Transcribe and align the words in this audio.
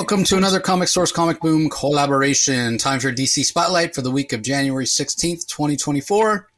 Welcome 0.00 0.24
to 0.24 0.38
another 0.38 0.60
Comic 0.60 0.88
Source 0.88 1.12
Comic 1.12 1.40
Boom 1.40 1.68
collaboration. 1.68 2.78
Time 2.78 3.00
for 3.00 3.12
DC 3.12 3.44
Spotlight 3.44 3.94
for 3.94 4.00
the 4.00 4.10
week 4.10 4.32
of 4.32 4.40
January 4.40 4.86
16th, 4.86 5.46
2024. 5.46 6.48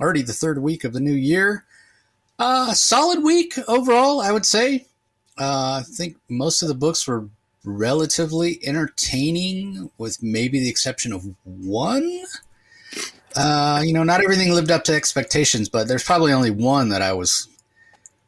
Already 0.00 0.22
the 0.22 0.32
third 0.32 0.60
week 0.60 0.82
of 0.82 0.92
the 0.92 0.98
new 0.98 1.12
year. 1.12 1.64
Uh, 2.36 2.74
solid 2.74 3.22
week 3.22 3.56
overall, 3.68 4.20
I 4.20 4.32
would 4.32 4.44
say. 4.44 4.86
Uh, 5.38 5.80
I 5.80 5.84
think 5.88 6.16
most 6.28 6.62
of 6.62 6.68
the 6.68 6.74
books 6.74 7.06
were 7.06 7.28
relatively 7.64 8.58
entertaining, 8.64 9.92
with 9.96 10.20
maybe 10.20 10.58
the 10.58 10.68
exception 10.68 11.12
of 11.12 11.24
one. 11.44 12.24
Uh, 13.36 13.84
you 13.86 13.92
know, 13.92 14.02
not 14.02 14.20
everything 14.20 14.52
lived 14.52 14.72
up 14.72 14.82
to 14.84 14.94
expectations, 14.94 15.68
but 15.68 15.86
there's 15.86 16.02
probably 16.02 16.32
only 16.32 16.50
one 16.50 16.88
that 16.88 17.02
I 17.02 17.12
was 17.12 17.46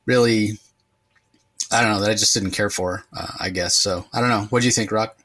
really 0.06 0.60
I 1.72 1.82
don't 1.82 1.92
know 1.92 2.00
that 2.00 2.10
I 2.10 2.14
just 2.14 2.34
didn't 2.34 2.52
care 2.52 2.70
for. 2.70 3.04
Uh, 3.16 3.28
I 3.40 3.50
guess 3.50 3.74
so. 3.74 4.06
I 4.12 4.20
don't 4.20 4.28
know. 4.28 4.46
What 4.50 4.60
do 4.60 4.66
you 4.66 4.72
think, 4.72 4.92
Rock? 4.92 5.16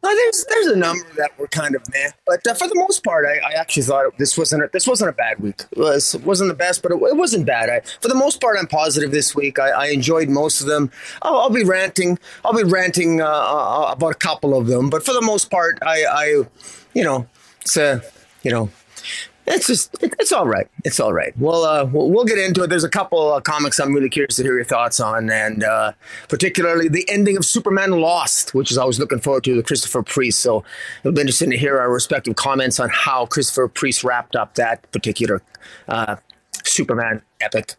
There's 0.00 0.44
there's 0.48 0.66
a 0.68 0.76
number 0.76 1.04
that 1.16 1.38
were 1.38 1.48
kind 1.48 1.74
of 1.74 1.82
meh, 1.92 2.10
but 2.26 2.46
uh, 2.46 2.54
for 2.54 2.68
the 2.68 2.74
most 2.76 3.04
part, 3.04 3.26
I, 3.26 3.38
I 3.38 3.52
actually 3.58 3.82
thought 3.82 4.16
this 4.16 4.38
wasn't 4.38 4.64
a, 4.64 4.70
this 4.72 4.86
wasn't 4.86 5.10
a 5.10 5.12
bad 5.12 5.40
week. 5.40 5.62
It 5.72 5.78
was, 5.78 6.16
wasn't 6.18 6.48
the 6.48 6.54
best, 6.54 6.82
but 6.82 6.92
it, 6.92 6.94
it 6.94 7.16
wasn't 7.16 7.46
bad. 7.46 7.68
I, 7.68 7.80
for 8.00 8.08
the 8.08 8.14
most 8.14 8.40
part, 8.40 8.56
I'm 8.58 8.68
positive 8.68 9.10
this 9.10 9.34
week. 9.34 9.58
I, 9.58 9.70
I 9.70 9.86
enjoyed 9.88 10.28
most 10.28 10.60
of 10.60 10.66
them. 10.66 10.90
I'll, 11.22 11.38
I'll, 11.38 11.50
be 11.50 11.64
ranting. 11.64 12.18
I'll 12.44 12.54
be 12.54 12.62
ranting 12.62 13.20
uh, 13.20 13.26
uh, 13.26 13.90
about 13.90 14.12
a 14.12 14.18
couple 14.18 14.56
of 14.56 14.66
them, 14.66 14.88
but 14.88 15.04
for 15.04 15.12
the 15.12 15.20
most 15.20 15.50
part, 15.50 15.78
I, 15.82 16.04
I 16.04 16.24
you 16.94 17.04
know, 17.04 17.26
it's 17.60 17.76
a 17.76 18.02
you 18.42 18.50
know 18.50 18.70
it's 19.50 19.66
just 19.66 19.96
it's 20.02 20.32
all 20.32 20.46
right. 20.46 20.68
It's 20.84 21.00
all 21.00 21.12
right. 21.12 21.36
Well, 21.38 21.64
uh, 21.64 21.84
we'll, 21.84 22.24
get 22.24 22.38
into 22.38 22.62
it. 22.62 22.68
There's 22.68 22.84
a 22.84 22.88
couple 22.88 23.40
comics 23.40 23.78
I'm 23.78 23.94
really 23.94 24.10
curious 24.10 24.36
to 24.36 24.42
hear 24.42 24.54
your 24.54 24.64
thoughts 24.64 25.00
on, 25.00 25.30
and 25.30 25.64
uh, 25.64 25.92
particularly 26.28 26.88
the 26.88 27.08
ending 27.08 27.36
of 27.36 27.44
Superman 27.44 27.92
Lost, 27.92 28.54
which 28.54 28.70
is 28.70 28.78
I 28.78 28.84
was 28.84 28.98
looking 28.98 29.20
forward 29.20 29.44
to 29.44 29.56
the 29.56 29.62
Christopher 29.62 30.02
Priest. 30.02 30.40
So 30.40 30.64
it'll 31.02 31.12
be 31.12 31.20
interesting 31.20 31.50
to 31.50 31.56
hear 31.56 31.78
our 31.78 31.90
respective 31.90 32.36
comments 32.36 32.78
on 32.78 32.90
how 32.90 33.26
Christopher 33.26 33.68
Priest 33.68 34.04
wrapped 34.04 34.36
up 34.36 34.54
that 34.54 34.90
particular 34.92 35.42
uh, 35.88 36.16
Superman 36.64 37.22
epic. 37.40 37.76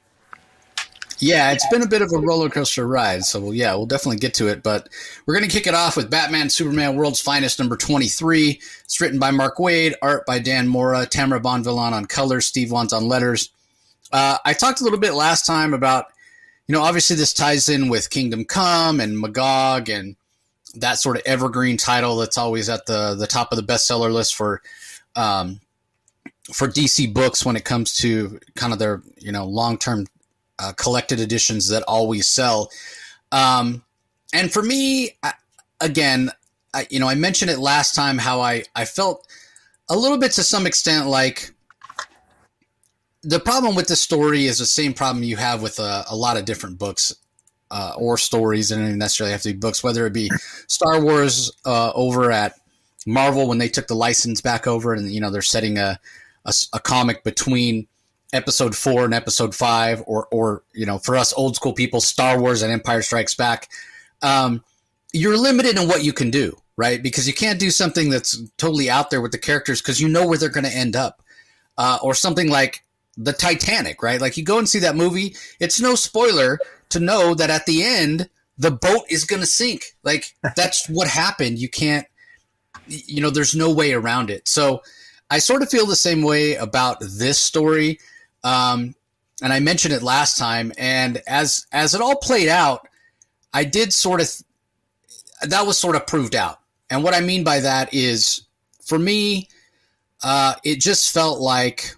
Yeah, 1.20 1.52
it's 1.52 1.68
been 1.68 1.82
a 1.82 1.88
bit 1.88 2.02
of 2.02 2.12
a 2.14 2.18
roller 2.18 2.50
coaster 2.50 2.88
ride. 2.88 3.24
So, 3.26 3.52
yeah, 3.52 3.76
we'll 3.76 3.86
definitely 3.86 4.20
get 4.20 4.34
to 4.36 4.48
it. 4.48 4.64
But 4.64 4.88
we're 5.26 5.36
going 5.36 5.48
to 5.48 5.54
kick 5.54 5.68
it 5.68 5.74
off 5.74 5.98
with 5.98 6.10
Batman 6.10 6.50
Superman 6.50 6.96
World's 6.96 7.20
Finest 7.20 7.60
number 7.60 7.76
23. 7.76 8.60
It's 8.84 9.02
written 9.02 9.20
by 9.20 9.32
Mark 9.32 9.58
Waid, 9.58 9.96
art 10.02 10.26
by 10.26 10.40
Dan 10.40 10.68
Mora, 10.68 11.06
Tamara 11.06 11.42
Bonvillain 11.42 11.92
on 11.92 12.06
colors, 12.06 12.48
Steve 12.48 12.72
Wands 12.72 12.94
on 12.94 13.08
letters. 13.08 13.50
Uh, 14.12 14.38
I 14.46 14.54
talked 14.54 14.80
a 14.80 14.84
little 14.84 15.00
bit 15.00 15.14
last 15.14 15.46
time 15.46 15.74
about, 15.74 16.06
you 16.68 16.74
know, 16.74 16.82
obviously 16.82 17.18
this 17.18 17.34
ties 17.34 17.68
in 17.68 17.90
with 17.90 18.10
Kingdom 18.10 18.46
Come 18.46 19.02
and 19.02 19.20
Magog 19.20 19.90
and 19.90 20.16
that 20.76 21.00
sort 21.00 21.18
of 21.18 21.24
evergreen 21.26 21.78
title 21.78 22.16
that's 22.16 22.38
always 22.38 22.70
at 22.70 22.86
the, 22.86 23.16
the 23.16 23.28
top 23.28 23.52
of 23.52 23.58
the 23.58 23.74
bestseller 23.74 24.12
list 24.12 24.36
for. 24.36 24.62
Um, 25.16 25.60
for 26.54 26.68
DC 26.68 27.14
books 27.14 27.46
when 27.46 27.56
it 27.56 27.64
comes 27.64 27.96
to 27.98 28.40
kind 28.56 28.74
of 28.74 28.80
their 28.80 29.04
you 29.18 29.32
know 29.32 29.46
long 29.46 29.78
term 29.78 30.08
uh, 30.60 30.74
collected 30.74 31.20
editions 31.20 31.70
that 31.70 31.84
always 31.84 32.28
sell. 32.28 32.70
Um, 33.32 33.84
and 34.34 34.52
for 34.52 34.62
me, 34.62 35.18
I, 35.24 35.34
again, 35.82 36.32
I, 36.74 36.88
you 36.90 37.00
know, 37.00 37.08
I 37.08 37.16
mentioned 37.16 37.52
it 37.52 37.60
last 37.60 37.96
time 37.96 38.18
how 38.18 38.42
I, 38.42 38.64
I 38.76 38.86
felt 38.86 39.28
a 39.90 39.98
little 39.98 40.18
bit 40.18 40.34
to 40.34 40.44
some 40.44 40.68
extent 40.68 41.08
like 41.08 41.52
the 43.24 43.40
problem 43.40 43.76
with 43.76 43.88
this 43.88 44.02
story 44.02 44.46
is 44.46 44.60
the 44.60 44.66
same 44.66 44.94
problem 44.94 45.24
you 45.24 45.38
have 45.38 45.62
with 45.62 45.80
a, 45.80 46.06
a 46.10 46.16
lot 46.16 46.38
of 46.38 46.46
different 46.46 46.78
books 46.78 47.14
uh, 47.72 47.94
or 47.98 48.18
stories, 48.18 48.72
and 48.72 48.82
not 48.82 48.96
necessarily 48.96 49.32
have 49.32 49.42
to 49.42 49.54
be 49.54 49.60
books, 49.60 49.84
whether 49.84 50.06
it 50.06 50.14
be 50.14 50.30
Star 50.68 51.02
Wars 51.02 51.52
uh, 51.66 51.92
over 51.94 52.32
at 52.32 52.54
Marvel 53.06 53.48
when 53.48 53.58
they 53.58 53.68
took 53.68 53.88
the 53.88 53.96
license 53.96 54.42
back 54.42 54.68
over, 54.68 54.94
and 54.94 55.12
you 55.12 55.20
know 55.20 55.30
they're 55.30 55.42
setting 55.42 55.78
a, 55.78 56.00
a, 56.46 56.54
a 56.74 56.80
comic 56.80 57.24
between 57.24 57.88
episode 58.34 58.76
four 58.76 59.06
and 59.06 59.14
episode 59.14 59.56
five, 59.56 60.04
or 60.06 60.28
or 60.32 60.64
you 60.74 60.86
know, 60.86 61.00
for 61.00 61.16
us 61.16 61.34
old 61.34 61.56
school 61.56 61.74
people, 61.74 62.02
Star 62.02 62.40
Wars 62.40 62.62
and 62.62 62.72
Empire 62.72 63.02
Strikes 63.02 63.36
Back, 63.36 63.70
um, 64.22 64.64
you're 65.14 65.38
limited 65.38 65.78
in 65.78 65.88
what 65.88 66.04
you 66.04 66.14
can 66.14 66.30
do, 66.30 66.58
right? 66.78 67.02
Because 67.02 67.28
you 67.28 67.34
can't 67.34 67.60
do 67.60 67.72
something 67.72 68.10
that's 68.10 68.42
totally 68.58 68.90
out 68.90 69.10
there 69.10 69.22
with 69.22 69.32
the 69.32 69.38
characters 69.38 69.82
because 69.82 70.00
you 70.00 70.08
know 70.08 70.28
where 70.28 70.38
they're 70.38 70.50
going 70.50 70.66
to 70.66 70.76
end 70.76 70.96
up, 70.96 71.22
uh, 71.78 71.98
or 72.02 72.14
something 72.14 72.50
like 72.50 72.84
the 73.18 73.34
Titanic, 73.34 74.02
right? 74.04 74.22
Like 74.22 74.38
you 74.38 74.44
go 74.44 74.60
and 74.60 74.70
see 74.70 74.80
that 74.80 74.96
movie, 74.96 75.36
it's 75.60 75.82
no 75.82 75.96
spoiler 75.96 76.60
to 76.90 77.00
know 77.00 77.34
that 77.34 77.50
at 77.50 77.66
the 77.66 77.84
end 77.84 78.30
the 78.58 78.72
boat 78.72 79.06
is 79.10 79.26
going 79.26 79.40
to 79.40 79.48
sink. 79.48 79.96
Like 80.04 80.36
that's 80.56 80.88
what 80.90 81.08
happened. 81.08 81.60
You 81.60 81.70
can't, 81.70 82.06
you 82.88 83.22
know, 83.22 83.30
there's 83.30 83.56
no 83.56 83.74
way 83.74 83.94
around 83.94 84.30
it. 84.30 84.48
So. 84.48 84.82
I 85.32 85.38
sort 85.38 85.62
of 85.62 85.70
feel 85.70 85.86
the 85.86 85.96
same 85.96 86.24
way 86.24 86.56
about 86.56 86.98
this 87.02 87.38
story. 87.38 88.00
Um, 88.44 88.96
and 89.42 89.54
I 89.54 89.60
mentioned 89.60 89.94
it 89.94 90.04
last 90.04 90.38
time. 90.38 90.72
And 90.78 91.22
as 91.28 91.66
as 91.72 91.94
it 91.94 92.02
all 92.02 92.16
played 92.16 92.50
out, 92.50 92.88
I 93.54 93.64
did 93.64 93.94
sort 93.94 94.22
of 94.22 94.30
that 95.42 95.66
was 95.66 95.78
sort 95.78 95.96
of 95.96 96.08
proved 96.08 96.36
out. 96.36 96.60
And 96.90 97.04
what 97.04 97.14
I 97.14 97.22
mean 97.22 97.44
by 97.44 97.60
that 97.60 97.94
is, 97.94 98.42
for 98.84 98.98
me, 98.98 99.48
uh, 100.24 100.56
it 100.64 100.80
just 100.80 101.14
felt 101.14 101.40
like 101.40 101.96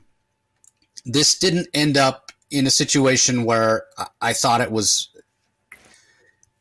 this 1.06 1.40
didn't 1.40 1.68
end 1.74 1.98
up 1.98 2.32
in 2.52 2.68
a 2.68 2.72
situation 2.72 3.46
where 3.46 3.86
I 4.22 4.34
thought 4.34 4.62
it 4.62 4.72
was 4.72 5.10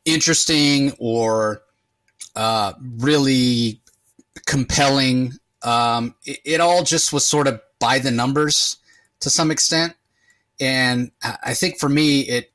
interesting 0.05 0.93
or 0.97 1.61
uh, 2.35 2.73
really 2.97 3.81
compelling. 4.45 5.33
Um, 5.61 6.15
it, 6.25 6.39
it, 6.45 6.61
all 6.61 6.83
just 6.83 7.13
was 7.13 7.27
sort 7.27 7.47
of 7.47 7.61
by 7.79 7.99
the 7.99 8.09
numbers 8.09 8.77
to 9.21 9.29
some 9.29 9.51
extent. 9.51 9.95
And 10.59 11.11
I 11.23 11.53
think 11.53 11.79
for 11.79 11.89
me, 11.89 12.21
it, 12.21 12.51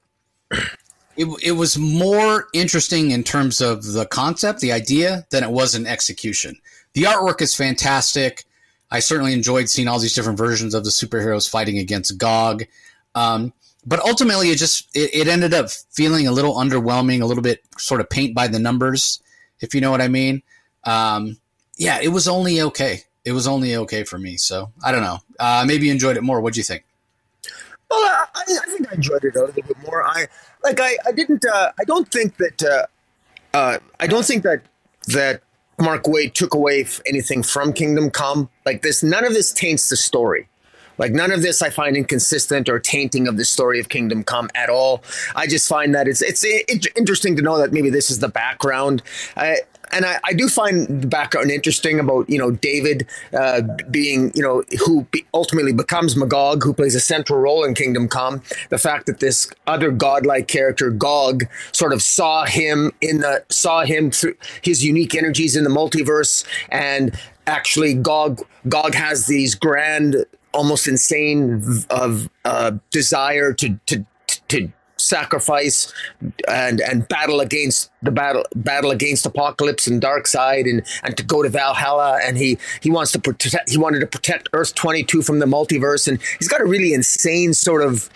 it, 1.16 1.27
it 1.43 1.53
was 1.53 1.77
more 1.77 2.47
interesting 2.53 3.10
in 3.10 3.25
terms 3.25 3.60
of 3.60 3.84
the 3.84 4.06
concept, 4.06 4.60
the 4.60 4.72
idea, 4.72 5.27
than 5.31 5.43
it 5.43 5.50
was 5.50 5.75
in 5.75 5.87
execution. 5.87 6.56
The 6.93 7.04
artwork 7.04 7.41
is 7.41 7.54
fantastic. 7.54 8.44
I 8.91 9.00
certainly 9.00 9.32
enjoyed 9.32 9.69
seeing 9.69 9.88
all 9.88 9.99
these 9.99 10.15
different 10.15 10.38
versions 10.38 10.75
of 10.75 10.84
the 10.84 10.91
superheroes 10.91 11.50
fighting 11.50 11.78
against 11.78 12.19
Gog. 12.19 12.65
Um, 13.15 13.53
but 13.84 14.00
ultimately, 14.00 14.50
it 14.50 14.59
just 14.59 14.88
it, 14.94 15.10
it, 15.12 15.28
ended 15.28 15.54
up 15.54 15.71
feeling 15.93 16.27
a 16.27 16.33
little 16.33 16.54
underwhelming, 16.54 17.22
a 17.22 17.27
little 17.27 17.43
bit 17.43 17.62
sort 17.78 18.00
of 18.00 18.10
paint 18.10 18.34
by 18.34 18.47
the 18.47 18.59
numbers, 18.59 19.21
if 19.60 19.75
you 19.75 19.81
know 19.81 19.91
what 19.91 20.00
I 20.00 20.09
mean. 20.09 20.43
Um, 20.84 21.38
yeah, 21.77 21.98
it 22.00 22.09
was 22.09 22.28
only 22.28 22.60
okay 22.60 23.04
it 23.27 23.33
was 23.33 23.47
only 23.47 23.77
okay 23.77 24.05
for 24.05 24.19
me. 24.19 24.39
So 24.39 24.73
I 24.83 24.93
don't 24.93 25.03
know. 25.03 25.19
Uh, 25.39 25.65
maybe 25.67 25.87
you 25.87 25.93
enjoyed 25.93 26.17
it 26.17 26.23
more. 26.23 26.41
What'd 26.41 26.57
you 26.57 26.63
think? 26.63 26.85
Well, 27.91 28.01
I, 28.01 28.27
I, 28.35 28.71
think 28.71 28.91
I 28.91 28.95
enjoyed 28.95 29.25
it 29.25 29.37
a 29.37 29.41
little 29.41 29.63
bit 29.63 29.77
more. 29.85 30.05
I 30.07 30.27
like. 30.65 30.81
I, 30.81 30.97
I 31.07 31.13
didn't. 31.13 31.45
Uh, 31.45 31.73
I 31.79 31.85
don't 31.85 32.11
think 32.11 32.37
that. 32.39 32.63
Uh, 32.63 32.87
uh, 33.57 33.79
I 34.01 34.07
don't 34.07 34.25
think 34.25 34.45
that 34.45 34.63
that 35.09 35.43
Mark 35.79 36.05
Waid 36.05 36.35
took 36.35 36.55
away 36.55 36.87
anything 37.05 37.43
from 37.43 37.73
Kingdom 37.73 38.11
Come. 38.11 38.49
Like 38.65 38.83
this, 38.83 39.03
none 39.03 39.25
of 39.25 39.35
this 39.35 39.53
taints 39.53 39.89
the 39.89 39.97
story. 39.97 40.49
Like 40.99 41.13
none 41.13 41.31
of 41.31 41.43
this 41.43 41.63
I 41.63 41.71
find 41.71 41.97
inconsistent 41.97 42.69
or 42.69 42.81
tainting 42.81 43.29
of 43.29 43.37
the 43.37 43.45
story 43.45 43.79
of 43.81 43.89
Kingdom 43.89 44.25
Come 44.25 44.49
at 44.55 44.71
all. 44.71 45.03
I 45.34 45.47
just 45.47 45.69
find 45.69 45.95
that 45.95 46.09
it's 46.09 46.22
it's 46.22 46.45
interesting 46.97 47.37
to 47.37 47.43
know 47.43 47.59
that 47.59 47.72
maybe 47.72 47.91
this 47.91 48.11
is 48.11 48.21
the 48.21 48.29
background. 48.29 49.03
I, 49.37 49.59
and 49.92 50.04
I, 50.04 50.18
I, 50.24 50.33
do 50.33 50.48
find 50.48 51.03
the 51.03 51.06
background 51.06 51.50
interesting 51.50 51.98
about 51.98 52.28
you 52.28 52.38
know 52.38 52.50
David 52.50 53.06
uh, 53.33 53.62
being 53.91 54.33
you 54.34 54.42
know 54.42 54.62
who 54.84 55.04
be, 55.10 55.24
ultimately 55.34 55.72
becomes 55.72 56.16
Magog, 56.16 56.62
who 56.62 56.72
plays 56.72 56.94
a 56.94 57.00
central 57.00 57.38
role 57.38 57.65
in 57.65 57.74
Kingdom 57.74 58.09
Come. 58.09 58.42
The 58.71 58.78
fact 58.78 59.06
that 59.06 59.21
this 59.21 59.50
other 59.66 59.91
godlike 59.91 60.48
character 60.48 60.91
Gog 60.91 61.44
sort 61.72 61.92
of 61.92 62.03
saw 62.03 62.44
him 62.44 62.92
in 63.00 63.21
the 63.21 63.44
saw 63.48 63.84
him 63.84 64.10
through 64.10 64.36
his 64.62 64.84
unique 64.84 65.15
energies 65.15 65.56
in 65.56 65.65
the 65.65 65.71
multiverse, 65.71 66.44
and 66.71 67.18
actually 67.47 67.94
Gog 67.94 68.42
Gog 68.68 68.94
has 68.94 69.27
these 69.27 69.54
grand 69.54 70.24
almost 70.53 70.88
insane 70.88 71.62
of 71.91 72.28
uh, 72.44 72.72
desire 72.91 73.53
to 73.53 73.78
to 73.86 74.06
to 74.48 74.72
sacrifice 74.97 75.93
and 76.48 76.81
and 76.81 77.07
battle 77.09 77.41
against 77.41 77.91
the 78.03 78.10
battle 78.10 78.45
battle 78.54 78.91
against 78.91 79.25
Apokolips 79.25 79.87
and 79.87 80.01
Darkseid 80.01 80.69
and 80.69 80.83
and 81.03 81.16
to 81.16 81.22
go 81.22 81.43
to 81.43 81.48
Valhalla. 81.48 82.19
And 82.22 82.39
he 82.39 82.59
he 82.81 82.91
wants 82.91 83.13
to 83.13 83.19
protect 83.19 83.71
he 83.71 83.78
wanted 83.78 84.01
to 84.01 84.07
protect 84.07 84.48
Earth 84.53 84.75
22 84.75 85.22
from 85.22 85.39
the 85.39 85.47
multiverse. 85.47 86.09
And 86.09 86.19
he's 86.39 86.48
got 86.48 86.60
a 86.60 86.66
really 86.66 86.93
insane 86.93 87.54
sort 87.54 87.83
of 87.83 88.09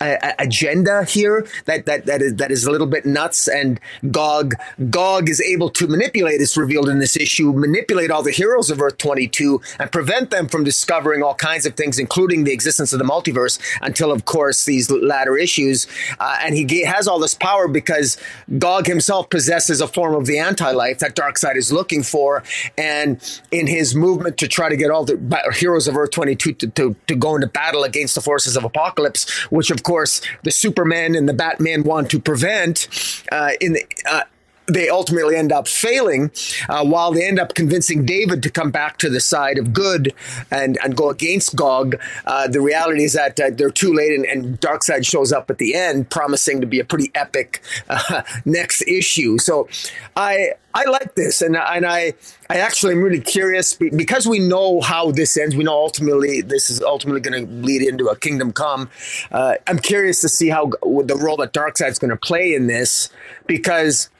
uh, 0.00 0.32
agenda 0.38 1.04
here 1.04 1.46
that 1.64 1.86
that 1.86 2.06
that 2.06 2.22
is 2.22 2.36
that 2.36 2.50
is 2.50 2.64
a 2.64 2.70
little 2.70 2.86
bit 2.86 3.04
nuts. 3.06 3.48
And 3.48 3.80
Gog 4.10 4.54
Gog 4.90 5.28
is 5.28 5.40
able 5.40 5.70
to 5.70 5.86
manipulate. 5.86 6.40
It's 6.40 6.56
revealed 6.56 6.88
in 6.88 6.98
this 6.98 7.16
issue, 7.16 7.52
manipulate 7.52 8.10
all 8.10 8.22
the 8.22 8.30
heroes 8.30 8.70
of 8.70 8.80
Earth 8.80 8.98
Twenty 8.98 9.28
Two 9.28 9.60
and 9.78 9.90
prevent 9.90 10.30
them 10.30 10.48
from 10.48 10.64
discovering 10.64 11.22
all 11.22 11.34
kinds 11.34 11.66
of 11.66 11.74
things, 11.74 11.98
including 11.98 12.44
the 12.44 12.52
existence 12.52 12.92
of 12.92 12.98
the 12.98 13.04
multiverse. 13.04 13.58
Until, 13.82 14.12
of 14.12 14.24
course, 14.24 14.64
these 14.64 14.90
latter 14.90 15.36
issues, 15.36 15.86
uh, 16.18 16.38
and 16.42 16.54
he 16.54 16.84
has 16.84 17.08
all 17.08 17.18
this 17.18 17.34
power 17.34 17.68
because 17.68 18.16
Gog 18.58 18.86
himself 18.86 19.30
possesses 19.30 19.80
a 19.80 19.88
form 19.88 20.14
of 20.14 20.26
the 20.26 20.38
anti-life 20.38 20.98
that 20.98 21.14
Darkseid 21.16 21.56
is 21.56 21.72
looking 21.72 22.02
for, 22.02 22.42
and 22.76 23.40
in 23.50 23.66
his 23.66 23.94
movement 23.94 24.38
to 24.38 24.48
try 24.48 24.68
to 24.68 24.76
get 24.76 24.90
all 24.90 25.04
the 25.04 25.18
heroes 25.54 25.88
of 25.88 25.96
Earth 25.96 26.10
Twenty 26.10 26.34
Two 26.36 26.52
to 26.52 26.96
to 27.06 27.14
go 27.14 27.34
into 27.34 27.46
battle 27.46 27.84
against 27.84 28.14
the 28.14 28.20
forces 28.20 28.56
of 28.56 28.62
Apokolips, 28.62 29.30
which 29.50 29.70
of 29.70 29.82
course 29.86 30.20
the 30.42 30.50
Superman 30.50 31.14
and 31.14 31.28
the 31.28 31.32
Batman 31.32 31.84
want 31.84 32.10
to 32.10 32.18
prevent. 32.18 32.88
Uh, 33.32 33.52
in 33.60 33.74
the, 33.74 33.84
uh, 34.06 34.24
they 34.66 34.88
ultimately 34.88 35.36
end 35.36 35.52
up 35.52 35.68
failing 35.68 36.30
uh, 36.68 36.84
while 36.84 37.12
they 37.12 37.26
end 37.26 37.38
up 37.38 37.54
convincing 37.54 38.04
David 38.04 38.42
to 38.42 38.50
come 38.50 38.70
back 38.70 38.98
to 38.98 39.08
the 39.08 39.20
side 39.20 39.58
of 39.58 39.72
good 39.72 40.12
and, 40.50 40.78
and 40.82 40.96
go 40.96 41.10
against 41.10 41.54
Gog. 41.54 41.96
Uh, 42.24 42.48
the 42.48 42.60
reality 42.60 43.04
is 43.04 43.12
that 43.12 43.38
uh, 43.38 43.50
they're 43.50 43.70
too 43.70 43.92
late, 43.92 44.12
and, 44.12 44.24
and 44.26 44.60
Darkseid 44.60 45.06
shows 45.06 45.32
up 45.32 45.50
at 45.50 45.58
the 45.58 45.74
end, 45.74 46.10
promising 46.10 46.60
to 46.60 46.66
be 46.66 46.80
a 46.80 46.84
pretty 46.84 47.10
epic 47.14 47.62
uh, 47.88 48.22
next 48.44 48.82
issue. 48.82 49.38
So 49.38 49.68
I 50.16 50.52
I 50.74 50.84
like 50.84 51.14
this, 51.14 51.40
and 51.40 51.56
and 51.56 51.86
I 51.86 52.12
I 52.50 52.58
actually 52.58 52.92
am 52.92 53.02
really 53.02 53.20
curious 53.20 53.74
because 53.74 54.26
we 54.26 54.38
know 54.38 54.80
how 54.80 55.10
this 55.10 55.36
ends. 55.36 55.56
We 55.56 55.64
know 55.64 55.72
ultimately 55.72 56.42
this 56.42 56.70
is 56.70 56.82
ultimately 56.82 57.20
going 57.20 57.46
to 57.46 57.52
lead 57.52 57.82
into 57.82 58.08
a 58.08 58.16
Kingdom 58.16 58.52
Come. 58.52 58.90
Uh, 59.32 59.54
I'm 59.66 59.78
curious 59.78 60.20
to 60.20 60.28
see 60.28 60.48
how 60.48 60.66
the 60.82 61.16
role 61.18 61.38
that 61.38 61.52
Darkseid's 61.52 61.98
going 61.98 62.10
to 62.10 62.16
play 62.16 62.54
in 62.54 62.66
this 62.66 63.08
because 63.46 64.10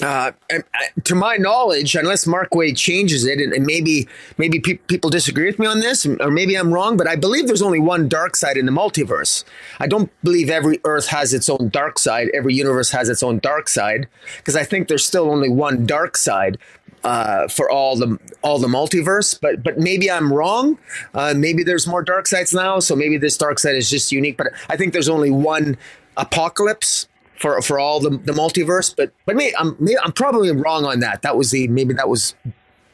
uh, 0.00 0.32
to 1.04 1.14
my 1.14 1.36
knowledge, 1.36 1.94
unless 1.94 2.26
Mark 2.26 2.50
Waid 2.50 2.76
changes 2.76 3.26
it, 3.26 3.40
and, 3.40 3.52
and 3.52 3.66
maybe 3.66 4.08
maybe 4.38 4.58
pe- 4.58 4.78
people 4.88 5.10
disagree 5.10 5.46
with 5.46 5.58
me 5.58 5.66
on 5.66 5.80
this, 5.80 6.06
or 6.06 6.30
maybe 6.30 6.56
I'm 6.56 6.72
wrong, 6.72 6.96
but 6.96 7.06
I 7.06 7.16
believe 7.16 7.46
there's 7.46 7.62
only 7.62 7.78
one 7.78 8.08
Darkseid 8.08 8.56
in 8.56 8.66
the 8.66 8.72
multiverse. 8.72 9.44
I 9.80 9.86
don't 9.86 10.10
believe 10.24 10.48
every 10.48 10.80
Earth 10.84 11.08
has 11.08 11.34
its 11.34 11.48
own 11.48 11.70
Darkseid, 11.70 12.30
every 12.32 12.54
universe 12.54 12.90
has 12.90 13.08
its 13.08 13.22
own 13.22 13.40
Darkseid, 13.40 14.06
because 14.38 14.56
I 14.56 14.64
think 14.64 14.88
there's 14.88 15.04
still 15.04 15.30
only 15.30 15.50
one 15.50 15.86
Darkseid 15.86 16.56
uh, 17.04 17.48
for 17.48 17.70
all 17.70 17.96
the 17.96 18.18
all 18.42 18.58
the 18.58 18.68
multiverse. 18.68 19.38
But 19.40 19.62
but 19.62 19.78
maybe 19.78 20.10
I'm 20.10 20.32
wrong. 20.32 20.78
Uh, 21.14 21.34
maybe 21.36 21.62
there's 21.62 21.86
more 21.86 22.04
Darkseids 22.04 22.54
now, 22.54 22.80
so 22.80 22.96
maybe 22.96 23.18
this 23.18 23.36
Darkseid 23.36 23.76
is 23.76 23.90
just 23.90 24.10
unique. 24.10 24.36
But 24.36 24.48
I 24.68 24.76
think 24.76 24.92
there's 24.92 25.08
only 25.08 25.30
one 25.30 25.76
Apokolips 26.16 27.06
for 27.42 27.60
for 27.60 27.78
all 27.78 28.00
the, 28.00 28.10
the 28.10 28.32
multiverse. 28.32 28.94
But 28.96 29.12
but 29.26 29.36
me, 29.36 29.52
I'm 29.58 29.76
I'm 30.02 30.12
probably 30.12 30.50
wrong 30.52 30.84
on 30.86 31.00
that. 31.00 31.22
That 31.22 31.36
was 31.36 31.50
the 31.50 31.68
maybe 31.68 31.92
that 31.94 32.08
was 32.08 32.34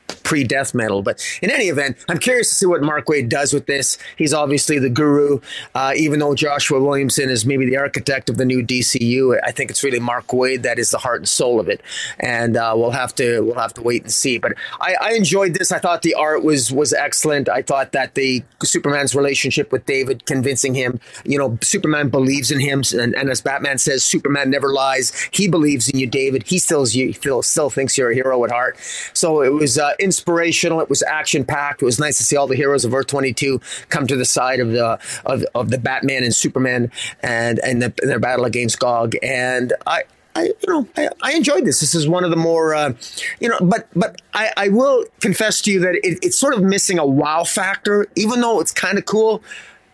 pre 0.08 0.44
death 0.44 0.74
metal. 0.74 1.02
But 1.02 1.24
in 1.42 1.50
any 1.50 1.68
event, 1.68 1.96
I'm 2.08 2.18
curious 2.18 2.48
to 2.50 2.54
see 2.54 2.66
what 2.66 2.82
Mark 2.82 3.06
Waid 3.06 3.28
does 3.28 3.52
with 3.52 3.66
this. 3.66 3.98
He's 4.16 4.34
obviously 4.34 4.78
the 4.78 4.90
guru, 4.90 5.40
uh, 5.74 5.92
even 5.96 6.18
though 6.18 6.34
Joshua 6.34 6.82
Williamson 6.82 7.30
is 7.30 7.46
maybe 7.46 7.64
the 7.66 7.76
architect 7.76 8.28
of 8.28 8.36
the 8.36 8.44
new 8.44 8.62
DCU. 8.62 9.38
I 9.44 9.52
think 9.52 9.70
it's 9.70 9.82
really 9.82 10.00
Mark 10.00 10.26
Waid 10.28 10.62
that 10.62 10.78
is 10.78 10.90
the 10.90 10.98
heart 10.98 11.20
and 11.20 11.28
soul 11.28 11.60
of 11.60 11.68
it, 11.68 11.80
and 12.20 12.56
uh, 12.56 12.74
we'll 12.76 12.90
have 12.90 13.14
to 13.16 13.40
we'll 13.40 13.54
have 13.54 13.74
to 13.74 13.82
wait 13.82 14.02
and 14.02 14.12
see. 14.12 14.38
But 14.38 14.54
I, 14.80 14.96
I, 15.00 15.12
enjoyed 15.12 15.54
this. 15.54 15.72
I 15.72 15.78
thought 15.78 16.02
the 16.02 16.14
art 16.14 16.44
was 16.44 16.70
was 16.70 16.92
excellent. 16.92 17.48
I 17.48 17.62
thought 17.62 17.92
that 17.92 18.14
the 18.14 18.42
Superman's 18.62 19.14
relationship 19.14 19.72
with 19.72 19.86
David, 19.86 20.26
convincing 20.26 20.74
him, 20.74 21.00
you 21.24 21.38
know, 21.38 21.58
Superman 21.62 22.08
believes 22.08 22.50
in 22.50 22.60
him, 22.60 22.82
and, 22.92 23.14
and 23.14 23.30
as 23.30 23.40
Batman 23.40 23.78
says, 23.78 24.04
Superman 24.04 24.50
never 24.50 24.72
lies. 24.72 25.12
He 25.32 25.48
believes 25.48 25.88
in 25.88 25.98
you, 25.98 26.06
David. 26.06 26.44
He 26.46 26.58
still 26.58 26.86
you 26.88 27.12
still, 27.12 27.42
still 27.42 27.70
thinks 27.70 27.96
you're 27.96 28.10
a 28.10 28.14
hero 28.14 28.44
at 28.44 28.50
heart. 28.50 28.78
So 29.14 29.42
it 29.42 29.52
was 29.52 29.78
uh, 29.78 29.92
inspirational. 29.98 30.80
It 30.80 30.88
was 30.88 31.02
action 31.02 31.44
packed. 31.44 31.82
It 31.82 31.84
was 31.84 31.98
nice 31.98 32.18
to 32.18 32.24
see 32.24 32.36
all 32.36 32.46
the 32.46 32.56
heroes 32.56 32.84
of 32.84 32.94
Earth 32.94 33.06
22 33.08 33.60
come 33.88 34.06
to 34.06 34.16
the 34.16 34.24
side 34.24 34.60
of 34.60 34.72
the 34.72 34.98
of, 35.26 35.44
of 35.54 35.70
the 35.70 35.78
Batman 35.78 36.24
and 36.24 36.34
Superman 36.34 36.90
and 37.22 37.58
and 37.60 37.82
the, 37.82 37.92
their 38.02 38.18
battle 38.18 38.44
against 38.44 38.78
Gog. 38.78 39.14
And 39.22 39.72
I. 39.86 40.04
I, 40.36 40.44
you 40.44 40.68
know, 40.68 40.86
I, 40.96 41.08
I 41.20 41.32
enjoyed 41.32 41.64
this. 41.64 41.80
This 41.80 41.96
is 41.96 42.06
one 42.06 42.22
of 42.22 42.30
the 42.30 42.36
more, 42.36 42.72
uh, 42.72 42.92
you 43.40 43.48
know, 43.48 43.58
but 43.60 43.88
but 43.96 44.22
I, 44.34 44.52
I 44.56 44.68
will 44.68 45.04
confess 45.18 45.60
to 45.62 45.72
you 45.72 45.80
that 45.80 45.96
it, 45.96 46.20
it's 46.22 46.38
sort 46.38 46.54
of 46.54 46.62
missing 46.62 46.96
a 46.96 47.04
wow 47.04 47.42
factor, 47.42 48.06
even 48.14 48.40
though 48.40 48.60
it's 48.60 48.70
kind 48.70 48.98
of 48.98 49.04
cool 49.04 49.42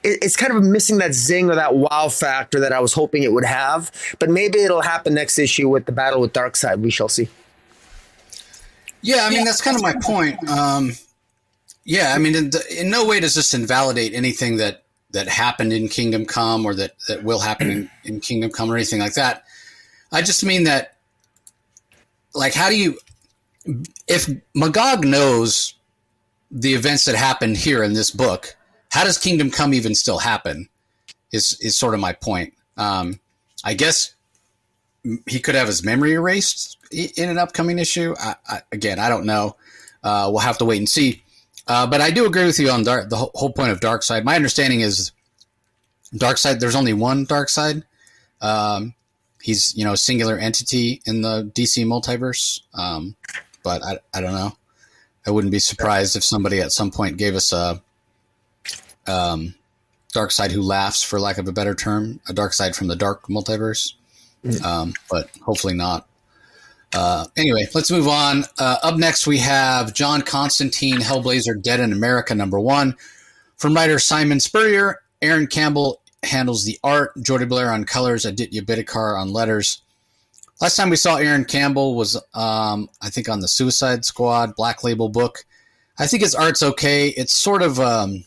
it's 0.05 0.37
kind 0.37 0.53
of 0.55 0.63
missing 0.63 0.99
that 0.99 1.15
zing 1.15 1.51
or 1.51 1.55
that 1.55 1.75
wow 1.75 2.09
factor 2.09 2.61
that 2.61 2.73
I 2.73 2.81
was 2.81 2.93
hoping 2.93 3.23
it 3.23 3.33
would 3.33 3.45
have. 3.45 3.91
But 4.19 4.29
maybe 4.29 4.61
it'll 4.61 4.83
happen 4.83 5.15
next 5.15 5.39
issue 5.39 5.69
with 5.69 5.87
the 5.87 5.93
battle 5.93 6.21
with 6.21 6.35
Darkseid. 6.35 6.81
We 6.81 6.91
shall 6.91 7.09
see. 7.09 7.29
Yeah, 9.05 9.27
I 9.27 9.31
mean 9.31 9.45
that's 9.45 9.61
kind 9.61 9.77
of 9.77 9.83
my 9.83 9.95
point. 10.01 10.49
Um, 10.49 10.93
yeah, 11.85 12.15
I 12.15 12.19
mean, 12.19 12.35
in, 12.35 12.51
in, 12.71 12.89
no 12.89 13.07
way 13.07 13.21
does 13.21 13.35
this 13.35 13.53
invalidate 13.53 14.15
anything 14.15 14.57
that 14.57 14.85
that 15.11 15.29
happened 15.29 15.75
in 15.75 15.89
Kingdom 15.89 16.25
Come 16.25 16.65
or 16.65 16.75
that 16.75 16.93
that 17.07 17.23
will 17.23 17.41
happen 17.41 17.71
in, 17.71 17.91
in 18.05 18.21
Kingdom 18.21 18.51
Come 18.51 18.71
or 18.73 18.77
anything 18.77 19.01
like 19.01 19.13
that. 19.15 19.45
I 20.11 20.23
just 20.23 20.43
mean 20.43 20.65
that, 20.65 20.97
like, 22.35 22.55
how 22.55 22.71
do 22.71 22.77
you, 22.77 22.99
if 24.09 24.29
Magog 24.55 25.05
knows 25.05 25.75
the 26.51 26.73
events 26.73 27.05
that 27.05 27.15
happened 27.15 27.59
here 27.59 27.83
in 27.83 27.93
this 27.93 28.11
book, 28.11 28.57
how 28.91 29.05
does 29.05 29.19
Kingdom 29.19 29.51
Come 29.51 29.75
even 29.75 29.95
still 29.95 30.19
happen? 30.19 30.69
Is 31.31 31.59
is 31.61 31.77
sort 31.77 31.93
of 31.93 32.01
my 32.01 32.15
point. 32.15 32.55
Um, 32.79 33.21
I 33.65 33.75
guess 33.75 34.14
he 35.27 35.41
could 35.41 35.55
have 35.55 35.67
his 35.67 35.85
memory 35.85 36.13
erased 36.13 36.79
in 36.93 37.29
an 37.29 37.39
upcoming 37.39 37.79
issue. 37.79 38.15
I, 38.19 38.37
I, 38.49 38.61
again, 38.73 38.99
I 38.99 39.09
don't 39.09 39.27
know. 39.27 39.57
Uh, 40.03 40.29
we'll 40.31 40.41
have 40.41 40.59
to 40.59 40.65
wait 40.65 40.79
and 40.79 40.89
see. 40.89 41.23
Uh, 41.67 41.87
but 41.87 42.01
I 42.01 42.11
do 42.11 42.27
agree 42.27 42.45
with 42.45 42.59
you 42.59 42.71
on 42.71 42.85
dark, 42.85 43.09
the 43.09 43.17
whole 43.17 43.53
point 43.53 43.71
of 43.71 43.81
Darkseid. 43.81 44.25
My 44.25 44.37
understanding 44.37 44.81
is 44.81 45.13
Darkseid. 46.15 46.61
There's 46.61 46.75
only 46.75 46.93
one 46.93 47.27
Darkseid. 47.27 47.85
Um, 48.41 48.95
he's 49.41 49.75
you 49.77 49.85
know 49.85 49.93
a 49.93 49.97
singular 49.97 50.39
entity 50.39 51.01
in 51.07 51.23
the 51.23 51.51
DC 51.55 51.85
multiverse. 51.87 52.61
Um, 52.75 53.17
but 53.63 53.83
I, 53.83 53.99
I 54.13 54.21
don't 54.21 54.35
know. 54.35 54.57
I 55.27 55.31
wouldn't 55.31 55.53
be 55.53 55.59
surprised 55.59 56.17
if 56.17 56.25
somebody 56.25 56.61
at 56.61 56.73
some 56.73 56.91
point 56.91 57.17
gave 57.17 57.35
us 57.35 57.53
a 57.53 57.83
um, 59.07 59.55
Darkseid 60.15 60.51
who 60.51 60.61
laughs, 60.61 61.03
for 61.03 61.19
lack 61.19 61.39
of 61.39 61.49
a 61.49 61.53
better 61.53 61.75
term, 61.75 62.21
a 62.29 62.35
Darkseid 62.35 62.77
from 62.77 62.89
the 62.89 62.97
dark 62.97 63.27
multiverse. 63.27 63.95
Mm. 64.45 64.65
Um, 64.65 64.95
but 65.11 65.31
hopefully 65.43 65.75
not. 65.75 66.07
Uh, 66.93 67.27
anyway, 67.37 67.67
let's 67.75 67.91
move 67.91 68.07
on. 68.07 68.45
Uh, 68.59 68.77
up 68.83 68.97
next, 68.97 69.27
we 69.27 69.39
have 69.39 69.95
John 69.95 70.23
Constantine, 70.23 70.99
Hellblazer, 70.99 71.61
Dead 71.61 71.81
in 71.81 71.93
America, 71.93 72.35
number 72.35 72.61
one. 72.61 72.95
From 73.57 73.75
writer 73.75 73.99
Simon 73.99 74.39
Spurrier, 74.39 75.01
Aaron 75.21 75.47
Campbell 75.47 76.01
handles 76.23 76.65
the 76.65 76.79
art, 76.85 77.13
Jordie 77.21 77.47
Bellaire 77.47 77.73
on 77.73 77.85
colors, 77.85 78.25
Aditya 78.25 78.63
Bidikar 78.63 79.19
on 79.21 79.33
letters. 79.33 79.83
Last 80.61 80.77
time 80.77 80.89
we 80.89 80.97
saw 80.97 81.17
Aaron 81.17 81.45
Campbell 81.45 81.97
was, 81.97 82.17
um, 82.35 82.89
I 83.03 83.11
think, 83.11 83.29
on 83.29 83.41
the 83.41 83.49
Suicide 83.49 84.05
Squad 84.05 84.55
Black 84.55 84.85
Label 84.85 85.09
book. 85.09 85.45
I 85.99 86.07
think 86.07 86.23
his 86.23 86.35
art's 86.35 86.63
okay. 86.63 87.09
It's 87.09 87.33
sort 87.33 87.63
of 87.63 87.81
um, 87.81 88.25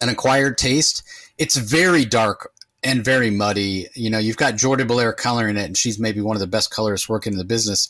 an 0.00 0.10
acquired 0.10 0.58
taste. 0.58 1.02
It's 1.38 1.56
very 1.56 2.04
dark 2.04 2.52
and 2.84 3.04
very 3.04 3.30
muddy. 3.30 3.88
You 3.94 4.10
know, 4.10 4.18
you've 4.18 4.36
got 4.36 4.56
Jordie 4.56 4.84
Bellaire 4.84 5.16
coloring 5.16 5.56
it, 5.56 5.64
and 5.64 5.76
she's 5.76 5.98
maybe 5.98 6.20
one 6.20 6.36
of 6.36 6.40
the 6.40 6.46
best 6.46 6.70
colorists 6.70 7.08
working 7.08 7.32
in 7.32 7.38
the 7.38 7.44
business. 7.44 7.88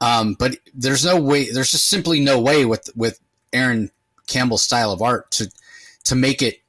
Um, 0.00 0.34
but 0.38 0.56
there's 0.72 1.04
no 1.04 1.20
way. 1.20 1.50
There's 1.50 1.70
just 1.70 1.88
simply 1.88 2.20
no 2.20 2.40
way 2.40 2.64
with 2.64 2.88
with 2.96 3.20
Aaron 3.52 3.90
Campbell's 4.26 4.62
style 4.62 4.92
of 4.92 5.02
art 5.02 5.30
to 5.32 5.50
to 6.04 6.14
make 6.14 6.40
it 6.40 6.62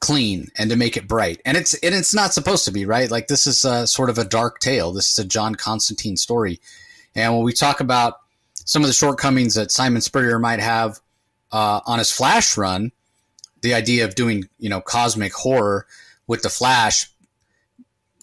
clean 0.00 0.48
and 0.56 0.70
to 0.70 0.76
make 0.76 0.96
it 0.96 1.06
bright. 1.06 1.40
And 1.44 1.56
it's 1.56 1.74
and 1.74 1.94
it's 1.94 2.14
not 2.14 2.32
supposed 2.34 2.64
to 2.64 2.72
be 2.72 2.86
right. 2.86 3.10
Like 3.10 3.28
this 3.28 3.46
is 3.46 3.64
a, 3.64 3.86
sort 3.86 4.10
of 4.10 4.18
a 4.18 4.24
dark 4.24 4.58
tale. 4.58 4.92
This 4.92 5.10
is 5.10 5.18
a 5.18 5.24
John 5.24 5.54
Constantine 5.54 6.16
story. 6.16 6.60
And 7.14 7.34
when 7.34 7.44
we 7.44 7.52
talk 7.52 7.80
about 7.80 8.14
some 8.64 8.82
of 8.82 8.88
the 8.88 8.94
shortcomings 8.94 9.54
that 9.54 9.70
Simon 9.70 10.00
Spurrier 10.00 10.38
might 10.38 10.60
have 10.60 11.00
uh, 11.52 11.80
on 11.86 11.98
his 11.98 12.10
Flash 12.10 12.56
run, 12.56 12.92
the 13.62 13.74
idea 13.74 14.04
of 14.04 14.14
doing 14.14 14.48
you 14.58 14.70
know 14.70 14.80
cosmic 14.80 15.32
horror 15.32 15.86
with 16.30 16.42
the 16.42 16.48
Flash 16.48 17.10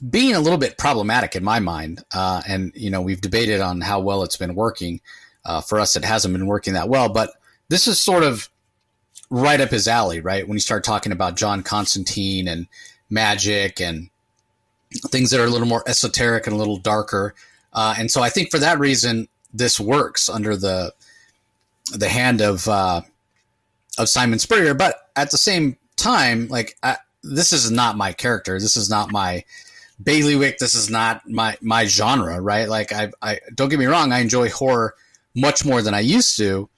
being 0.09 0.33
a 0.33 0.39
little 0.39 0.57
bit 0.57 0.77
problematic 0.77 1.35
in 1.35 1.43
my 1.43 1.59
mind. 1.59 2.05
Uh, 2.13 2.41
and, 2.47 2.71
you 2.73 2.89
know, 2.89 3.01
we've 3.01 3.19
debated 3.19 3.59
on 3.59 3.81
how 3.81 3.99
well 3.99 4.23
it's 4.23 4.37
been 4.37 4.55
working. 4.55 5.01
Uh, 5.43 5.59
for 5.59 5.77
us, 5.77 5.97
it 5.97 6.05
hasn't 6.05 6.33
been 6.33 6.47
working 6.47 6.73
that 6.73 6.87
well, 6.87 7.09
but 7.09 7.31
this 7.67 7.85
is 7.85 7.99
sort 7.99 8.23
of 8.23 8.49
right 9.29 9.59
up 9.59 9.71
his 9.71 9.89
alley, 9.89 10.21
right? 10.21 10.47
When 10.47 10.55
you 10.55 10.61
start 10.61 10.85
talking 10.85 11.11
about 11.11 11.35
John 11.35 11.63
Constantine 11.63 12.47
and 12.47 12.67
magic 13.09 13.81
and 13.81 14.09
things 15.07 15.29
that 15.31 15.41
are 15.41 15.45
a 15.45 15.49
little 15.49 15.67
more 15.67 15.83
esoteric 15.85 16.47
and 16.47 16.55
a 16.55 16.57
little 16.57 16.77
darker. 16.77 17.35
Uh, 17.73 17.93
and 17.97 18.09
so 18.09 18.21
I 18.21 18.29
think 18.29 18.51
for 18.51 18.59
that 18.59 18.79
reason, 18.79 19.27
this 19.53 19.81
works 19.81 20.29
under 20.29 20.55
the 20.55 20.93
the 21.91 22.07
hand 22.07 22.41
of 22.41 22.67
uh, 22.69 23.01
of 23.97 24.07
Simon 24.07 24.39
Spurrier. 24.39 24.73
But 24.73 24.95
at 25.17 25.31
the 25.31 25.37
same 25.37 25.77
time, 25.97 26.47
like 26.47 26.77
I, 26.83 26.97
this 27.33 27.53
is 27.53 27.71
not 27.71 27.97
my 27.97 28.13
character. 28.13 28.59
This 28.59 28.77
is 28.77 28.89
not 28.89 29.11
my 29.11 29.43
bailiwick. 30.01 30.57
This 30.57 30.75
is 30.75 30.89
not 30.89 31.27
my 31.27 31.57
my 31.61 31.85
genre, 31.85 32.39
right? 32.41 32.69
Like 32.69 32.91
I, 32.91 33.11
I 33.21 33.39
don't 33.53 33.69
get 33.69 33.79
me 33.79 33.85
wrong, 33.85 34.11
I 34.11 34.19
enjoy 34.19 34.49
horror 34.49 34.95
much 35.35 35.65
more 35.65 35.81
than 35.81 35.93
I 35.93 35.99
used 35.99 36.37
to, 36.37 36.69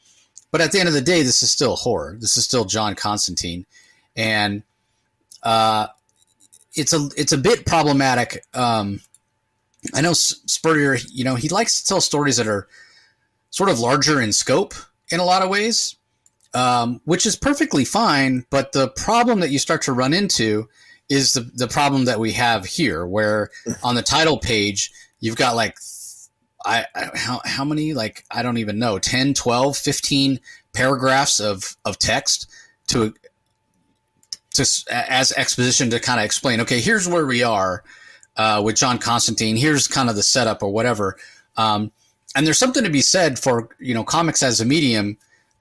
but 0.52 0.62
at 0.62 0.72
the 0.72 0.80
end 0.80 0.88
of 0.88 0.94
the 0.94 1.02
day, 1.02 1.24
this 1.24 1.44
is 1.44 1.52
still 1.52 1.76
horror. 1.76 2.18
This 2.20 2.38
is 2.38 2.46
still 2.46 2.66
John 2.66 2.96
Constantine, 2.96 3.66
and 4.16 4.64
uh, 5.44 5.88
it's 6.74 6.94
a 6.94 7.10
it's 7.16 7.32
a 7.32 7.38
bit 7.38 7.66
problematic. 7.66 8.44
Um, 8.54 9.02
I 9.94 10.02
know 10.02 10.14
Spurrier, 10.14 10.98
you 11.10 11.24
know, 11.24 11.36
he 11.36 11.50
likes 11.50 11.82
to 11.82 11.88
tell 11.88 12.02
stories 12.02 12.38
that 12.38 12.48
are 12.48 12.68
sort 13.50 13.70
of 13.70 13.80
larger 13.80 14.22
in 14.22 14.34
scope 14.34 14.74
in 15.10 15.20
a 15.20 15.26
lot 15.26 15.42
of 15.42 15.50
ways, 15.50 15.96
um, 16.54 17.02
which 17.06 17.26
is 17.26 17.36
perfectly 17.36 17.86
fine. 17.86 18.46
But 18.50 18.72
the 18.72 18.90
problem 18.90 19.40
that 19.42 19.52
you 19.52 19.60
start 19.60 19.84
to 19.84 19.94
run 19.94 20.14
into 20.14 20.70
is 21.08 21.34
the, 21.34 21.42
the 21.42 21.68
problem 21.68 22.06
that 22.06 22.20
we 22.20 22.34
have 22.34 22.66
here, 22.66 23.06
where 23.06 23.50
on 23.84 23.96
the 23.96 24.02
title 24.02 24.38
page, 24.38 24.92
you've 25.20 25.36
got 25.36 25.56
like, 25.56 25.78
I, 26.66 26.86
I 26.96 27.10
how, 27.16 27.42
how 27.46 27.64
many, 27.64 27.94
like, 27.94 28.26
I 28.30 28.44
don't 28.44 28.58
even 28.58 28.80
know, 28.80 29.00
10, 29.00 29.34
12, 29.34 29.78
15 29.78 30.40
paragraphs 30.74 31.40
of, 31.40 31.78
of 31.86 31.98
text 31.98 32.50
to, 32.88 33.14
to, 34.56 34.66
as 34.92 35.32
exposition 35.32 35.90
to 35.92 36.00
kind 36.00 36.20
of 36.20 36.26
explain, 36.26 36.62
okay, 36.62 36.82
here's 36.82 37.08
where 37.08 37.26
we 37.26 37.44
are 37.44 37.84
uh, 38.36 38.62
with 38.64 38.76
John 38.76 38.98
Constantine. 38.98 39.56
Here's 39.56 39.88
kind 39.88 40.10
of 40.10 40.16
the 40.16 40.24
setup 40.24 40.64
or 40.64 40.70
whatever. 40.70 41.18
Um, 41.58 41.92
and 42.36 42.46
there's 42.46 42.58
something 42.58 42.84
to 42.84 42.90
be 42.90 43.02
said 43.02 43.40
for 43.40 43.70
you 43.80 43.94
know 43.94 44.04
comics 44.04 44.42
as 44.44 44.62
a 44.62 44.66
medium. 44.66 45.18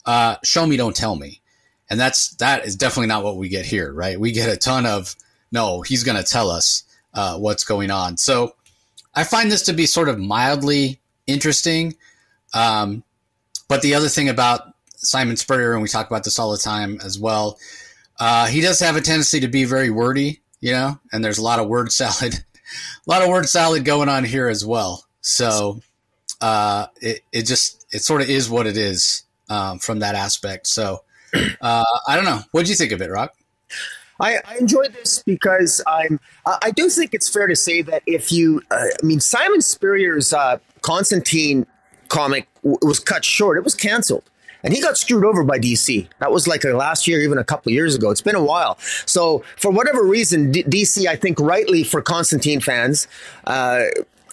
Uh, 0.09 0.37
show 0.43 0.67
me, 0.67 0.79
don't 0.79 0.97
tell 0.97 1.17
me, 1.17 1.43
and 1.91 2.00
that's 2.00 2.31
that 2.37 2.65
is 2.65 2.77
definitely 2.77 3.09
not 3.09 3.23
what 3.23 3.37
we 3.37 3.50
get 3.50 3.67
here, 3.67 3.93
right? 3.93 4.19
We 4.19 4.33
get 4.33 4.49
a 4.49 4.57
ton 4.57 4.87
of 4.87 5.15
no, 5.53 5.83
he's 5.83 6.03
going 6.03 6.17
to 6.17 6.25
tell 6.25 6.50
us 6.50 6.85
uh, 7.12 7.37
what's 7.37 7.62
going 7.62 7.91
on. 7.91 8.17
So 8.17 8.57
I 9.15 9.25
find 9.25 9.53
this 9.53 9.65
to 9.65 9.75
be 9.75 9.85
sort 9.85 10.09
of 10.09 10.19
mildly 10.19 10.99
interesting. 11.27 11.95
Um, 12.55 13.05
but 13.69 13.83
the 13.83 13.95
other 13.95 14.09
thing 14.09 14.31
about 14.31 14.73
Simon 14.97 15.37
Spurrier, 15.37 15.75
and 15.75 15.83
we 15.83 15.88
talk 15.91 16.07
about 16.07 16.25
this 16.25 16.38
all 16.38 16.53
the 16.53 16.57
time 16.57 16.99
as 17.05 17.19
well, 17.19 17.59
uh, 18.19 18.47
he 18.47 18.62
does 18.62 18.81
have 18.81 18.97
a 18.97 19.03
tendency 19.03 19.41
to 19.41 19.49
be 19.49 19.65
very 19.65 19.91
wordy, 19.91 20.41
you 20.61 20.73
know, 20.73 20.99
and 21.12 21.23
there's 21.23 21.37
a 21.37 21.45
lot 21.45 21.59
of 21.59 21.69
word 21.69 21.93
salad, 22.00 22.35
a 22.35 23.11
lot 23.11 23.21
of 23.21 23.29
word 23.29 23.47
salad 23.47 23.85
going 23.85 24.09
on 24.09 24.25
here 24.25 24.49
as 24.49 24.65
well. 24.65 25.05
So 25.21 25.83
uh, 26.41 26.87
it, 27.03 27.21
it 27.31 27.43
just 27.43 27.87
it 27.93 28.00
sort 28.00 28.23
of 28.23 28.31
is 28.31 28.49
what 28.49 28.67
it 28.67 28.79
is 28.79 29.25
um, 29.49 29.78
from 29.78 29.99
that 30.00 30.14
aspect. 30.14 30.67
So 30.67 31.02
uh, 31.61 31.85
I 32.07 32.17
don't 32.17 32.25
know. 32.25 32.40
What 32.52 32.64
do 32.64 32.71
you 32.71 32.76
think 32.76 32.93
of 32.93 33.02
it, 33.02 33.11
Rock? 33.11 33.35
I, 34.21 34.38
I 34.45 34.57
enjoyed 34.59 34.95
this 34.95 35.23
because 35.23 35.81
I'm. 35.87 36.19
I 36.45 36.71
do 36.71 36.88
think 36.88 37.14
it's 37.14 37.28
fair 37.28 37.47
to 37.47 37.55
say 37.55 37.83
that 37.83 38.02
if 38.07 38.33
you, 38.33 38.62
uh, 38.71 38.75
I 38.75 39.07
mean, 39.07 39.21
Simon 39.21 39.61
Spurrier's 39.61 40.33
uh, 40.33 40.59
Constantine 40.83 41.67
comic 42.09 42.49
w- 42.62 42.78
was 42.83 42.99
cut 42.99 43.25
short. 43.25 43.59
It 43.59 43.64
was 43.64 43.75
canceled. 43.75 44.25
And 44.64 44.75
he 44.75 44.81
got 44.81 44.99
screwed 44.99 45.25
over 45.25 45.45
by 45.45 45.59
DC. 45.61 46.09
That 46.19 46.33
was 46.33 46.49
like 46.49 46.64
last 46.64 47.07
year, 47.07 47.21
even 47.21 47.38
a 47.38 47.45
couple 47.45 47.71
years 47.71 47.95
ago. 47.95 48.11
It's 48.11 48.21
been 48.21 48.35
a 48.35 48.43
while. 48.43 48.76
So, 49.07 49.45
for 49.57 49.71
whatever 49.71 50.02
reason, 50.02 50.50
D- 50.50 50.64
DC, 50.64 51.07
I 51.07 51.14
think 51.14 51.38
rightly 51.38 51.85
for 51.85 52.02
Constantine 52.02 52.61
fans, 52.61 53.07
uh, 53.47 53.85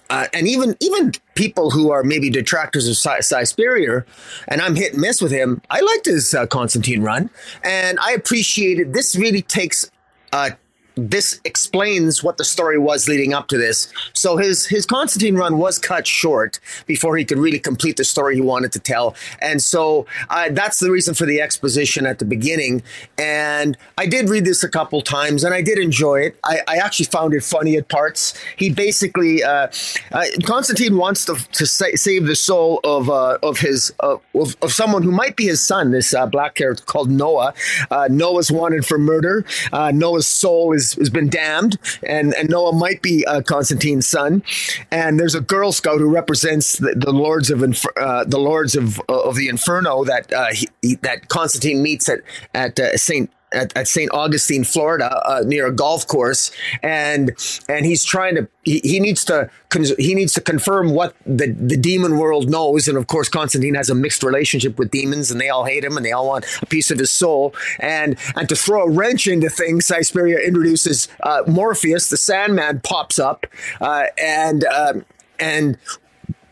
uh, 0.09 0.27
and 0.33 0.47
even 0.47 0.75
even 0.79 1.13
people 1.35 1.71
who 1.71 1.91
are 1.91 2.03
maybe 2.03 2.29
detractors 2.29 2.87
of 2.87 2.95
Si, 2.95 3.21
Si 3.21 3.45
Spurrier, 3.45 4.05
and 4.47 4.61
I'm 4.61 4.75
hit 4.75 4.93
and 4.93 5.01
miss 5.01 5.21
with 5.21 5.31
him. 5.31 5.61
I 5.69 5.81
liked 5.81 6.05
his 6.05 6.33
uh, 6.33 6.45
Constantine 6.47 7.01
run, 7.01 7.29
and 7.63 7.99
I 7.99 8.11
appreciated. 8.11 8.93
This 8.93 9.15
really 9.15 9.41
takes 9.41 9.89
uh, 10.31 10.51
this 10.95 11.39
explains 11.43 12.23
what 12.23 12.37
the 12.37 12.45
story 12.45 12.77
was 12.77 13.07
leading 13.07 13.33
up 13.33 13.47
to 13.49 13.57
this. 13.57 13.91
So 14.13 14.37
his 14.37 14.65
his 14.65 14.85
Constantine 14.85 15.35
run 15.35 15.57
was 15.57 15.77
cut 15.77 16.07
short 16.07 16.59
before 16.85 17.17
he 17.17 17.25
could 17.25 17.37
really 17.37 17.59
complete 17.59 17.97
the 17.97 18.03
story 18.03 18.35
he 18.35 18.41
wanted 18.41 18.71
to 18.73 18.79
tell, 18.79 19.15
and 19.41 19.61
so 19.61 20.05
uh, 20.29 20.49
that's 20.51 20.79
the 20.79 20.91
reason 20.91 21.13
for 21.13 21.25
the 21.25 21.41
exposition 21.41 22.05
at 22.05 22.19
the 22.19 22.25
beginning. 22.25 22.83
And 23.17 23.77
I 23.97 24.05
did 24.07 24.29
read 24.29 24.45
this 24.45 24.63
a 24.63 24.69
couple 24.69 25.01
times, 25.01 25.43
and 25.43 25.53
I 25.53 25.61
did 25.61 25.77
enjoy 25.79 26.21
it. 26.21 26.37
I, 26.43 26.61
I 26.67 26.77
actually 26.77 27.05
found 27.07 27.33
it 27.33 27.43
funny 27.43 27.75
at 27.75 27.87
parts. 27.89 28.33
He 28.55 28.69
basically 28.69 29.43
uh, 29.43 29.67
uh, 30.11 30.25
Constantine 30.45 30.97
wants 30.97 31.25
to 31.25 31.35
to 31.53 31.65
sa- 31.65 31.95
save 31.95 32.25
the 32.25 32.35
soul 32.35 32.79
of 32.83 33.09
uh, 33.09 33.37
of 33.43 33.59
his 33.59 33.93
of, 33.99 34.21
of 34.33 34.71
someone 34.71 35.03
who 35.03 35.11
might 35.11 35.35
be 35.35 35.45
his 35.45 35.61
son. 35.61 35.91
This 35.91 36.13
uh, 36.13 36.25
black 36.25 36.55
character 36.55 36.83
called 36.85 37.09
Noah. 37.09 37.53
Uh, 37.91 38.07
Noah's 38.09 38.51
wanted 38.51 38.85
for 38.85 38.97
murder. 38.97 39.45
Noah's 39.91 40.27
soul 40.27 40.73
is 40.73 40.84
has 40.93 41.09
been 41.09 41.29
damned, 41.29 41.77
and, 42.03 42.33
and 42.35 42.49
Noah 42.49 42.73
might 42.73 43.01
be 43.01 43.25
uh, 43.25 43.41
Constantine's 43.41 44.07
son. 44.07 44.43
And 44.91 45.19
there's 45.19 45.35
a 45.35 45.41
Girl 45.41 45.71
Scout 45.71 45.99
who 45.99 46.13
represents 46.13 46.77
the, 46.77 46.93
the 46.95 47.11
lords 47.11 47.49
of 47.49 47.63
uh, 47.97 48.23
the 48.25 48.39
lords 48.39 48.75
of 48.75 48.99
of 49.09 49.35
the 49.35 49.49
Inferno 49.49 50.03
that 50.05 50.31
uh, 50.31 50.47
he, 50.53 50.95
that 51.01 51.27
Constantine 51.29 51.81
meets 51.81 52.09
at 52.09 52.19
at 52.53 52.79
uh, 52.79 52.97
Saint 52.97 53.29
at, 53.55 53.75
at 53.75 53.87
St. 53.87 54.11
Augustine, 54.11 54.63
Florida, 54.63 55.21
uh, 55.25 55.43
near 55.45 55.67
a 55.67 55.71
golf 55.71 56.05
course, 56.07 56.51
and 56.83 57.31
and 57.69 57.85
he's 57.85 58.03
trying 58.03 58.35
to 58.35 58.47
he, 58.63 58.79
he 58.83 58.99
needs 58.99 59.25
to 59.25 59.49
he 59.97 60.15
needs 60.15 60.33
to 60.33 60.41
confirm 60.41 60.91
what 60.91 61.15
the 61.25 61.47
the 61.47 61.77
demon 61.77 62.17
world 62.17 62.49
knows, 62.49 62.87
and 62.87 62.97
of 62.97 63.07
course 63.07 63.29
Constantine 63.29 63.75
has 63.75 63.89
a 63.89 63.95
mixed 63.95 64.23
relationship 64.23 64.77
with 64.77 64.91
demons, 64.91 65.31
and 65.31 65.39
they 65.39 65.49
all 65.49 65.65
hate 65.65 65.83
him, 65.83 65.97
and 65.97 66.05
they 66.05 66.11
all 66.11 66.27
want 66.27 66.45
a 66.61 66.65
piece 66.65 66.91
of 66.91 66.99
his 66.99 67.11
soul, 67.11 67.55
and 67.79 68.17
and 68.35 68.49
to 68.49 68.55
throw 68.55 68.83
a 68.83 68.89
wrench 68.89 69.27
into 69.27 69.49
things, 69.49 69.91
Spurrier 70.01 70.39
introduces 70.39 71.07
uh, 71.23 71.43
Morpheus, 71.47 72.09
the 72.09 72.17
Sandman, 72.17 72.81
pops 72.81 73.19
up, 73.19 73.47
uh, 73.81 74.05
and. 74.17 74.65
Um, 74.65 75.05
and 75.37 75.77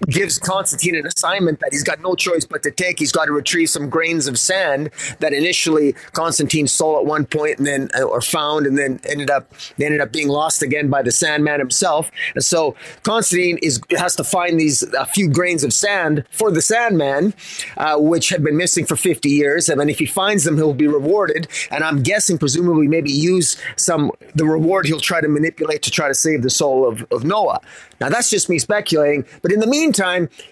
gives 0.08 0.40
Constantine 0.40 0.96
an 0.96 1.06
assignment 1.06 1.60
that 1.60 1.70
he's 1.72 1.84
got 1.84 2.02
no 2.02 2.16
choice 2.16 2.46
but 2.46 2.64
to 2.64 2.72
take. 2.72 3.00
He's 3.00 3.12
got 3.12 3.26
to 3.26 3.32
retrieve 3.32 3.70
some 3.70 3.90
grains 3.90 4.28
of 4.28 4.38
sand 4.38 4.90
that 5.20 5.34
initially 5.34 5.94
Constantine 6.14 6.68
stole 6.68 6.98
at 6.98 7.06
one 7.06 7.26
point 7.26 7.58
and 7.58 7.68
then 7.68 7.90
uh, 7.98 8.04
or 8.04 8.22
found 8.22 8.66
and 8.66 8.78
then 8.78 9.00
ended 9.06 9.30
up 9.30 9.52
they 9.78 9.86
ended 9.86 10.02
up 10.02 10.12
being 10.12 10.28
lost 10.28 10.62
again 10.62 10.90
by 10.90 11.02
the 11.02 11.12
Sandman 11.12 11.60
himself. 11.60 12.12
And 12.36 12.44
so 12.44 12.76
Constantine 13.04 13.58
is 13.62 13.82
has 13.98 14.16
to 14.18 14.24
find 14.24 14.60
these 14.60 14.84
a 14.94 15.06
few 15.06 15.30
grains 15.30 15.64
of 15.64 15.74
sand 15.74 16.26
for 16.32 16.52
the 16.52 16.62
Sandman, 16.62 17.34
uh, 17.78 17.98
which 17.98 18.30
had 18.30 18.44
been 18.44 18.58
missing 18.58 18.86
for 18.86 18.96
50 18.96 19.30
years. 19.30 19.70
And 19.70 19.80
then 19.80 19.90
if 19.90 20.00
he 20.00 20.06
finds 20.06 20.44
them, 20.44 20.58
he'll 20.58 20.74
be 20.74 20.88
rewarded. 20.88 21.48
And 21.72 21.84
I'm 21.84 22.04
guessing, 22.04 22.38
presumably, 22.38 22.88
maybe 22.88 23.12
use 23.12 23.58
some 23.76 24.12
the 24.36 24.46
reward 24.46 24.86
he'll 24.86 25.00
try 25.00 25.22
to 25.22 25.28
manipulate 25.28 25.82
to 25.84 25.92
try 25.92 26.08
to 26.08 26.16
save 26.16 26.42
the 26.42 26.50
soul 26.50 26.88
of, 26.88 27.06
of 27.12 27.24
Noah. 27.24 27.60
Now 28.00 28.10
that's 28.10 28.30
just 28.30 28.50
me 28.50 28.60
speculating, 28.60 29.26
but 29.42 29.52
in 29.52 29.60
the 29.60 29.68
meantime, 29.68 29.93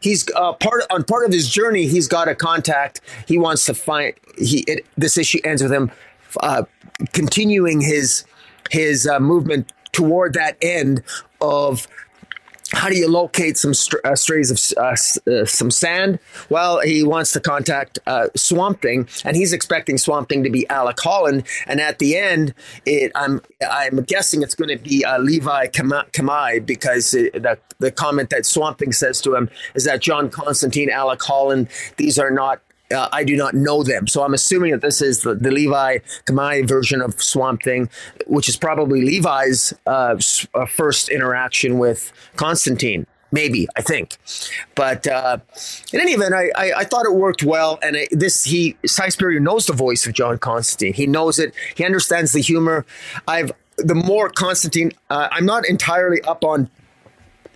he's 0.01 0.25
uh, 0.35 0.53
part 0.53 0.83
on 0.89 1.03
part 1.03 1.25
of 1.25 1.33
his 1.33 1.49
journey. 1.49 1.87
He's 1.87 2.07
got 2.07 2.27
a 2.27 2.35
contact. 2.35 3.01
He 3.27 3.37
wants 3.37 3.65
to 3.65 3.73
find. 3.73 4.13
He 4.37 4.63
it, 4.67 4.85
this 4.97 5.17
issue 5.17 5.39
ends 5.43 5.61
with 5.61 5.73
him 5.73 5.91
uh, 6.41 6.63
continuing 7.13 7.81
his 7.81 8.25
his 8.69 9.07
uh, 9.07 9.19
movement 9.19 9.71
toward 9.91 10.33
that 10.33 10.57
end 10.61 11.03
of 11.41 11.87
how 12.73 12.89
do 12.89 12.97
you 12.97 13.07
locate 13.07 13.57
some 13.57 13.73
uh, 14.03 14.15
strays 14.15 14.49
of 14.49 14.77
uh, 14.77 14.95
uh, 15.31 15.45
some 15.45 15.71
sand? 15.71 16.19
Well, 16.49 16.79
he 16.79 17.03
wants 17.03 17.33
to 17.33 17.39
contact 17.39 17.99
uh, 18.07 18.27
Swamp 18.35 18.81
Thing, 18.81 19.07
and 19.25 19.35
he's 19.35 19.53
expecting 19.53 19.97
Swamp 19.97 20.29
Thing 20.29 20.43
to 20.43 20.49
be 20.49 20.67
Alec 20.69 20.99
Holland. 20.99 21.45
And 21.67 21.81
at 21.81 21.99
the 21.99 22.17
end, 22.17 22.53
it, 22.85 23.11
I'm 23.15 23.41
I'm 23.69 24.03
guessing 24.03 24.41
it's 24.41 24.55
going 24.55 24.69
to 24.69 24.81
be 24.81 25.03
uh, 25.03 25.19
Levi 25.19 25.67
Kamei 25.67 26.65
because 26.65 27.13
it, 27.13 27.33
the 27.33 27.57
the 27.79 27.91
comment 27.91 28.29
that 28.29 28.45
Swamp 28.45 28.79
Thing 28.79 28.93
says 28.93 29.21
to 29.21 29.35
him 29.35 29.49
is 29.75 29.83
that 29.85 30.01
John 30.01 30.29
Constantine, 30.29 30.89
Alec 30.89 31.21
Holland, 31.21 31.67
these 31.97 32.17
are 32.17 32.31
not 32.31 32.61
uh, 32.91 33.09
I 33.11 33.23
do 33.23 33.35
not 33.35 33.53
know 33.53 33.83
them. 33.83 34.07
So 34.07 34.23
I'm 34.23 34.33
assuming 34.33 34.71
that 34.71 34.81
this 34.81 35.01
is 35.01 35.21
the, 35.21 35.35
the 35.35 35.51
Levi 35.51 35.99
Kamei 36.25 36.67
version 36.67 37.01
of 37.01 37.21
Swamp 37.21 37.63
Thing, 37.63 37.89
which 38.27 38.49
is 38.49 38.57
probably 38.57 39.01
Levi's 39.01 39.73
uh, 39.85 40.17
uh, 40.53 40.65
first 40.65 41.09
interaction 41.09 41.77
with 41.77 42.11
Constantine. 42.35 43.07
Maybe 43.33 43.65
I 43.77 43.81
think, 43.81 44.17
but 44.75 45.07
uh, 45.07 45.37
in 45.93 46.01
any 46.01 46.11
event, 46.11 46.33
I, 46.33 46.51
I, 46.53 46.73
I 46.79 46.83
thought 46.83 47.05
it 47.05 47.13
worked 47.13 47.43
well. 47.43 47.79
And 47.81 47.95
it, 47.95 48.09
this 48.11 48.43
he 48.43 48.75
Spurrier 48.85 49.39
knows 49.39 49.67
the 49.67 49.73
voice 49.73 50.05
of 50.05 50.11
John 50.11 50.37
Constantine. 50.37 50.93
He 50.93 51.07
knows 51.07 51.39
it. 51.39 51.53
He 51.75 51.85
understands 51.85 52.33
the 52.33 52.41
humor. 52.41 52.85
I've 53.29 53.53
the 53.77 53.95
more 53.95 54.29
Constantine. 54.29 54.91
Uh, 55.09 55.29
I'm 55.31 55.45
not 55.45 55.65
entirely 55.65 56.21
up 56.23 56.43
on 56.43 56.69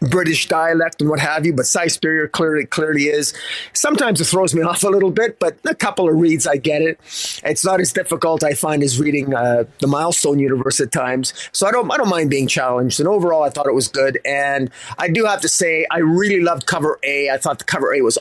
British 0.02 0.48
dialect 0.48 1.02
and 1.02 1.10
what 1.10 1.20
have 1.20 1.46
you, 1.46 1.54
but 1.54 1.66
Si 1.66 1.90
Spurrier 1.90 2.28
clearly 2.28 2.66
clearly 2.66 3.04
is. 3.04 3.34
Sometimes 3.74 4.22
it 4.22 4.26
throws 4.26 4.54
me 4.54 4.62
off 4.62 4.84
a 4.84 4.90
little 4.90 5.12
bit, 5.12 5.40
but 5.40 5.58
a 5.66 5.76
couple 5.76 6.10
of 6.10 6.16
reads 6.16 6.46
I 6.46 6.58
get 6.58 6.82
it. 6.82 7.00
It's 7.44 7.66
not 7.66 7.80
as 7.80 7.94
difficult 7.94 8.44
I 8.44 8.54
find 8.54 8.84
as 8.84 9.00
reading 9.00 9.34
uh, 9.34 9.66
the 9.80 9.88
Milestone 9.88 10.40
universe 10.40 10.80
at 10.80 10.92
times, 10.92 11.34
so 11.52 11.68
I 11.68 11.72
don't 11.72 11.92
I 11.92 11.98
don't 11.98 12.10
mind 12.10 12.30
being 12.30 12.48
challenged. 12.48 13.00
And 13.00 13.08
overall, 13.08 13.44
I 13.44 13.50
thought 13.50 13.68
it 13.68 13.74
was 13.74 13.88
good. 13.88 14.20
And 14.26 14.70
I 14.98 15.08
do 15.08 15.26
have 15.26 15.42
to 15.42 15.50
say, 15.50 15.86
I 15.92 16.00
really 16.00 16.42
loved 16.42 16.66
cover 16.66 17.00
A. 17.04 17.30
I 17.30 17.38
thought 17.38 17.60
the 17.60 17.66
cover 17.66 17.94
A 17.94 18.02
was 18.02 18.18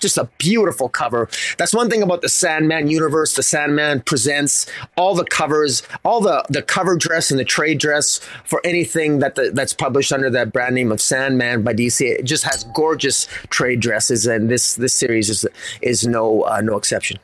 just 0.00 0.18
a 0.18 0.28
beautiful 0.38 0.88
cover. 0.88 1.28
That's 1.58 1.74
one 1.74 1.90
thing 1.90 2.02
about 2.02 2.22
the 2.22 2.28
Sandman 2.28 2.88
universe. 2.88 3.34
The 3.34 3.42
Sandman 3.42 4.00
presents 4.00 4.66
all 4.96 5.14
the 5.14 5.24
covers, 5.24 5.82
all 6.04 6.20
the 6.20 6.44
the 6.48 6.62
cover 6.62 6.96
dress 6.96 7.30
and 7.30 7.38
the 7.38 7.44
trade 7.44 7.78
dress 7.78 8.20
for 8.44 8.60
anything 8.64 9.18
that 9.20 9.34
the, 9.34 9.50
that's 9.52 9.72
published 9.72 10.12
under 10.12 10.30
that 10.30 10.52
brand 10.52 10.74
name 10.74 10.90
of 10.90 11.00
Sandman 11.10 11.62
by 11.62 11.74
DC. 11.74 12.00
It 12.00 12.24
just 12.24 12.44
has 12.44 12.64
gorgeous 12.72 13.26
trade 13.50 13.80
dresses, 13.80 14.26
and 14.26 14.48
this 14.48 14.76
this 14.76 14.94
series 14.94 15.28
is 15.28 15.46
is 15.82 16.06
no 16.06 16.42
uh, 16.42 16.60
no 16.62 16.76
exception. 16.76 17.18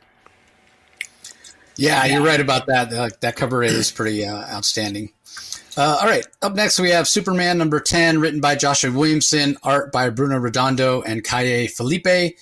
Yeah, 1.77 2.05
you're 2.05 2.23
right 2.23 2.39
about 2.39 2.65
that. 2.67 2.91
Uh, 2.91 3.09
that 3.21 3.35
cover 3.35 3.63
is 3.63 3.91
pretty 3.91 4.25
uh, 4.25 4.35
outstanding. 4.53 5.11
Uh, 5.77 5.99
all 6.01 6.07
right, 6.07 6.25
up 6.41 6.55
next 6.55 6.79
we 6.79 6.89
have 6.89 7.07
Superman 7.07 7.59
number 7.59 7.79
10, 7.79 8.19
written 8.19 8.41
by 8.41 8.55
Joshua 8.55 8.91
Williamson, 8.91 9.57
art 9.61 9.91
by 9.91 10.09
Bruno 10.09 10.39
Redondo 10.39 11.03
and 11.03 11.23
Caio 11.23 11.67
Filipe, 11.67 12.35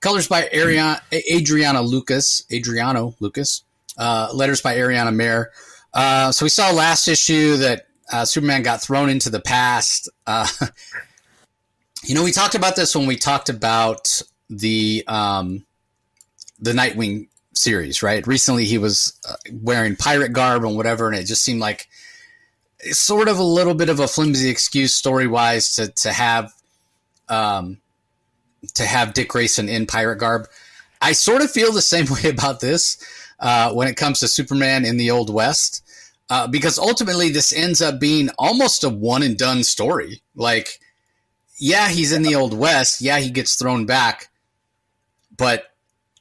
colors 0.00 0.28
by 0.28 0.42
Ariana, 0.52 1.00
Adriano 1.34 1.80
Lucas, 1.80 2.44
Adriano 2.52 3.14
Lucas, 3.18 3.64
uh, 3.96 4.28
letters 4.34 4.60
by 4.60 4.76
Ariana 4.76 5.14
Maher. 5.14 5.50
Uh, 5.94 6.32
so 6.32 6.44
we 6.44 6.50
saw 6.50 6.70
last 6.70 7.08
issue 7.08 7.56
that 7.56 7.86
uh, 8.12 8.24
Superman 8.24 8.62
got 8.62 8.82
thrown 8.82 9.08
into 9.08 9.30
the 9.30 9.40
past. 9.40 10.08
Uh, 10.26 10.46
you 12.04 12.14
know, 12.14 12.22
we 12.22 12.32
talked 12.32 12.54
about 12.54 12.76
this 12.76 12.94
when 12.94 13.06
we 13.06 13.16
talked 13.16 13.48
about 13.48 14.22
the 14.50 15.04
um, 15.08 15.64
the 16.58 16.72
Nightwing 16.72 17.28
series, 17.54 18.02
right? 18.02 18.26
Recently, 18.26 18.64
he 18.64 18.78
was 18.78 19.18
uh, 19.28 19.34
wearing 19.50 19.96
pirate 19.96 20.32
garb 20.32 20.64
and 20.64 20.76
whatever, 20.76 21.08
and 21.08 21.16
it 21.16 21.24
just 21.24 21.44
seemed 21.44 21.60
like 21.60 21.88
sort 22.90 23.28
of 23.28 23.38
a 23.38 23.44
little 23.44 23.74
bit 23.74 23.88
of 23.88 24.00
a 24.00 24.08
flimsy 24.08 24.48
excuse 24.48 24.94
story 24.94 25.26
wise 25.26 25.74
to 25.76 25.88
to 25.88 26.12
have 26.12 26.52
um, 27.28 27.78
to 28.74 28.84
have 28.84 29.14
Dick 29.14 29.28
Grayson 29.28 29.68
in 29.68 29.86
pirate 29.86 30.16
garb. 30.16 30.46
I 31.00 31.12
sort 31.12 31.42
of 31.42 31.50
feel 31.50 31.72
the 31.72 31.82
same 31.82 32.06
way 32.10 32.30
about 32.30 32.60
this 32.60 33.02
uh, 33.40 33.72
when 33.72 33.88
it 33.88 33.96
comes 33.96 34.20
to 34.20 34.28
Superman 34.28 34.84
in 34.84 34.98
the 34.98 35.10
Old 35.10 35.32
West 35.32 35.82
uh, 36.32 36.46
because 36.46 36.78
ultimately 36.78 37.28
this 37.28 37.52
ends 37.52 37.82
up 37.82 38.00
being 38.00 38.30
almost 38.38 38.84
a 38.84 38.88
one 38.88 39.22
and 39.22 39.36
done 39.36 39.62
story. 39.62 40.22
Like, 40.34 40.80
yeah, 41.58 41.90
he's 41.90 42.10
in 42.10 42.22
the 42.22 42.34
old 42.34 42.56
west. 42.56 43.02
Yeah, 43.02 43.18
he 43.18 43.28
gets 43.28 43.54
thrown 43.54 43.84
back, 43.84 44.30
but 45.36 45.74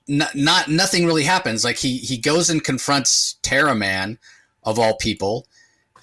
not, 0.09 0.35
not 0.35 0.67
nothing 0.67 1.05
really 1.05 1.23
happens. 1.23 1.63
Like 1.63 1.77
he 1.77 1.95
he 1.95 2.17
goes 2.17 2.49
and 2.49 2.61
confronts 2.61 3.37
Terra 3.41 3.73
Man, 3.73 4.19
of 4.65 4.77
all 4.77 4.97
people, 4.97 5.47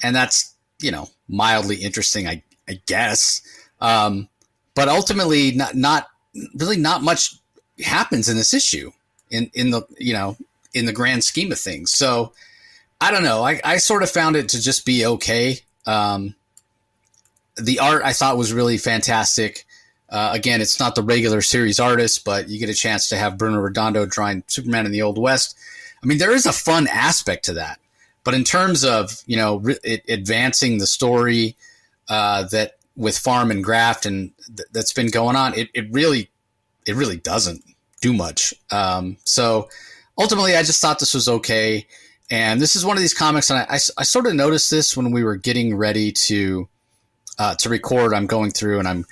and 0.03 0.17
that's 0.17 0.55
you 0.81 0.91
know 0.91 1.11
mildly 1.29 1.77
interesting, 1.77 2.27
I 2.27 2.43
I 2.67 2.81
guess. 2.87 3.43
Um, 3.79 4.31
but 4.75 4.89
ultimately, 4.89 5.53
not 5.53 5.75
not 5.75 6.09
really 6.55 6.79
not 6.79 7.03
much 7.03 7.35
happens 7.85 8.27
in 8.27 8.39
this 8.39 8.55
issue 8.55 8.91
in 9.31 9.51
in 9.53 9.69
the 9.69 9.83
you 9.99 10.15
know 10.15 10.39
in 10.73 10.87
the 10.87 10.95
grand 10.95 11.25
scheme 11.25 11.53
of 11.53 11.61
things. 11.61 11.93
So 11.93 12.33
I 13.01 13.11
don't 13.11 13.25
know. 13.25 13.43
I, 13.43 13.61
I 13.65 13.77
sort 13.79 14.03
of 14.03 14.11
found 14.11 14.37
it 14.37 14.51
to 14.51 14.61
just 14.61 14.85
be 14.85 15.07
okay. 15.07 15.61
Um, 15.87 16.35
the 17.57 17.81
art 17.81 18.03
I 18.05 18.13
thought 18.13 18.37
was 18.37 18.53
really 18.53 18.79
fantastic. 18.79 19.67
Uh, 20.09 20.31
again, 20.33 20.61
it's 20.61 20.81
not 20.81 20.95
the 20.95 21.03
regular 21.03 21.43
series 21.43 21.79
artist, 21.79 22.25
but 22.25 22.49
you 22.49 22.59
get 22.59 22.71
a 22.71 22.75
chance 22.75 23.09
to 23.11 23.17
have 23.17 23.39
Bruno 23.39 23.59
Redondo 23.59 24.07
drawing 24.07 24.43
Superman 24.47 24.87
in 24.87 24.93
the 24.93 25.03
Old 25.03 25.19
West. 25.19 25.57
I 26.03 26.07
mean, 26.07 26.19
there 26.19 26.33
is 26.33 26.47
a 26.47 26.53
fun 26.53 26.87
aspect 26.89 27.45
to 27.47 27.55
that. 27.55 27.79
But 28.25 28.35
in 28.35 28.45
terms 28.45 28.85
of 28.85 29.23
you 29.27 29.37
know 29.37 29.57
re- 29.57 30.03
advancing 30.09 30.79
the 30.79 30.87
story 30.87 31.57
uh, 32.09 32.45
that 32.49 32.77
with 32.97 33.17
Farm 33.17 33.51
and 33.51 33.63
Graft 33.63 34.07
and 34.07 34.33
th- 34.47 34.69
that's 34.73 34.93
been 34.93 35.09
going 35.09 35.37
on, 35.37 35.55
it, 35.55 35.71
it 35.73 35.91
really 35.91 36.31
it 36.87 36.95
really 36.95 37.17
doesn't 37.17 37.63
do 38.01 38.13
much. 38.13 38.55
Um, 38.71 39.17
so 39.25 39.69
ultimately, 40.19 40.57
I 40.57 40.63
just 40.63 40.81
thought 40.81 40.99
this 40.99 41.15
was 41.15 41.29
okay. 41.29 41.87
And 42.31 42.61
this 42.61 42.77
is 42.77 42.85
one 42.85 42.97
of 42.97 43.01
these 43.01 43.15
comics, 43.15 43.49
and 43.51 43.59
I, 43.59 43.75
I, 43.75 43.79
I 43.99 44.03
sort 44.03 44.27
of 44.27 44.35
noticed 44.35 44.71
this 44.71 44.97
when 44.97 45.13
we 45.13 45.25
were 45.25 45.37
getting 45.37 45.75
ready 45.75 46.13
to 46.13 46.69
uh, 47.39 47.55
to 47.57 47.69
record. 47.69 48.13
I'm 48.13 48.27
going 48.27 48.51
through 48.51 48.81
and 48.81 48.89
I'm 48.89 49.07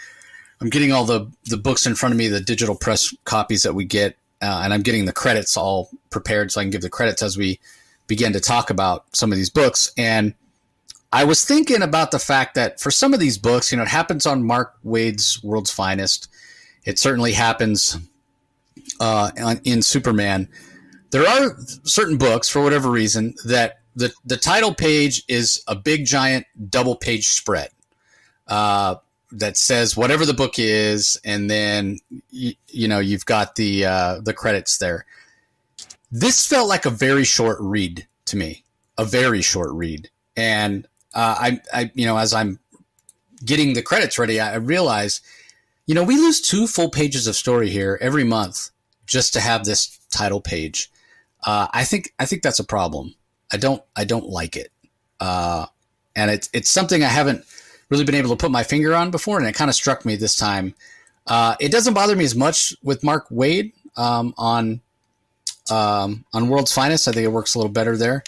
I'm 0.61 0.68
getting 0.68 0.92
all 0.92 1.05
the 1.05 1.31
the 1.46 1.57
books 1.57 1.87
in 1.87 1.94
front 1.94 2.12
of 2.12 2.18
me, 2.18 2.29
the 2.29 2.40
digital 2.40 2.74
press 2.74 3.14
copies 3.24 3.62
that 3.62 3.74
we 3.74 3.85
get, 3.85 4.16
uh, 4.42 4.61
and 4.64 4.74
I'm 4.74 4.83
getting 4.83 5.07
the 5.07 5.12
credits 5.12 5.57
all 5.57 5.90
prepared 6.11 6.52
so 6.52 6.61
I 6.61 6.64
can 6.64 6.70
give 6.70 6.83
the 6.83 6.90
credits 6.90 7.22
as 7.22 7.38
we 7.38 7.59
begin 8.07 8.33
to 8.35 8.40
talk 8.40 8.70
about 8.70 9.05
some 9.14 9.33
of 9.33 9.37
these 9.37 9.50
books. 9.50 9.92
And 9.96 10.35
I 11.12 11.24
was 11.24 11.44
thinking 11.44 11.83
about 11.83 12.11
the 12.11 12.18
fact 12.18 12.55
that 12.55 12.81
for 12.81 12.90
some 12.90 13.14
of 13.14 13.20
these 13.20 13.38
books, 13.38 13.70
you 13.70 13.79
know, 13.79 13.85
it 13.85 13.88
happens 13.88 14.26
on 14.26 14.44
Mark 14.44 14.74
Waid's 14.83 15.42
World's 15.42 15.70
Finest. 15.70 16.29
It 16.85 16.98
certainly 16.98 17.33
happens 17.33 17.98
uh, 19.00 19.31
in 19.64 19.83
Superman 19.83 20.48
there 21.10 21.26
are 21.26 21.56
certain 21.84 22.16
books 22.16 22.48
for 22.48 22.62
whatever 22.62 22.90
reason 22.90 23.34
that 23.44 23.80
the, 23.94 24.12
the 24.24 24.36
title 24.36 24.74
page 24.74 25.22
is 25.28 25.62
a 25.66 25.74
big 25.74 26.04
giant 26.04 26.46
double 26.68 26.96
page 26.96 27.28
spread 27.28 27.70
uh, 28.48 28.96
that 29.32 29.56
says 29.56 29.96
whatever 29.96 30.26
the 30.26 30.34
book 30.34 30.58
is 30.58 31.18
and 31.24 31.50
then 31.50 31.98
you, 32.30 32.54
you 32.68 32.88
know 32.88 32.98
you've 32.98 33.26
got 33.26 33.56
the 33.56 33.84
uh, 33.84 34.20
the 34.20 34.34
credits 34.34 34.78
there. 34.78 35.06
This 36.12 36.46
felt 36.46 36.68
like 36.68 36.86
a 36.86 36.90
very 36.90 37.24
short 37.24 37.58
read 37.60 38.06
to 38.26 38.36
me 38.36 38.64
a 38.98 39.04
very 39.04 39.42
short 39.42 39.72
read. 39.72 40.08
And 40.36 40.86
uh, 41.16 41.34
I, 41.38 41.60
I 41.72 41.90
you 41.94 42.06
know 42.06 42.18
as 42.18 42.34
i'm 42.34 42.60
getting 43.44 43.72
the 43.72 43.82
credits 43.82 44.18
ready 44.18 44.38
i 44.38 44.54
realize 44.56 45.20
you 45.86 45.94
know 45.94 46.04
we 46.04 46.16
lose 46.16 46.40
two 46.40 46.66
full 46.66 46.90
pages 46.90 47.26
of 47.26 47.34
story 47.34 47.70
here 47.70 47.98
every 48.00 48.24
month 48.24 48.70
just 49.06 49.32
to 49.32 49.40
have 49.40 49.64
this 49.64 49.98
title 50.10 50.40
page 50.40 50.90
uh, 51.46 51.68
I 51.72 51.85
think 51.85 52.12
I 52.18 52.26
think 52.26 52.42
that's 52.42 52.59
a 52.59 52.64
problem. 52.64 53.14
I 53.52 53.56
don't 53.56 53.82
I 53.94 54.04
don't 54.04 54.28
like 54.28 54.56
it, 54.56 54.72
uh, 55.20 55.66
and 56.14 56.30
it's 56.30 56.50
it's 56.52 56.68
something 56.68 57.02
I 57.02 57.09
haven't 57.09 57.44
really 57.88 58.04
been 58.04 58.16
able 58.16 58.30
to 58.30 58.37
put 58.37 58.50
my 58.50 58.64
finger 58.64 58.94
on 58.94 59.11
before, 59.11 59.38
and 59.38 59.46
it 59.46 59.54
kind 59.54 59.70
of 59.70 59.74
struck 59.74 60.04
me 60.04 60.16
this 60.16 60.37
time. 60.37 60.74
Uh, 61.26 61.54
it 61.61 61.70
doesn't 61.70 61.94
bother 61.94 62.16
me 62.16 62.24
as 62.24 62.35
much 62.35 62.74
with 62.82 63.02
Mark 63.04 63.28
Waid 63.30 63.72
um, 63.96 64.35
on 64.37 64.80
um, 65.70 66.24
on 66.32 66.48
World's 66.48 66.72
Finest. 66.72 67.09
I 67.09 67.12
think 67.12 67.24
it 67.24 67.32
works 67.32 67.54
a 67.54 67.59
little 67.59 67.72
better 67.72 67.96
there. 67.96 68.24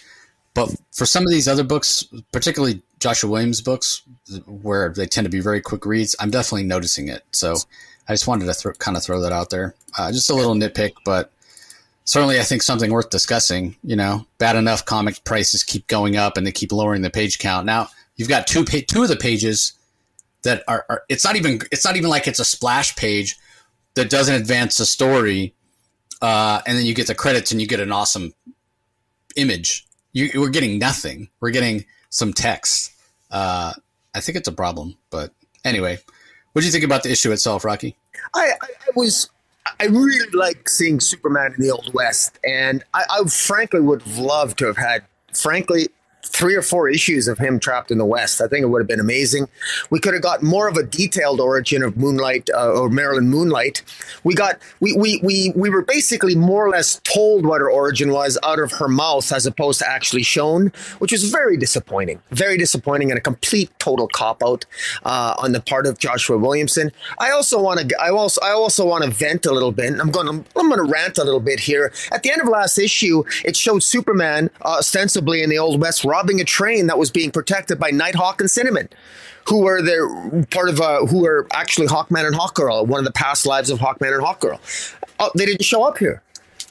But 0.54 0.74
for 0.92 1.06
some 1.06 1.24
of 1.24 1.30
these 1.30 1.46
other 1.46 1.62
books, 1.62 2.04
particularly 2.32 2.82
Joshua 2.98 3.30
Williams 3.30 3.60
books, 3.60 4.02
where 4.46 4.88
they 4.88 5.06
tend 5.06 5.24
to 5.24 5.30
be 5.30 5.40
very 5.40 5.60
quick 5.60 5.86
reads, 5.86 6.16
I'm 6.18 6.30
definitely 6.30 6.64
noticing 6.64 7.08
it. 7.08 7.22
So 7.30 7.56
I 8.08 8.12
just 8.12 8.26
wanted 8.26 8.46
to 8.46 8.54
th- 8.54 8.78
kind 8.78 8.96
of 8.96 9.04
throw 9.04 9.20
that 9.20 9.32
out 9.32 9.50
there. 9.50 9.74
Uh, 9.96 10.10
just 10.10 10.30
a 10.30 10.34
little 10.34 10.54
nitpick, 10.54 10.94
but 11.04 11.30
certainly 12.08 12.40
I 12.40 12.42
think 12.42 12.62
something 12.62 12.90
worth 12.90 13.10
discussing. 13.10 13.76
You 13.84 13.94
know, 13.94 14.26
bad 14.38 14.56
enough 14.56 14.84
comic 14.86 15.22
prices 15.24 15.62
keep 15.62 15.86
going 15.88 16.16
up 16.16 16.36
and 16.36 16.46
they 16.46 16.52
keep 16.52 16.72
lowering 16.72 17.02
the 17.02 17.10
page 17.10 17.38
count. 17.38 17.66
Now 17.66 17.88
you've 18.16 18.30
got 18.30 18.46
two 18.46 18.64
pa- 18.64 18.86
two 18.88 19.02
of 19.02 19.08
the 19.08 19.16
pages 19.16 19.74
that 20.42 20.64
are, 20.66 20.86
are, 20.88 21.02
it's 21.08 21.24
not 21.24 21.36
even 21.36 21.60
it's 21.70 21.84
not 21.84 21.96
even 21.96 22.08
like 22.08 22.26
it's 22.26 22.40
a 22.40 22.44
splash 22.44 22.96
page 22.96 23.36
that 23.94 24.08
doesn't 24.08 24.34
advance 24.34 24.78
the 24.78 24.86
story, 24.86 25.54
uh, 26.22 26.62
and 26.66 26.78
then 26.78 26.86
you 26.86 26.94
get 26.94 27.08
the 27.08 27.14
credits 27.14 27.52
and 27.52 27.60
you 27.60 27.66
get 27.66 27.80
an 27.80 27.92
awesome 27.92 28.32
image. 29.36 29.86
You, 30.12 30.40
we're 30.40 30.48
getting 30.48 30.78
nothing. 30.78 31.28
We're 31.40 31.50
getting 31.50 31.84
some 32.08 32.32
text. 32.32 32.92
Uh, 33.30 33.74
I 34.14 34.20
think 34.20 34.38
it's 34.38 34.48
a 34.48 34.52
problem, 34.52 34.96
but 35.10 35.32
anyway, 35.64 35.98
what 36.52 36.62
do 36.62 36.66
you 36.66 36.72
think 36.72 36.84
about 36.84 37.02
the 37.02 37.10
issue 37.10 37.30
itself, 37.32 37.64
Rocky? 37.64 37.94
I, 38.34 38.52
I, 38.62 38.66
I 38.66 38.90
was 38.96 39.28
I 39.80 39.86
really 39.86 40.30
like 40.32 40.68
seeing 40.68 41.00
Superman 41.00 41.54
in 41.56 41.62
the 41.62 41.70
Old 41.70 41.92
West, 41.94 42.38
and 42.44 42.84
I, 42.94 43.04
I 43.10 43.24
frankly 43.28 43.80
would 43.80 44.02
have 44.02 44.18
loved 44.18 44.58
to 44.58 44.66
have 44.66 44.76
had, 44.76 45.04
frankly, 45.34 45.88
three 46.28 46.54
or 46.54 46.62
four 46.62 46.88
issues 46.88 47.28
of 47.28 47.38
him 47.38 47.58
trapped 47.58 47.90
in 47.90 47.98
the 47.98 48.04
West. 48.04 48.40
I 48.40 48.48
think 48.48 48.62
it 48.62 48.66
would 48.66 48.80
have 48.80 48.88
been 48.88 49.00
amazing. 49.00 49.48
We 49.90 49.98
could 49.98 50.14
have 50.14 50.22
got 50.22 50.42
more 50.42 50.68
of 50.68 50.76
a 50.76 50.82
detailed 50.82 51.40
origin 51.40 51.82
of 51.82 51.96
Moonlight 51.96 52.50
uh, 52.54 52.72
or 52.72 52.88
Marilyn 52.88 53.28
Moonlight. 53.28 53.82
We 54.24 54.34
got 54.34 54.58
we, 54.80 54.92
we 54.92 55.20
we 55.22 55.52
we 55.56 55.70
were 55.70 55.82
basically 55.82 56.34
more 56.34 56.66
or 56.66 56.70
less 56.70 57.00
told 57.04 57.46
what 57.46 57.60
her 57.60 57.70
origin 57.70 58.12
was 58.12 58.38
out 58.42 58.58
of 58.58 58.72
her 58.72 58.88
mouth 58.88 59.30
as 59.32 59.46
opposed 59.46 59.80
to 59.80 59.88
actually 59.88 60.22
shown, 60.22 60.72
which 60.98 61.12
was 61.12 61.24
very 61.30 61.56
disappointing. 61.56 62.20
Very 62.30 62.56
disappointing 62.56 63.10
and 63.10 63.18
a 63.18 63.22
complete 63.22 63.70
total 63.78 64.08
cop 64.08 64.42
out 64.42 64.64
uh, 65.04 65.34
on 65.38 65.52
the 65.52 65.60
part 65.60 65.86
of 65.86 65.98
Joshua 65.98 66.38
Williamson. 66.38 66.92
I 67.18 67.30
also 67.30 67.60
want 67.60 67.88
to 67.88 68.00
I 68.00 68.10
also 68.10 68.40
I 68.42 68.50
also 68.50 68.86
want 68.86 69.04
to 69.04 69.10
vent 69.10 69.46
a 69.46 69.52
little 69.52 69.72
bit. 69.72 69.98
I'm 69.98 70.10
going 70.10 70.26
to 70.26 70.58
I'm 70.58 70.68
going 70.68 70.84
to 70.84 70.92
rant 70.92 71.18
a 71.18 71.24
little 71.24 71.40
bit 71.40 71.60
here. 71.60 71.92
At 72.12 72.22
the 72.22 72.30
end 72.30 72.42
of 72.42 72.48
last 72.48 72.78
issue, 72.78 73.24
it 73.44 73.56
showed 73.56 73.82
Superman 73.82 74.50
uh, 74.62 74.78
ostensibly 74.78 75.42
in 75.42 75.50
the 75.50 75.58
old 75.58 75.80
West 75.80 76.04
robbing 76.18 76.40
a 76.40 76.44
train 76.44 76.88
that 76.88 76.98
was 76.98 77.10
being 77.10 77.30
protected 77.30 77.78
by 77.78 77.90
Nighthawk 77.90 78.40
and 78.40 78.50
Cinnamon, 78.50 78.88
who 79.46 79.62
were 79.62 79.80
the 79.80 80.46
part 80.50 80.68
of 80.68 80.80
uh, 80.80 81.06
who 81.06 81.20
were 81.20 81.46
actually 81.52 81.86
Hawkman 81.86 82.26
and 82.26 82.34
Hawkgirl, 82.34 82.86
one 82.86 82.98
of 82.98 83.04
the 83.04 83.12
past 83.12 83.46
lives 83.46 83.70
of 83.70 83.78
Hawkman 83.78 84.12
and 84.12 84.24
Hawkgirl. 84.24 84.58
Oh, 85.20 85.30
they 85.36 85.46
didn't 85.46 85.64
show 85.64 85.84
up 85.84 85.98
here 85.98 86.22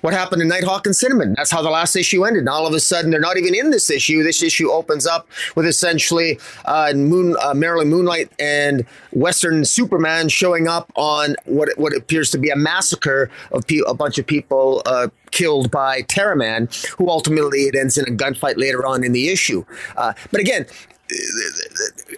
what 0.01 0.13
happened 0.13 0.41
to 0.41 0.47
Nighthawk 0.47 0.85
and 0.85 0.95
Cinnamon. 0.95 1.33
That's 1.35 1.51
how 1.51 1.61
the 1.61 1.69
last 1.69 1.95
issue 1.95 2.25
ended. 2.25 2.41
And 2.41 2.49
all 2.49 2.67
of 2.67 2.73
a 2.73 2.79
sudden, 2.79 3.11
they're 3.11 3.19
not 3.19 3.37
even 3.37 3.55
in 3.55 3.71
this 3.71 3.89
issue. 3.89 4.23
This 4.23 4.43
issue 4.43 4.71
opens 4.71 5.07
up 5.07 5.27
with 5.55 5.65
essentially 5.65 6.39
uh, 6.65 6.93
Moon, 6.95 7.35
uh, 7.41 7.53
Marilyn 7.53 7.89
Moonlight 7.89 8.31
and 8.39 8.85
Western 9.11 9.65
Superman 9.65 10.29
showing 10.29 10.67
up 10.67 10.91
on 10.95 11.35
what 11.45 11.69
what 11.77 11.95
appears 11.95 12.31
to 12.31 12.37
be 12.37 12.49
a 12.49 12.55
massacre 12.55 13.29
of 13.51 13.65
pe- 13.67 13.81
a 13.87 13.93
bunch 13.93 14.17
of 14.17 14.25
people. 14.25 14.81
Uh, 14.85 15.07
killed 15.31 15.69
by 15.69 16.01
Terraman, 16.03 16.73
who 16.97 17.09
ultimately 17.09 17.63
it 17.63 17.75
ends 17.75 17.97
in 17.97 18.05
a 18.07 18.15
gunfight 18.15 18.57
later 18.57 18.85
on 18.85 19.03
in 19.03 19.11
the 19.11 19.27
issue. 19.27 19.65
Uh, 19.97 20.13
but 20.31 20.39
again, 20.39 20.65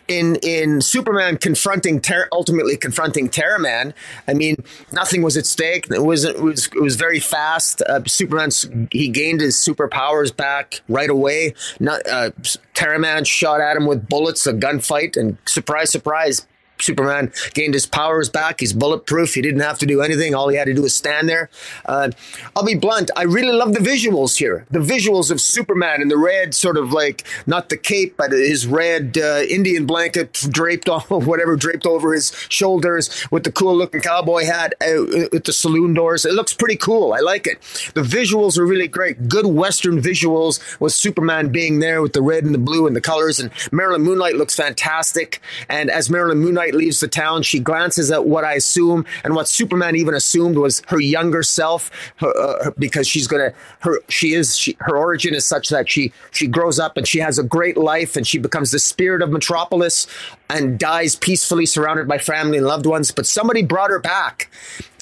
in 0.08 0.36
in 0.38 0.82
Superman 0.82 1.38
confronting 1.38 2.02
Ter- 2.02 2.28
ultimately 2.32 2.78
confronting 2.78 3.30
Terraman, 3.30 3.94
I 4.28 4.34
mean 4.34 4.64
nothing 4.92 5.22
was 5.22 5.38
at 5.38 5.46
stake. 5.46 5.88
It 5.92 6.04
was 6.04 6.24
it 6.24 6.42
was 6.42 6.68
it 6.68 6.82
was 6.82 6.96
very 6.96 7.20
fast. 7.20 7.82
Uh, 7.82 8.04
Superman 8.06 8.50
he 8.92 9.10
gained 9.10 9.42
his 9.42 9.56
superpowers 9.56 10.36
back 10.36 10.82
right 10.90 11.10
away. 11.10 11.54
Not, 11.80 12.08
uh, 12.08 12.32
Terraman 12.74 13.26
shot 13.26 13.62
at 13.62 13.76
him 13.76 13.86
with 13.86 14.08
bullets, 14.08 14.48
a 14.48 14.54
gunfight, 14.54 15.18
and 15.18 15.38
surprise, 15.46 15.92
surprise, 15.92 16.48
Superman 16.82 17.32
gained 17.54 17.74
his 17.74 17.86
powers 17.86 18.30
back. 18.30 18.60
He's 18.60 18.74
bulletproof. 18.74 19.34
He 19.34 19.42
didn't 19.42 19.62
have 19.62 19.80
to 19.80 19.86
do 19.86 20.02
anything. 20.02 20.36
All 20.36 20.50
he 20.50 20.58
had 20.58 20.66
to 20.66 20.74
do 20.74 20.82
was 20.82 20.96
stand 20.96 21.30
there. 21.30 21.50
Uh, 21.86 22.12
I'll 22.56 22.66
be 22.66 22.76
blunt. 22.76 23.12
I 23.16 23.24
really 23.24 23.54
love 23.54 23.74
the 23.74 23.80
visuals 23.80 24.38
here. 24.38 24.66
The 24.72 24.80
visuals 24.80 25.32
of 25.32 25.42
Superman 25.42 26.02
in 26.02 26.08
the 26.08 26.18
red, 26.18 26.54
sort 26.54 26.78
of 26.78 26.92
like 26.92 27.26
not 27.46 27.70
the 27.70 27.78
cape, 27.78 28.16
but 28.18 28.32
his 28.32 28.68
red 28.68 29.18
uh, 29.18 29.42
Indian 29.50 29.86
blanket 29.86 30.34
draped 30.50 30.90
on 30.90 31.02
whatever 31.26 31.56
draped 31.56 31.86
over 31.86 32.14
his 32.14 32.32
shoulders 32.50 33.10
with 33.32 33.44
the 33.44 33.52
cool 33.52 33.76
looking 33.76 34.02
cowboy 34.02 34.46
hat 34.46 34.74
uh, 34.82 35.28
with 35.32 35.44
the 35.46 35.54
saloon 35.54 35.94
doors. 35.94 36.26
It 36.26 36.34
looks 36.34 36.54
pretty 36.54 36.78
cool. 36.78 37.14
I 37.14 37.20
like 37.20 37.48
it. 37.48 37.62
The 37.94 38.02
visuals 38.02 38.58
are 38.58 38.66
really 38.66 38.88
great. 38.88 39.28
Good 39.28 39.46
Western 39.46 40.02
visuals 40.02 40.60
with 40.80 40.94
Superman 40.94 41.52
being 41.52 41.80
there 41.80 42.02
with 42.02 42.14
the 42.14 42.22
red 42.22 42.44
and 42.44 42.54
the 42.54 42.60
blue 42.60 42.88
and 42.88 42.96
the 42.96 43.02
colors. 43.02 43.40
And 43.40 43.52
Marilyn 43.72 44.02
Moonlight 44.02 44.36
looks 44.36 44.56
fantastic. 44.56 45.42
And 45.68 45.90
as 45.90 46.10
Marilyn 46.10 46.40
Moonlight 46.40 46.69
leaves 46.76 47.00
the 47.00 47.08
town. 47.08 47.44
She 47.44 47.60
glances 47.60 48.12
at 48.12 48.26
what 48.26 48.44
I 48.44 48.54
assume 48.54 49.06
and 49.24 49.36
what 49.36 49.48
Superman 49.48 49.96
even 49.96 50.14
assumed 50.14 50.58
was 50.58 50.82
her 50.88 51.00
younger 51.00 51.44
self, 51.44 51.92
her, 52.18 52.36
uh, 52.38 52.72
because 52.78 53.08
she's 53.08 53.28
gonna 53.28 53.54
her 53.80 54.00
she 54.10 54.34
is 54.34 54.58
she, 54.58 54.76
her 54.80 54.98
origin 54.98 55.34
is 55.34 55.46
such 55.46 55.70
that 55.70 55.90
she 55.90 56.12
she 56.32 56.48
grows 56.48 56.80
up 56.80 56.98
and 56.98 57.08
she 57.08 57.20
has 57.20 57.38
a 57.38 57.44
great 57.44 57.78
life 57.78 58.16
and 58.16 58.28
she 58.28 58.38
becomes 58.38 58.72
the 58.72 58.80
spirit 58.80 59.22
of 59.22 59.30
Metropolis 59.32 60.08
and 60.50 60.80
dies 60.80 61.16
peacefully 61.16 61.66
surrounded 61.66 62.08
by 62.08 62.18
family 62.18 62.58
and 62.58 62.66
loved 62.66 62.86
ones. 62.86 63.12
But 63.12 63.26
somebody 63.26 63.62
brought 63.62 63.92
her 63.92 64.00
back, 64.00 64.52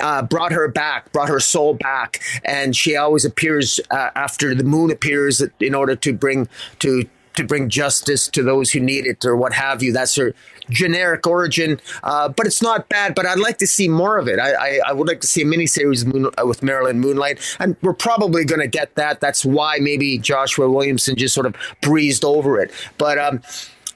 uh, 0.01 0.23
brought 0.23 0.51
her 0.51 0.67
back, 0.67 1.11
brought 1.11 1.29
her 1.29 1.39
soul 1.39 1.73
back, 1.73 2.21
and 2.43 2.75
she 2.75 2.95
always 2.95 3.23
appears 3.23 3.79
uh, 3.89 4.09
after 4.15 4.53
the 4.53 4.63
moon 4.63 4.91
appears 4.91 5.41
in 5.59 5.73
order 5.73 5.95
to 5.95 6.13
bring 6.13 6.49
to 6.79 7.07
to 7.37 7.43
bring 7.43 7.69
justice 7.69 8.27
to 8.27 8.43
those 8.43 8.71
who 8.71 8.79
need 8.79 9.05
it 9.05 9.23
or 9.25 9.35
what 9.35 9.53
have 9.53 9.81
you. 9.81 9.93
That's 9.93 10.15
her 10.15 10.33
generic 10.69 11.25
origin, 11.25 11.79
uh, 12.03 12.29
but 12.29 12.45
it's 12.45 12.61
not 12.61 12.89
bad. 12.89 13.15
But 13.15 13.25
I'd 13.25 13.39
like 13.39 13.57
to 13.59 13.67
see 13.67 13.87
more 13.87 14.17
of 14.17 14.27
it. 14.27 14.39
I, 14.39 14.51
I, 14.51 14.79
I 14.87 14.93
would 14.93 15.07
like 15.07 15.21
to 15.21 15.27
see 15.27 15.41
a 15.41 15.45
miniseries 15.45 16.05
Moon, 16.05 16.29
uh, 16.37 16.45
with 16.45 16.61
Marilyn 16.61 16.99
Moonlight, 16.99 17.39
and 17.59 17.75
we're 17.81 17.93
probably 17.93 18.43
going 18.43 18.61
to 18.61 18.67
get 18.67 18.95
that. 18.95 19.21
That's 19.21 19.45
why 19.45 19.77
maybe 19.79 20.17
Joshua 20.17 20.69
Williamson 20.69 21.15
just 21.15 21.33
sort 21.33 21.45
of 21.45 21.55
breezed 21.81 22.25
over 22.25 22.59
it. 22.59 22.71
But 22.97 23.17
um, 23.17 23.41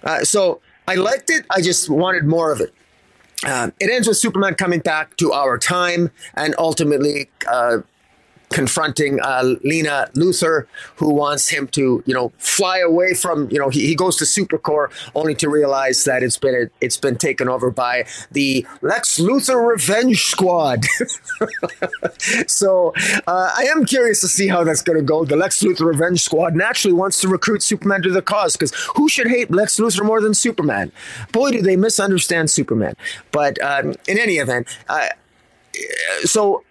uh, 0.03 0.23
so 0.23 0.61
I 0.87 0.95
liked 0.95 1.29
it. 1.29 1.45
I 1.49 1.61
just 1.61 1.89
wanted 1.89 2.25
more 2.25 2.51
of 2.51 2.61
it. 2.61 2.73
Uh, 3.43 3.71
it 3.79 3.89
ends 3.89 4.07
with 4.07 4.17
Superman 4.17 4.53
coming 4.53 4.81
back 4.81 5.17
to 5.17 5.31
our 5.31 5.57
time 5.57 6.11
and 6.35 6.53
ultimately 6.59 7.29
uh, 7.49 7.79
confronting 8.51 9.19
uh, 9.21 9.55
Lena 9.63 10.09
Luthor, 10.13 10.67
who 10.97 11.13
wants 11.13 11.49
him 11.49 11.67
to, 11.69 12.03
you 12.05 12.13
know, 12.13 12.31
fly 12.37 12.79
away 12.79 13.13
from, 13.13 13.49
you 13.49 13.59
know, 13.59 13.69
he, 13.69 13.87
he 13.87 13.95
goes 13.95 14.17
to 14.17 14.25
Supercorp 14.25 14.91
only 15.15 15.35
to 15.35 15.49
realize 15.49 16.03
that 16.03 16.23
it's 16.23 16.37
been 16.37 16.69
it's 16.81 16.97
been 16.97 17.17
taken 17.17 17.47
over 17.49 17.71
by 17.71 18.05
the 18.31 18.65
Lex 18.81 19.19
Luthor 19.19 19.67
Revenge 19.67 20.23
Squad. 20.25 20.85
so 22.47 22.93
uh, 23.27 23.53
I 23.57 23.63
am 23.63 23.85
curious 23.85 24.21
to 24.21 24.27
see 24.27 24.47
how 24.47 24.63
that's 24.63 24.81
going 24.81 24.97
to 24.97 25.03
go. 25.03 25.25
The 25.25 25.35
Lex 25.35 25.61
Luthor 25.61 25.85
Revenge 25.85 26.21
Squad 26.21 26.55
naturally 26.55 26.93
wants 26.93 27.21
to 27.21 27.27
recruit 27.27 27.63
Superman 27.63 28.01
to 28.03 28.11
the 28.11 28.21
cause 28.21 28.53
because 28.53 28.73
who 28.95 29.09
should 29.09 29.27
hate 29.27 29.51
Lex 29.51 29.79
Luthor 29.79 30.05
more 30.05 30.21
than 30.21 30.33
Superman? 30.33 30.91
Boy, 31.31 31.51
do 31.51 31.61
they 31.61 31.75
misunderstand 31.75 32.49
Superman. 32.51 32.95
But 33.31 33.61
um, 33.61 33.95
in 34.07 34.17
any 34.17 34.35
event, 34.35 34.67
so 36.23 36.63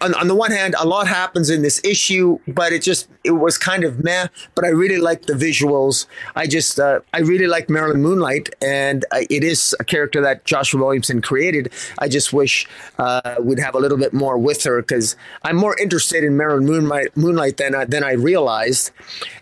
on, 0.00 0.14
on 0.14 0.28
the 0.28 0.34
one 0.34 0.50
hand, 0.50 0.74
a 0.78 0.86
lot 0.86 1.06
happens 1.06 1.50
in 1.50 1.62
this 1.62 1.80
issue, 1.84 2.38
but 2.48 2.72
it 2.72 2.82
just 2.82 3.08
it 3.22 3.32
was 3.32 3.58
kind 3.58 3.84
of 3.84 4.02
meh. 4.02 4.28
But 4.54 4.64
I 4.64 4.68
really 4.68 4.98
like 4.98 5.26
the 5.26 5.34
visuals. 5.34 6.06
I 6.34 6.46
just 6.46 6.80
uh, 6.80 7.00
I 7.12 7.18
really 7.20 7.46
like 7.46 7.68
Marilyn 7.68 8.02
Moonlight, 8.02 8.50
and 8.62 9.04
uh, 9.12 9.20
it 9.28 9.44
is 9.44 9.74
a 9.78 9.84
character 9.84 10.20
that 10.22 10.44
Joshua 10.44 10.80
Williamson 10.80 11.20
created. 11.20 11.72
I 11.98 12.08
just 12.08 12.32
wish 12.32 12.66
uh, 12.98 13.36
we'd 13.40 13.58
have 13.58 13.74
a 13.74 13.78
little 13.78 13.98
bit 13.98 14.12
more 14.12 14.38
with 14.38 14.62
her 14.64 14.80
because 14.80 15.16
I'm 15.42 15.56
more 15.56 15.76
interested 15.78 16.24
in 16.24 16.36
Marilyn 16.36 16.64
Moonlight, 16.64 17.16
Moonlight 17.16 17.58
than 17.58 17.74
I, 17.74 17.84
than 17.84 18.02
I 18.02 18.12
realized, 18.12 18.92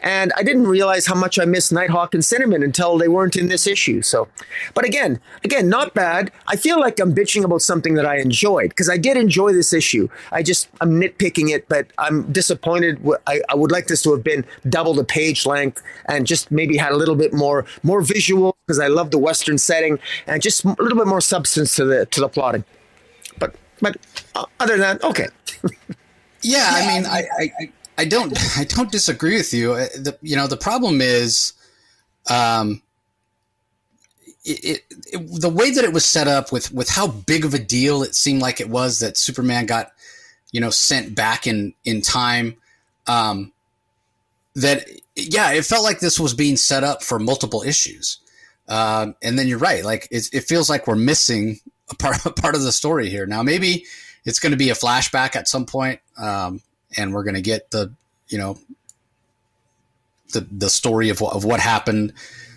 and 0.01 0.33
I 0.37 0.43
didn't 0.43 0.67
realize 0.67 1.07
how 1.07 1.15
much 1.15 1.39
I 1.39 1.45
missed 1.45 1.73
Nighthawk 1.73 2.15
and 2.15 2.25
Cinnamon 2.25 2.63
until 2.63 2.99
they 2.99 3.09
weren't 3.09 3.37
in 3.37 3.49
this 3.49 3.67
issue. 3.67 4.03
So, 4.03 4.29
but 4.75 4.85
again, 4.85 5.21
again, 5.45 5.69
not 5.69 5.95
bad. 5.95 6.33
I 6.47 6.57
feel 6.57 6.81
like 6.81 6.99
I'm 6.99 7.15
bitching 7.15 7.45
about 7.45 7.63
something 7.63 7.95
that 7.95 8.07
I 8.07 8.19
enjoyed 8.19 8.71
because 8.71 8.91
I 8.91 8.97
did 8.97 9.17
enjoy 9.17 9.53
this 9.53 9.73
issue. 9.73 10.09
I 10.33 10.43
just 10.49 10.69
I'm 10.81 10.93
nitpicking 11.01 11.51
it, 11.51 11.69
but 11.69 11.87
I'm 11.99 12.33
disappointed. 12.33 13.07
I, 13.27 13.43
I 13.49 13.55
would 13.55 13.71
like 13.71 13.87
this 13.87 14.03
to 14.03 14.13
have 14.13 14.25
been 14.25 14.45
double 14.69 14.95
the 14.95 15.05
page 15.05 15.45
length 15.47 15.83
and 16.07 16.27
just 16.27 16.51
maybe 16.51 16.77
had 16.77 16.93
a 16.93 16.97
little 16.97 17.15
bit 17.15 17.33
more 17.33 17.67
more 17.83 18.01
visual 18.01 18.57
because 18.67 18.81
I 18.81 18.89
love 18.89 19.11
the 19.11 19.19
western 19.19 19.59
setting 19.59 19.99
and 20.27 20.43
just 20.43 20.65
a 20.65 20.75
little 20.81 20.97
bit 20.97 21.07
more 21.07 21.21
substance 21.21 21.77
to 21.77 21.85
the 21.85 22.07
to 22.07 22.21
the 22.21 22.29
plotting. 22.29 22.65
But 23.39 23.55
but 23.81 23.99
uh, 24.35 24.47
other 24.59 24.79
than 24.79 24.99
that, 24.99 25.05
okay. 25.05 25.29
yeah, 26.43 26.71
I 26.73 26.87
mean, 26.87 27.07
I, 27.07 27.29
I 27.39 27.73
I 27.99 28.05
don't 28.07 28.33
I 28.57 28.65
don't 28.65 28.91
disagree 28.91 29.37
with 29.37 29.53
you. 29.53 29.75
Uh, 29.75 29.89
the, 29.97 30.17
you 30.23 30.35
know, 30.35 30.47
the 30.47 30.57
problem 30.57 31.01
is, 31.03 31.53
um, 32.31 32.81
it, 34.45 34.83
it, 35.13 35.41
the 35.41 35.51
way 35.51 35.71
that 35.71 35.85
it 35.85 35.93
was 35.93 36.07
set 36.07 36.29
up 36.29 36.53
with 36.53 36.73
with 36.73 36.89
how 36.89 37.09
big 37.09 37.45
of 37.45 37.55
a 37.55 37.59
deal 37.59 38.03
it 38.03 38.15
seemed 38.15 38.41
like 38.41 38.61
it 38.61 38.71
was 38.71 39.01
that 39.01 39.17
Superman 39.17 39.67
got 39.67 39.93
you 40.53 40.61
know, 40.61 40.71
sent 40.71 41.15
back 41.15 41.47
in 41.47 41.75
in 41.85 42.01
time. 42.03 42.57
Um, 43.07 43.53
that 44.55 44.89
yeah, 45.15 45.53
it 45.53 45.65
felt 45.65 45.85
like 45.85 46.01
this 46.01 46.19
was 46.19 46.35
being 46.35 46.57
set 46.57 46.85
up 46.85 47.03
for 47.03 47.19
multiple 47.19 47.63
issues. 47.63 48.19
Um, 48.69 49.15
and 49.23 49.39
then 49.39 49.49
you're 49.49 49.59
right, 49.59 49.85
like 49.85 50.09
it, 50.11 50.29
it 50.33 50.45
feels 50.45 50.69
like 50.69 50.87
we're 50.87 50.95
missing 50.97 51.61
a 51.91 51.95
part 51.95 52.25
a 52.27 52.31
part 52.31 52.55
of 52.55 52.63
the 52.63 52.73
story 52.73 53.09
here. 53.09 53.27
Now 53.27 53.43
maybe 53.43 53.85
it's 54.25 54.41
going 54.41 54.53
to 54.53 54.59
be 54.59 54.71
a 54.71 54.75
flashback 54.75 55.37
at 55.37 55.49
some 55.49 55.67
point, 55.67 56.01
um, 56.19 56.61
and 56.97 57.13
we're 57.13 57.25
going 57.25 57.37
to 57.37 57.43
get 57.43 57.71
the 57.71 57.93
you 58.29 58.39
know 58.39 58.59
the 60.33 60.41
the 60.41 60.71
story 60.71 61.09
of 61.09 61.21
what, 61.21 61.35
of 61.35 61.45
what 61.45 61.61
happened. 61.61 62.13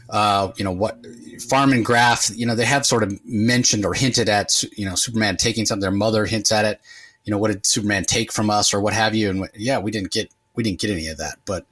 Uh, 0.09 0.51
you 0.57 0.65
know 0.65 0.71
what 0.71 0.97
Farm 1.41 1.71
and 1.71 1.85
Graff, 1.85 2.29
you 2.35 2.45
know, 2.45 2.55
they 2.55 2.65
have 2.65 2.85
sort 2.85 3.03
of 3.03 3.23
mentioned 3.25 3.85
or 3.85 3.93
hinted 3.93 4.27
at, 4.27 4.61
you 4.77 4.85
know, 4.85 4.95
Superman 4.95 5.37
taking 5.37 5.65
something. 5.65 5.81
Their 5.81 5.91
mother 5.91 6.25
hints 6.25 6.51
at 6.51 6.65
it 6.65 6.81
you 7.23 7.31
know, 7.31 7.37
what 7.37 7.51
did 7.51 7.65
Superman 7.65 8.03
take 8.05 8.31
from 8.31 8.49
us 8.49 8.73
or 8.73 8.81
what 8.81 8.93
have 8.93 9.15
you? 9.15 9.29
And 9.29 9.49
yeah, 9.55 9.79
we 9.79 9.91
didn't 9.91 10.11
get 10.11 10.31
we 10.55 10.63
didn't 10.63 10.79
get 10.79 10.89
any 10.89 11.07
of 11.07 11.17
that. 11.17 11.37
But 11.45 11.65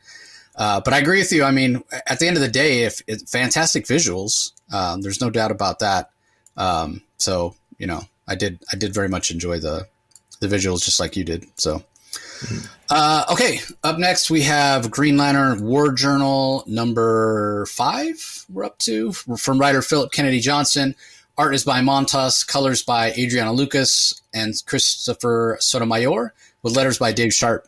uh, 0.55 0.81
but 0.81 0.93
I 0.93 0.99
agree 0.99 1.19
with 1.19 1.31
you. 1.31 1.43
I 1.43 1.51
mean, 1.51 1.83
at 2.07 2.19
the 2.19 2.27
end 2.27 2.38
of 2.38 2.41
the 2.41 2.49
day, 2.49 2.83
if 2.83 3.01
it's 3.07 3.29
fantastic 3.31 3.85
visuals, 3.85 4.51
um, 4.73 5.01
there's 5.01 5.21
no 5.21 5.29
doubt 5.29 5.51
about 5.51 5.79
that. 5.79 6.12
Um, 6.57 7.01
so 7.17 7.55
you 7.77 7.88
know, 7.88 8.01
I 8.27 8.35
did 8.35 8.59
I 8.71 8.75
did 8.75 8.93
very 8.93 9.09
much 9.09 9.31
enjoy 9.31 9.59
the 9.59 9.88
the 10.39 10.47
visuals 10.47 10.83
just 10.83 10.99
like 10.99 11.15
you 11.15 11.23
did. 11.23 11.45
So. 11.55 11.83
Uh, 12.89 13.25
okay, 13.29 13.59
up 13.83 13.99
next 13.99 14.31
we 14.31 14.41
have 14.41 14.89
Green 14.89 15.17
Lantern 15.17 15.63
War 15.63 15.91
Journal 15.91 16.63
number 16.65 17.65
five. 17.67 18.45
We're 18.49 18.63
up 18.63 18.77
to 18.79 19.12
from 19.12 19.59
writer 19.59 19.81
Philip 19.81 20.12
Kennedy 20.13 20.39
Johnson. 20.39 20.95
Art 21.39 21.56
is 21.56 21.63
by 21.63 21.80
Montos, 21.80 22.45
colors 22.45 22.84
by 22.84 23.13
Adriana 23.13 23.54
Lucas 23.54 24.21
and 24.34 24.54
Christopher 24.65 25.56
Sotomayor, 25.62 26.34
with 26.63 26.75
letters 26.75 26.99
by 26.99 27.13
Dave 27.13 27.34
Sharp. 27.34 27.65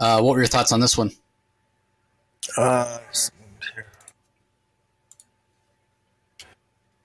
Uh, 0.00 0.20
what 0.20 0.32
were 0.32 0.40
your 0.40 0.48
thoughts 0.48 0.72
on 0.72 0.80
this 0.80 0.98
one? 0.98 1.12
Uh, 2.58 2.98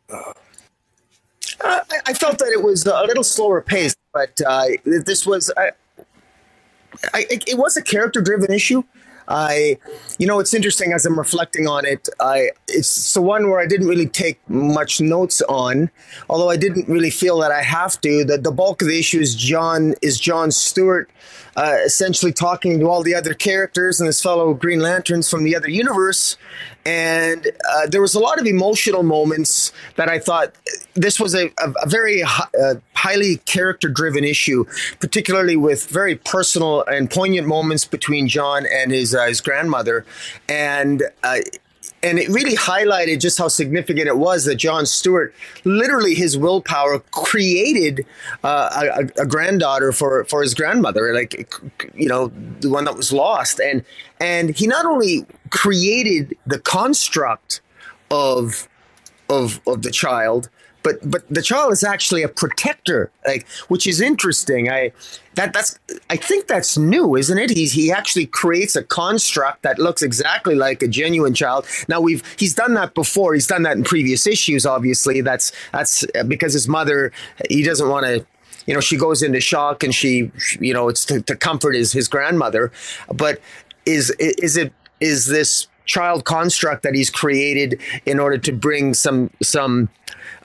uh, 0.09 0.33
I, 2.07 2.13
felt 2.15 2.39
that 2.39 2.49
it 2.53 2.63
was 2.63 2.87
a 2.87 3.03
little 3.03 3.23
slower 3.23 3.61
paced, 3.61 3.99
but 4.11 4.41
uh, 4.47 4.65
this 4.85 5.27
was 5.27 5.51
I, 5.57 5.69
I, 7.13 7.25
it 7.29 7.59
was 7.59 7.77
a 7.77 7.83
character 7.83 8.19
driven 8.19 8.51
issue. 8.51 8.81
I, 9.29 9.77
you 10.17 10.25
know, 10.25 10.39
it's 10.39 10.53
interesting 10.53 10.91
as 10.91 11.05
I'm 11.05 11.17
reflecting 11.17 11.67
on 11.67 11.85
it. 11.85 12.09
I 12.19 12.49
it's 12.67 13.13
the 13.13 13.21
one 13.21 13.49
where 13.49 13.59
I 13.59 13.67
didn't 13.67 13.87
really 13.87 14.07
take 14.07 14.39
much 14.49 14.99
notes 14.99 15.41
on, 15.43 15.89
although 16.29 16.49
I 16.49 16.57
didn't 16.57 16.87
really 16.89 17.11
feel 17.11 17.37
that 17.39 17.51
I 17.51 17.61
have 17.61 18.01
to. 18.01 18.25
That 18.25 18.43
the 18.43 18.51
bulk 18.51 18.81
of 18.81 18.87
the 18.87 18.99
issue 18.99 19.19
is 19.19 19.35
John 19.35 19.93
is 20.01 20.19
John 20.19 20.51
Stewart 20.51 21.09
uh, 21.59 21.75
essentially 21.83 22.31
talking 22.31 22.79
to 22.79 22.89
all 22.89 23.03
the 23.03 23.13
other 23.13 23.33
characters 23.33 23.99
and 23.99 24.07
his 24.07 24.21
fellow 24.21 24.53
Green 24.53 24.79
Lanterns 24.79 25.29
from 25.29 25.43
the 25.43 25.57
other 25.57 25.69
universe. 25.69 26.37
And 26.85 27.45
uh, 27.69 27.87
there 27.87 28.01
was 28.01 28.15
a 28.15 28.19
lot 28.19 28.39
of 28.39 28.45
emotional 28.45 29.03
moments 29.03 29.73
that 29.97 30.07
I 30.07 30.19
thought 30.19 30.55
this 30.93 31.19
was 31.19 31.35
a, 31.35 31.51
a, 31.57 31.89
very 31.89 32.23
uh, 32.23 32.75
highly 32.93 33.37
character 33.39 33.89
driven 33.89 34.23
issue, 34.23 34.63
particularly 35.01 35.57
with 35.57 35.87
very 35.87 36.15
personal 36.15 36.85
and 36.85 37.11
poignant 37.11 37.45
moments 37.45 37.83
between 37.83 38.29
John 38.29 38.65
and 38.65 38.93
his, 38.93 39.13
uh, 39.13 39.25
his 39.25 39.41
grandmother. 39.41 40.05
And 40.47 41.03
uh, 41.23 41.39
and 42.01 42.17
it 42.17 42.29
really 42.29 42.55
highlighted 42.55 43.19
just 43.19 43.37
how 43.37 43.47
significant 43.47 44.07
it 44.07 44.17
was 44.17 44.45
that 44.45 44.55
John 44.55 44.85
Stewart, 44.85 45.33
literally 45.63 46.15
his 46.15 46.37
willpower, 46.37 46.99
created 47.11 48.05
uh, 48.43 49.01
a, 49.17 49.21
a, 49.21 49.25
granddaughter 49.25 49.91
for 49.91 50.23
for 50.25 50.41
his 50.41 50.53
grandmother, 50.53 51.13
like 51.13 51.51
you 51.95 52.07
know 52.07 52.31
the 52.61 52.69
one 52.69 52.85
that 52.85 52.95
was 52.95 53.11
lost, 53.11 53.59
and 53.59 53.83
and 54.19 54.51
he 54.51 54.67
not 54.67 54.85
only 54.85 55.25
created 55.49 56.37
the 56.45 56.59
construct 56.59 57.61
of 58.11 58.67
of 59.29 59.59
of 59.67 59.81
the 59.81 59.91
child, 59.91 60.49
but 60.83 60.97
but 61.09 61.27
the 61.29 61.41
child 61.41 61.71
is 61.71 61.83
actually 61.83 62.23
a 62.23 62.27
protector, 62.27 63.11
like 63.25 63.47
which 63.67 63.85
is 63.87 64.01
interesting. 64.01 64.69
I 64.69 64.91
that 65.35 65.53
that's 65.53 65.77
I 66.09 66.15
think 66.15 66.47
that's 66.47 66.77
new, 66.77 67.15
isn't 67.15 67.37
it? 67.37 67.49
He's 67.49 67.73
he 67.73 67.91
actually 67.91 68.25
creates 68.25 68.75
a 68.75 68.83
construct 68.83 69.63
that 69.63 69.79
looks 69.79 70.01
exactly 70.01 70.55
like 70.55 70.81
a 70.81 70.87
genuine 70.87 71.33
child. 71.33 71.65
Now 71.87 72.01
we've 72.01 72.23
he's 72.37 72.55
done 72.55 72.73
that 72.75 72.93
before. 72.93 73.33
He's 73.33 73.47
done 73.47 73.63
that 73.63 73.77
in 73.77 73.83
previous 73.83 74.25
issues. 74.25 74.65
Obviously, 74.65 75.21
that's 75.21 75.51
that's 75.71 76.05
uh, 76.15 76.23
because 76.23 76.53
his 76.53 76.67
mother 76.67 77.11
he 77.49 77.63
doesn't 77.63 77.89
want 77.89 78.05
to 78.05 78.25
you 78.65 78.73
know 78.73 78.79
she 78.81 78.97
goes 78.97 79.21
into 79.21 79.39
shock 79.39 79.83
and 79.83 79.93
she 79.93 80.31
you 80.59 80.73
know 80.73 80.89
it's 80.89 81.05
to, 81.05 81.21
to 81.21 81.35
comfort 81.35 81.75
his 81.75 81.91
his 81.91 82.07
grandmother 82.07 82.71
but 83.13 83.41
is 83.85 84.11
is 84.19 84.57
it 84.57 84.73
is 84.99 85.27
this 85.27 85.67
child 85.85 86.23
construct 86.23 86.83
that 86.83 86.93
he's 86.93 87.09
created 87.09 87.81
in 88.05 88.19
order 88.19 88.37
to 88.37 88.51
bring 88.51 88.93
some 88.93 89.31
some 89.41 89.89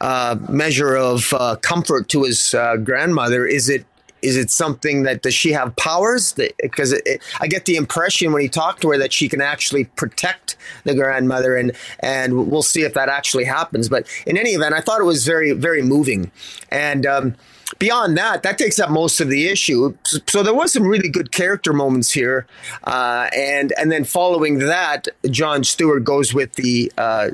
uh, 0.04 0.36
measure 0.50 0.94
of 0.94 1.32
uh, 1.32 1.56
comfort 1.56 2.10
to 2.10 2.24
his 2.24 2.52
uh, 2.52 2.76
grandmother? 2.76 3.46
Is 3.46 3.70
it 3.70 3.86
is 4.20 4.36
it 4.36 4.50
something 4.50 5.02
that 5.02 5.22
does 5.22 5.34
she 5.34 5.52
have 5.52 5.74
powers? 5.76 6.34
Because 6.62 6.94
I 7.40 7.46
get 7.46 7.64
the 7.64 7.76
impression 7.76 8.32
when 8.32 8.42
he 8.42 8.48
talked 8.48 8.82
to 8.82 8.90
her 8.90 8.98
that 8.98 9.12
she 9.12 9.28
can 9.28 9.40
actually 9.40 9.84
protect 9.84 10.56
the 10.84 10.94
grandmother, 10.94 11.56
and 11.56 11.72
and 12.00 12.50
we'll 12.50 12.62
see 12.62 12.82
if 12.82 12.92
that 12.94 13.08
actually 13.08 13.44
happens. 13.44 13.88
But 13.88 14.06
in 14.26 14.36
any 14.36 14.50
event, 14.50 14.74
I 14.74 14.80
thought 14.80 15.00
it 15.00 15.04
was 15.04 15.26
very 15.26 15.52
very 15.52 15.82
moving, 15.82 16.30
and. 16.70 17.06
Um, 17.06 17.34
beyond 17.78 18.16
that, 18.16 18.42
that 18.44 18.56
takes 18.56 18.78
up 18.78 18.90
most 18.90 19.20
of 19.20 19.28
the 19.28 19.48
issue. 19.48 19.96
So 20.28 20.42
there 20.42 20.54
was 20.54 20.72
some 20.72 20.86
really 20.86 21.08
good 21.08 21.32
character 21.32 21.72
moments 21.72 22.12
here, 22.12 22.46
uh, 22.84 23.28
and 23.34 23.72
and 23.78 23.90
then 23.90 24.04
following 24.04 24.58
that, 24.58 25.08
John 25.30 25.64
Stewart 25.64 26.04
goes 26.04 26.34
with 26.34 26.52
the 26.54 26.92
uh, 26.98 27.30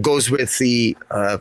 goes 0.00 0.30
with 0.30 0.56
the 0.58 0.96
uh, 1.10 1.38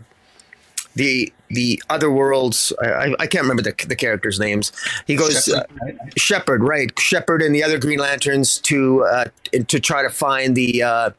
the 0.95 1.32
the 1.49 1.82
other 1.89 2.12
worlds. 2.12 2.73
I, 2.82 3.15
I 3.19 3.27
can't 3.27 3.43
remember 3.43 3.62
the, 3.62 3.75
the 3.88 3.95
characters' 3.95 4.39
names. 4.39 4.71
He 5.06 5.15
goes 5.15 5.45
Shepherd, 5.45 6.62
uh, 6.62 6.65
right? 6.65 6.99
Shepherd, 6.99 7.39
right? 7.39 7.41
And 7.41 7.56
the 7.56 7.63
other 7.63 7.79
Green 7.79 7.99
Lanterns 7.99 8.60
to 8.60 9.03
uh, 9.03 9.25
to 9.51 9.79
try 9.79 10.03
to 10.03 10.10
find 10.10 10.56
the 10.56 10.84
uh, 10.84 11.10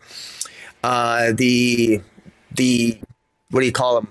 uh, 0.83 1.33
the 1.33 2.01
the 2.53 2.99
what 3.51 3.61
do 3.61 3.67
you 3.67 3.73
call 3.73 3.95
them? 3.95 4.09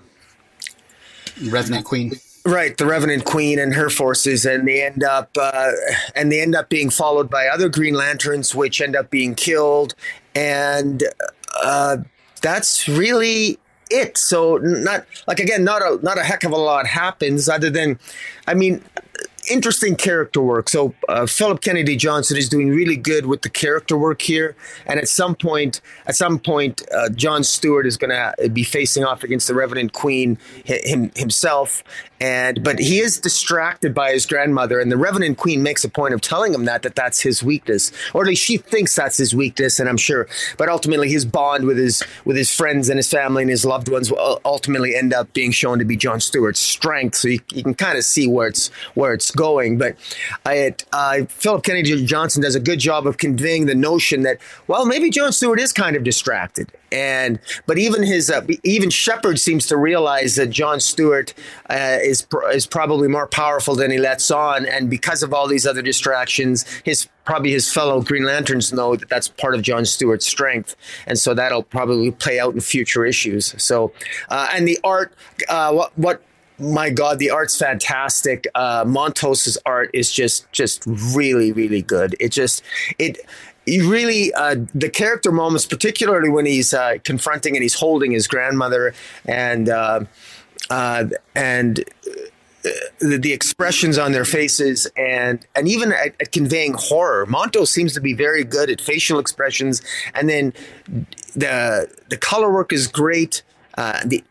Revenant 1.49 1.85
Queen. 1.85 2.13
Right, 2.45 2.75
the 2.75 2.85
Revenant 2.85 3.23
Queen 3.23 3.57
and 3.57 3.73
her 3.73 3.89
forces, 3.89 4.45
and 4.45 4.67
they 4.67 4.83
end 4.83 5.01
up 5.01 5.29
uh, 5.39 5.71
and 6.13 6.29
they 6.29 6.41
end 6.41 6.55
up 6.55 6.67
being 6.67 6.89
followed 6.89 7.29
by 7.29 7.47
other 7.47 7.69
Green 7.69 7.93
Lanterns, 7.93 8.53
which 8.53 8.81
end 8.81 8.97
up 8.97 9.09
being 9.09 9.33
killed, 9.33 9.95
and 10.35 11.03
uh, 11.63 11.97
that's 12.41 12.89
really 12.89 13.59
it. 13.93 14.17
So 14.17 14.57
not 14.57 15.05
like 15.27 15.39
again, 15.39 15.63
not 15.63 15.81
a 15.81 15.99
not 16.03 16.17
a 16.17 16.23
heck 16.23 16.43
of 16.43 16.51
a 16.51 16.57
lot 16.57 16.87
happens 16.87 17.47
other 17.47 17.69
than, 17.69 17.99
I 18.47 18.53
mean, 18.53 18.83
interesting 19.49 19.95
character 19.95 20.41
work. 20.41 20.69
So 20.69 20.93
uh, 21.09 21.25
Philip 21.25 21.61
Kennedy 21.61 21.95
Johnson 21.95 22.37
is 22.37 22.49
doing 22.49 22.69
really 22.69 22.95
good 22.95 23.25
with 23.25 23.41
the 23.41 23.49
character 23.49 23.97
work 23.97 24.21
here, 24.21 24.55
and 24.85 24.99
at 24.99 25.07
some 25.07 25.35
point, 25.35 25.81
at 26.05 26.15
some 26.15 26.39
point, 26.39 26.83
uh, 26.93 27.09
John 27.09 27.43
Stewart 27.43 27.85
is 27.85 27.97
going 27.97 28.11
to 28.11 28.49
be 28.49 28.63
facing 28.63 29.03
off 29.03 29.23
against 29.23 29.47
the 29.47 29.55
Revenant 29.55 29.93
Queen 29.93 30.37
him, 30.65 31.11
himself, 31.15 31.83
and 32.19 32.63
but 32.63 32.79
he 32.79 32.99
is 32.99 33.19
distracted 33.19 33.93
by 33.93 34.13
his 34.13 34.25
grandmother, 34.25 34.79
and 34.79 34.91
the 34.91 34.97
Revenant 34.97 35.37
Queen 35.37 35.61
makes 35.61 35.83
a 35.83 35.89
point 35.89 36.13
of 36.13 36.21
telling 36.21 36.53
him 36.53 36.65
that 36.65 36.83
that 36.83 36.95
that's 36.95 37.19
his 37.19 37.43
weakness, 37.43 37.91
or 38.13 38.21
at 38.21 38.27
least 38.27 38.43
she 38.43 38.57
thinks 38.57 38.95
that's 38.95 39.17
his 39.17 39.35
weakness, 39.35 39.79
and 39.79 39.89
I'm 39.89 39.97
sure. 39.97 40.27
But 40.57 40.69
ultimately, 40.69 41.09
his 41.09 41.25
bond 41.25 41.65
with 41.65 41.77
his 41.77 42.03
with 42.25 42.37
his 42.37 42.53
friends 42.53 42.89
and 42.89 42.97
his 42.97 43.09
family 43.09 43.43
and 43.43 43.49
his 43.49 43.65
loved 43.65 43.89
ones 43.89 44.11
will 44.11 44.39
ultimately 44.45 44.95
end 44.95 45.13
up 45.13 45.33
being 45.33 45.51
shown 45.51 45.79
to 45.79 45.85
be 45.85 45.97
John 45.97 46.19
Stewart's 46.19 46.59
strength. 46.59 47.15
So 47.15 47.27
you, 47.27 47.39
you 47.51 47.63
can 47.63 47.73
kind 47.73 47.97
of 47.97 48.03
see 48.03 48.27
where 48.27 48.47
it's 48.47 48.67
where 48.95 49.13
it's 49.13 49.31
going. 49.33 49.77
But 49.77 49.95
I, 50.45 50.75
uh, 50.91 51.25
Philip 51.27 51.63
Kennedy 51.63 52.05
Johnson 52.05 52.41
does 52.41 52.55
a 52.55 52.59
good 52.59 52.79
job 52.79 53.07
of 53.07 53.17
conveying 53.17 53.65
the 53.65 53.75
notion 53.75 54.23
that 54.23 54.37
well, 54.67 54.85
maybe 54.85 55.09
John 55.09 55.31
Stewart 55.31 55.59
is 55.59 55.73
kind 55.73 55.95
of 55.95 56.03
distracted, 56.03 56.71
and 56.91 57.39
but 57.65 57.77
even 57.77 58.03
his 58.03 58.29
uh, 58.29 58.45
even 58.63 58.89
Shepherd 58.89 59.39
seems 59.39 59.65
to 59.67 59.77
realize 59.77 60.35
that 60.35 60.49
John 60.49 60.79
Stewart 60.79 61.33
uh, 61.69 61.99
is 62.01 62.25
is 62.51 62.65
probably 62.65 63.07
more 63.07 63.27
powerful 63.27 63.75
than 63.75 63.91
he 63.91 63.97
lets 63.97 64.31
on, 64.31 64.65
and 64.65 64.89
because 64.89 65.23
of 65.23 65.33
all 65.33 65.47
these 65.47 65.65
other 65.65 65.81
distractions, 65.81 66.65
his 66.83 67.07
probably 67.25 67.51
his 67.51 67.71
fellow 67.71 68.01
Green 68.01 68.25
Lanterns 68.25 68.73
know 68.73 68.95
that 68.95 69.09
that's 69.09 69.27
part 69.27 69.55
of 69.55 69.61
John 69.61 69.85
Stewart's 69.85 70.25
strength, 70.25 70.75
and 71.07 71.17
so 71.17 71.33
that'll 71.33 71.63
probably 71.63 72.11
play 72.11 72.39
out 72.39 72.53
in 72.53 72.59
future 72.59 73.05
issues. 73.05 73.55
So, 73.61 73.93
uh, 74.29 74.49
and 74.53 74.67
the 74.67 74.79
art, 74.83 75.13
uh, 75.49 75.71
what 75.73 75.97
what 75.97 76.21
my 76.63 76.89
god 76.89 77.19
the 77.19 77.29
art's 77.29 77.57
fantastic 77.57 78.47
uh 78.55 78.83
montos's 78.87 79.57
art 79.65 79.89
is 79.93 80.11
just 80.11 80.51
just 80.51 80.83
really 81.15 81.51
really 81.51 81.81
good 81.81 82.15
it 82.19 82.29
just 82.29 82.63
it 82.97 83.19
he 83.65 83.81
really 83.81 84.33
uh, 84.33 84.55
the 84.75 84.89
character 84.89 85.31
moments, 85.31 85.65
particularly 85.65 86.29
when 86.29 86.45
he's 86.45 86.73
uh, 86.73 86.95
confronting 87.03 87.55
and 87.55 87.63
he's 87.63 87.75
holding 87.75 88.11
his 88.11 88.27
grandmother, 88.27 88.93
and 89.25 89.69
uh, 89.69 90.01
uh 90.69 91.05
and 91.35 91.79
uh, 91.79 92.69
the, 92.99 93.17
the, 93.17 93.31
expressions 93.31 93.97
on 93.97 94.11
their 94.11 94.25
faces, 94.25 94.87
and 94.97 95.45
and 95.55 95.67
even 95.67 95.93
at, 95.93 96.15
at, 96.19 96.31
conveying 96.31 96.73
horror. 96.73 97.25
Monto 97.25 97.65
seems 97.65 97.93
to 97.93 98.01
be 98.01 98.13
very 98.13 98.43
good 98.43 98.69
at 98.69 98.81
facial 98.81 99.19
expressions, 99.19 99.81
and 100.13 100.29
then 100.29 100.53
the 101.35 101.89
the 102.09 102.17
color 102.17 102.51
work 102.51 102.73
is 102.73 102.87
great. 102.87 103.43
Uh, 103.77 104.01
the 104.05 104.23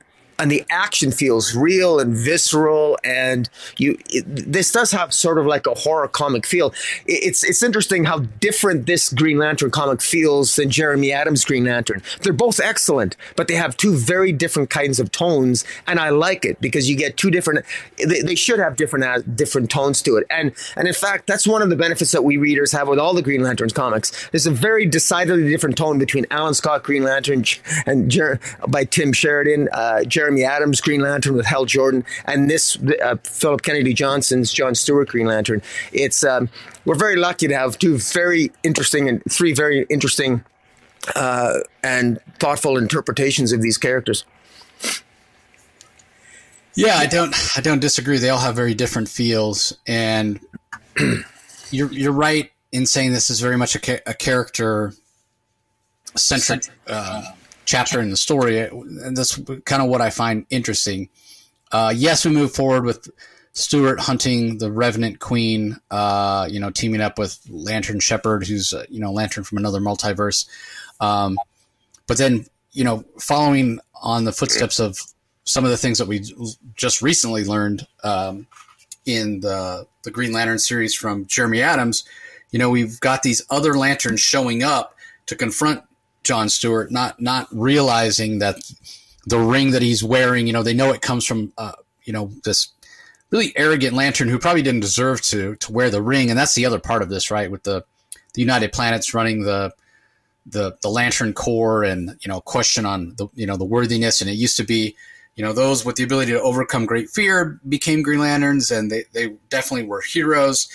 and 0.42 0.50
the 0.50 0.64
action 0.70 1.12
feels 1.12 1.54
real 1.54 2.00
and 2.00 2.16
visceral 2.16 2.98
and 3.04 3.48
you 3.78 3.96
it, 4.10 4.24
this 4.26 4.72
does 4.72 4.90
have 4.90 5.14
sort 5.14 5.38
of 5.38 5.46
like 5.46 5.68
a 5.68 5.74
horror 5.74 6.08
comic 6.08 6.44
feel. 6.44 6.74
It's 7.06 7.44
it's 7.44 7.62
interesting 7.62 8.04
how 8.04 8.18
different 8.40 8.86
this 8.86 9.08
green 9.08 9.38
lantern 9.38 9.70
comic 9.70 10.02
feels 10.02 10.56
than 10.56 10.68
jeremy 10.68 11.12
adams 11.12 11.44
green 11.44 11.64
lantern. 11.64 12.02
They're 12.22 12.32
both 12.32 12.58
excellent 12.58 13.16
but 13.36 13.46
they 13.46 13.54
have 13.54 13.76
two 13.76 13.94
very 13.96 14.32
different 14.32 14.68
kinds 14.68 14.98
of 14.98 15.12
tones 15.12 15.64
and 15.86 16.00
i 16.00 16.08
like 16.08 16.44
it 16.44 16.60
because 16.60 16.90
you 16.90 16.96
get 16.96 17.16
two 17.16 17.30
different 17.30 17.64
they, 17.98 18.20
they 18.22 18.34
should 18.34 18.58
have 18.58 18.74
different 18.74 19.04
uh, 19.04 19.20
different 19.34 19.70
tones 19.70 20.02
to 20.02 20.16
it. 20.16 20.26
And 20.28 20.52
and 20.74 20.88
in 20.88 20.94
fact 20.94 21.28
that's 21.28 21.46
one 21.46 21.62
of 21.62 21.70
the 21.70 21.76
benefits 21.76 22.10
that 22.10 22.24
we 22.24 22.36
readers 22.36 22.72
have 22.72 22.88
with 22.88 22.98
all 22.98 23.14
the 23.14 23.22
green 23.22 23.44
lanterns 23.44 23.72
comics. 23.72 24.28
There's 24.30 24.46
a 24.46 24.50
very 24.50 24.86
decidedly 24.86 25.48
different 25.48 25.76
tone 25.76 26.00
between 26.00 26.26
alan 26.32 26.54
scott 26.54 26.82
green 26.82 27.04
lantern 27.04 27.44
and 27.86 28.10
Jer- 28.10 28.40
by 28.66 28.84
tim 28.84 29.12
sheridan 29.12 29.68
uh, 29.72 30.02
jeremy 30.02 30.31
Jeremy 30.32 30.44
Adams 30.44 30.80
Green 30.80 31.00
Lantern 31.00 31.34
with 31.34 31.46
Hal 31.46 31.64
Jordan, 31.66 32.04
and 32.24 32.50
this 32.50 32.78
uh, 33.02 33.16
Philip 33.22 33.62
Kennedy 33.62 33.92
Johnson's 33.92 34.52
John 34.52 34.74
Stewart 34.74 35.08
Green 35.08 35.26
Lantern. 35.26 35.62
It's 35.92 36.24
um, 36.24 36.48
we're 36.84 36.94
very 36.94 37.16
lucky 37.16 37.48
to 37.48 37.54
have 37.54 37.78
two 37.78 37.98
very 37.98 38.50
interesting 38.62 39.08
and 39.08 39.22
three 39.30 39.52
very 39.52 39.86
interesting 39.90 40.44
uh, 41.14 41.60
and 41.82 42.18
thoughtful 42.38 42.78
interpretations 42.78 43.52
of 43.52 43.60
these 43.60 43.76
characters. 43.76 44.24
Yeah, 46.74 46.96
I 46.96 47.06
don't 47.06 47.34
I 47.56 47.60
don't 47.60 47.80
disagree. 47.80 48.18
They 48.18 48.30
all 48.30 48.38
have 48.38 48.56
very 48.56 48.74
different 48.74 49.08
feels, 49.08 49.76
and 49.86 50.40
you're 51.70 51.92
you're 51.92 52.12
right 52.12 52.50
in 52.72 52.86
saying 52.86 53.12
this 53.12 53.28
is 53.28 53.40
very 53.40 53.58
much 53.58 53.76
a, 53.76 54.08
a 54.08 54.14
character 54.14 54.94
centric 56.16 56.64
uh, 56.86 57.22
chapter 57.64 58.00
in 58.00 58.10
the 58.10 58.16
story, 58.16 58.58
and 58.60 59.16
that's 59.16 59.40
kind 59.64 59.82
of 59.82 59.88
what 59.88 60.00
I 60.00 60.10
find 60.10 60.46
interesting. 60.50 61.08
Uh, 61.70 61.92
yes, 61.94 62.24
we 62.24 62.32
move 62.32 62.54
forward 62.54 62.84
with 62.84 63.08
Stewart 63.52 64.00
hunting 64.00 64.58
the 64.58 64.70
Revenant 64.70 65.20
Queen, 65.20 65.78
uh, 65.90 66.48
you 66.50 66.60
know, 66.60 66.70
teaming 66.70 67.00
up 67.00 67.18
with 67.18 67.38
Lantern 67.48 68.00
Shepherd, 68.00 68.46
who's 68.46 68.72
uh, 68.72 68.84
you 68.88 69.00
know 69.00 69.12
Lantern 69.12 69.44
from 69.44 69.58
another 69.58 69.80
multiverse. 69.80 70.46
Um, 71.00 71.38
but 72.06 72.18
then 72.18 72.46
you 72.72 72.84
know, 72.84 73.04
following 73.20 73.78
on 74.02 74.24
the 74.24 74.32
footsteps 74.32 74.78
of 74.80 74.98
some 75.44 75.64
of 75.64 75.70
the 75.70 75.76
things 75.76 75.98
that 75.98 76.08
we 76.08 76.24
just 76.74 77.02
recently 77.02 77.44
learned 77.44 77.86
um, 78.04 78.46
in 79.04 79.40
the 79.40 79.86
the 80.04 80.10
Green 80.10 80.32
Lantern 80.32 80.58
series 80.58 80.94
from 80.94 81.26
Jeremy 81.26 81.62
Adams, 81.62 82.04
you 82.50 82.58
know, 82.58 82.70
we've 82.70 83.00
got 83.00 83.22
these 83.22 83.42
other 83.50 83.74
lanterns 83.74 84.20
showing 84.20 84.62
up 84.62 84.96
to 85.26 85.36
confront 85.36 85.82
John 86.22 86.48
Stewart, 86.48 86.90
not 86.90 87.20
not 87.20 87.48
realizing 87.50 88.38
that 88.38 88.56
the 89.26 89.38
ring 89.38 89.70
that 89.70 89.82
he's 89.82 90.02
wearing, 90.02 90.46
you 90.46 90.52
know, 90.52 90.62
they 90.62 90.74
know 90.74 90.92
it 90.92 91.00
comes 91.00 91.24
from, 91.24 91.52
uh, 91.58 91.72
you 92.04 92.12
know, 92.12 92.30
this 92.44 92.68
really 93.30 93.52
arrogant 93.56 93.94
lantern 93.94 94.28
who 94.28 94.38
probably 94.38 94.62
didn't 94.62 94.80
deserve 94.80 95.22
to 95.22 95.56
to 95.56 95.72
wear 95.72 95.90
the 95.90 96.02
ring, 96.02 96.30
and 96.30 96.38
that's 96.38 96.54
the 96.54 96.66
other 96.66 96.78
part 96.78 97.02
of 97.02 97.08
this, 97.08 97.30
right? 97.30 97.50
With 97.50 97.64
the 97.64 97.84
the 98.34 98.40
United 98.40 98.72
Planets 98.72 99.14
running 99.14 99.42
the 99.42 99.72
the 100.46 100.76
the 100.82 100.88
lantern 100.88 101.32
corps, 101.32 101.84
and 101.84 102.16
you 102.20 102.28
know, 102.28 102.40
question 102.40 102.86
on 102.86 103.14
the 103.16 103.28
you 103.34 103.46
know 103.46 103.56
the 103.56 103.64
worthiness, 103.64 104.20
and 104.20 104.30
it 104.30 104.34
used 104.34 104.56
to 104.58 104.64
be. 104.64 104.96
You 105.34 105.42
know, 105.42 105.54
those 105.54 105.82
with 105.82 105.96
the 105.96 106.02
ability 106.04 106.32
to 106.32 106.42
overcome 106.42 106.84
great 106.84 107.08
fear 107.08 107.58
became 107.66 108.02
Green 108.02 108.20
Lanterns, 108.20 108.70
and 108.70 108.90
they, 108.90 109.04
they 109.14 109.28
definitely 109.48 109.88
were 109.88 110.02
heroes. 110.02 110.68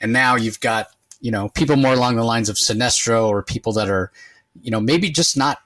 And 0.00 0.12
now 0.12 0.36
you've 0.36 0.60
got, 0.60 0.86
you 1.20 1.32
know, 1.32 1.48
people 1.48 1.74
more 1.74 1.94
along 1.94 2.14
the 2.14 2.22
lines 2.22 2.48
of 2.48 2.54
Sinestro 2.54 3.26
or 3.26 3.42
people 3.42 3.72
that 3.72 3.90
are, 3.90 4.12
you 4.60 4.70
know, 4.70 4.80
maybe 4.80 5.10
just 5.10 5.36
not 5.36 5.58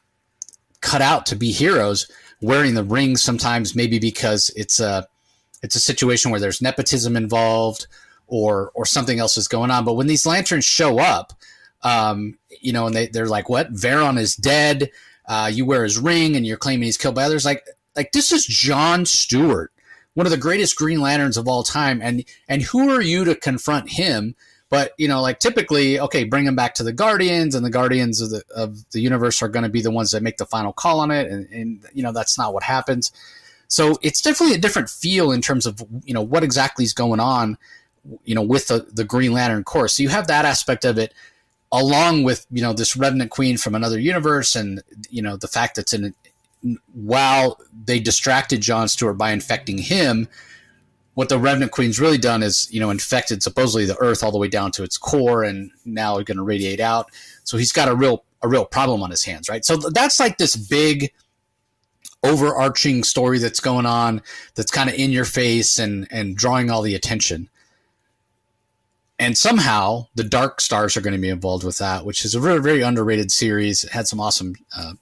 cut 0.80 1.02
out 1.02 1.26
to 1.26 1.36
be 1.36 1.52
heroes, 1.52 2.10
wearing 2.40 2.74
the 2.74 2.84
ring 2.84 3.16
sometimes, 3.16 3.74
maybe 3.74 3.98
because 3.98 4.50
it's 4.56 4.80
a 4.80 5.06
it's 5.62 5.76
a 5.76 5.80
situation 5.80 6.30
where 6.30 6.40
there's 6.40 6.62
nepotism 6.62 7.16
involved 7.16 7.86
or 8.26 8.70
or 8.74 8.84
something 8.86 9.18
else 9.18 9.36
is 9.36 9.48
going 9.48 9.70
on. 9.70 9.84
But 9.84 9.94
when 9.94 10.06
these 10.06 10.26
lanterns 10.26 10.64
show 10.64 10.98
up, 10.98 11.32
um, 11.82 12.38
you 12.60 12.72
know, 12.72 12.86
and 12.86 12.94
they, 12.94 13.06
they're 13.08 13.26
like, 13.26 13.48
"What? 13.48 13.72
Varon 13.72 14.18
is 14.18 14.36
dead. 14.36 14.90
Uh, 15.26 15.50
you 15.52 15.64
wear 15.64 15.84
his 15.84 15.98
ring, 15.98 16.36
and 16.36 16.46
you're 16.46 16.56
claiming 16.56 16.84
he's 16.84 16.96
killed 16.96 17.14
by 17.14 17.24
others." 17.24 17.44
Like, 17.44 17.66
like 17.96 18.12
this 18.12 18.32
is 18.32 18.46
John 18.46 19.06
Stewart, 19.06 19.72
one 20.14 20.26
of 20.26 20.30
the 20.32 20.36
greatest 20.36 20.76
Green 20.76 21.00
Lanterns 21.00 21.36
of 21.36 21.48
all 21.48 21.62
time, 21.62 22.00
and 22.02 22.24
and 22.48 22.62
who 22.62 22.90
are 22.90 23.02
you 23.02 23.24
to 23.24 23.34
confront 23.34 23.90
him? 23.90 24.34
But 24.70 24.92
you 24.98 25.08
know, 25.08 25.22
like 25.22 25.38
typically, 25.38 25.98
okay, 25.98 26.24
bring 26.24 26.46
him 26.46 26.54
back 26.54 26.74
to 26.74 26.82
the 26.82 26.92
Guardians, 26.92 27.54
and 27.54 27.64
the 27.64 27.70
Guardians 27.70 28.20
of 28.20 28.30
the 28.30 28.42
of 28.54 28.90
the 28.90 29.00
universe 29.00 29.42
are 29.42 29.48
going 29.48 29.62
to 29.62 29.70
be 29.70 29.80
the 29.80 29.90
ones 29.90 30.10
that 30.10 30.22
make 30.22 30.36
the 30.36 30.46
final 30.46 30.72
call 30.72 31.00
on 31.00 31.10
it, 31.10 31.30
and, 31.30 31.48
and 31.50 31.86
you 31.94 32.02
know 32.02 32.12
that's 32.12 32.36
not 32.36 32.52
what 32.52 32.62
happens. 32.62 33.10
So 33.68 33.98
it's 34.02 34.20
definitely 34.20 34.56
a 34.56 34.60
different 34.60 34.90
feel 34.90 35.30
in 35.32 35.40
terms 35.40 35.64
of 35.64 35.82
you 36.04 36.12
know 36.12 36.22
what 36.22 36.44
exactly 36.44 36.84
is 36.84 36.92
going 36.92 37.20
on, 37.20 37.56
you 38.24 38.34
know, 38.34 38.42
with 38.42 38.68
the 38.68 38.86
the 38.92 39.04
Green 39.04 39.32
Lantern 39.32 39.64
Corps. 39.64 39.88
So 39.88 40.02
you 40.02 40.10
have 40.10 40.26
that 40.26 40.44
aspect 40.44 40.84
of 40.84 40.98
it, 40.98 41.14
along 41.72 42.24
with 42.24 42.46
you 42.50 42.60
know 42.60 42.74
this 42.74 42.94
Revenant 42.94 43.30
Queen 43.30 43.56
from 43.56 43.74
another 43.74 43.98
universe, 43.98 44.54
and 44.54 44.82
you 45.08 45.22
know 45.22 45.38
the 45.38 45.48
fact 45.48 45.76
that's 45.76 45.94
in 45.94 46.14
while 46.92 47.58
they 47.84 48.00
distracted 48.00 48.60
John 48.60 48.88
Stewart 48.88 49.16
by 49.16 49.32
infecting 49.32 49.78
him. 49.78 50.28
What 51.18 51.28
the 51.28 51.38
Revenant 51.40 51.72
Queen's 51.72 51.98
really 51.98 52.16
done 52.16 52.44
is, 52.44 52.72
you 52.72 52.78
know, 52.78 52.90
infected 52.90 53.42
supposedly 53.42 53.84
the 53.84 53.96
Earth 53.96 54.22
all 54.22 54.30
the 54.30 54.38
way 54.38 54.46
down 54.46 54.70
to 54.70 54.84
its 54.84 54.96
core, 54.96 55.42
and 55.42 55.72
now 55.84 56.16
it's 56.16 56.28
going 56.28 56.36
to 56.36 56.44
radiate 56.44 56.78
out. 56.78 57.10
So 57.42 57.56
he's 57.56 57.72
got 57.72 57.88
a 57.88 57.94
real 57.96 58.24
a 58.40 58.46
real 58.46 58.64
problem 58.64 59.02
on 59.02 59.10
his 59.10 59.24
hands, 59.24 59.48
right? 59.48 59.64
So 59.64 59.78
that's 59.78 60.20
like 60.20 60.38
this 60.38 60.54
big 60.54 61.12
overarching 62.22 63.02
story 63.02 63.40
that's 63.40 63.58
going 63.58 63.84
on 63.84 64.22
that's 64.54 64.70
kind 64.70 64.88
of 64.88 64.94
in 64.94 65.10
your 65.10 65.24
face 65.24 65.76
and 65.76 66.06
and 66.12 66.36
drawing 66.36 66.70
all 66.70 66.82
the 66.82 66.94
attention 66.94 67.50
and 69.18 69.36
somehow 69.36 70.06
the 70.14 70.22
dark 70.22 70.60
stars 70.60 70.96
are 70.96 71.00
going 71.00 71.14
to 71.14 71.20
be 71.20 71.28
involved 71.28 71.64
with 71.64 71.78
that 71.78 72.04
which 72.04 72.24
is 72.24 72.36
a 72.36 72.40
very 72.40 72.60
very 72.60 72.82
underrated 72.82 73.30
series 73.30 73.82
it 73.82 73.90
had 73.90 74.06
some 74.06 74.20
awesome 74.20 74.54
uh, 74.76 74.94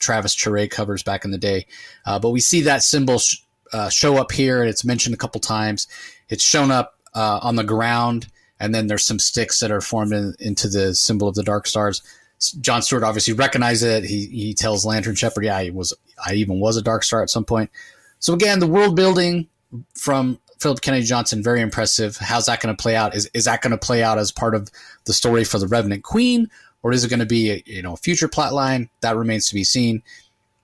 travis 0.00 0.34
Charest 0.34 0.70
covers 0.70 1.04
back 1.04 1.24
in 1.24 1.30
the 1.30 1.38
day 1.38 1.64
uh, 2.06 2.18
but 2.18 2.30
we 2.30 2.40
see 2.40 2.60
that 2.62 2.82
symbol 2.82 3.18
sh- 3.18 3.36
uh, 3.72 3.88
show 3.88 4.16
up 4.16 4.32
here 4.32 4.60
and 4.60 4.68
it's 4.68 4.84
mentioned 4.84 5.14
a 5.14 5.18
couple 5.18 5.40
times 5.40 5.86
it's 6.28 6.44
shown 6.44 6.70
up 6.70 6.94
uh, 7.14 7.40
on 7.42 7.56
the 7.56 7.64
ground 7.64 8.28
and 8.60 8.74
then 8.74 8.86
there's 8.86 9.04
some 9.04 9.18
sticks 9.18 9.60
that 9.60 9.70
are 9.70 9.80
formed 9.80 10.12
in, 10.12 10.34
into 10.40 10.68
the 10.68 10.94
symbol 10.94 11.28
of 11.28 11.34
the 11.34 11.42
dark 11.42 11.66
stars 11.66 12.02
John 12.60 12.82
Stewart 12.82 13.02
obviously 13.02 13.34
recognizes 13.34 13.82
it. 13.82 14.04
He 14.04 14.26
he 14.26 14.54
tells 14.54 14.84
Lantern 14.84 15.14
Shepherd, 15.14 15.44
"Yeah, 15.44 15.60
he 15.60 15.70
was. 15.70 15.92
I 16.24 16.34
even 16.34 16.60
was 16.60 16.76
a 16.76 16.82
Dark 16.82 17.02
Star 17.02 17.22
at 17.22 17.30
some 17.30 17.44
point." 17.44 17.70
So 18.20 18.32
again, 18.32 18.60
the 18.60 18.66
world 18.66 18.96
building 18.96 19.48
from 19.94 20.38
Philip 20.60 20.80
Kennedy 20.80 21.04
Johnson 21.04 21.42
very 21.42 21.60
impressive. 21.60 22.16
How's 22.16 22.46
that 22.46 22.60
going 22.60 22.74
to 22.74 22.80
play 22.80 22.94
out? 22.96 23.14
Is 23.14 23.28
is 23.34 23.44
that 23.46 23.62
going 23.62 23.72
to 23.72 23.78
play 23.78 24.02
out 24.02 24.18
as 24.18 24.30
part 24.30 24.54
of 24.54 24.70
the 25.04 25.12
story 25.12 25.44
for 25.44 25.58
the 25.58 25.66
Revenant 25.66 26.04
Queen, 26.04 26.48
or 26.82 26.92
is 26.92 27.04
it 27.04 27.08
going 27.08 27.20
to 27.20 27.26
be 27.26 27.50
a, 27.50 27.62
you 27.66 27.82
know 27.82 27.94
a 27.94 27.96
future 27.96 28.28
plot 28.28 28.52
line? 28.52 28.88
That 29.00 29.16
remains 29.16 29.48
to 29.48 29.54
be 29.54 29.64
seen. 29.64 30.02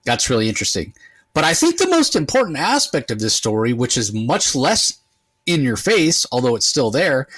That's 0.05 0.31
really 0.31 0.49
interesting. 0.49 0.95
But 1.35 1.45
I 1.45 1.53
think 1.53 1.79
the 1.79 1.89
most 1.89 2.17
important 2.17 2.57
aspect 2.57 3.11
of 3.11 3.19
this 3.19 3.35
story, 3.35 3.73
which 3.73 3.97
is 3.97 4.13
much 4.13 4.55
less 4.55 5.01
in 5.47 5.63
your 5.63 5.77
face, 5.77 6.25
although 6.33 6.57
it's 6.57 6.67
still 6.67 6.91
there, 6.91 7.29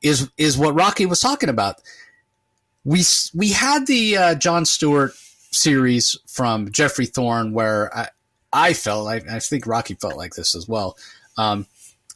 is 0.00 0.30
is 0.36 0.58
what 0.58 0.74
Rocky 0.74 1.06
was 1.06 1.20
talking 1.20 1.48
about 1.48 1.80
we 2.84 3.02
we 3.34 3.50
had 3.50 3.86
the 3.86 4.16
uh, 4.16 4.34
John 4.34 4.64
Stewart 4.64 5.12
series 5.50 6.16
from 6.26 6.70
Geoffrey 6.72 7.06
Thorne 7.06 7.52
where 7.52 7.96
I, 7.96 8.08
I 8.52 8.72
felt 8.72 9.08
I, 9.08 9.20
I 9.30 9.38
think 9.38 9.66
Rocky 9.66 9.94
felt 9.94 10.16
like 10.16 10.34
this 10.34 10.54
as 10.54 10.68
well. 10.68 10.96
Um, 11.36 11.66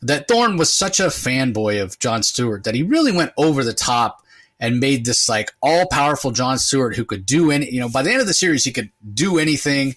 that 0.03 0.29
Thorne 0.29 0.57
was 0.57 0.73
such 0.73 1.01
a 1.01 1.07
fanboy 1.07 1.83
of 1.83 1.99
John 1.99 2.23
Stewart 2.23 2.65
that 2.65 2.75
he 2.75 2.83
really 2.83 3.13
went 3.13 3.33
over 3.37 3.65
the 3.65 3.73
top 3.73 4.23
and 4.59 4.81
made 4.81 5.05
this 5.05 5.29
like 5.29 5.53
all 5.63 5.87
powerful 5.87 6.31
John 6.31 6.59
Stewart 6.59 6.97
who 6.97 7.05
could 7.05 7.27
do 7.27 7.51
any. 7.51 7.71
You 7.71 7.81
know, 7.81 7.89
by 7.89 8.03
the 8.03 8.11
end 8.11 8.21
of 8.21 8.27
the 8.27 8.35
series, 8.35 8.65
he 8.65 8.73
could 8.73 8.91
do 9.15 9.39
anything. 9.39 9.97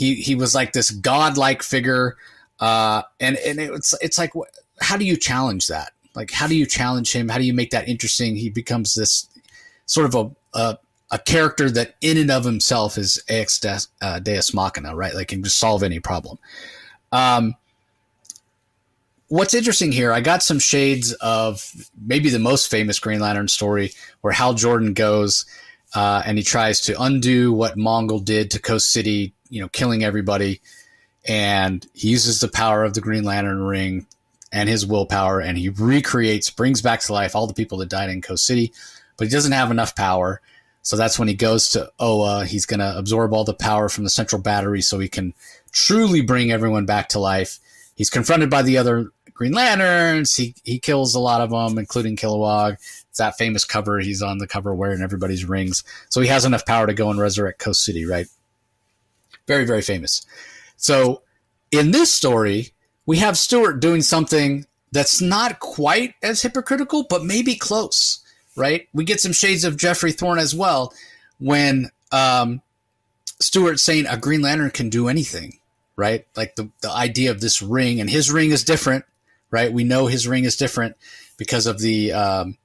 He 0.00 0.14
he 0.14 0.34
was 0.34 0.54
like 0.54 0.72
this 0.72 0.90
godlike 0.90 1.62
figure, 1.62 2.16
uh, 2.58 3.02
and 3.20 3.36
and 3.36 3.60
it's 3.60 3.94
it's 4.00 4.16
like 4.16 4.32
how 4.80 4.96
do 4.96 5.04
you 5.04 5.14
challenge 5.14 5.66
that? 5.66 5.92
Like 6.14 6.30
how 6.30 6.46
do 6.46 6.56
you 6.56 6.64
challenge 6.64 7.12
him? 7.12 7.28
How 7.28 7.36
do 7.36 7.44
you 7.44 7.52
make 7.52 7.70
that 7.72 7.86
interesting? 7.86 8.34
He 8.34 8.48
becomes 8.48 8.94
this 8.94 9.28
sort 9.84 10.06
of 10.06 10.14
a, 10.14 10.58
a, 10.58 10.78
a 11.10 11.18
character 11.18 11.70
that 11.72 11.96
in 12.00 12.16
and 12.16 12.30
of 12.30 12.46
himself 12.46 12.96
is 12.96 13.22
ex 13.28 13.60
uh, 14.00 14.18
deus 14.20 14.54
machina, 14.54 14.96
right? 14.96 15.14
Like 15.14 15.28
can 15.28 15.44
just 15.44 15.58
solve 15.58 15.82
any 15.82 16.00
problem. 16.00 16.38
Um, 17.12 17.54
what's 19.28 19.52
interesting 19.52 19.92
here, 19.92 20.14
I 20.14 20.22
got 20.22 20.42
some 20.42 20.58
shades 20.58 21.12
of 21.20 21.70
maybe 22.06 22.30
the 22.30 22.38
most 22.38 22.70
famous 22.70 22.98
Green 22.98 23.20
Lantern 23.20 23.48
story 23.48 23.92
where 24.22 24.32
Hal 24.32 24.54
Jordan 24.54 24.94
goes 24.94 25.44
uh, 25.94 26.22
and 26.24 26.38
he 26.38 26.42
tries 26.42 26.80
to 26.82 26.98
undo 27.02 27.52
what 27.52 27.76
Mongul 27.76 28.24
did 28.24 28.50
to 28.52 28.58
Coast 28.58 28.90
City, 28.90 29.34
you 29.50 29.60
know, 29.60 29.68
killing 29.68 30.02
everybody. 30.02 30.60
And 31.28 31.86
he 31.92 32.08
uses 32.08 32.40
the 32.40 32.48
power 32.48 32.82
of 32.82 32.94
the 32.94 33.02
Green 33.02 33.24
Lantern 33.24 33.62
ring 33.62 34.06
and 34.52 34.68
his 34.68 34.86
willpower 34.86 35.40
and 35.40 35.58
he 35.58 35.68
recreates, 35.68 36.50
brings 36.50 36.80
back 36.80 37.00
to 37.00 37.12
life 37.12 37.36
all 37.36 37.46
the 37.46 37.54
people 37.54 37.78
that 37.78 37.90
died 37.90 38.10
in 38.10 38.22
Coast 38.22 38.46
City 38.46 38.72
but 39.20 39.28
he 39.28 39.32
doesn't 39.32 39.52
have 39.52 39.70
enough 39.70 39.94
power. 39.94 40.40
So 40.80 40.96
that's 40.96 41.18
when 41.18 41.28
he 41.28 41.34
goes 41.34 41.68
to 41.72 41.92
Oa. 42.00 42.46
He's 42.46 42.64
going 42.64 42.80
to 42.80 42.96
absorb 42.96 43.34
all 43.34 43.44
the 43.44 43.52
power 43.52 43.90
from 43.90 44.02
the 44.02 44.08
central 44.08 44.40
battery 44.40 44.80
so 44.80 44.98
he 44.98 45.10
can 45.10 45.34
truly 45.72 46.22
bring 46.22 46.50
everyone 46.50 46.86
back 46.86 47.10
to 47.10 47.18
life. 47.18 47.58
He's 47.94 48.08
confronted 48.08 48.48
by 48.48 48.62
the 48.62 48.78
other 48.78 49.10
Green 49.34 49.52
Lanterns. 49.52 50.34
He 50.36 50.54
he 50.64 50.78
kills 50.78 51.14
a 51.14 51.20
lot 51.20 51.42
of 51.42 51.50
them, 51.50 51.78
including 51.78 52.16
Kilowog. 52.16 52.78
It's 53.10 53.18
that 53.18 53.36
famous 53.36 53.66
cover. 53.66 53.98
He's 53.98 54.22
on 54.22 54.38
the 54.38 54.46
cover 54.46 54.74
wearing 54.74 55.02
everybody's 55.02 55.44
rings. 55.44 55.84
So 56.08 56.22
he 56.22 56.28
has 56.28 56.46
enough 56.46 56.64
power 56.64 56.86
to 56.86 56.94
go 56.94 57.10
and 57.10 57.20
resurrect 57.20 57.58
Coast 57.58 57.84
City, 57.84 58.06
right? 58.06 58.26
Very, 59.50 59.64
very 59.66 59.82
famous. 59.82 60.24
So 60.76 61.22
in 61.70 61.90
this 61.90 62.10
story, 62.12 62.70
we 63.04 63.18
have 63.18 63.36
Stewart 63.36 63.80
doing 63.80 64.02
something 64.02 64.66
that's 64.92 65.20
not 65.20 65.60
quite 65.60 66.14
as 66.22 66.42
hypocritical, 66.42 67.04
but 67.08 67.24
maybe 67.24 67.54
close 67.54 68.20
right? 68.56 68.88
We 68.92 69.04
get 69.04 69.20
some 69.20 69.32
shades 69.32 69.64
of 69.64 69.76
Geoffrey 69.76 70.12
Thorne 70.12 70.38
as 70.38 70.54
well 70.54 70.92
when 71.38 71.90
um, 72.12 72.60
Stewart's 73.40 73.82
saying 73.82 74.06
a 74.06 74.16
Green 74.16 74.42
Lantern 74.42 74.70
can 74.70 74.90
do 74.90 75.08
anything, 75.08 75.58
right? 75.96 76.26
Like 76.36 76.56
the, 76.56 76.68
the 76.82 76.90
idea 76.90 77.30
of 77.30 77.40
this 77.40 77.62
ring, 77.62 78.00
and 78.00 78.10
his 78.10 78.30
ring 78.30 78.50
is 78.50 78.64
different, 78.64 79.04
right? 79.50 79.72
We 79.72 79.84
know 79.84 80.06
his 80.06 80.28
ring 80.28 80.44
is 80.44 80.56
different 80.56 80.96
because 81.36 81.66
of 81.66 81.80
the 81.80 82.12
um, 82.12 82.58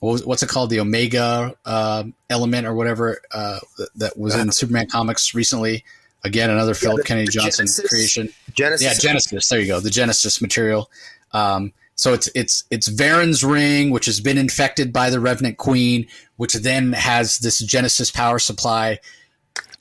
what's 0.00 0.42
it 0.42 0.48
called, 0.48 0.70
the 0.70 0.80
Omega 0.80 1.54
uh, 1.64 2.04
element 2.28 2.66
or 2.66 2.74
whatever 2.74 3.20
uh, 3.32 3.60
that 3.96 4.18
was 4.18 4.34
in 4.34 4.50
Superman 4.52 4.88
comics 4.88 5.34
recently. 5.34 5.84
Again, 6.22 6.50
another 6.50 6.74
Philip 6.74 6.98
yeah, 6.98 7.04
Kennedy 7.04 7.32
Johnson 7.32 7.66
Genesis, 7.66 7.88
creation. 7.88 8.28
Genesis. 8.52 8.86
Yeah, 8.86 9.10
Genesis. 9.10 9.48
There 9.48 9.60
you 9.60 9.66
go. 9.66 9.80
The 9.80 9.90
Genesis 9.90 10.42
material. 10.42 10.90
Um, 11.32 11.72
so 11.94 12.12
it's 12.14 12.30
it's 12.34 12.64
it's 12.70 12.88
Varon's 12.88 13.44
ring, 13.44 13.90
which 13.90 14.06
has 14.06 14.20
been 14.20 14.38
infected 14.38 14.92
by 14.92 15.10
the 15.10 15.20
Revenant 15.20 15.58
Queen, 15.58 16.06
which 16.36 16.54
then 16.54 16.92
has 16.92 17.38
this 17.38 17.58
Genesis 17.58 18.10
power 18.10 18.38
supply, 18.38 18.98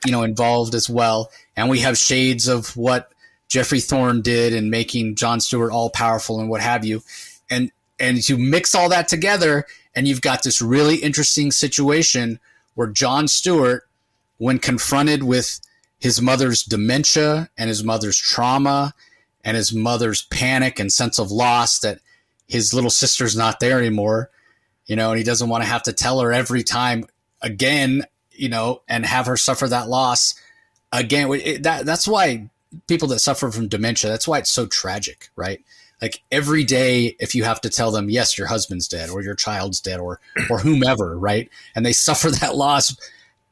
you 0.06 0.12
know, 0.12 0.24
involved 0.24 0.76
as 0.76 0.90
well. 0.90 1.30
And 1.56 1.70
we 1.70 1.80
have 1.80 1.98
shades 1.98 2.48
of 2.48 2.76
what 2.76 3.12
Geoffrey 3.48 3.80
Thorne 3.80 4.22
did 4.22 4.54
in 4.54 4.70
making 4.70 5.16
John 5.16 5.40
Stewart 5.40 5.72
all 5.72 5.90
powerful 5.90 6.40
and 6.40 6.50
what 6.50 6.62
have 6.62 6.86
you. 6.86 7.04
And 7.50 7.72
and 8.00 8.28
you 8.30 8.38
mix 8.38 8.76
all 8.76 8.90
that 8.90 9.08
together 9.08 9.66
and 9.96 10.08
you've 10.08 10.22
got 10.22 10.44
this 10.44 10.62
really 10.62 10.98
interesting 10.98 11.52
situation 11.52 12.40
where 12.76 12.88
John 12.88 13.28
Stewart, 13.28 13.88
when 14.38 14.60
confronted 14.60 15.24
with 15.24 15.60
his 16.00 16.22
mother's 16.22 16.64
dementia 16.64 17.50
and 17.58 17.68
his 17.68 17.84
mother's 17.84 18.18
trauma 18.18 18.94
and 19.44 19.58
his 19.58 19.74
mother's 19.74 20.22
panic 20.24 20.80
and 20.80 20.92
sense 20.92 21.20
of 21.20 21.32
loss 21.32 21.80
that 21.80 22.00
his 22.48 22.74
little 22.74 22.90
sister's 22.90 23.36
not 23.36 23.60
there 23.60 23.80
anymore, 23.80 24.30
you 24.86 24.96
know, 24.96 25.12
and 25.12 25.18
he 25.18 25.24
doesn't 25.24 25.50
want 25.50 25.64
to 25.64 25.70
have 25.70 25.84
to 25.84 25.94
tell 25.94 26.20
her 26.20 26.34
every 26.34 26.64
time 26.64 27.06
again, 27.42 28.04
you 28.32 28.50
know, 28.50 28.82
and 28.88 29.06
have 29.06 29.28
her 29.28 29.38
suffer 29.38 29.68
that 29.68 29.90
loss 29.90 30.36
again. 30.92 31.32
It, 31.34 31.64
that 31.64 31.86
that's 31.86 32.08
why 32.08 32.50
people 32.88 33.08
that 33.10 33.20
suffer 33.20 33.52
from 33.52 33.68
dementia, 33.68 34.10
that's 34.10 34.28
why 34.28 34.40
it's 34.40 34.52
so 34.52 34.66
tragic, 34.66 35.30
right? 35.36 35.62
Like 36.02 36.22
every 36.32 36.64
day, 36.64 37.18
if 37.20 37.36
you 37.36 37.44
have 37.44 37.60
to 37.62 37.70
tell 37.70 37.92
them, 37.92 38.10
yes, 38.10 38.38
your 38.38 38.48
husband's 38.48 38.88
dead 38.88 39.10
or 39.10 39.22
your 39.22 39.36
child's 39.36 39.82
dead 39.82 40.00
or, 40.00 40.22
or 40.50 40.60
whomever, 40.60 41.18
right? 41.18 41.50
And 41.76 41.86
they 41.86 41.92
suffer 41.92 42.32
that 42.40 42.56
loss 42.56 42.96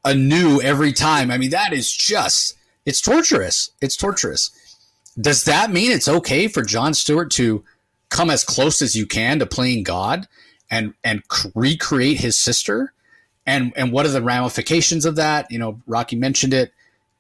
anew 0.07 0.61
every 0.61 0.93
time. 0.93 1.29
I 1.29 1.37
mean, 1.37 1.51
that 1.51 1.73
is 1.73 1.91
just, 1.91 2.57
it's 2.85 3.01
torturous. 3.01 3.71
It's 3.81 3.97
torturous. 3.97 4.51
Does 5.19 5.43
that 5.43 5.71
mean 5.71 5.91
it's 5.91 6.07
okay 6.07 6.47
for 6.47 6.63
John 6.63 6.93
Stewart 6.93 7.29
to 7.31 7.63
come 8.09 8.29
as 8.29 8.43
close 8.43 8.81
as 8.81 8.95
you 8.95 9.05
can 9.05 9.39
to 9.39 9.45
playing 9.45 9.83
God 9.83 10.27
and, 10.71 10.93
and 11.03 11.21
recreate 11.53 12.19
his 12.19 12.39
sister? 12.39 12.93
And, 13.45 13.73
and 13.75 13.91
what 13.91 14.05
are 14.05 14.09
the 14.09 14.21
ramifications 14.21 15.05
of 15.05 15.17
that? 15.17 15.51
You 15.51 15.59
know, 15.59 15.81
Rocky 15.85 16.15
mentioned 16.15 16.53
it 16.53 16.73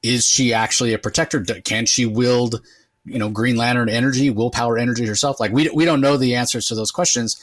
is 0.03 0.25
she 0.25 0.53
actually 0.53 0.93
a 0.93 0.99
protector? 0.99 1.43
Can 1.43 1.85
she 1.85 2.05
wield, 2.05 2.61
you 3.05 3.19
know, 3.19 3.29
Green 3.29 3.57
Lantern 3.57 3.89
energy, 3.89 4.29
willpower 4.29 4.77
energy 4.77 5.05
herself? 5.05 5.39
Like 5.39 5.51
we 5.51 5.69
we 5.69 5.85
don't 5.85 6.01
know 6.01 6.17
the 6.17 6.35
answers 6.35 6.67
to 6.67 6.75
those 6.75 6.91
questions, 6.91 7.41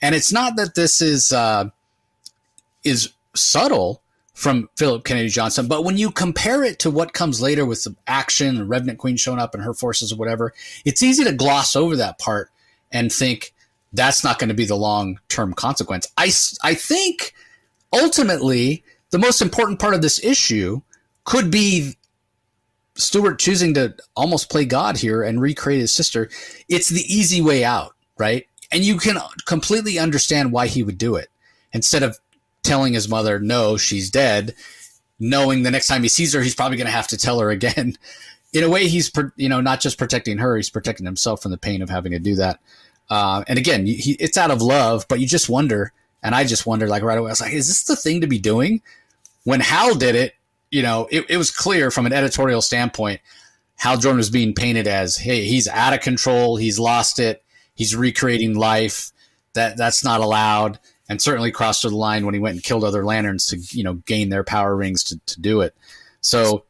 and 0.00 0.14
it's 0.14 0.32
not 0.32 0.56
that 0.56 0.74
this 0.74 1.00
is 1.00 1.32
uh, 1.32 1.68
is 2.84 3.12
subtle 3.34 4.02
from 4.36 4.68
Philip 4.76 5.02
Kennedy 5.04 5.30
Johnson, 5.30 5.66
but 5.66 5.82
when 5.82 5.96
you 5.96 6.10
compare 6.10 6.62
it 6.62 6.78
to 6.80 6.90
what 6.90 7.14
comes 7.14 7.40
later 7.40 7.64
with 7.64 7.82
the 7.84 7.96
action, 8.06 8.56
the 8.56 8.66
Revenant 8.66 8.98
Queen 8.98 9.16
showing 9.16 9.38
up 9.38 9.54
and 9.54 9.64
her 9.64 9.72
forces 9.72 10.12
or 10.12 10.16
whatever, 10.16 10.52
it's 10.84 11.02
easy 11.02 11.24
to 11.24 11.32
gloss 11.32 11.74
over 11.74 11.96
that 11.96 12.18
part 12.18 12.50
and 12.92 13.10
think 13.10 13.54
that's 13.94 14.22
not 14.22 14.38
going 14.38 14.50
to 14.50 14.54
be 14.54 14.66
the 14.66 14.76
long 14.76 15.18
term 15.30 15.54
consequence. 15.54 16.06
I 16.18 16.30
I 16.62 16.74
think 16.74 17.32
ultimately 17.94 18.84
the 19.08 19.18
most 19.18 19.40
important 19.40 19.78
part 19.78 19.94
of 19.94 20.02
this 20.02 20.22
issue 20.22 20.82
could 21.24 21.50
be 21.50 21.96
Stewart 22.94 23.38
choosing 23.38 23.72
to 23.74 23.94
almost 24.14 24.50
play 24.50 24.66
God 24.66 24.98
here 24.98 25.22
and 25.22 25.40
recreate 25.40 25.80
his 25.80 25.94
sister. 25.94 26.28
It's 26.68 26.90
the 26.90 27.04
easy 27.08 27.40
way 27.40 27.64
out, 27.64 27.94
right? 28.18 28.46
And 28.70 28.84
you 28.84 28.98
can 28.98 29.16
completely 29.46 29.98
understand 29.98 30.52
why 30.52 30.66
he 30.66 30.82
would 30.82 30.98
do 30.98 31.16
it 31.16 31.30
instead 31.72 32.02
of 32.02 32.18
telling 32.66 32.92
his 32.92 33.08
mother, 33.08 33.38
no, 33.38 33.76
she's 33.76 34.10
dead, 34.10 34.54
knowing 35.18 35.62
the 35.62 35.70
next 35.70 35.86
time 35.86 36.02
he 36.02 36.08
sees 36.08 36.34
her, 36.34 36.42
he's 36.42 36.54
probably 36.54 36.76
going 36.76 36.86
to 36.86 36.92
have 36.92 37.08
to 37.08 37.16
tell 37.16 37.40
her 37.40 37.50
again. 37.50 37.96
In 38.52 38.64
a 38.64 38.70
way, 38.70 38.88
he's, 38.88 39.10
you 39.36 39.48
know, 39.48 39.60
not 39.60 39.80
just 39.80 39.98
protecting 39.98 40.38
her, 40.38 40.56
he's 40.56 40.70
protecting 40.70 41.06
himself 41.06 41.42
from 41.42 41.50
the 41.50 41.58
pain 41.58 41.82
of 41.82 41.90
having 41.90 42.12
to 42.12 42.18
do 42.18 42.36
that. 42.36 42.60
Uh, 43.08 43.44
and 43.46 43.58
again, 43.58 43.86
he, 43.86 44.16
it's 44.18 44.36
out 44.36 44.50
of 44.50 44.60
love, 44.60 45.06
but 45.08 45.20
you 45.20 45.26
just 45.26 45.48
wonder, 45.48 45.92
and 46.22 46.34
I 46.34 46.44
just 46.44 46.66
wonder, 46.66 46.88
like 46.88 47.02
right 47.02 47.18
away, 47.18 47.28
I 47.28 47.32
was 47.32 47.40
like, 47.40 47.52
is 47.52 47.68
this 47.68 47.84
the 47.84 47.96
thing 47.96 48.20
to 48.20 48.26
be 48.26 48.38
doing? 48.38 48.82
When 49.44 49.60
Hal 49.60 49.94
did 49.94 50.14
it, 50.14 50.34
you 50.70 50.82
know, 50.82 51.08
it, 51.10 51.26
it 51.28 51.36
was 51.36 51.50
clear 51.50 51.90
from 51.90 52.06
an 52.06 52.12
editorial 52.12 52.60
standpoint 52.60 53.20
Hal 53.76 53.98
Jordan 53.98 54.16
was 54.16 54.30
being 54.30 54.54
painted 54.54 54.88
as, 54.88 55.16
hey, 55.16 55.44
he's 55.44 55.68
out 55.68 55.92
of 55.92 56.00
control, 56.00 56.56
he's 56.56 56.78
lost 56.78 57.18
it, 57.18 57.42
he's 57.74 57.94
recreating 57.94 58.54
life. 58.54 59.12
That 59.54 59.76
that's 59.76 60.04
not 60.04 60.20
allowed, 60.20 60.78
and 61.08 61.22
certainly 61.22 61.50
crossed 61.50 61.82
the 61.82 61.90
line 61.90 62.24
when 62.24 62.34
he 62.34 62.40
went 62.40 62.54
and 62.54 62.64
killed 62.64 62.84
other 62.84 63.04
lanterns 63.04 63.46
to 63.46 63.58
you 63.76 63.84
know 63.84 63.94
gain 64.06 64.28
their 64.28 64.44
power 64.44 64.76
rings 64.76 65.02
to, 65.04 65.18
to 65.26 65.40
do 65.40 65.60
it. 65.60 65.74
So 66.20 66.64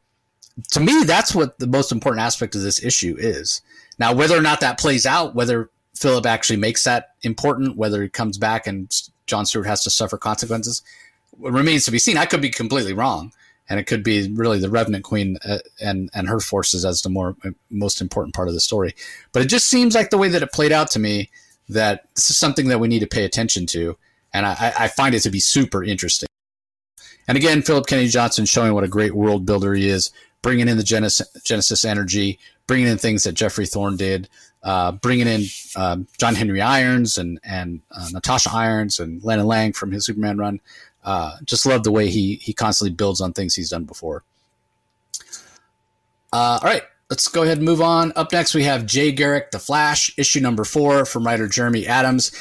to 0.71 0.81
me, 0.81 1.05
that's 1.05 1.35
what 1.35 1.59
the 1.59 1.67
most 1.67 1.93
important 1.93 2.23
aspect 2.23 2.55
of 2.55 2.63
this 2.63 2.83
issue 2.83 3.17
is. 3.19 3.61
Now, 3.99 4.15
whether 4.15 4.37
or 4.37 4.43
not 4.43 4.61
that 4.61 4.79
plays 4.79 5.07
out, 5.07 5.35
whether 5.35 5.71
Philip 5.95 6.27
actually 6.27 6.59
makes 6.59 6.85
that 6.85 7.15
important, 7.23 7.77
whether 7.77 8.03
he 8.03 8.09
comes 8.09 8.39
back 8.39 8.67
and 8.67 8.91
John 9.27 9.47
Stewart 9.47 9.67
has 9.67 9.83
to 9.85 9.91
suffer 9.91 10.19
consequences, 10.19 10.83
remains 11.39 11.85
to 11.85 11.91
be 11.91 11.99
seen. 11.99 12.17
I 12.17 12.27
could 12.27 12.43
be 12.43 12.51
completely 12.51 12.93
wrong 12.93 13.33
and 13.69 13.81
it 13.81 13.85
could 13.85 14.03
be 14.03 14.31
really 14.33 14.59
the 14.59 14.71
Revenant 14.71 15.05
Queen 15.05 15.39
uh, 15.45 15.59
and 15.81 16.11
and 16.15 16.29
her 16.29 16.41
forces 16.41 16.85
as 16.85 17.03
the 17.03 17.09
more 17.09 17.37
uh, 17.45 17.51
most 17.71 18.01
important 18.01 18.35
part 18.35 18.49
of 18.49 18.55
the 18.55 18.61
story. 18.61 18.95
But 19.33 19.43
it 19.43 19.47
just 19.47 19.69
seems 19.69 19.95
like 19.95 20.11
the 20.11 20.19
way 20.19 20.29
that 20.29 20.43
it 20.43 20.53
played 20.53 20.73
out 20.73 20.91
to 20.93 20.99
me 20.99 21.31
that 21.69 22.07
this 22.15 22.31
is 22.31 22.39
something 22.39 22.69
that 22.69 22.79
we 22.79 22.89
need 22.89 23.01
to 23.01 23.07
pay 23.07 23.25
attention 23.25 23.67
to, 23.67 23.97
and 24.37 24.45
I, 24.45 24.73
I 24.79 24.89
find 24.89 25.15
it 25.15 25.21
to 25.21 25.31
be 25.31 25.41
super 25.41 25.83
interesting. 25.83 26.29
And 27.27 27.39
again, 27.39 27.63
Philip 27.63 27.87
Kennedy 27.87 28.09
Johnson 28.09 28.45
showing 28.45 28.75
what 28.75 28.85
a 28.85 28.89
great 28.89 29.15
world 29.15 29.47
builder 29.47 29.73
he 29.75 29.89
is, 29.89 30.13
bringing 30.43 30.69
in 30.69 30.77
the 30.77 30.83
Genesis, 30.83 31.27
Genesis 31.43 31.85
energy, 31.85 32.39
bringing 32.67 32.87
in 32.87 32.99
things 32.99 33.25
that 33.25 33.33
Geoffrey 33.33 33.65
Thorne 33.65 33.97
did, 33.97 34.29
uh, 34.63 34.93
bringing 34.93 35.27
in 35.27 35.45
um, 35.75 36.07
John 36.19 36.35
Henry 36.35 36.61
Irons 36.61 37.17
and 37.17 37.41
and 37.45 37.81
uh, 37.91 38.09
Natasha 38.13 38.51
Irons 38.53 39.01
and 39.01 39.25
Lana 39.25 39.45
Lang 39.45 39.73
from 39.73 39.91
his 39.91 40.05
Superman 40.05 40.37
run. 40.37 40.61
Uh, 41.03 41.37
just 41.45 41.65
love 41.65 41.83
the 41.83 41.93
way 41.93 42.09
he 42.11 42.35
he 42.37 42.53
constantly 42.53 42.95
builds 42.95 43.23
on 43.23 43.33
things 43.33 43.55
he's 43.55 43.71
done 43.71 43.85
before. 43.85 44.23
Uh, 46.33 46.59
all 46.63 46.69
right, 46.69 46.83
let's 47.09 47.27
go 47.29 47.43
ahead 47.43 47.57
and 47.57 47.67
move 47.67 47.81
on. 47.81 48.13
Up 48.17 48.33
next, 48.33 48.55
we 48.55 48.65
have 48.65 48.85
Jay 48.85 49.13
Garrick, 49.13 49.51
The 49.51 49.59
Flash, 49.59 50.13
issue 50.19 50.41
number 50.41 50.65
four 50.65 51.07
from 51.07 51.27
writer 51.27 51.49
Jeremy 51.49 51.87
Adams. 51.87 52.33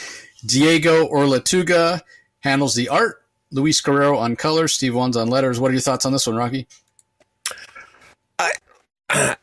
Diego 0.45 1.07
Olortegui 1.07 2.01
handles 2.41 2.75
the 2.75 2.89
art. 2.89 3.21
Luis 3.51 3.79
Guerrero 3.81 4.17
on 4.17 4.35
colors. 4.35 4.73
Steve 4.73 4.95
Wands 4.95 5.17
on 5.17 5.29
letters. 5.29 5.59
What 5.59 5.71
are 5.71 5.73
your 5.73 5.81
thoughts 5.81 6.05
on 6.05 6.11
this 6.11 6.27
one, 6.27 6.35
Rocky? 6.35 6.67
I, 8.37 8.51
uh, 9.09 9.35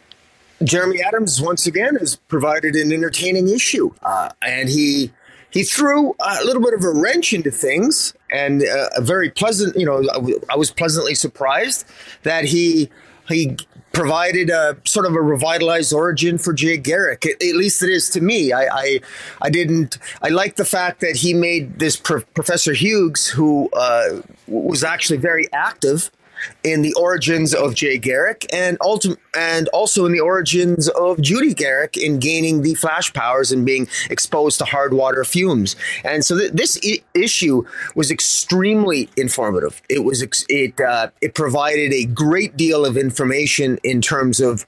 Jeremy 0.64 1.02
Adams 1.02 1.40
once 1.40 1.66
again 1.66 1.96
has 1.96 2.16
provided 2.16 2.74
an 2.76 2.92
entertaining 2.92 3.48
issue, 3.48 3.90
uh, 4.02 4.30
and 4.42 4.68
he 4.68 5.12
he 5.50 5.62
threw 5.62 6.14
a 6.20 6.44
little 6.44 6.62
bit 6.62 6.74
of 6.74 6.84
a 6.84 6.90
wrench 6.90 7.32
into 7.32 7.50
things 7.50 8.14
and 8.30 8.62
uh, 8.62 8.88
a 8.96 9.00
very 9.00 9.30
pleasant, 9.30 9.76
you 9.76 9.86
know, 9.86 10.02
I 10.50 10.56
was 10.56 10.70
pleasantly 10.70 11.14
surprised 11.14 11.86
that 12.24 12.44
he 12.44 12.90
he 13.28 13.56
provided 13.96 14.50
a 14.50 14.76
sort 14.84 15.06
of 15.06 15.14
a 15.14 15.22
revitalized 15.22 15.92
origin 15.92 16.36
for 16.36 16.52
Jay 16.52 16.76
Garrick. 16.76 17.24
At, 17.24 17.42
at 17.42 17.56
least 17.56 17.82
it 17.82 17.88
is 17.88 18.10
to 18.10 18.20
me. 18.20 18.52
I, 18.52 18.66
I, 18.66 19.00
I 19.40 19.48
didn't. 19.48 19.96
I 20.20 20.28
like 20.28 20.56
the 20.56 20.66
fact 20.66 21.00
that 21.00 21.16
he 21.16 21.32
made 21.32 21.78
this 21.78 21.96
pro- 21.96 22.20
Professor 22.34 22.74
Hughes, 22.74 23.26
who 23.26 23.70
uh, 23.72 24.20
was 24.46 24.84
actually 24.84 25.16
very 25.16 25.50
active 25.52 26.10
in 26.64 26.82
the 26.82 26.94
origins 26.94 27.54
of 27.54 27.74
Jay 27.74 27.98
Garrick 27.98 28.46
and 28.52 28.78
ultim- 28.80 29.16
and 29.36 29.68
also 29.68 30.06
in 30.06 30.12
the 30.12 30.20
origins 30.20 30.88
of 30.90 31.20
Judy 31.20 31.54
Garrick 31.54 31.96
in 31.96 32.18
gaining 32.18 32.62
the 32.62 32.74
flash 32.74 33.12
powers 33.12 33.52
and 33.52 33.64
being 33.64 33.88
exposed 34.10 34.58
to 34.58 34.64
hard 34.64 34.94
water 34.94 35.24
fumes. 35.24 35.76
And 36.04 36.24
so 36.24 36.38
th- 36.38 36.52
this 36.52 36.78
I- 36.84 37.02
issue 37.14 37.64
was 37.94 38.10
extremely 38.10 39.08
informative. 39.16 39.80
It 39.88 40.04
was 40.04 40.22
ex- 40.22 40.46
it 40.48 40.80
uh, 40.80 41.08
it 41.20 41.34
provided 41.34 41.92
a 41.92 42.04
great 42.06 42.56
deal 42.56 42.84
of 42.84 42.96
information 42.96 43.78
in 43.82 44.00
terms 44.00 44.40
of 44.40 44.66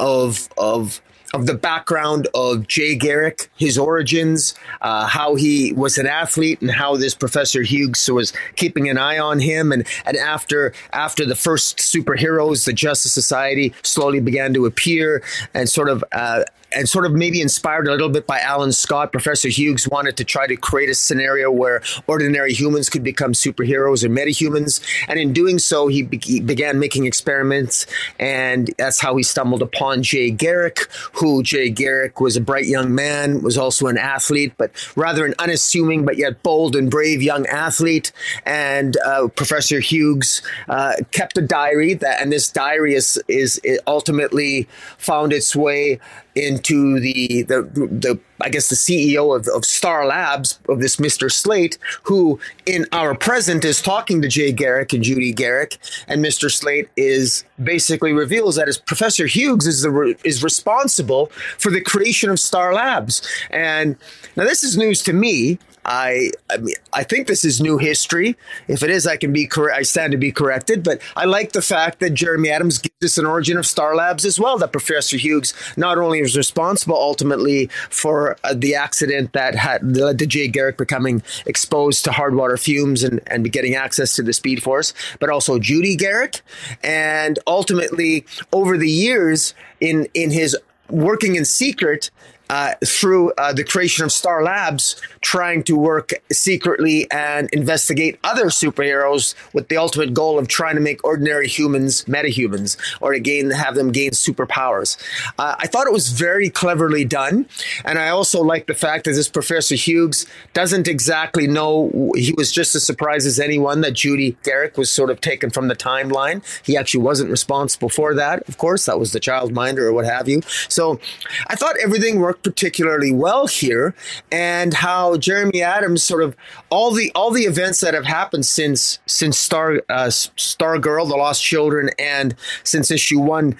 of 0.00 0.48
of 0.56 1.00
of 1.34 1.46
the 1.46 1.54
background 1.54 2.28
of 2.34 2.66
Jay 2.66 2.94
Garrick, 2.94 3.50
his 3.56 3.76
origins, 3.76 4.54
uh, 4.80 5.06
how 5.06 5.34
he 5.34 5.72
was 5.72 5.98
an 5.98 6.06
athlete, 6.06 6.60
and 6.60 6.70
how 6.70 6.96
this 6.96 7.14
Professor 7.14 7.62
Hughes 7.62 8.08
was 8.08 8.32
keeping 8.56 8.88
an 8.88 8.98
eye 8.98 9.18
on 9.18 9.38
him. 9.38 9.72
And, 9.72 9.86
and 10.06 10.16
after 10.16 10.72
after 10.92 11.26
the 11.26 11.34
first 11.34 11.78
superheroes, 11.78 12.64
the 12.64 12.72
Justice 12.72 13.12
Society 13.12 13.74
slowly 13.82 14.20
began 14.20 14.54
to 14.54 14.66
appear, 14.66 15.22
and 15.54 15.68
sort 15.68 15.88
of 15.88 16.02
uh, 16.12 16.44
and 16.72 16.88
sort 16.88 17.06
of 17.06 17.12
maybe 17.12 17.40
inspired 17.40 17.88
a 17.88 17.90
little 17.90 18.08
bit 18.08 18.26
by 18.26 18.40
Alan 18.40 18.72
Scott, 18.72 19.12
Professor 19.12 19.48
Hughes 19.48 19.88
wanted 19.88 20.16
to 20.18 20.24
try 20.24 20.46
to 20.46 20.56
create 20.56 20.88
a 20.88 20.94
scenario 20.94 21.50
where 21.50 21.82
ordinary 22.06 22.52
humans 22.52 22.90
could 22.90 23.02
become 23.02 23.32
superheroes 23.32 24.04
or 24.04 24.08
metahumans. 24.08 24.80
And 25.08 25.18
in 25.18 25.32
doing 25.32 25.58
so, 25.58 25.88
he, 25.88 26.02
be- 26.02 26.20
he 26.22 26.40
began 26.40 26.78
making 26.78 27.06
experiments. 27.06 27.86
And 28.18 28.70
that's 28.76 29.00
how 29.00 29.16
he 29.16 29.22
stumbled 29.22 29.62
upon 29.62 30.02
Jay 30.02 30.30
Garrick, 30.30 30.88
who 31.12 31.42
Jay 31.42 31.70
Garrick 31.70 32.20
was 32.20 32.36
a 32.36 32.40
bright 32.40 32.66
young 32.66 32.94
man, 32.94 33.42
was 33.42 33.56
also 33.56 33.86
an 33.86 33.98
athlete, 33.98 34.52
but 34.58 34.70
rather 34.96 35.24
an 35.24 35.34
unassuming 35.38 36.04
but 36.04 36.16
yet 36.16 36.42
bold 36.42 36.76
and 36.76 36.90
brave 36.90 37.22
young 37.22 37.46
athlete. 37.46 38.12
And 38.44 38.96
uh, 38.98 39.28
Professor 39.28 39.80
Hughes 39.80 40.42
uh, 40.68 40.94
kept 41.12 41.38
a 41.38 41.42
diary 41.42 41.94
that, 41.94 42.20
and 42.20 42.30
this 42.30 42.50
diary 42.50 42.94
is, 42.94 43.20
is 43.28 43.60
ultimately 43.86 44.68
found 44.98 45.32
its 45.32 45.56
way 45.56 45.98
in 46.38 46.58
talking 46.58 46.58
to 46.60 47.00
the 47.00 47.42
the, 47.42 47.62
the 47.62 48.20
I 48.40 48.48
guess 48.48 48.68
the 48.68 48.76
CEO 48.76 49.34
of, 49.34 49.48
of 49.48 49.64
Star 49.64 50.06
Labs 50.06 50.60
of 50.68 50.80
this 50.80 50.96
Mr. 50.96 51.30
Slate, 51.30 51.76
who 52.04 52.38
in 52.66 52.86
our 52.92 53.14
present 53.14 53.64
is 53.64 53.82
talking 53.82 54.22
to 54.22 54.28
Jay 54.28 54.52
Garrick 54.52 54.92
and 54.92 55.02
Judy 55.02 55.32
Garrick, 55.32 55.78
and 56.06 56.24
Mr. 56.24 56.48
Slate 56.50 56.88
is 56.96 57.44
basically 57.62 58.12
reveals 58.12 58.54
that 58.56 58.68
his 58.68 58.78
Professor 58.78 59.26
Hughes 59.26 59.66
is 59.66 59.82
the 59.82 60.16
is 60.24 60.44
responsible 60.44 61.26
for 61.58 61.70
the 61.70 61.80
creation 61.80 62.30
of 62.30 62.38
Star 62.38 62.72
Labs. 62.72 63.26
And 63.50 63.96
now 64.36 64.44
this 64.44 64.62
is 64.62 64.76
news 64.76 65.02
to 65.02 65.12
me 65.12 65.58
I, 65.88 66.32
I 66.50 66.58
mean, 66.58 66.74
I 66.92 67.02
think 67.02 67.26
this 67.26 67.46
is 67.46 67.62
new 67.62 67.78
history. 67.78 68.36
If 68.68 68.82
it 68.82 68.90
is, 68.90 69.06
I 69.06 69.16
can 69.16 69.32
be. 69.32 69.48
I 69.72 69.82
stand 69.82 70.12
to 70.12 70.18
be 70.18 70.30
corrected. 70.30 70.84
But 70.84 71.00
I 71.16 71.24
like 71.24 71.52
the 71.52 71.62
fact 71.62 72.00
that 72.00 72.10
Jeremy 72.10 72.50
Adams 72.50 72.76
gives 72.76 73.02
us 73.02 73.16
an 73.16 73.24
origin 73.24 73.56
of 73.56 73.66
Star 73.66 73.96
Labs 73.96 74.26
as 74.26 74.38
well. 74.38 74.58
That 74.58 74.70
Professor 74.70 75.16
Hughes 75.16 75.54
not 75.78 75.96
only 75.96 76.20
is 76.20 76.36
responsible 76.36 76.94
ultimately 76.94 77.68
for 77.88 78.36
uh, 78.44 78.52
the 78.54 78.74
accident 78.74 79.32
that 79.32 79.54
had 79.54 79.96
led 79.96 80.18
to 80.18 80.26
Jay 80.26 80.46
Garrick 80.46 80.76
becoming 80.76 81.22
exposed 81.46 82.04
to 82.04 82.12
hard 82.12 82.34
water 82.34 82.58
fumes 82.58 83.02
and, 83.02 83.22
and 83.26 83.50
getting 83.50 83.74
access 83.74 84.14
to 84.16 84.22
the 84.22 84.34
Speed 84.34 84.62
Force, 84.62 84.92
but 85.20 85.30
also 85.30 85.58
Judy 85.58 85.96
Garrick, 85.96 86.42
and 86.84 87.38
ultimately 87.46 88.26
over 88.52 88.76
the 88.76 88.90
years 88.90 89.54
in 89.80 90.06
in 90.12 90.30
his 90.30 90.54
working 90.90 91.34
in 91.34 91.46
secret 91.46 92.10
uh, 92.50 92.74
through 92.84 93.32
uh, 93.32 93.52
the 93.52 93.64
creation 93.64 94.04
of 94.04 94.12
Star 94.12 94.42
Labs, 94.42 95.00
trying 95.20 95.62
to 95.64 95.76
work 95.76 96.12
secretly 96.30 97.10
and 97.10 97.48
investigate 97.50 98.18
other 98.24 98.46
superheroes 98.46 99.34
with 99.52 99.68
the 99.68 99.76
ultimate 99.76 100.14
goal 100.14 100.38
of 100.38 100.48
trying 100.48 100.74
to 100.74 100.80
make 100.80 101.02
ordinary 101.04 101.48
humans 101.48 102.04
metahumans 102.04 102.76
or 103.00 103.12
to 103.12 103.20
gain 103.20 103.50
have 103.50 103.74
them 103.74 103.92
gain 103.92 104.10
superpowers. 104.10 104.96
Uh, 105.38 105.56
I 105.58 105.66
thought 105.66 105.86
it 105.86 105.92
was 105.92 106.10
very 106.10 106.50
cleverly 106.50 107.04
done, 107.04 107.46
and 107.84 107.98
I 107.98 108.08
also 108.08 108.42
like 108.42 108.66
the 108.66 108.74
fact 108.74 109.04
that 109.04 109.12
this 109.12 109.28
Professor 109.28 109.74
Hughes 109.74 110.26
doesn't 110.54 110.88
exactly 110.88 111.46
know. 111.46 112.12
He 112.14 112.32
was 112.36 112.52
just 112.52 112.74
as 112.74 112.84
surprised 112.84 113.26
as 113.26 113.38
anyone 113.38 113.80
that 113.82 113.92
Judy 113.92 114.36
Garrick 114.42 114.76
was 114.76 114.90
sort 114.90 115.10
of 115.10 115.20
taken 115.20 115.50
from 115.50 115.68
the 115.68 115.76
timeline. 115.76 116.42
He 116.64 116.76
actually 116.76 117.02
wasn't 117.02 117.30
responsible 117.30 117.88
for 117.88 118.14
that. 118.14 118.48
Of 118.48 118.58
course, 118.58 118.86
that 118.86 118.98
was 118.98 119.12
the 119.12 119.20
childminder 119.20 119.78
or 119.80 119.92
what 119.92 120.04
have 120.04 120.28
you. 120.28 120.42
So 120.68 121.00
I 121.48 121.56
thought 121.56 121.76
everything 121.82 122.18
worked 122.18 122.42
particularly 122.44 123.12
well 123.12 123.46
here, 123.46 123.94
and 124.30 124.74
how 124.74 125.16
Jeremy 125.20 125.62
Adams 125.62 126.02
sort 126.02 126.22
of 126.22 126.36
all 126.70 126.90
the 126.90 127.10
all 127.14 127.30
the 127.30 127.44
events 127.44 127.80
that 127.80 127.94
have 127.94 128.06
happened 128.06 128.46
since 128.46 128.98
since 129.06 129.38
Star 129.38 129.82
uh, 129.88 130.10
Star 130.10 130.78
Girl, 130.78 131.06
The 131.06 131.16
Lost 131.16 131.42
Children, 131.42 131.90
and 131.98 132.34
since 132.64 132.90
issue 132.90 133.20
one 133.20 133.56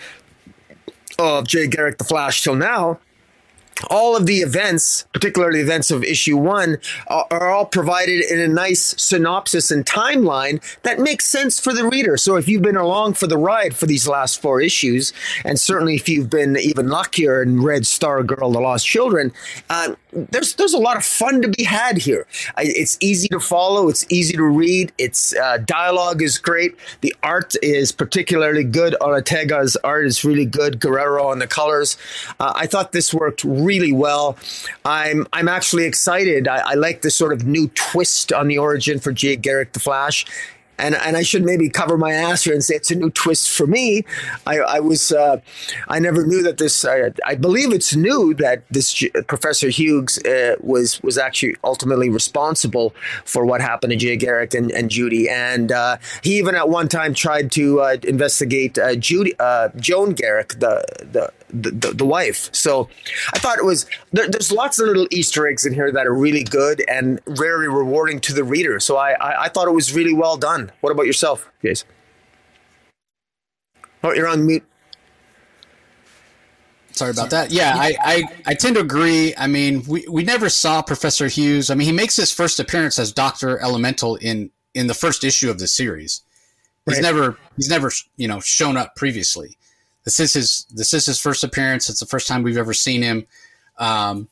of 1.18 1.46
Jay 1.46 1.66
Garrick 1.66 1.98
the 1.98 2.04
Flash 2.04 2.42
till 2.42 2.54
now 2.54 2.98
all 3.90 4.16
of 4.16 4.26
the 4.26 4.38
events, 4.38 5.06
particularly 5.12 5.60
events 5.60 5.90
of 5.90 6.02
issue 6.02 6.36
one, 6.36 6.78
are 7.06 7.48
all 7.48 7.66
provided 7.66 8.24
in 8.30 8.40
a 8.40 8.48
nice 8.48 8.94
synopsis 8.98 9.70
and 9.70 9.84
timeline 9.86 10.60
that 10.82 10.98
makes 10.98 11.26
sense 11.26 11.60
for 11.60 11.72
the 11.72 11.88
reader. 11.88 12.16
So 12.16 12.36
if 12.36 12.48
you've 12.48 12.62
been 12.62 12.76
along 12.76 13.14
for 13.14 13.26
the 13.26 13.38
ride 13.38 13.76
for 13.76 13.86
these 13.86 14.08
last 14.08 14.42
four 14.42 14.60
issues, 14.60 15.12
and 15.44 15.58
certainly 15.58 15.94
if 15.94 16.08
you've 16.08 16.30
been 16.30 16.56
even 16.56 16.88
luckier 16.88 17.40
and 17.40 17.62
read 17.62 17.86
Star 17.86 18.22
Girl, 18.22 18.50
The 18.50 18.60
Lost 18.60 18.86
Children, 18.86 19.32
uh, 19.70 19.94
there's 20.12 20.54
there's 20.54 20.72
a 20.72 20.78
lot 20.78 20.96
of 20.96 21.04
fun 21.04 21.42
to 21.42 21.48
be 21.48 21.64
had 21.64 21.98
here. 21.98 22.26
It's 22.56 22.96
easy 23.00 23.28
to 23.28 23.40
follow. 23.40 23.88
It's 23.88 24.06
easy 24.10 24.36
to 24.36 24.44
read. 24.44 24.92
Its 24.98 25.34
uh, 25.36 25.58
dialogue 25.58 26.22
is 26.22 26.38
great. 26.38 26.76
The 27.02 27.14
art 27.22 27.54
is 27.62 27.92
particularly 27.92 28.64
good. 28.64 28.96
Ortega's 29.00 29.76
art 29.84 30.06
is 30.06 30.24
really 30.24 30.46
good. 30.46 30.80
Guerrero 30.80 31.28
on 31.28 31.38
the 31.38 31.46
colors. 31.46 31.96
Uh, 32.40 32.52
I 32.56 32.66
thought 32.66 32.92
this 32.92 33.12
worked 33.12 33.44
really 33.44 33.92
well. 33.92 34.36
I'm 34.84 35.26
I'm 35.32 35.48
actually 35.48 35.84
excited. 35.84 36.48
I, 36.48 36.72
I 36.72 36.74
like 36.74 37.02
this 37.02 37.14
sort 37.14 37.32
of 37.32 37.46
new 37.46 37.68
twist 37.74 38.32
on 38.32 38.48
the 38.48 38.58
origin 38.58 38.98
for 38.98 39.12
Jay 39.12 39.36
Garrick 39.36 39.72
the 39.72 39.80
Flash 39.80 40.24
and 40.78 40.94
and 40.94 41.16
I 41.16 41.22
should 41.22 41.44
maybe 41.44 41.68
cover 41.68 41.98
my 41.98 42.12
ass 42.12 42.44
here 42.44 42.54
and 42.54 42.64
say 42.64 42.76
it's 42.76 42.90
a 42.90 42.94
new 42.94 43.10
twist 43.10 43.50
for 43.50 43.66
me. 43.66 44.04
I, 44.46 44.58
I 44.58 44.80
was 44.80 45.12
uh, 45.12 45.40
I 45.88 45.98
never 45.98 46.26
knew 46.26 46.42
that 46.42 46.58
this. 46.58 46.84
I, 46.84 47.12
I, 47.24 47.34
believe 47.34 47.72
it's 47.72 47.94
new 47.94 48.34
that 48.34 48.62
this 48.70 49.04
Professor 49.26 49.68
Hughes 49.68 50.18
uh, 50.24 50.56
was 50.60 51.02
was 51.02 51.18
actually 51.18 51.56
ultimately 51.64 52.08
responsible 52.08 52.94
for 53.24 53.44
what 53.44 53.60
happened 53.60 53.90
to 53.92 53.96
Jay 53.96 54.16
Garrick 54.16 54.54
and, 54.54 54.70
and 54.72 54.90
Judy, 54.90 55.28
and 55.28 55.72
uh, 55.72 55.98
he 56.22 56.38
even 56.38 56.54
at 56.54 56.68
one 56.68 56.88
time 56.88 57.14
tried 57.14 57.50
to 57.52 57.80
uh, 57.80 57.96
investigate 58.04 58.78
uh, 58.78 58.94
Judy 58.94 59.34
uh, 59.38 59.70
Joan 59.76 60.12
Garrick, 60.12 60.60
the 60.60 60.84
the 61.00 61.32
the, 61.50 61.70
the, 61.70 61.92
the, 61.92 62.04
wife. 62.04 62.50
So 62.52 62.88
I 63.32 63.38
thought 63.38 63.58
it 63.58 63.64
was 63.64 63.86
there, 64.12 64.28
there's 64.28 64.52
lots 64.52 64.78
of 64.78 64.86
little 64.86 65.06
Easter 65.10 65.46
eggs 65.46 65.64
in 65.64 65.72
here 65.72 65.90
that 65.92 66.06
are 66.06 66.14
really 66.14 66.44
good 66.44 66.84
and 66.88 67.20
very 67.26 67.68
rewarding 67.68 68.20
to 68.20 68.32
the 68.32 68.44
reader. 68.44 68.80
So 68.80 68.96
I, 68.96 69.12
I, 69.12 69.44
I 69.44 69.48
thought 69.48 69.68
it 69.68 69.72
was 69.72 69.94
really 69.94 70.14
well 70.14 70.36
done. 70.36 70.72
What 70.80 70.90
about 70.90 71.06
yourself, 71.06 71.50
Jace? 71.62 71.84
Oh, 74.02 74.12
you're 74.12 74.28
on 74.28 74.46
mute. 74.46 74.64
Sorry 76.92 77.10
about 77.12 77.30
that. 77.30 77.52
Yeah, 77.52 77.74
I, 77.76 77.94
I, 78.00 78.22
I 78.46 78.54
tend 78.54 78.74
to 78.74 78.80
agree. 78.80 79.32
I 79.36 79.46
mean, 79.46 79.84
we, 79.86 80.04
we 80.08 80.24
never 80.24 80.48
saw 80.48 80.82
Professor 80.82 81.28
Hughes. 81.28 81.70
I 81.70 81.76
mean, 81.76 81.86
he 81.86 81.92
makes 81.92 82.16
his 82.16 82.32
first 82.32 82.58
appearance 82.58 82.98
as 82.98 83.12
Doctor 83.12 83.58
Elemental 83.60 84.16
in 84.16 84.50
in 84.74 84.86
the 84.86 84.94
first 84.94 85.24
issue 85.24 85.50
of 85.50 85.58
the 85.58 85.66
series. 85.66 86.22
He's 86.86 86.96
right. 86.96 87.02
never 87.02 87.38
he's 87.56 87.68
never 87.68 87.90
you 88.16 88.26
know 88.26 88.40
shown 88.40 88.76
up 88.76 88.96
previously. 88.96 89.57
This 90.08 90.20
is 90.20 90.32
his 90.32 90.66
this 90.70 90.94
is 90.94 91.04
his 91.04 91.20
first 91.20 91.44
appearance. 91.44 91.90
It's 91.90 92.00
the 92.00 92.06
first 92.06 92.26
time 92.26 92.42
we've 92.42 92.56
ever 92.56 92.72
seen 92.72 93.02
him. 93.02 93.26
Um, 93.76 94.28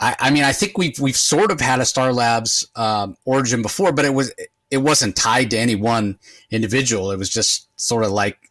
I, 0.00 0.16
I, 0.18 0.30
mean, 0.30 0.44
I 0.44 0.52
think 0.52 0.78
we've 0.78 0.98
we've 0.98 1.16
sort 1.16 1.50
of 1.50 1.60
had 1.60 1.78
a 1.78 1.84
Star 1.84 2.10
Labs 2.10 2.66
um, 2.74 3.18
origin 3.26 3.60
before, 3.60 3.92
but 3.92 4.06
it 4.06 4.14
was 4.14 4.32
it 4.70 4.78
wasn't 4.78 5.14
tied 5.14 5.50
to 5.50 5.58
any 5.58 5.74
one 5.74 6.18
individual. 6.50 7.10
It 7.10 7.18
was 7.18 7.28
just 7.28 7.68
sort 7.78 8.02
of 8.02 8.12
like 8.12 8.50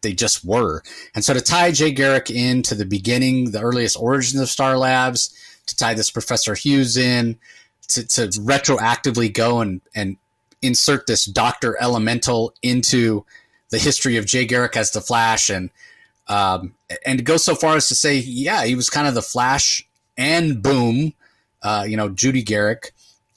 they 0.00 0.12
just 0.12 0.44
were. 0.44 0.82
And 1.14 1.24
so 1.24 1.34
to 1.34 1.40
tie 1.40 1.70
Jay 1.70 1.92
Garrick 1.92 2.30
into 2.30 2.74
the 2.74 2.84
beginning, 2.84 3.52
the 3.52 3.60
earliest 3.60 3.96
origins 3.96 4.42
of 4.42 4.48
Star 4.48 4.76
Labs, 4.76 5.32
to 5.66 5.76
tie 5.76 5.94
this 5.94 6.10
Professor 6.10 6.56
Hughes 6.56 6.96
in, 6.96 7.38
to, 7.86 8.04
to 8.04 8.22
retroactively 8.40 9.32
go 9.32 9.60
and, 9.60 9.80
and 9.94 10.16
insert 10.62 11.06
this 11.06 11.26
Doctor 11.26 11.80
Elemental 11.80 12.54
into 12.60 13.24
the 13.70 13.78
history 13.78 14.16
of 14.16 14.26
Jay 14.26 14.44
Garrick 14.46 14.76
as 14.76 14.90
the 14.90 15.00
Flash 15.00 15.48
and 15.48 15.70
um, 16.28 16.74
and 17.04 17.24
go 17.24 17.36
so 17.36 17.54
far 17.54 17.76
as 17.76 17.88
to 17.88 17.94
say, 17.94 18.16
yeah, 18.18 18.64
he 18.64 18.74
was 18.74 18.90
kind 18.90 19.06
of 19.06 19.14
the 19.14 19.22
Flash 19.22 19.86
and 20.16 20.62
Boom, 20.62 21.14
uh, 21.62 21.84
you 21.88 21.96
know, 21.96 22.08
Judy 22.08 22.42
Garrick, 22.42 22.92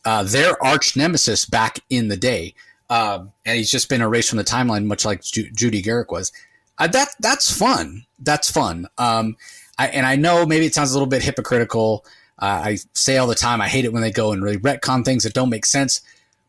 uh, 0.05 0.23
their 0.23 0.61
arch 0.63 0.95
nemesis 0.95 1.45
back 1.45 1.79
in 1.89 2.07
the 2.07 2.17
day. 2.17 2.53
Um, 2.89 3.31
and 3.45 3.57
he's 3.57 3.71
just 3.71 3.89
been 3.89 4.01
erased 4.01 4.29
from 4.29 4.37
the 4.37 4.43
timeline, 4.43 4.85
much 4.85 5.05
like 5.05 5.23
Ju- 5.23 5.49
Judy 5.51 5.81
Garrick 5.81 6.11
was. 6.11 6.31
Uh, 6.77 6.87
that 6.87 7.09
that's 7.19 7.51
fun. 7.51 8.05
That's 8.19 8.51
fun. 8.51 8.87
Um, 8.97 9.37
I, 9.77 9.87
and 9.87 10.05
I 10.05 10.15
know 10.15 10.45
maybe 10.45 10.65
it 10.65 10.75
sounds 10.75 10.91
a 10.91 10.93
little 10.93 11.07
bit 11.07 11.23
hypocritical. 11.23 12.05
Uh, 12.37 12.61
I 12.65 12.77
say 12.93 13.17
all 13.17 13.27
the 13.27 13.35
time, 13.35 13.61
I 13.61 13.67
hate 13.67 13.85
it 13.85 13.93
when 13.93 14.01
they 14.01 14.11
go 14.11 14.31
and 14.31 14.43
really 14.43 14.57
retcon 14.57 15.03
things 15.03 15.23
that 15.23 15.33
don't 15.33 15.49
make 15.49 15.65
sense. 15.65 16.01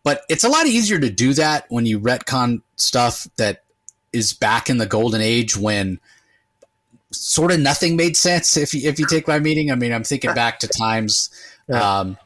But 0.02 0.22
it's 0.28 0.44
a 0.44 0.48
lot 0.48 0.66
easier 0.66 0.98
to 0.98 1.10
do 1.10 1.32
that 1.34 1.66
when 1.68 1.86
you 1.86 1.98
retcon 1.98 2.62
stuff 2.76 3.26
that 3.36 3.62
is 4.12 4.32
back 4.32 4.68
in 4.68 4.78
the 4.78 4.86
golden 4.86 5.20
age 5.20 5.56
when 5.56 6.00
sort 7.16 7.52
of 7.52 7.60
nothing 7.60 7.96
made 7.96 8.16
sense. 8.16 8.56
If 8.56 8.74
you, 8.74 8.88
if 8.88 8.98
you 8.98 9.06
take 9.06 9.26
my 9.26 9.38
meaning, 9.38 9.70
I 9.70 9.74
mean, 9.74 9.92
I'm 9.92 10.04
thinking 10.04 10.34
back 10.34 10.60
to 10.60 10.68
times, 10.68 11.30
um, 11.72 12.16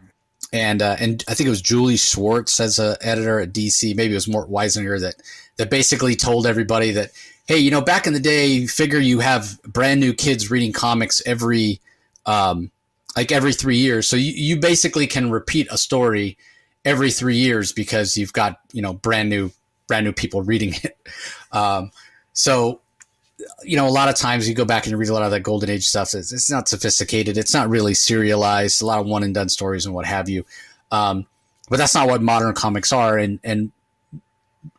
and 0.53 0.82
uh, 0.82 0.97
and 0.99 1.24
I 1.28 1.34
think 1.34 1.47
it 1.47 1.51
was 1.51 1.62
Julie 1.62 1.97
Schwartz 1.97 2.61
as 2.61 2.78
a 2.78 2.97
editor 3.01 3.41
at 3.41 3.53
DC. 3.53 3.95
Maybe 3.97 4.12
it 4.12 4.16
was 4.16 4.28
Mort 4.28 4.51
Weisinger 4.51 5.01
that 5.01 5.16
that 5.57 5.70
basically 5.70 6.16
told 6.16 6.47
everybody 6.47 6.91
that 6.93 7.12
hey, 7.47 7.59
you 7.59 7.70
know, 7.70 7.80
back 7.80 8.07
in 8.07 8.12
the 8.12 8.20
day, 8.20 8.47
you 8.47 8.68
figure 8.68 9.01
you 9.01 9.18
have 9.18 9.61
brand 9.64 9.99
new 9.99 10.14
kids 10.14 10.53
reading 10.53 10.72
comics 10.72 11.20
every 11.26 11.80
um, 12.24 12.70
like 13.16 13.32
every 13.32 13.53
three 13.53 13.78
years, 13.78 14.09
so 14.09 14.16
you, 14.16 14.32
you 14.32 14.57
basically 14.57 15.07
can 15.07 15.30
repeat 15.30 15.66
a 15.70 15.76
story 15.76 16.38
every 16.84 17.11
three 17.11 17.36
years 17.36 17.72
because 17.72 18.16
you've 18.16 18.32
got 18.32 18.61
you 18.72 18.80
know 18.80 18.93
brand 18.93 19.28
new 19.28 19.51
brand 19.88 20.05
new 20.05 20.12
people 20.12 20.43
reading 20.43 20.74
it. 20.82 20.97
Um, 21.53 21.91
so 22.32 22.80
you 23.62 23.76
know, 23.76 23.86
a 23.86 23.91
lot 23.91 24.09
of 24.09 24.14
times 24.14 24.49
you 24.49 24.55
go 24.55 24.64
back 24.64 24.86
and 24.86 24.99
read 24.99 25.09
a 25.09 25.12
lot 25.12 25.22
of 25.22 25.30
that 25.30 25.41
golden 25.41 25.70
age 25.70 25.86
stuff. 25.86 26.14
It's, 26.14 26.32
it's 26.32 26.51
not 26.51 26.68
sophisticated. 26.68 27.36
It's 27.36 27.55
not 27.55 27.68
really 27.68 27.95
serialized. 27.95 28.82
A 28.82 28.86
lot 28.86 29.01
of 29.01 29.07
one 29.07 29.22
and 29.22 29.34
done 29.34 29.49
stories 29.49 29.86
and 29.86 29.95
what 29.95 30.07
have 30.07 30.28
you. 30.28 30.45
Um, 30.91 31.26
but 31.68 31.76
that's 31.76 31.95
not 31.95 32.09
what 32.09 32.22
modern 32.22 32.55
comics 32.55 32.93
are. 32.93 33.16
And, 33.16 33.38
and, 33.45 33.72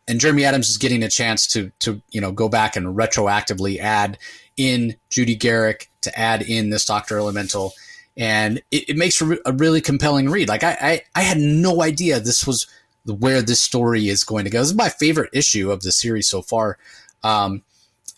and 0.07 0.19
Jeremy 0.19 0.43
Adams 0.43 0.69
is 0.69 0.77
getting 0.77 1.03
a 1.03 1.09
chance 1.09 1.47
to, 1.47 1.71
to, 1.79 2.01
you 2.11 2.19
know, 2.19 2.31
go 2.31 2.49
back 2.49 2.75
and 2.75 2.87
retroactively 2.97 3.79
add 3.79 4.17
in 4.57 4.95
Judy 5.09 5.35
Garrick 5.35 5.89
to 6.01 6.19
add 6.19 6.41
in 6.41 6.69
this 6.69 6.85
Dr. 6.85 7.17
Elemental. 7.17 7.73
And 8.17 8.57
it, 8.71 8.89
it 8.89 8.97
makes 8.97 9.21
a 9.21 9.53
really 9.53 9.79
compelling 9.79 10.29
read. 10.29 10.49
Like 10.49 10.63
I, 10.63 10.77
I, 10.81 11.03
I 11.15 11.21
had 11.21 11.37
no 11.37 11.81
idea 11.81 12.19
this 12.19 12.45
was 12.45 12.67
where 13.05 13.41
this 13.41 13.59
story 13.59 14.09
is 14.09 14.23
going 14.23 14.43
to 14.43 14.51
go. 14.51 14.59
This 14.59 14.69
is 14.69 14.75
my 14.75 14.89
favorite 14.89 15.29
issue 15.33 15.71
of 15.71 15.81
the 15.81 15.91
series 15.91 16.27
so 16.27 16.41
far. 16.41 16.77
Um, 17.23 17.63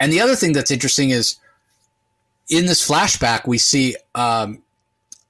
and 0.03 0.11
the 0.11 0.19
other 0.19 0.35
thing 0.35 0.51
that's 0.51 0.69
interesting 0.69 1.11
is 1.11 1.37
in 2.49 2.65
this 2.65 2.85
flashback, 2.85 3.47
we 3.47 3.57
see 3.57 3.95
um, 4.15 4.61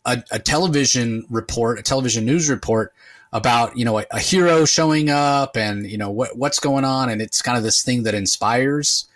a, 0.03 0.23
a, 0.31 0.39
television 0.39 1.27
report, 1.29 1.77
a 1.77 1.83
television 1.83 2.25
news 2.25 2.49
report 2.49 2.91
about 3.31 3.77
you 3.77 3.85
know 3.85 3.99
a, 3.99 4.05
a, 4.09 4.19
hero 4.19 4.65
showing 4.65 5.11
up 5.11 5.55
and 5.55 5.85
you 5.85 5.99
know 5.99 6.09
what 6.09 6.35
what's 6.35 6.57
going 6.57 6.85
on, 6.85 7.09
and 7.09 7.21
it's 7.21 7.39
kind 7.39 7.55
of 7.55 7.63
this 7.63 7.83
thing 7.83 8.01
that 8.01 8.15
inspires 8.15 9.07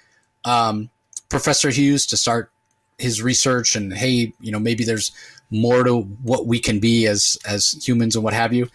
um, 0.45 0.91
Professor 1.27 1.71
Hughes 1.71 2.05
to 2.05 2.17
start 2.17 2.51
his 2.99 3.23
research 3.23 3.75
and 3.75 3.91
hey, 3.91 4.33
you 4.39 4.51
know 4.51 4.59
maybe 4.59 4.83
there's 4.83 5.11
more 5.49 5.83
to 5.83 6.01
what 6.01 6.45
we 6.45 6.59
can 6.59 6.79
be 6.79 7.07
as 7.07 7.35
as 7.47 7.83
humans 7.83 8.15
and 8.15 8.23
what 8.23 8.35
have 8.35 8.53
you. 8.53 8.69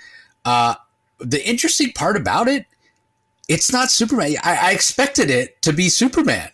Uh, 0.44 0.74
the 1.20 1.48
interesting 1.48 1.92
part 1.92 2.16
about 2.16 2.48
it, 2.48 2.66
it's 3.48 3.72
not 3.72 3.92
Superman. 3.92 4.34
I, 4.42 4.56
I 4.56 4.72
expected 4.72 5.30
it 5.30 5.62
to 5.62 5.72
be 5.72 5.88
Superman 5.88 6.50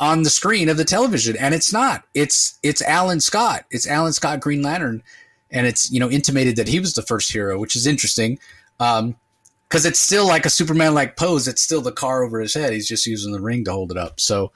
on 0.00 0.22
the 0.22 0.30
screen 0.30 0.68
of 0.68 0.76
the 0.76 0.84
television, 0.84 1.36
and 1.36 1.54
it's 1.54 1.72
not. 1.72 2.04
It's 2.14 2.58
it's 2.62 2.82
Alan 2.82 3.20
Scott. 3.20 3.64
It's 3.70 3.86
Alan 3.86 4.12
Scott 4.12 4.40
Green 4.40 4.62
Lantern, 4.62 5.02
and 5.50 5.66
it's 5.66 5.90
you 5.90 6.00
know 6.00 6.10
intimated 6.10 6.56
that 6.56 6.68
he 6.68 6.80
was 6.80 6.94
the 6.94 7.02
first 7.02 7.32
hero, 7.32 7.58
which 7.58 7.76
is 7.76 7.86
interesting. 7.86 8.38
Um, 8.80 9.16
because 9.68 9.84
it's 9.84 9.98
still 9.98 10.26
like 10.26 10.46
a 10.46 10.50
Superman 10.50 10.94
like 10.94 11.16
pose. 11.16 11.46
It's 11.46 11.60
still 11.60 11.82
the 11.82 11.92
car 11.92 12.24
over 12.24 12.40
his 12.40 12.54
head. 12.54 12.72
He's 12.72 12.88
just 12.88 13.06
using 13.06 13.32
the 13.32 13.40
ring 13.40 13.64
to 13.64 13.72
hold 13.72 13.90
it 13.90 13.98
up. 13.98 14.18
So, 14.18 14.50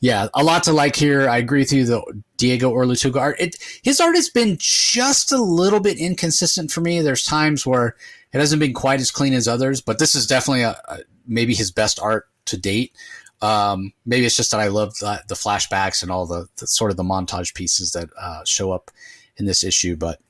yeah, 0.00 0.28
a 0.34 0.44
lot 0.44 0.64
to 0.64 0.72
like 0.72 0.94
here. 0.94 1.26
I 1.26 1.38
agree 1.38 1.60
with 1.60 1.72
you. 1.72 1.86
The 1.86 2.22
Diego 2.36 2.70
Olortegui 2.70 3.18
art, 3.18 3.40
it 3.40 3.56
his 3.82 4.00
art 4.00 4.14
has 4.14 4.28
been 4.28 4.56
just 4.60 5.32
a 5.32 5.42
little 5.42 5.80
bit 5.80 5.98
inconsistent 5.98 6.70
for 6.70 6.82
me. 6.82 7.00
There's 7.00 7.24
times 7.24 7.66
where 7.66 7.96
it 8.32 8.40
hasn't 8.40 8.60
been 8.60 8.74
quite 8.74 9.00
as 9.00 9.10
clean 9.10 9.32
as 9.32 9.48
others, 9.48 9.80
but 9.80 9.98
this 9.98 10.14
is 10.14 10.26
definitely 10.26 10.62
a, 10.62 10.78
a 10.88 10.98
maybe 11.26 11.54
his 11.54 11.70
best 11.70 11.98
art 12.00 12.28
to 12.46 12.58
date. 12.58 12.92
Um, 13.40 13.92
maybe 14.04 14.26
it's 14.26 14.36
just 14.36 14.50
that 14.50 14.60
I 14.60 14.68
love 14.68 14.94
the, 14.96 15.22
the 15.28 15.34
flashbacks 15.34 16.02
and 16.02 16.10
all 16.10 16.26
the, 16.26 16.48
the, 16.56 16.66
sort 16.66 16.90
of 16.90 16.96
the 16.96 17.04
montage 17.04 17.54
pieces 17.54 17.92
that 17.92 18.08
uh, 18.20 18.42
show 18.44 18.72
up 18.72 18.90
in 19.36 19.46
this 19.46 19.62
issue. 19.62 19.96
But 19.96 20.20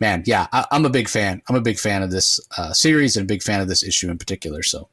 man, 0.00 0.24
yeah, 0.26 0.48
I, 0.52 0.66
am 0.72 0.84
a 0.84 0.90
big 0.90 1.08
fan. 1.08 1.42
I'm 1.48 1.54
a 1.54 1.60
big 1.60 1.78
fan 1.78 2.02
of 2.02 2.10
this 2.10 2.40
uh, 2.58 2.72
series 2.72 3.16
and 3.16 3.24
a 3.24 3.32
big 3.32 3.42
fan 3.42 3.60
of 3.60 3.68
this 3.68 3.84
issue 3.84 4.10
in 4.10 4.18
particular. 4.18 4.62
So, 4.62 4.88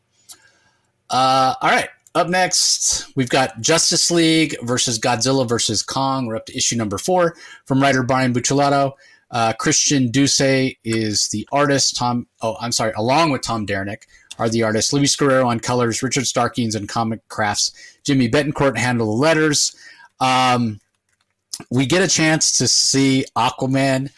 uh, 1.10 1.56
all 1.62 1.70
right. 1.70 1.90
Up 2.16 2.30
next, 2.30 3.12
we've 3.16 3.30
got 3.30 3.60
Justice 3.60 4.12
League 4.12 4.56
versus 4.62 5.00
Godzilla 5.00 5.50
versus 5.50 5.82
Kong. 5.82 6.28
We're 6.28 6.36
up 6.36 6.46
to 6.46 6.56
issue 6.56 6.76
number 6.76 7.00
four 7.00 7.36
from 7.66 7.82
writer 7.82 8.04
Brian 8.04 8.36
Buccellato. 8.36 8.94
Uh, 9.32 9.52
Christian 9.54 10.12
Duce 10.12 10.40
is 10.84 11.28
the 11.30 11.48
artist. 11.52 11.98
Tom, 11.98 12.28
oh, 12.44 12.56
I'm 12.62 12.72
sorry, 12.72 12.94
along 12.96 13.32
with 13.32 13.42
Tom 13.42 13.66
Derenick 13.66 14.06
are 14.40 14.50
the 14.50 14.64
artists. 14.64 14.94
Luis 14.94 15.16
Guerrero 15.16 15.48
on 15.48 15.60
colors, 15.60 16.04
Richard 16.04 16.26
Starkings 16.26 16.76
on 16.76 16.88
comic 16.88 17.28
crafts, 17.30 17.72
Jimmy 18.04 18.30
Betancourt 18.30 18.78
handle 18.78 19.08
the 19.08 19.22
letters. 19.22 19.76
Um, 20.20 20.80
we 21.70 21.86
get 21.86 22.02
a 22.02 22.08
chance 22.08 22.58
to 22.58 22.68
see 22.68 23.26
Aquaman 23.36 24.12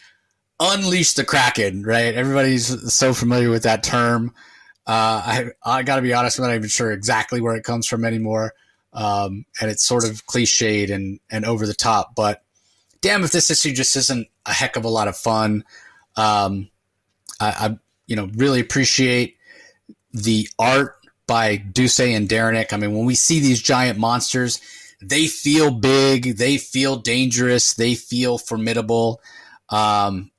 unleash 0.60 1.14
the 1.14 1.26
Kraken, 1.26 1.84
right? 1.84 2.14
Everybody's 2.16 2.94
so 2.94 3.14
familiar 3.14 3.50
with 3.50 3.64
that 3.64 3.84
term. 3.84 4.34
Uh, 4.88 5.22
I, 5.26 5.46
I 5.64 5.84
got 5.84 5.98
to 5.98 6.02
be 6.02 6.14
honest, 6.14 6.40
I'm 6.40 6.46
not 6.46 6.56
even 6.56 6.70
sure 6.70 6.92
exactly 6.92 7.42
where 7.42 7.56
it 7.56 7.64
comes 7.64 7.88
from 7.88 8.06
anymore. 8.06 8.54
Um, 8.94 9.46
and 9.60 9.70
it's 9.70 9.86
sort 9.86 10.06
of 10.06 10.26
cliched 10.26 10.94
and, 10.94 11.20
and 11.30 11.44
over 11.44 11.68
the 11.68 11.74
top, 11.74 12.16
but 12.16 12.44
damn 13.02 13.24
if 13.24 13.32
this 13.32 13.52
issue 13.52 13.74
just 13.74 13.96
isn't 13.98 14.28
a 14.46 14.54
heck 14.54 14.78
of 14.78 14.86
a 14.86 14.90
lot 14.90 15.08
of 15.10 15.18
fun. 15.18 15.66
Um, 16.16 16.70
I, 17.40 17.48
I, 17.50 17.78
you 18.08 18.16
know, 18.16 18.30
really 18.36 18.62
appreciate 18.62 19.38
the 20.16 20.48
art 20.58 20.96
by 21.28 21.58
Duce 21.58 22.00
and 22.00 22.30
Derenick. 22.30 22.72
I 22.74 22.78
mean, 22.78 22.94
when 22.94 23.06
we 23.06 23.16
see 23.16 23.40
these 23.40 23.62
giant 23.62 24.00
monsters, 24.00 24.62
they 25.02 25.28
feel 25.28 25.72
big, 25.72 26.38
they 26.38 26.58
feel 26.58 26.96
dangerous, 26.96 27.74
they 27.74 27.96
feel 27.96 28.38
formidable. 28.38 29.22
Um, 29.70 30.32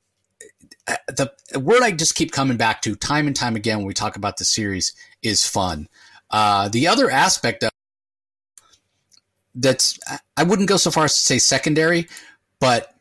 the 1.09 1.31
word 1.59 1.83
I 1.83 1.91
just 1.91 2.15
keep 2.15 2.33
coming 2.33 2.57
back 2.57 2.83
to 2.83 2.95
time 2.95 3.27
and 3.27 3.37
time 3.37 3.57
again 3.57 3.79
when 3.79 3.87
we 3.87 3.95
talk 3.95 4.17
about 4.17 4.39
the 4.39 4.45
series 4.45 4.95
is 5.23 5.47
fun. 5.47 5.89
Uh, 6.31 6.69
the 6.69 6.89
other 6.89 7.11
aspect 7.11 7.65
of 7.65 7.71
that's 9.55 9.99
I 10.37 10.43
wouldn't 10.43 10.69
go 10.69 10.77
so 10.77 10.91
far 10.91 11.05
as 11.05 11.15
to 11.15 11.21
say 11.21 11.39
secondary, 11.39 12.09
but 12.61 12.95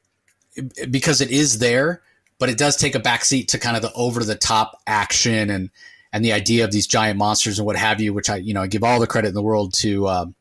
because 0.90 1.22
it 1.22 1.32
is 1.32 1.60
there, 1.60 2.02
but 2.40 2.50
it 2.50 2.58
does 2.58 2.78
take 2.78 2.96
a 2.96 3.00
backseat 3.00 3.48
to 3.50 3.60
kind 3.60 3.76
of 3.76 3.82
the 3.82 3.92
over 3.94 4.24
the 4.24 4.36
top 4.36 4.82
action 4.88 5.50
and 5.50 5.70
and 6.16 6.24
the 6.24 6.32
idea 6.32 6.64
of 6.64 6.72
these 6.72 6.88
giant 6.88 7.18
monsters 7.18 7.60
and 7.60 7.66
what 7.66 7.76
have 7.76 8.00
you, 8.00 8.14
which 8.14 8.30
I 8.30 8.38
you 8.38 8.54
know 8.54 8.62
I 8.62 8.68
give 8.68 8.86
all 8.86 9.02
the 9.02 9.06
credit 9.06 9.28
in 9.28 9.34
the 9.34 9.42
world 9.42 9.74
to 9.76 10.08
um, 10.08 10.36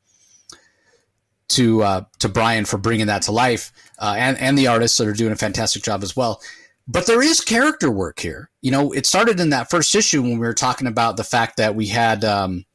to 1.49 1.83
uh, 1.83 2.05
to 2.21 2.29
Brian 2.29 2.65
for 2.65 2.79
bringing 2.79 3.09
that 3.09 3.23
to 3.23 3.33
life, 3.33 3.73
uh, 3.99 4.15
and 4.17 4.39
and 4.39 4.57
the 4.57 4.69
artists 4.69 4.97
that 4.99 5.09
are 5.09 5.13
doing 5.13 5.33
a 5.33 5.37
fantastic 5.37 5.83
job 5.83 6.05
as 6.05 6.15
well. 6.15 6.41
But 6.87 7.09
there 7.09 7.21
is 7.21 7.41
character 7.41 7.91
work 7.91 8.21
here. 8.21 8.51
You 8.61 8.71
know, 8.71 8.93
it 8.93 9.05
started 9.05 9.41
in 9.41 9.51
that 9.51 9.69
first 9.69 9.97
issue 9.97 10.23
when 10.23 10.39
we 10.39 10.47
were 10.47 10.55
talking 10.55 10.87
about 10.87 11.17
the 11.17 11.25
fact 11.25 11.57
that 11.57 11.75
we 11.75 11.89
had 11.89 12.25
um, 12.25 12.67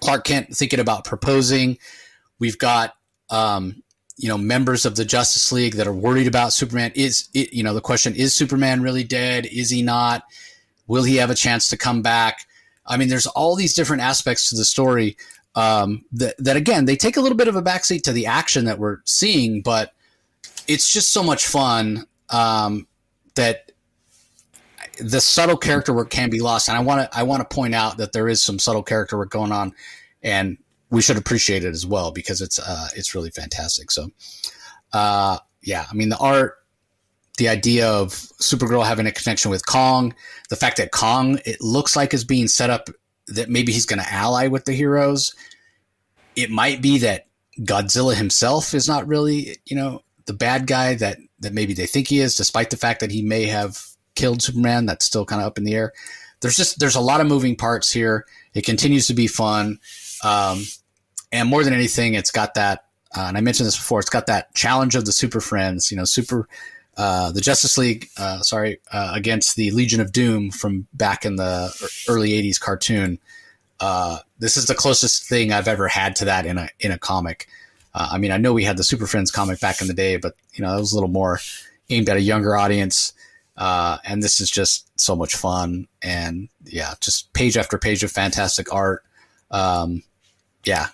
Clark 0.00 0.24
Kent 0.24 0.56
thinking 0.56 0.80
about 0.80 1.04
proposing. 1.04 1.76
We've 2.38 2.56
got 2.56 2.94
um, 3.28 3.82
you 4.16 4.28
know 4.28 4.38
members 4.38 4.86
of 4.86 4.96
the 4.96 5.04
Justice 5.04 5.52
League 5.52 5.74
that 5.74 5.86
are 5.86 5.92
worried 5.92 6.26
about 6.26 6.54
Superman. 6.54 6.92
Is 6.94 7.28
it, 7.34 7.52
you 7.52 7.62
know 7.62 7.74
the 7.74 7.82
question 7.82 8.16
is 8.16 8.32
Superman 8.32 8.80
really 8.80 9.04
dead? 9.04 9.44
Is 9.44 9.68
he 9.68 9.82
not? 9.82 10.22
Will 10.92 11.04
he 11.04 11.16
have 11.16 11.30
a 11.30 11.34
chance 11.34 11.70
to 11.70 11.78
come 11.78 12.02
back? 12.02 12.46
I 12.84 12.98
mean, 12.98 13.08
there's 13.08 13.26
all 13.26 13.56
these 13.56 13.72
different 13.72 14.02
aspects 14.02 14.50
to 14.50 14.56
the 14.56 14.64
story 14.66 15.16
um, 15.54 16.04
that, 16.12 16.34
that, 16.36 16.54
again, 16.54 16.84
they 16.84 16.96
take 16.96 17.16
a 17.16 17.22
little 17.22 17.38
bit 17.38 17.48
of 17.48 17.56
a 17.56 17.62
backseat 17.62 18.02
to 18.02 18.12
the 18.12 18.26
action 18.26 18.66
that 18.66 18.78
we're 18.78 18.98
seeing, 19.06 19.62
but 19.62 19.94
it's 20.68 20.92
just 20.92 21.10
so 21.10 21.22
much 21.22 21.46
fun 21.46 22.04
um, 22.28 22.86
that 23.36 23.72
the 25.00 25.22
subtle 25.22 25.56
character 25.56 25.94
work 25.94 26.10
can 26.10 26.28
be 26.28 26.40
lost. 26.40 26.68
And 26.68 26.76
I 26.76 26.82
want 26.82 27.10
to 27.10 27.18
I 27.18 27.22
want 27.22 27.40
to 27.40 27.54
point 27.54 27.74
out 27.74 27.96
that 27.96 28.12
there 28.12 28.28
is 28.28 28.44
some 28.44 28.58
subtle 28.58 28.82
character 28.82 29.16
work 29.16 29.30
going 29.30 29.50
on, 29.50 29.72
and 30.22 30.58
we 30.90 31.00
should 31.00 31.16
appreciate 31.16 31.64
it 31.64 31.72
as 31.72 31.86
well 31.86 32.12
because 32.12 32.42
it's 32.42 32.58
uh, 32.58 32.88
it's 32.94 33.14
really 33.14 33.30
fantastic. 33.30 33.90
So, 33.90 34.10
uh, 34.92 35.38
yeah, 35.62 35.86
I 35.90 35.94
mean 35.94 36.10
the 36.10 36.18
art 36.18 36.56
the 37.42 37.48
idea 37.48 37.90
of 37.90 38.10
Supergirl 38.10 38.86
having 38.86 39.08
a 39.08 39.10
connection 39.10 39.50
with 39.50 39.66
Kong, 39.66 40.14
the 40.48 40.54
fact 40.54 40.76
that 40.76 40.92
Kong 40.92 41.40
it 41.44 41.60
looks 41.60 41.96
like 41.96 42.14
is 42.14 42.22
being 42.22 42.46
set 42.46 42.70
up 42.70 42.88
that 43.26 43.50
maybe 43.50 43.72
he's 43.72 43.84
going 43.84 43.98
to 43.98 44.12
ally 44.12 44.46
with 44.46 44.64
the 44.64 44.72
heroes. 44.72 45.34
It 46.36 46.50
might 46.50 46.80
be 46.80 46.98
that 46.98 47.26
Godzilla 47.58 48.14
himself 48.14 48.74
is 48.74 48.86
not 48.86 49.08
really, 49.08 49.56
you 49.64 49.74
know, 49.74 50.02
the 50.26 50.32
bad 50.32 50.68
guy 50.68 50.94
that 50.94 51.18
that 51.40 51.52
maybe 51.52 51.74
they 51.74 51.86
think 51.86 52.06
he 52.06 52.20
is, 52.20 52.36
despite 52.36 52.70
the 52.70 52.76
fact 52.76 53.00
that 53.00 53.10
he 53.10 53.22
may 53.22 53.46
have 53.46 53.76
killed 54.14 54.40
Superman. 54.40 54.86
That's 54.86 55.04
still 55.04 55.26
kind 55.26 55.42
of 55.42 55.48
up 55.48 55.58
in 55.58 55.64
the 55.64 55.74
air. 55.74 55.92
There's 56.42 56.54
just 56.54 56.78
there's 56.78 56.94
a 56.94 57.00
lot 57.00 57.20
of 57.20 57.26
moving 57.26 57.56
parts 57.56 57.90
here. 57.90 58.24
It 58.54 58.64
continues 58.64 59.08
to 59.08 59.14
be 59.14 59.26
fun, 59.26 59.80
um, 60.22 60.62
and 61.32 61.48
more 61.48 61.64
than 61.64 61.74
anything, 61.74 62.14
it's 62.14 62.30
got 62.30 62.54
that. 62.54 62.84
Uh, 63.16 63.22
and 63.22 63.36
I 63.36 63.40
mentioned 63.40 63.66
this 63.66 63.76
before. 63.76 63.98
It's 63.98 64.08
got 64.08 64.26
that 64.26 64.54
challenge 64.54 64.94
of 64.94 65.06
the 65.06 65.12
Super 65.12 65.40
Friends. 65.40 65.90
You 65.90 65.96
know, 65.96 66.04
Super 66.04 66.48
uh, 66.96 67.32
the 67.32 67.40
Justice 67.40 67.78
League, 67.78 68.08
uh, 68.18 68.40
sorry, 68.40 68.78
uh, 68.92 69.12
against 69.14 69.56
the 69.56 69.70
Legion 69.70 70.00
of 70.00 70.12
Doom 70.12 70.50
from 70.50 70.86
back 70.92 71.24
in 71.24 71.36
the 71.36 71.72
early 72.08 72.30
'80s 72.30 72.60
cartoon. 72.60 73.18
Uh, 73.80 74.18
this 74.38 74.56
is 74.56 74.66
the 74.66 74.74
closest 74.74 75.28
thing 75.28 75.52
I've 75.52 75.68
ever 75.68 75.88
had 75.88 76.14
to 76.16 76.26
that 76.26 76.44
in 76.44 76.58
a 76.58 76.68
in 76.80 76.92
a 76.92 76.98
comic. 76.98 77.48
Uh, 77.94 78.10
I 78.12 78.18
mean, 78.18 78.30
I 78.30 78.36
know 78.36 78.52
we 78.52 78.64
had 78.64 78.76
the 78.76 78.84
Super 78.84 79.06
Friends 79.06 79.30
comic 79.30 79.60
back 79.60 79.80
in 79.80 79.86
the 79.86 79.94
day, 79.94 80.16
but 80.16 80.34
you 80.52 80.62
know, 80.62 80.76
it 80.76 80.80
was 80.80 80.92
a 80.92 80.96
little 80.96 81.08
more 81.08 81.40
aimed 81.90 82.08
at 82.08 82.16
a 82.16 82.22
younger 82.22 82.56
audience. 82.56 83.12
and 83.56 84.22
this 84.22 84.40
is 84.40 84.50
just 84.50 84.88
so 85.00 85.16
much 85.16 85.34
fun, 85.34 85.88
and 86.02 86.48
yeah, 86.64 86.94
just 87.00 87.32
page 87.32 87.56
after 87.56 87.78
page 87.78 88.04
of 88.04 88.10
fantastic 88.10 88.72
art. 88.72 89.02
Um, 89.50 90.02
yeah, 90.64 90.88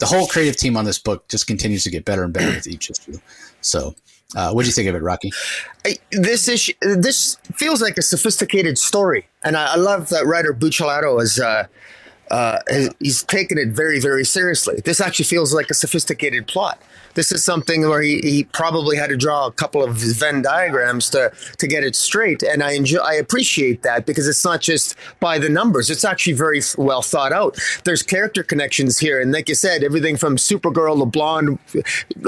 the 0.00 0.06
whole 0.06 0.26
creative 0.26 0.56
team 0.56 0.76
on 0.76 0.84
this 0.84 0.98
book 0.98 1.28
just 1.28 1.46
continues 1.46 1.84
to 1.84 1.90
get 1.90 2.04
better 2.04 2.24
and 2.24 2.32
better 2.32 2.54
with 2.54 2.66
each 2.66 2.90
issue. 2.90 3.18
So 3.60 3.94
uh, 4.34 4.52
what 4.52 4.62
do 4.62 4.68
you 4.68 4.72
think 4.72 4.88
of 4.88 4.94
it, 4.94 5.02
Rocky? 5.02 5.32
I, 5.84 5.96
this 6.12 6.48
issue, 6.48 6.72
this 6.80 7.36
feels 7.54 7.80
like 7.80 7.96
a 7.98 8.02
sophisticated 8.02 8.78
story, 8.78 9.28
and 9.42 9.56
I, 9.56 9.74
I 9.74 9.76
love 9.76 10.08
that 10.10 10.26
writer 10.26 10.52
Buccellato 10.52 11.20
is. 11.22 11.38
Uh, 11.38 11.66
uh, 12.30 12.60
he's 13.00 13.22
taken 13.22 13.58
it 13.58 13.68
very, 13.68 14.00
very 14.00 14.24
seriously. 14.24 14.80
This 14.84 15.00
actually 15.00 15.26
feels 15.26 15.52
like 15.52 15.70
a 15.70 15.74
sophisticated 15.74 16.46
plot. 16.46 16.80
This 17.14 17.30
is 17.30 17.44
something 17.44 17.88
where 17.88 18.02
he, 18.02 18.20
he 18.20 18.44
probably 18.44 18.96
had 18.96 19.08
to 19.10 19.16
draw 19.16 19.46
a 19.46 19.52
couple 19.52 19.84
of 19.84 19.96
Venn 19.96 20.42
diagrams 20.42 21.08
to 21.10 21.32
to 21.58 21.66
get 21.66 21.84
it 21.84 21.94
straight, 21.94 22.42
and 22.42 22.62
I 22.62 22.72
enjoy, 22.72 22.98
I 22.98 23.14
appreciate 23.14 23.82
that 23.82 24.04
because 24.04 24.26
it's 24.26 24.44
not 24.44 24.60
just 24.60 24.96
by 25.20 25.38
the 25.38 25.48
numbers. 25.48 25.90
It's 25.90 26.04
actually 26.04 26.32
very 26.32 26.60
well 26.76 27.02
thought 27.02 27.32
out. 27.32 27.56
There's 27.84 28.02
character 28.02 28.42
connections 28.42 28.98
here, 28.98 29.20
and 29.20 29.30
like 29.32 29.48
you 29.48 29.54
said, 29.54 29.84
everything 29.84 30.16
from 30.16 30.36
Supergirl, 30.36 30.98
the 30.98 31.06
blonde, 31.06 31.58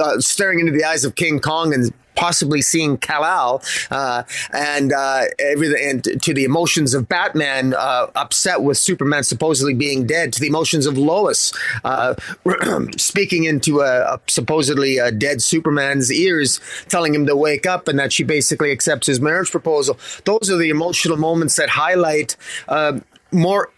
uh, 0.01 0.21
staring 0.21 0.61
into 0.61 0.73
the 0.73 0.85
eyes 0.85 1.05
of 1.05 1.17
King 1.17 1.41
Kong, 1.41 1.75
and 1.75 1.93
possibly 2.17 2.63
seeing 2.63 2.97
Kal-El, 2.97 3.63
uh, 3.91 4.23
and 4.53 4.93
uh, 4.93 5.23
everything, 5.39 5.91
and 5.91 6.23
to 6.23 6.35
the 6.35 6.45
emotions 6.45 6.95
of 6.95 7.09
Batman, 7.09 7.75
uh, 7.75 8.11
upset 8.15 8.63
with 8.63 8.79
Superman 8.79 9.23
supposedly 9.23 9.75
being 9.75 10.07
dead, 10.07 10.33
to 10.33 10.41
the 10.41 10.47
emotions 10.47 10.87
of 10.87 10.99
Lois, 10.99 11.53
uh, 11.85 12.15
speaking 12.97 13.45
into 13.45 13.81
a, 13.81 14.15
a 14.15 14.21
supposedly 14.27 14.99
a 14.99 15.13
dead 15.13 15.43
Superman's 15.43 16.11
ears, 16.13 16.61
telling 16.89 17.15
him 17.15 17.27
to 17.27 17.37
wake 17.37 17.67
up, 17.67 17.89
and 17.89 17.99
that 17.99 18.13
she 18.13 18.25
basically 18.25 18.73
accepts 18.73 19.07
his 19.07 19.21
marriage 19.21 19.51
proposal. 19.51 19.99
Those 20.25 20.51
are 20.51 20.57
the 20.57 20.71
emotional 20.71 21.17
moments 21.17 21.57
that 21.57 21.71
highlight 21.71 22.37
uh, 22.69 23.01
more 23.33 23.71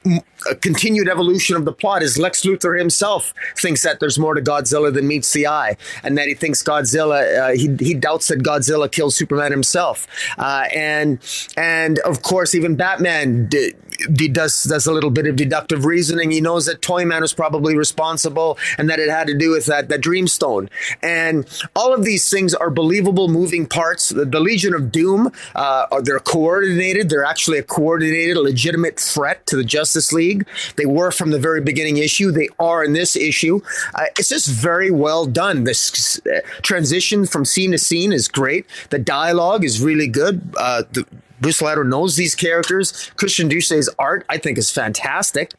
continued 0.60 1.08
evolution 1.08 1.56
of 1.56 1.64
the 1.64 1.72
plot 1.72 2.02
is 2.02 2.18
Lex 2.18 2.42
Luthor 2.42 2.78
himself 2.78 3.34
thinks 3.56 3.82
that 3.82 4.00
there's 4.00 4.18
more 4.18 4.34
to 4.34 4.40
Godzilla 4.40 4.92
than 4.92 5.06
meets 5.06 5.32
the 5.32 5.46
eye, 5.46 5.76
and 6.02 6.16
that 6.18 6.28
he 6.28 6.34
thinks 6.34 6.62
Godzilla 6.62 7.38
uh, 7.38 7.52
he 7.52 7.74
he 7.84 7.94
doubts 7.94 8.28
that 8.28 8.40
Godzilla 8.40 8.90
kills 8.90 9.16
Superman 9.16 9.50
himself, 9.50 10.06
uh, 10.38 10.66
and 10.74 11.18
and 11.56 11.98
of 12.00 12.22
course 12.22 12.54
even 12.54 12.76
Batman 12.76 13.46
did, 13.48 13.76
he 14.18 14.28
does 14.28 14.64
does 14.64 14.86
a 14.86 14.92
little 14.92 15.10
bit 15.10 15.26
of 15.26 15.36
deductive 15.36 15.84
reasoning. 15.84 16.30
He 16.30 16.40
knows 16.40 16.66
that 16.66 16.80
Toyman 16.80 17.20
was 17.20 17.32
probably 17.32 17.76
responsible 17.76 18.58
and 18.76 18.88
that 18.88 18.98
it 18.98 19.10
had 19.10 19.26
to 19.26 19.36
do 19.36 19.50
with 19.50 19.66
that 19.66 19.88
that 19.88 20.00
Dreamstone. 20.00 20.68
And 21.02 21.46
all 21.74 21.92
of 21.94 22.04
these 22.04 22.30
things 22.30 22.54
are 22.54 22.70
believable 22.70 23.28
moving 23.28 23.66
parts. 23.66 24.10
The, 24.10 24.24
the 24.24 24.40
Legion 24.40 24.74
of 24.74 24.92
Doom, 24.92 25.32
uh, 25.54 26.00
they're 26.02 26.20
coordinated. 26.20 27.08
They're 27.08 27.24
actually 27.24 27.58
a 27.58 27.62
coordinated, 27.62 28.36
legitimate 28.36 28.98
threat 28.98 29.46
to 29.46 29.56
the 29.56 29.64
Justice 29.64 30.12
League. 30.12 30.46
They 30.76 30.86
were 30.86 31.10
from 31.10 31.30
the 31.30 31.38
very 31.38 31.60
beginning 31.60 31.98
issue. 31.98 32.30
They 32.30 32.48
are 32.58 32.84
in 32.84 32.92
this 32.92 33.16
issue. 33.16 33.60
Uh, 33.94 34.04
it's 34.18 34.28
just 34.28 34.48
very 34.48 34.90
well 34.90 35.26
done. 35.26 35.64
This 35.64 36.20
uh, 36.26 36.40
transition 36.62 37.26
from 37.26 37.44
scene 37.44 37.72
to 37.72 37.78
scene 37.78 38.12
is 38.12 38.28
great. 38.28 38.66
The 38.90 38.98
dialogue 38.98 39.64
is 39.64 39.80
really 39.80 40.08
good. 40.08 40.54
Uh, 40.56 40.82
the 40.92 41.06
Buccellato 41.40 41.86
knows 41.86 42.16
these 42.16 42.34
characters. 42.34 43.10
Christian 43.16 43.48
Duce's 43.48 43.88
art, 43.98 44.24
I 44.28 44.38
think, 44.38 44.58
is 44.58 44.70
fantastic. 44.70 45.52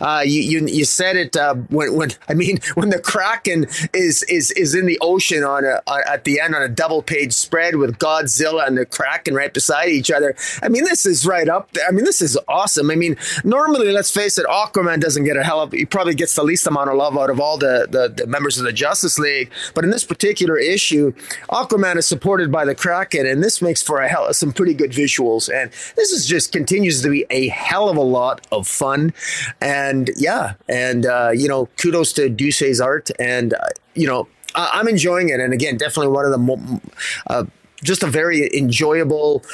Uh, 0.00 0.22
you, 0.24 0.40
you, 0.40 0.66
you 0.66 0.84
said 0.84 1.16
it 1.16 1.36
uh, 1.36 1.54
when 1.54 1.94
when 1.94 2.10
I 2.28 2.34
mean 2.34 2.58
when 2.74 2.90
the 2.90 2.98
Kraken 2.98 3.66
is 3.92 4.22
is 4.24 4.50
is 4.52 4.74
in 4.74 4.86
the 4.86 4.98
ocean 5.00 5.44
on 5.44 5.64
a 5.64 5.80
at 6.06 6.24
the 6.24 6.40
end 6.40 6.54
on 6.54 6.62
a 6.62 6.68
double 6.68 7.02
page 7.02 7.32
spread 7.32 7.76
with 7.76 7.98
Godzilla 7.98 8.66
and 8.66 8.76
the 8.76 8.86
Kraken 8.86 9.34
right 9.34 9.52
beside 9.52 9.88
each 9.88 10.10
other. 10.10 10.34
I 10.62 10.68
mean, 10.68 10.84
this 10.84 11.06
is 11.06 11.26
right 11.26 11.48
up 11.48 11.72
there. 11.72 11.86
I 11.86 11.90
mean, 11.90 12.04
this 12.04 12.20
is 12.20 12.38
awesome. 12.48 12.90
I 12.90 12.94
mean, 12.94 13.16
normally, 13.44 13.92
let's 13.92 14.10
face 14.10 14.38
it, 14.38 14.46
Aquaman 14.46 15.00
doesn't 15.00 15.24
get 15.24 15.36
a 15.36 15.44
hell 15.44 15.60
of. 15.60 15.72
He 15.72 15.84
probably 15.84 16.14
gets 16.14 16.34
the 16.34 16.44
least 16.44 16.66
amount 16.66 16.90
of 16.90 16.96
love 16.96 17.16
out 17.16 17.30
of 17.30 17.40
all 17.40 17.58
the, 17.58 17.86
the, 17.90 18.08
the 18.08 18.26
members 18.26 18.58
of 18.58 18.64
the 18.64 18.72
Justice 18.72 19.18
League. 19.18 19.50
But 19.74 19.84
in 19.84 19.90
this 19.90 20.04
particular 20.04 20.56
issue, 20.56 21.12
Aquaman 21.50 21.96
is 21.96 22.06
supported 22.06 22.50
by 22.50 22.64
the 22.64 22.74
Kraken, 22.74 23.26
and 23.26 23.42
this 23.42 23.60
makes 23.60 23.82
for 23.82 24.00
a 24.00 24.08
hell 24.08 24.26
of 24.26 24.36
some 24.36 24.52
pretty 24.52 24.74
good 24.74 24.92
visual 24.92 25.25
And 25.48 25.70
this 25.96 26.12
is 26.12 26.26
just 26.26 26.52
continues 26.52 27.02
to 27.02 27.10
be 27.10 27.24
a 27.30 27.48
hell 27.48 27.88
of 27.88 27.96
a 27.96 28.02
lot 28.02 28.46
of 28.52 28.66
fun. 28.66 29.12
And 29.60 30.10
yeah, 30.16 30.54
and, 30.68 31.06
uh, 31.06 31.30
you 31.34 31.48
know, 31.48 31.66
kudos 31.80 32.12
to 32.14 32.28
Duce's 32.28 32.80
art. 32.80 33.10
And, 33.18 33.54
uh, 33.54 33.68
you 33.94 34.06
know, 34.06 34.28
I- 34.54 34.80
am 34.80 34.88
enjoying 34.88 35.28
it. 35.28 35.40
And 35.40 35.52
again, 35.52 35.76
definitely 35.76 36.12
one 36.12 36.24
of 36.24 36.30
the, 36.32 36.38
mo- 36.38 36.80
uh, 37.28 37.44
just 37.82 38.02
a 38.02 38.06
very 38.06 38.48
enjoyable, 38.56 39.44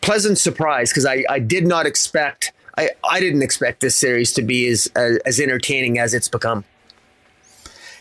pleasant 0.00 0.38
surprise 0.38 0.90
because 0.90 1.06
I, 1.06 1.24
I 1.28 1.38
did 1.38 1.66
not 1.66 1.86
expect. 1.86 2.52
I, 2.76 2.90
I 3.08 3.20
didn't 3.20 3.42
expect 3.42 3.80
this 3.80 3.94
series 3.96 4.32
to 4.32 4.42
be 4.42 4.66
as, 4.68 4.90
as, 4.96 5.18
as 5.24 5.40
entertaining 5.40 5.98
as 5.98 6.14
it's 6.14 6.28
become. 6.28 6.64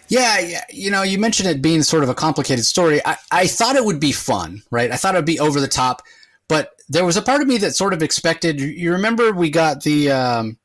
Yeah, 0.09 0.39
yeah, 0.39 0.63
you 0.69 0.91
know, 0.91 1.01
you 1.01 1.17
mentioned 1.17 1.49
it 1.49 1.61
being 1.61 1.81
sort 1.81 2.03
of 2.03 2.09
a 2.09 2.13
complicated 2.13 2.65
story. 2.65 3.01
I, 3.05 3.17
I 3.31 3.47
thought 3.47 3.75
it 3.75 3.85
would 3.85 3.99
be 3.99 4.11
fun, 4.11 4.61
right? 4.69 4.91
I 4.91 4.95
thought 4.95 5.15
it 5.15 5.17
would 5.17 5.25
be 5.25 5.39
over 5.39 5.59
the 5.59 5.67
top. 5.67 6.01
But 6.47 6.72
there 6.89 7.05
was 7.05 7.17
a 7.17 7.21
part 7.21 7.41
of 7.41 7.47
me 7.47 7.57
that 7.59 7.75
sort 7.75 7.93
of 7.93 8.03
expected. 8.03 8.59
You 8.59 8.93
remember 8.93 9.31
we 9.31 9.49
got 9.49 9.83
the 9.83 10.11
um, 10.11 10.57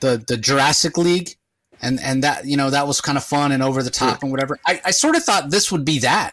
the 0.00 0.22
the 0.26 0.36
Jurassic 0.36 0.96
League, 0.96 1.36
and 1.80 2.00
and 2.00 2.24
that 2.24 2.46
you 2.46 2.56
know 2.56 2.70
that 2.70 2.86
was 2.86 3.00
kind 3.00 3.18
of 3.18 3.24
fun 3.24 3.52
and 3.52 3.62
over 3.62 3.82
the 3.82 3.90
top 3.90 4.18
yeah. 4.18 4.18
and 4.22 4.30
whatever. 4.30 4.58
I, 4.66 4.80
I 4.84 4.90
sort 4.90 5.16
of 5.16 5.24
thought 5.24 5.50
this 5.50 5.70
would 5.70 5.84
be 5.84 6.00
that. 6.00 6.32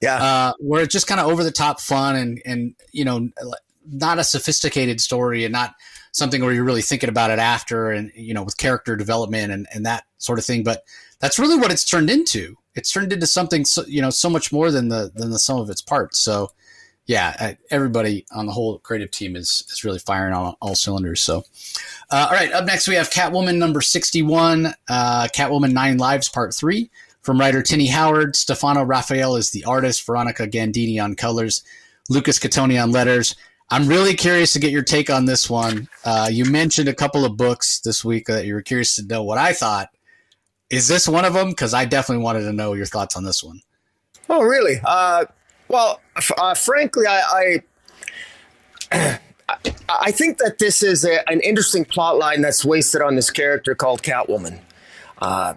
Yeah, 0.00 0.22
uh, 0.22 0.52
where 0.58 0.82
it's 0.82 0.92
just 0.92 1.06
kind 1.06 1.20
of 1.20 1.28
over 1.28 1.44
the 1.44 1.50
top 1.50 1.80
fun 1.80 2.16
and 2.16 2.42
and 2.46 2.74
you 2.92 3.04
know 3.04 3.28
not 3.86 4.18
a 4.18 4.24
sophisticated 4.24 5.00
story 5.00 5.44
and 5.44 5.52
not 5.52 5.74
something 6.12 6.42
where 6.42 6.52
you're 6.52 6.64
really 6.64 6.82
thinking 6.82 7.08
about 7.08 7.30
it 7.30 7.38
after 7.38 7.90
and 7.90 8.10
you 8.14 8.34
know 8.34 8.42
with 8.42 8.56
character 8.56 8.96
development 8.96 9.52
and, 9.52 9.66
and 9.72 9.86
that 9.86 10.04
sort 10.18 10.38
of 10.38 10.44
thing 10.44 10.62
but 10.62 10.84
that's 11.18 11.38
really 11.38 11.56
what 11.56 11.70
it's 11.70 11.84
turned 11.84 12.10
into 12.10 12.56
it's 12.74 12.92
turned 12.92 13.12
into 13.12 13.26
something 13.26 13.64
so, 13.64 13.84
you 13.86 14.02
know 14.02 14.10
so 14.10 14.28
much 14.28 14.52
more 14.52 14.70
than 14.70 14.88
the 14.88 15.10
than 15.14 15.30
the 15.30 15.38
sum 15.38 15.58
of 15.58 15.70
its 15.70 15.82
parts 15.82 16.18
so 16.18 16.50
yeah, 17.10 17.54
everybody 17.72 18.24
on 18.30 18.46
the 18.46 18.52
whole 18.52 18.78
creative 18.78 19.10
team 19.10 19.34
is 19.34 19.64
is 19.68 19.82
really 19.82 19.98
firing 19.98 20.32
on 20.32 20.54
all 20.62 20.76
cylinders. 20.76 21.20
So, 21.20 21.44
uh, 22.08 22.28
all 22.30 22.36
right, 22.36 22.52
up 22.52 22.66
next 22.66 22.86
we 22.86 22.94
have 22.94 23.10
Catwoman 23.10 23.56
number 23.56 23.80
sixty 23.80 24.22
one, 24.22 24.72
uh, 24.88 25.26
Catwoman 25.34 25.72
Nine 25.72 25.98
Lives 25.98 26.28
Part 26.28 26.54
Three 26.54 26.88
from 27.22 27.40
writer 27.40 27.64
Tini 27.64 27.88
Howard. 27.88 28.36
Stefano 28.36 28.84
Raffaele 28.84 29.34
is 29.34 29.50
the 29.50 29.64
artist. 29.64 30.06
Veronica 30.06 30.46
Gandini 30.46 31.02
on 31.02 31.16
colors. 31.16 31.64
Lucas 32.08 32.38
Gattoni 32.38 32.80
on 32.80 32.92
letters. 32.92 33.34
I'm 33.70 33.88
really 33.88 34.14
curious 34.14 34.52
to 34.52 34.60
get 34.60 34.70
your 34.70 34.84
take 34.84 35.10
on 35.10 35.24
this 35.24 35.50
one. 35.50 35.88
Uh, 36.04 36.28
you 36.30 36.44
mentioned 36.44 36.88
a 36.88 36.94
couple 36.94 37.24
of 37.24 37.36
books 37.36 37.80
this 37.80 38.04
week 38.04 38.26
that 38.26 38.46
you 38.46 38.54
were 38.54 38.62
curious 38.62 38.94
to 38.96 39.04
know 39.04 39.24
what 39.24 39.38
I 39.38 39.52
thought. 39.52 39.88
Is 40.70 40.86
this 40.86 41.08
one 41.08 41.24
of 41.24 41.34
them? 41.34 41.48
Because 41.48 41.74
I 41.74 41.86
definitely 41.86 42.22
wanted 42.22 42.42
to 42.42 42.52
know 42.52 42.74
your 42.74 42.86
thoughts 42.86 43.16
on 43.16 43.24
this 43.24 43.42
one. 43.42 43.62
Oh, 44.28 44.42
really? 44.42 44.78
Well, 45.70 46.00
uh, 46.36 46.54
frankly, 46.54 47.06
I, 47.06 47.60
I, 48.90 49.18
I 49.88 50.10
think 50.10 50.38
that 50.38 50.58
this 50.58 50.82
is 50.82 51.04
a, 51.04 51.28
an 51.30 51.38
interesting 51.42 51.84
plot 51.84 52.18
line 52.18 52.40
that's 52.40 52.64
wasted 52.64 53.02
on 53.02 53.14
this 53.14 53.30
character 53.30 53.76
called 53.76 54.02
Catwoman. 54.02 54.58
Uh, 55.22 55.54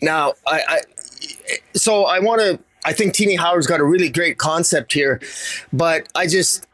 now, 0.00 0.34
I, 0.46 0.62
I, 0.68 0.80
so 1.74 2.04
I 2.04 2.20
want 2.20 2.40
to. 2.40 2.60
I 2.84 2.92
think 2.92 3.14
Tini 3.14 3.34
Howard's 3.34 3.66
got 3.66 3.80
a 3.80 3.84
really 3.84 4.08
great 4.08 4.38
concept 4.38 4.92
here, 4.92 5.20
but 5.72 6.08
I 6.14 6.28
just 6.28 6.64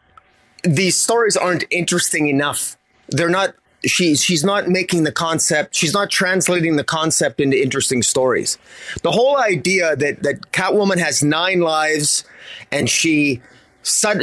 these 0.62 0.94
stories 0.94 1.38
aren't 1.38 1.64
interesting 1.70 2.28
enough. 2.28 2.76
They're 3.08 3.30
not 3.30 3.54
she's 3.86 4.22
she's 4.22 4.44
not 4.44 4.68
making 4.68 5.04
the 5.04 5.12
concept 5.12 5.74
she's 5.74 5.92
not 5.92 6.10
translating 6.10 6.76
the 6.76 6.84
concept 6.84 7.40
into 7.40 7.60
interesting 7.60 8.02
stories. 8.02 8.58
The 9.02 9.12
whole 9.12 9.36
idea 9.38 9.96
that 9.96 10.22
that 10.22 10.52
catwoman 10.52 10.98
has 10.98 11.22
nine 11.22 11.60
lives 11.60 12.24
and 12.70 12.88
she 12.88 13.42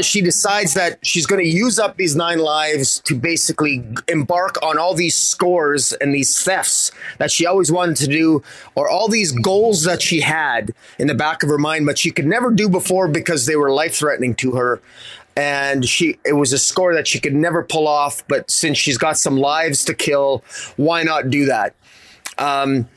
she 0.01 0.21
decides 0.21 0.73
that 0.73 0.97
she's 1.05 1.27
going 1.27 1.43
to 1.43 1.47
use 1.47 1.77
up 1.77 1.97
these 1.97 2.15
nine 2.15 2.39
lives 2.39 2.99
to 3.01 3.15
basically 3.15 3.83
embark 4.07 4.61
on 4.63 4.79
all 4.79 4.95
these 4.95 5.15
scores 5.15 5.93
and 5.93 6.13
these 6.13 6.43
thefts 6.43 6.91
that 7.19 7.31
she 7.31 7.45
always 7.45 7.71
wanted 7.71 7.95
to 7.97 8.07
do, 8.07 8.41
or 8.73 8.89
all 8.89 9.07
these 9.07 9.31
goals 9.31 9.83
that 9.83 10.01
she 10.01 10.21
had 10.21 10.73
in 10.97 11.05
the 11.05 11.13
back 11.13 11.43
of 11.43 11.49
her 11.49 11.59
mind, 11.59 11.85
but 11.85 11.99
she 11.99 12.09
could 12.09 12.25
never 12.25 12.49
do 12.51 12.67
before 12.67 13.07
because 13.07 13.45
they 13.45 13.55
were 13.55 13.71
life 13.71 13.95
threatening 13.95 14.33
to 14.33 14.53
her 14.53 14.81
and 15.35 15.85
she 15.85 16.19
it 16.25 16.33
was 16.33 16.53
a 16.53 16.57
score 16.57 16.93
that 16.93 17.07
she 17.07 17.19
could 17.19 17.33
never 17.33 17.63
pull 17.63 17.87
off 17.87 18.23
but 18.27 18.49
since 18.51 18.77
she's 18.77 18.97
got 18.97 19.17
some 19.17 19.37
lives 19.37 19.85
to 19.85 19.93
kill 19.93 20.43
why 20.75 21.03
not 21.03 21.29
do 21.29 21.45
that? 21.45 21.73
Um, 22.37 22.87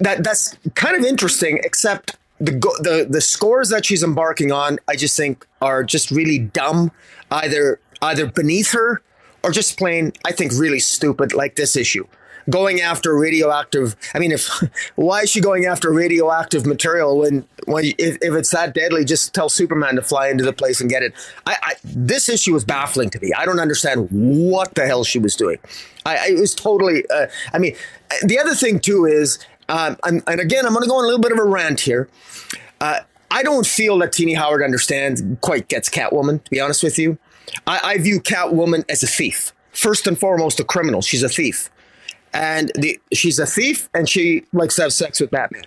that 0.00 0.22
that's 0.22 0.56
kind 0.74 0.96
of 0.96 1.04
interesting 1.04 1.60
except 1.64 2.16
the 2.40 2.52
the 2.80 3.06
the 3.08 3.20
scores 3.20 3.68
that 3.70 3.84
she's 3.84 4.02
embarking 4.02 4.52
on 4.52 4.78
i 4.86 4.94
just 4.94 5.16
think 5.16 5.46
are 5.60 5.82
just 5.82 6.10
really 6.10 6.38
dumb 6.38 6.90
either 7.32 7.80
either 8.02 8.26
beneath 8.26 8.70
her 8.70 9.02
or 9.42 9.50
just 9.50 9.76
plain 9.76 10.12
i 10.24 10.32
think 10.32 10.52
really 10.52 10.78
stupid 10.78 11.34
like 11.34 11.56
this 11.56 11.76
issue 11.76 12.06
going 12.48 12.80
after 12.80 13.16
radioactive. 13.16 13.96
I 14.14 14.18
mean, 14.18 14.32
if 14.32 14.48
why 14.96 15.22
is 15.22 15.30
she 15.30 15.40
going 15.40 15.66
after 15.66 15.92
radioactive 15.92 16.66
material 16.66 17.18
when 17.18 17.46
when 17.66 17.86
if, 17.98 18.18
if 18.22 18.34
it's 18.34 18.50
that 18.50 18.74
deadly? 18.74 19.04
Just 19.04 19.34
tell 19.34 19.48
Superman 19.48 19.96
to 19.96 20.02
fly 20.02 20.28
into 20.28 20.44
the 20.44 20.52
place 20.52 20.80
and 20.80 20.88
get 20.90 21.02
it. 21.02 21.12
I, 21.46 21.56
I 21.62 21.74
this 21.84 22.28
issue 22.28 22.52
was 22.52 22.64
baffling 22.64 23.10
to 23.10 23.20
me. 23.20 23.32
I 23.36 23.44
don't 23.44 23.60
understand 23.60 24.08
what 24.10 24.74
the 24.74 24.86
hell 24.86 25.04
she 25.04 25.18
was 25.18 25.36
doing. 25.36 25.58
I, 26.06 26.16
I 26.16 26.26
it 26.28 26.40
was 26.40 26.54
totally. 26.54 27.04
Uh, 27.10 27.26
I 27.52 27.58
mean, 27.58 27.74
the 28.22 28.38
other 28.38 28.54
thing 28.54 28.80
too 28.80 29.04
is, 29.04 29.38
um, 29.68 29.96
and 30.04 30.22
again, 30.26 30.66
I'm 30.66 30.72
going 30.72 30.84
to 30.84 30.88
go 30.88 30.96
on 30.96 31.04
a 31.04 31.06
little 31.06 31.20
bit 31.20 31.32
of 31.32 31.38
a 31.38 31.44
rant 31.44 31.80
here. 31.80 32.08
Uh, 32.80 33.00
I 33.30 33.42
don't 33.42 33.66
feel 33.66 33.98
that 33.98 34.12
Tini 34.12 34.34
Howard 34.34 34.62
understands 34.62 35.22
quite 35.42 35.68
gets 35.68 35.90
Catwoman. 35.90 36.42
To 36.42 36.50
be 36.50 36.60
honest 36.60 36.82
with 36.82 36.98
you, 36.98 37.18
I, 37.66 37.80
I 37.82 37.98
view 37.98 38.20
Catwoman 38.20 38.84
as 38.88 39.02
a 39.02 39.06
thief. 39.06 39.52
First 39.72 40.06
and 40.06 40.18
foremost, 40.18 40.58
a 40.60 40.64
criminal. 40.64 41.02
She's 41.02 41.22
a 41.22 41.28
thief 41.28 41.70
and 42.38 42.70
the 42.76 42.98
she's 43.12 43.38
a 43.40 43.46
thief 43.46 43.90
and 43.92 44.08
she 44.08 44.44
likes 44.52 44.76
to 44.76 44.82
have 44.82 44.92
sex 44.92 45.20
with 45.20 45.30
Batman. 45.30 45.64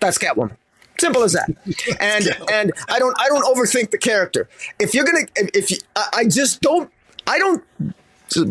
That's 0.00 0.16
Catwoman. 0.16 0.56
Simple 0.98 1.22
as 1.22 1.34
that. 1.34 1.50
And 2.00 2.28
and 2.50 2.72
I 2.88 2.98
don't 2.98 3.14
I 3.20 3.28
don't 3.28 3.44
overthink 3.44 3.90
the 3.90 3.98
character. 3.98 4.48
If 4.80 4.94
you're 4.94 5.04
gonna 5.04 5.26
if, 5.36 5.50
if 5.54 5.70
you, 5.70 5.76
I, 5.94 6.08
I 6.14 6.24
just 6.24 6.62
don't 6.62 6.90
I 7.26 7.38
don't 7.38 7.62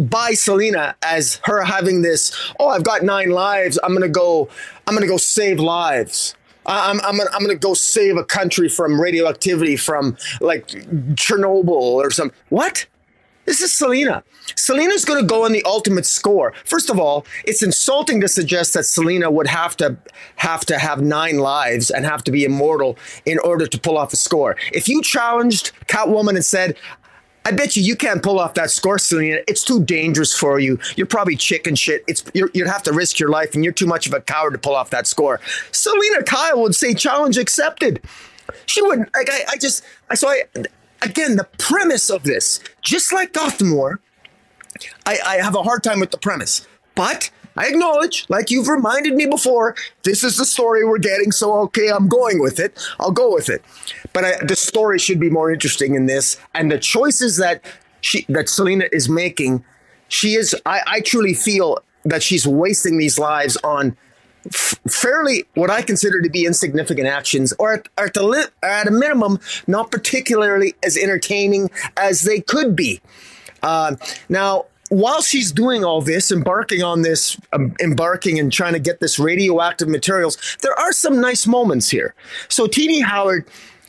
buy 0.10 0.34
Selina 0.34 0.96
as 1.02 1.42
her 1.44 1.64
having 1.64 2.04
this. 2.04 2.32
Oh, 2.60 2.70
I've 2.70 2.84
got 2.84 3.04
nine 3.04 3.32
lives. 3.32 3.80
I'm 3.84 3.94
gonna 3.94 4.08
go. 4.08 4.48
I'm 4.88 4.94
gonna 4.94 5.08
go 5.08 5.18
save 5.18 5.60
lives. 5.60 6.36
I'm 6.68 7.02
I'm 7.02 7.18
gonna, 7.18 7.30
I'm 7.34 7.42
gonna 7.42 7.56
go 7.56 7.74
save 7.74 8.16
a 8.18 8.24
country 8.24 8.70
from 8.70 9.02
radioactivity 9.02 9.76
from 9.76 10.18
like 10.40 10.68
Chernobyl 10.68 11.70
or 11.70 12.12
some 12.12 12.32
what? 12.50 12.86
This 13.46 13.62
is 13.62 13.72
Selina. 13.72 14.24
Selina's 14.56 15.06
going 15.06 15.22
to 15.22 15.28
go 15.28 15.46
on 15.46 15.52
the 15.52 15.64
ultimate 15.64 16.06
score. 16.06 16.54
First 16.66 16.90
of 16.90 17.00
all, 17.00 17.26
it's 17.46 17.64
insulting 17.64 18.22
to 18.22 18.28
suggest 18.28 18.74
that 18.74 18.86
Selina 18.86 19.30
would 19.30 19.48
have 19.48 19.78
to 19.78 19.98
have 20.38 20.66
to 20.66 20.78
have 20.78 21.02
nine 21.02 21.38
lives 21.38 21.90
and 21.92 22.06
have 22.06 22.24
to 22.26 22.32
be 22.32 22.44
immortal 22.44 22.98
in 23.26 23.40
order 23.40 23.68
to 23.68 23.80
pull 23.80 23.98
off 23.98 24.14
a 24.14 24.16
score. 24.16 24.56
If 24.74 24.90
you 24.90 25.02
challenged 25.02 25.72
Catwoman 25.88 26.36
and 26.36 26.46
said, 26.46 26.76
I 27.48 27.52
bet 27.52 27.76
you 27.76 27.84
you 27.84 27.96
can't 27.96 28.24
pull 28.24 28.40
off 28.40 28.56
that 28.56 28.72
score, 28.72 28.98
Selina. 28.98 29.42
It's 29.48 29.64
too 29.64 29.84
dangerous 29.84 30.34
for 30.34 30.60
you. 30.60 30.80
You're 30.96 31.06
probably 31.06 31.36
chicken 31.36 31.76
shit. 31.76 32.04
It's 32.08 32.24
you 32.34 32.50
would 32.56 32.68
have 32.68 32.82
to 32.84 32.92
risk 32.92 33.20
your 33.20 33.30
life, 33.30 33.54
and 33.54 33.64
you're 33.64 33.74
too 33.74 33.86
much 33.86 34.08
of 34.08 34.14
a 34.16 34.22
coward 34.22 34.54
to 34.54 34.58
pull 34.58 34.76
off 34.76 34.90
that 34.90 35.06
score. 35.06 35.40
Selena 35.72 36.24
Kyle 36.24 36.60
would 36.64 36.74
say 36.74 36.96
challenge 36.96 37.38
accepted. 37.38 38.02
She 38.66 38.82
wouldn't. 38.82 39.14
Like 39.14 39.30
I, 39.32 39.44
I 39.52 39.58
just, 39.58 39.84
I 40.10 40.16
so 40.16 40.28
I 40.28 40.46
again 41.06 41.36
the 41.36 41.48
premise 41.58 42.10
of 42.10 42.24
this, 42.24 42.60
just 42.82 43.14
like 43.14 43.34
Gotham 43.34 43.76
War, 43.76 44.00
I, 45.06 45.20
I 45.26 45.36
have 45.38 45.56
a 45.56 45.64
hard 45.64 45.84
time 45.84 46.00
with 46.00 46.12
the 46.12 46.18
premise, 46.18 46.68
but 46.96 47.30
I 47.58 47.68
acknowledge, 47.68 48.26
like 48.28 48.52
you've 48.52 48.68
reminded 48.68 49.16
me 49.16 49.26
before, 49.26 49.76
this 50.04 50.24
is 50.24 50.38
the 50.38 50.46
story 50.46 50.84
we're 50.84 50.98
getting. 50.98 51.32
So, 51.32 51.54
okay, 51.62 51.90
I'm 51.90 52.10
going 52.10 52.42
with 52.42 52.60
it. 52.60 52.78
I'll 53.00 53.12
go 53.12 53.34
with 53.34 53.50
it. 53.50 53.64
But 54.12 54.26
I, 54.26 54.46
the 54.46 54.56
story 54.56 55.00
should 55.00 55.20
be 55.20 55.30
more 55.30 55.52
interesting 55.52 55.96
in 55.96 56.06
this. 56.06 56.38
And 56.54 56.70
the 56.70 56.80
choices 56.80 57.38
that 57.38 57.64
she, 58.02 58.26
that 58.28 58.50
Selina 58.50 58.86
is 58.92 59.08
making, 59.08 59.64
she 60.10 60.34
is, 60.34 60.54
I, 60.66 60.82
I 60.86 61.00
truly 61.00 61.34
feel 61.34 61.80
that 62.04 62.22
she's 62.22 62.46
wasting 62.46 62.98
these 62.98 63.18
lives 63.18 63.58
on 63.64 63.96
f- 64.48 64.76
fairly 64.88 65.46
what 65.56 65.70
I 65.70 65.82
consider 65.82 66.22
to 66.22 66.30
be 66.30 66.46
insignificant 66.46 67.08
actions, 67.08 67.54
or 67.60 67.74
at, 67.74 67.88
or 67.98 68.10
li- 68.24 68.46
at 68.64 68.88
a 68.88 68.92
minimum, 68.92 69.40
not 69.68 69.92
particularly 69.92 70.76
as 70.84 70.98
entertaining 70.98 71.70
as 71.98 72.22
they 72.22 72.42
could 72.42 72.76
be. 72.76 73.02
Uh, 73.64 73.96
now, 74.30 74.66
while 74.90 75.22
she's 75.22 75.52
doing 75.52 75.84
all 75.84 76.02
this, 76.02 76.32
embarking 76.32 76.84
on 76.84 77.02
this, 77.02 77.38
um, 77.54 77.74
embarking 77.82 78.40
and 78.40 78.52
trying 78.54 78.74
to 78.74 78.80
get 78.80 79.00
this 79.00 79.18
radioactive 79.18 79.88
materials, 79.88 80.38
there 80.62 80.78
are 80.80 80.92
some 80.92 81.20
nice 81.20 81.48
moments 81.48 81.90
here. 81.90 82.14
So, 82.50 82.68
Tini 82.68 83.02
Howard, 83.02 83.48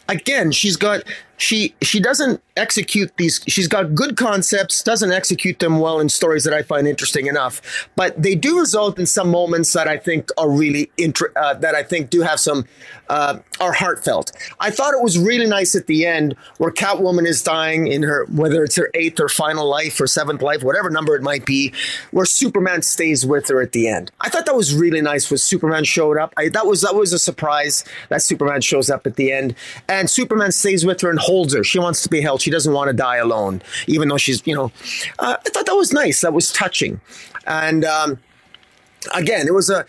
again, 0.08 0.52
she's 0.52 0.76
got 0.76 1.02
she 1.36 1.74
she 1.82 2.00
doesn't 2.00 2.42
execute 2.56 3.14
these 3.16 3.40
she's 3.46 3.68
got 3.68 3.94
good 3.94 4.16
concepts 4.16 4.82
doesn't 4.82 5.12
execute 5.12 5.58
them 5.58 5.78
well 5.78 6.00
in 6.00 6.08
stories 6.08 6.44
that 6.44 6.54
i 6.54 6.62
find 6.62 6.86
interesting 6.86 7.26
enough. 7.26 7.88
But 7.96 8.20
they 8.20 8.34
do 8.34 8.58
result 8.58 8.98
in 8.98 9.06
some 9.06 9.30
moments 9.30 9.72
that 9.72 9.88
i 9.88 9.96
think 9.96 10.30
are 10.38 10.50
really 10.50 10.90
inter- 10.96 11.32
uh, 11.36 11.54
that 11.54 11.74
i 11.74 11.82
think 11.82 12.10
do 12.10 12.22
have 12.22 12.40
some 12.40 12.64
uh, 13.08 13.38
are 13.60 13.72
heartfelt. 13.72 14.32
I 14.58 14.70
thought 14.70 14.92
it 14.92 15.00
was 15.00 15.16
really 15.16 15.46
nice 15.46 15.76
at 15.76 15.86
the 15.86 16.06
end 16.06 16.34
where 16.58 16.72
catwoman 16.72 17.26
is 17.26 17.42
dying 17.42 17.86
in 17.86 18.02
her 18.02 18.26
whether 18.26 18.64
it's 18.64 18.76
her 18.76 18.90
eighth 18.94 19.20
or 19.20 19.28
final 19.28 19.68
life 19.68 20.00
or 20.00 20.06
seventh 20.06 20.42
life 20.42 20.62
whatever 20.62 20.90
number 20.90 21.14
it 21.14 21.22
might 21.22 21.46
be 21.46 21.72
where 22.10 22.26
superman 22.26 22.82
stays 22.82 23.24
with 23.24 23.48
her 23.48 23.60
at 23.60 23.72
the 23.72 23.88
end. 23.88 24.10
I 24.20 24.28
thought 24.28 24.46
that 24.46 24.56
was 24.56 24.74
really 24.74 25.00
nice 25.00 25.30
when 25.30 25.38
superman 25.38 25.84
showed 25.84 26.18
up. 26.18 26.32
I, 26.36 26.48
that 26.48 26.66
was 26.66 26.82
that 26.82 26.94
was 26.94 27.12
a 27.12 27.18
surprise 27.18 27.84
that 28.08 28.22
superman 28.22 28.60
shows 28.60 28.90
up 28.90 29.06
at 29.06 29.16
the 29.16 29.32
end. 29.32 29.54
And 29.88 30.08
superman 30.10 30.52
stays 30.52 30.84
with 30.84 31.00
her 31.02 31.10
and 31.10 31.18
holds 31.18 31.54
her. 31.54 31.62
She 31.62 31.78
wants 31.78 32.02
to 32.02 32.08
be 32.08 32.20
held. 32.20 32.45
She 32.46 32.50
doesn't 32.52 32.72
want 32.72 32.86
to 32.86 32.92
die 32.92 33.16
alone, 33.16 33.60
even 33.88 34.08
though 34.08 34.18
she's, 34.18 34.40
you 34.46 34.54
know, 34.54 34.70
uh, 35.18 35.36
I 35.44 35.48
thought 35.50 35.66
that 35.66 35.74
was 35.74 35.92
nice. 35.92 36.20
That 36.20 36.32
was 36.32 36.52
touching. 36.52 37.00
And 37.44 37.84
um, 37.84 38.20
again, 39.12 39.48
it 39.48 39.52
was 39.52 39.68
a 39.68 39.84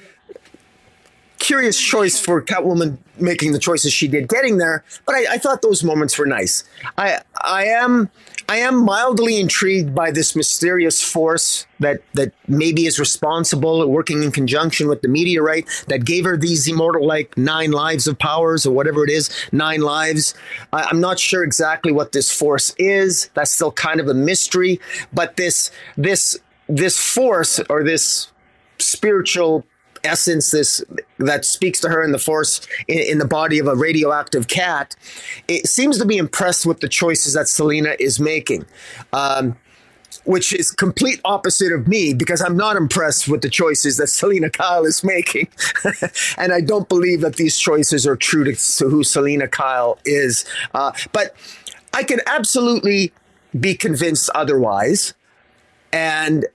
curious 1.38 1.80
choice 1.80 2.20
for 2.20 2.42
Catwoman 2.42 2.98
making 3.20 3.52
the 3.52 3.60
choices 3.60 3.94
she 3.94 4.08
did 4.08 4.28
getting 4.28 4.58
there, 4.58 4.84
but 5.06 5.14
I, 5.14 5.36
I 5.36 5.38
thought 5.38 5.62
those 5.62 5.84
moments 5.84 6.18
were 6.18 6.26
nice. 6.26 6.64
I 6.98 7.22
I 7.44 7.66
am 7.66 8.10
I 8.50 8.58
am 8.58 8.86
mildly 8.86 9.40
intrigued 9.42 9.94
by 9.94 10.12
this 10.12 10.34
mysterious 10.34 11.04
force 11.04 11.66
that 11.82 12.02
that 12.14 12.32
maybe 12.48 12.86
is 12.86 12.98
responsible, 12.98 13.86
working 13.90 14.24
in 14.24 14.32
conjunction 14.32 14.88
with 14.88 15.02
the 15.02 15.10
meteorite 15.10 15.68
that 15.88 16.06
gave 16.06 16.24
her 16.24 16.38
these 16.38 16.66
immortal 16.68 17.06
like 17.06 17.38
nine 17.38 17.72
lives 17.72 18.08
of 18.08 18.18
powers 18.18 18.66
or 18.66 18.72
whatever 18.72 19.04
it 19.04 19.10
is, 19.10 19.30
nine 19.52 19.82
lives. 19.82 20.34
I, 20.72 20.84
I'm 20.84 21.02
not 21.02 21.20
sure 21.20 21.44
exactly 21.44 21.92
what 21.92 22.14
this 22.14 22.32
force 22.32 22.74
is. 22.78 23.30
That's 23.34 23.52
still 23.52 23.72
kind 23.74 24.00
of 24.00 24.08
a 24.08 24.14
mystery. 24.14 24.80
But 25.12 25.36
this 25.36 25.70
this 25.98 26.40
this 26.70 26.98
force 26.98 27.60
or 27.70 27.84
this 27.84 28.32
spiritual 28.80 29.66
essence 30.08 30.52
this 30.52 30.84
that 31.20 31.46
speaks 31.46 31.80
to 31.80 31.90
her 31.90 32.04
in 32.04 32.12
the 32.12 32.20
force 32.20 32.66
in, 32.88 33.00
in, 33.00 33.18
the 33.18 33.26
body 33.26 33.60
of 33.60 33.68
a 33.68 33.76
radioactive 33.76 34.48
cat 34.48 34.96
it 35.48 35.68
seems 35.68 35.98
to 35.98 36.06
be 36.06 36.18
impressed 36.18 36.66
with 36.66 36.80
the 36.80 36.88
choices 36.88 37.34
that 37.34 37.48
selina 37.48 37.96
is 38.00 38.20
making 38.20 38.66
um, 39.14 39.56
which 40.24 40.54
is 40.54 40.72
complete 40.72 41.22
opposite 41.26 41.72
of 41.72 41.88
me 41.88 42.14
because 42.14 42.42
i'm 42.42 42.58
not 42.58 42.76
impressed 42.76 43.28
with 43.28 43.42
the 43.42 43.50
choices 43.50 43.98
that 43.98 44.08
selina 44.08 44.50
kyle 44.50 44.86
is 44.86 45.04
making. 45.04 45.48
And 46.38 46.54
i 46.54 46.62
don't 46.62 46.90
believe 46.90 47.22
that 47.22 47.36
these 47.36 47.58
choices 47.58 48.08
are 48.08 48.16
true 48.16 48.44
to, 48.44 48.54
to 48.54 48.90
who 48.90 49.04
selina 49.04 49.48
kyle 49.48 50.00
is. 50.06 50.46
Uh, 50.74 50.92
but 51.12 51.36
i 51.94 52.04
can 52.04 52.22
absolutely 52.26 53.12
be 53.60 53.76
convinced 53.76 54.30
otherwise. 54.36 55.14
And 55.92 56.46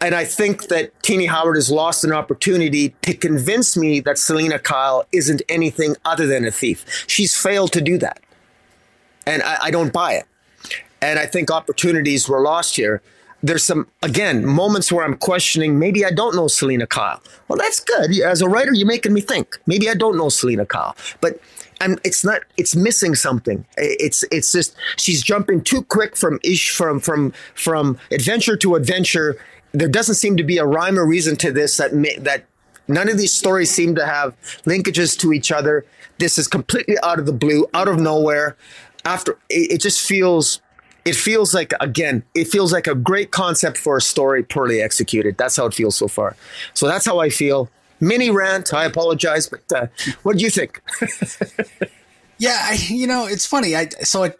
and 0.00 0.14
I 0.14 0.24
think 0.24 0.68
that 0.68 0.92
Tini 1.02 1.26
Howard 1.26 1.56
has 1.56 1.70
lost 1.70 2.04
an 2.04 2.12
opportunity 2.12 2.90
to 3.02 3.14
convince 3.14 3.76
me 3.76 4.00
that 4.00 4.18
Selina 4.18 4.58
Kyle 4.58 5.06
isn't 5.12 5.42
anything 5.48 5.96
other 6.04 6.26
than 6.26 6.44
a 6.44 6.50
thief. 6.50 7.04
She's 7.06 7.34
failed 7.34 7.72
to 7.72 7.80
do 7.80 7.96
that. 7.98 8.20
And 9.26 9.42
I, 9.42 9.58
I 9.62 9.70
don't 9.70 9.92
buy 9.92 10.14
it. 10.14 10.26
And 11.00 11.18
I 11.18 11.26
think 11.26 11.50
opportunities 11.50 12.28
were 12.28 12.40
lost 12.40 12.76
here. 12.76 13.00
There's 13.42 13.64
some, 13.64 13.86
again, 14.02 14.44
moments 14.44 14.90
where 14.90 15.04
I'm 15.04 15.16
questioning 15.16 15.78
maybe 15.78 16.04
I 16.04 16.10
don't 16.10 16.34
know 16.34 16.48
Selina 16.48 16.86
Kyle. 16.86 17.22
Well, 17.48 17.58
that's 17.58 17.80
good. 17.80 18.18
As 18.20 18.42
a 18.42 18.48
writer, 18.48 18.72
you're 18.74 18.86
making 18.86 19.12
me 19.12 19.20
think. 19.20 19.58
Maybe 19.66 19.88
I 19.88 19.94
don't 19.94 20.16
know 20.16 20.28
Selina 20.28 20.66
Kyle. 20.66 20.96
But 21.20 21.40
and 21.80 22.00
it's 22.04 22.24
not 22.24 22.40
it's 22.56 22.74
missing 22.74 23.14
something 23.14 23.64
it's 23.76 24.24
it's 24.32 24.50
just 24.50 24.74
she's 24.96 25.22
jumping 25.22 25.60
too 25.60 25.82
quick 25.82 26.16
from 26.16 26.40
ish 26.42 26.70
from 26.70 26.98
from 26.98 27.34
from 27.54 27.98
adventure 28.10 28.56
to 28.56 28.76
adventure 28.76 29.36
there 29.78 29.88
doesn't 29.88 30.14
seem 30.14 30.36
to 30.38 30.42
be 30.44 30.58
a 30.58 30.64
rhyme 30.64 30.98
or 30.98 31.06
reason 31.06 31.36
to 31.36 31.52
this 31.52 31.76
that 31.76 31.92
may, 31.92 32.16
that 32.18 32.46
none 32.88 33.08
of 33.08 33.18
these 33.18 33.32
stories 33.32 33.70
seem 33.70 33.94
to 33.94 34.06
have 34.06 34.34
linkages 34.64 35.18
to 35.20 35.32
each 35.32 35.52
other. 35.52 35.84
This 36.18 36.38
is 36.38 36.48
completely 36.48 36.96
out 37.02 37.18
of 37.18 37.26
the 37.26 37.32
blue, 37.32 37.66
out 37.74 37.86
of 37.86 38.00
nowhere. 38.00 38.56
After 39.04 39.32
it, 39.50 39.72
it 39.72 39.80
just 39.80 40.06
feels 40.06 40.60
it 41.04 41.14
feels 41.14 41.54
like 41.54 41.72
again 41.78 42.24
it 42.34 42.48
feels 42.48 42.72
like 42.72 42.86
a 42.86 42.94
great 42.94 43.30
concept 43.30 43.76
for 43.76 43.98
a 43.98 44.00
story 44.00 44.42
poorly 44.42 44.80
executed. 44.80 45.36
That's 45.36 45.56
how 45.56 45.66
it 45.66 45.74
feels 45.74 45.94
so 45.94 46.08
far. 46.08 46.36
So 46.74 46.88
that's 46.88 47.04
how 47.04 47.18
i 47.20 47.28
feel. 47.28 47.70
Mini 48.00 48.30
rant. 48.30 48.72
I 48.72 48.84
apologize 48.84 49.48
but 49.48 49.72
uh, 49.72 49.86
what 50.22 50.38
do 50.38 50.44
you 50.44 50.50
think? 50.50 50.82
Yeah 52.38 52.58
I, 52.60 52.74
you 52.88 53.06
know 53.06 53.26
it's 53.26 53.46
funny. 53.46 53.74
I 53.74 53.88
so 54.02 54.24
I, 54.24 54.34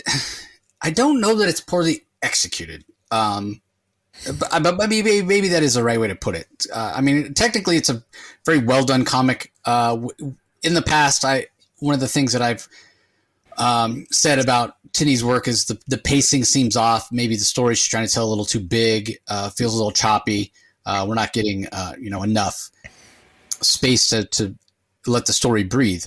I 0.83 0.91
don't 0.91 1.19
know 1.19 1.35
that 1.37 1.49
it's 1.49 1.63
poorly 1.63 2.05
executed. 2.23 2.85
Um 3.11 3.63
but, 4.39 4.63
but 4.63 4.89
maybe 4.89 5.23
maybe 5.23 5.49
that 5.49 5.63
is 5.63 5.75
the 5.75 5.83
right 5.83 6.01
way 6.01 6.09
to 6.09 6.15
put 6.15 6.35
it. 6.35 6.67
Uh, 6.73 6.95
I 6.97 7.01
mean, 7.01 7.35
technically, 7.35 7.77
it's 7.77 7.89
a 7.89 8.03
very 8.45 8.59
well 8.59 8.85
done 8.85 9.05
comic. 9.05 9.53
Uh, 9.65 10.09
in 10.63 10.75
the 10.75 10.83
past, 10.83 11.25
I 11.25 11.47
one 11.79 11.95
of 11.95 12.01
the 12.01 12.09
things 12.09 12.33
that 12.33 12.43
I've 12.43 12.69
um, 13.59 14.07
said 14.11 14.39
about 14.39 14.77
Tini's 14.93 15.25
work 15.25 15.49
is 15.49 15.67
the 15.67 15.79
the 15.87 15.99
pacing 15.99 16.45
seems 16.45 16.77
off. 16.77 17.11
Maybe 17.13 17.37
the 17.37 17.45
story 17.45 17.75
she's 17.75 17.89
trying 17.89 18.07
to 18.07 18.13
tell 18.13 18.27
a 18.27 18.31
little 18.31 18.45
too 18.45 18.61
big, 18.61 19.19
uh, 19.29 19.51
feels 19.51 19.75
a 19.75 19.77
little 19.77 19.93
choppy. 19.93 20.53
Uh, 20.85 21.05
we're 21.09 21.15
not 21.15 21.33
getting 21.33 21.67
uh, 21.73 21.95
you 21.99 22.11
know 22.11 22.23
enough 22.23 22.71
space 23.61 24.09
to 24.09 24.25
to 24.25 24.55
let 25.07 25.27
the 25.27 25.33
story 25.33 25.65
breathe. 25.65 26.05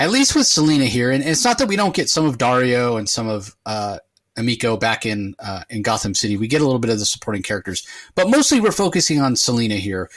At 0.00 0.10
least 0.10 0.36
with 0.36 0.46
Selina 0.46 0.84
here, 0.84 1.10
and 1.10 1.24
it's 1.24 1.44
not 1.44 1.58
that 1.58 1.66
we 1.66 1.74
don't 1.74 1.94
get 1.94 2.08
some 2.08 2.24
of 2.24 2.38
Dario 2.38 2.96
and 2.96 3.08
some 3.08 3.28
of 3.28 3.56
Emiko 4.38 4.78
back 4.78 5.04
in 5.04 5.34
uh, 5.38 5.64
in 5.68 5.82
Gotham 5.82 6.14
City. 6.14 6.36
We 6.36 6.48
get 6.48 6.60
a 6.60 6.64
little 6.64 6.78
bit 6.78 6.90
of 6.90 6.98
the 6.98 7.04
supporting 7.04 7.42
characters, 7.42 7.86
but 8.14 8.30
mostly 8.30 8.60
we're 8.60 8.72
focusing 8.72 9.20
on 9.20 9.36
Selina 9.36 9.74
here, 9.74 10.10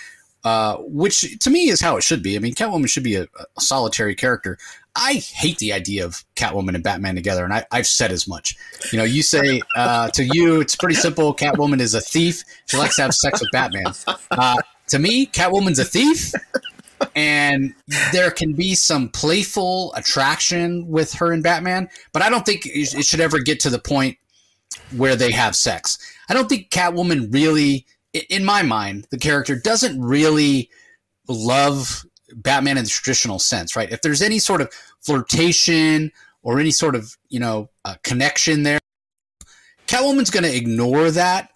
uh, 0.43 0.77
which 0.79 1.39
to 1.39 1.49
me 1.49 1.69
is 1.69 1.81
how 1.81 1.97
it 1.97 2.03
should 2.03 2.23
be. 2.23 2.35
I 2.35 2.39
mean, 2.39 2.53
Catwoman 2.53 2.87
should 2.87 3.03
be 3.03 3.15
a, 3.15 3.23
a, 3.23 3.61
solitary 3.61 4.15
character. 4.15 4.57
I 4.95 5.13
hate 5.13 5.57
the 5.57 5.73
idea 5.73 6.05
of 6.05 6.23
Catwoman 6.35 6.75
and 6.75 6.83
Batman 6.83 7.15
together, 7.15 7.43
and 7.43 7.53
I, 7.53 7.65
have 7.71 7.87
said 7.87 8.11
as 8.11 8.27
much. 8.27 8.55
You 8.91 8.97
know, 8.97 9.05
you 9.05 9.23
say 9.23 9.61
uh, 9.75 10.09
to 10.09 10.23
you, 10.23 10.59
it's 10.59 10.75
pretty 10.75 10.95
simple. 10.95 11.33
Catwoman 11.33 11.79
is 11.79 11.93
a 11.93 12.01
thief. 12.01 12.43
She 12.67 12.77
likes 12.77 12.97
to 12.97 13.03
have 13.03 13.13
sex 13.13 13.39
with 13.39 13.49
Batman. 13.51 13.93
Uh, 14.31 14.57
to 14.87 14.99
me, 14.99 15.25
Catwoman's 15.27 15.79
a 15.79 15.85
thief 15.85 16.33
and 17.15 17.73
there 18.11 18.31
can 18.31 18.53
be 18.53 18.75
some 18.75 19.09
playful 19.09 19.93
attraction 19.95 20.87
with 20.87 21.13
her 21.13 21.31
and 21.31 21.43
Batman, 21.43 21.89
but 22.13 22.21
I 22.21 22.29
don't 22.29 22.45
think 22.45 22.65
it 22.65 23.05
should 23.05 23.19
ever 23.19 23.39
get 23.39 23.59
to 23.61 23.69
the 23.69 23.79
point 23.79 24.17
where 24.95 25.15
they 25.15 25.31
have 25.31 25.55
sex. 25.55 25.97
I 26.29 26.33
don't 26.33 26.47
think 26.47 26.69
Catwoman 26.69 27.33
really, 27.33 27.85
in 28.29 28.45
my 28.45 28.61
mind, 28.61 29.07
the 29.11 29.17
character 29.17 29.55
doesn't 29.55 30.01
really 30.01 30.69
love 31.27 32.05
Batman 32.35 32.77
in 32.77 32.83
the 32.83 32.89
traditional 32.89 33.39
sense, 33.39 33.75
right? 33.75 33.91
If 33.91 34.01
there's 34.01 34.21
any 34.21 34.39
sort 34.39 34.61
of 34.61 34.71
flirtation 35.01 36.11
or 36.43 36.59
any 36.59 36.71
sort 36.71 36.95
of 36.95 37.17
you 37.29 37.39
know 37.39 37.69
connection 38.03 38.63
there, 38.63 38.79
Catwoman's 39.87 40.29
going 40.29 40.43
to 40.43 40.55
ignore 40.55 41.11
that 41.11 41.50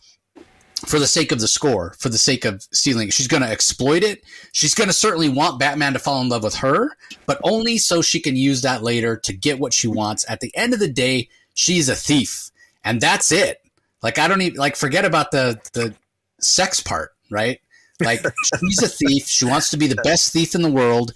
for 0.85 0.99
the 0.99 1.07
sake 1.07 1.31
of 1.31 1.39
the 1.39 1.47
score, 1.47 1.93
for 1.99 2.09
the 2.09 2.17
sake 2.17 2.45
of 2.45 2.61
stealing. 2.71 3.09
She's 3.09 3.27
going 3.27 3.43
to 3.43 3.49
exploit 3.49 4.03
it. 4.03 4.23
She's 4.51 4.75
going 4.75 4.87
to 4.87 4.93
certainly 4.93 5.29
want 5.29 5.59
Batman 5.59 5.93
to 5.93 5.99
fall 5.99 6.21
in 6.21 6.29
love 6.29 6.43
with 6.43 6.55
her, 6.55 6.95
but 7.25 7.39
only 7.43 7.77
so 7.77 8.01
she 8.01 8.19
can 8.19 8.35
use 8.35 8.61
that 8.61 8.83
later 8.83 9.17
to 9.17 9.33
get 9.33 9.59
what 9.59 9.73
she 9.73 9.87
wants. 9.87 10.25
At 10.29 10.39
the 10.39 10.55
end 10.55 10.73
of 10.73 10.79
the 10.79 10.87
day, 10.87 11.29
she's 11.53 11.89
a 11.89 11.95
thief, 11.95 12.51
and 12.83 13.01
that's 13.01 13.31
it. 13.31 13.61
Like 14.01 14.19
I 14.19 14.27
don't 14.27 14.41
even 14.41 14.57
like 14.57 14.75
forget 14.75 15.05
about 15.05 15.31
the 15.31 15.59
the 15.73 15.95
sex 16.39 16.79
part, 16.81 17.11
right? 17.31 17.59
Like 17.99 18.23
she's 18.59 18.83
a 18.83 18.87
thief. 18.87 19.27
She 19.27 19.45
wants 19.45 19.71
to 19.71 19.77
be 19.77 19.87
the 19.87 20.01
best 20.03 20.31
thief 20.31 20.53
in 20.53 20.61
the 20.61 20.71
world, 20.71 21.11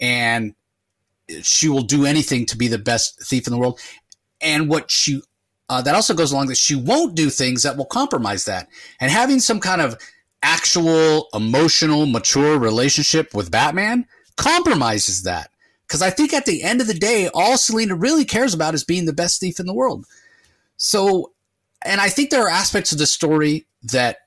and 0.00 0.54
she 1.42 1.68
will 1.68 1.82
do 1.82 2.04
anything 2.04 2.46
to 2.46 2.56
be 2.56 2.68
the 2.68 2.78
best 2.78 3.22
thief 3.22 3.46
in 3.46 3.52
the 3.52 3.58
world. 3.58 3.80
And 4.40 4.68
what 4.68 4.90
she 4.90 5.22
uh, 5.68 5.80
that 5.82 5.94
also 5.94 6.14
goes 6.14 6.32
along 6.32 6.48
that 6.48 6.56
she 6.56 6.74
won't 6.74 7.14
do 7.14 7.30
things 7.30 7.62
that 7.62 7.76
will 7.76 7.86
compromise 7.86 8.44
that. 8.44 8.68
And 9.00 9.10
having 9.10 9.40
some 9.40 9.60
kind 9.60 9.80
of 9.80 9.96
actual 10.42 11.28
emotional, 11.32 12.06
mature 12.06 12.58
relationship 12.58 13.34
with 13.34 13.50
Batman 13.50 14.06
compromises 14.36 15.22
that. 15.22 15.50
Because 15.86 16.02
I 16.02 16.10
think 16.10 16.32
at 16.32 16.46
the 16.46 16.62
end 16.62 16.80
of 16.80 16.86
the 16.86 16.94
day, 16.94 17.28
all 17.34 17.56
Selina 17.58 17.94
really 17.94 18.24
cares 18.24 18.54
about 18.54 18.74
is 18.74 18.84
being 18.84 19.04
the 19.04 19.12
best 19.12 19.40
thief 19.40 19.60
in 19.60 19.66
the 19.66 19.74
world. 19.74 20.06
So, 20.76 21.32
and 21.84 22.00
I 22.00 22.08
think 22.08 22.30
there 22.30 22.44
are 22.44 22.48
aspects 22.48 22.92
of 22.92 22.98
the 22.98 23.06
story 23.06 23.66
that 23.84 24.18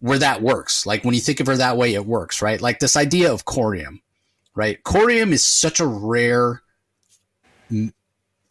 where 0.00 0.18
that 0.18 0.42
works. 0.42 0.86
Like 0.86 1.04
when 1.04 1.14
you 1.14 1.20
think 1.20 1.40
of 1.40 1.46
her 1.46 1.56
that 1.56 1.76
way, 1.76 1.94
it 1.94 2.06
works, 2.06 2.40
right? 2.40 2.60
Like 2.60 2.78
this 2.78 2.96
idea 2.96 3.32
of 3.32 3.44
corium, 3.44 4.00
right? 4.54 4.82
Corium 4.82 5.32
is 5.32 5.44
such 5.44 5.78
a 5.78 5.86
rare 5.86 6.62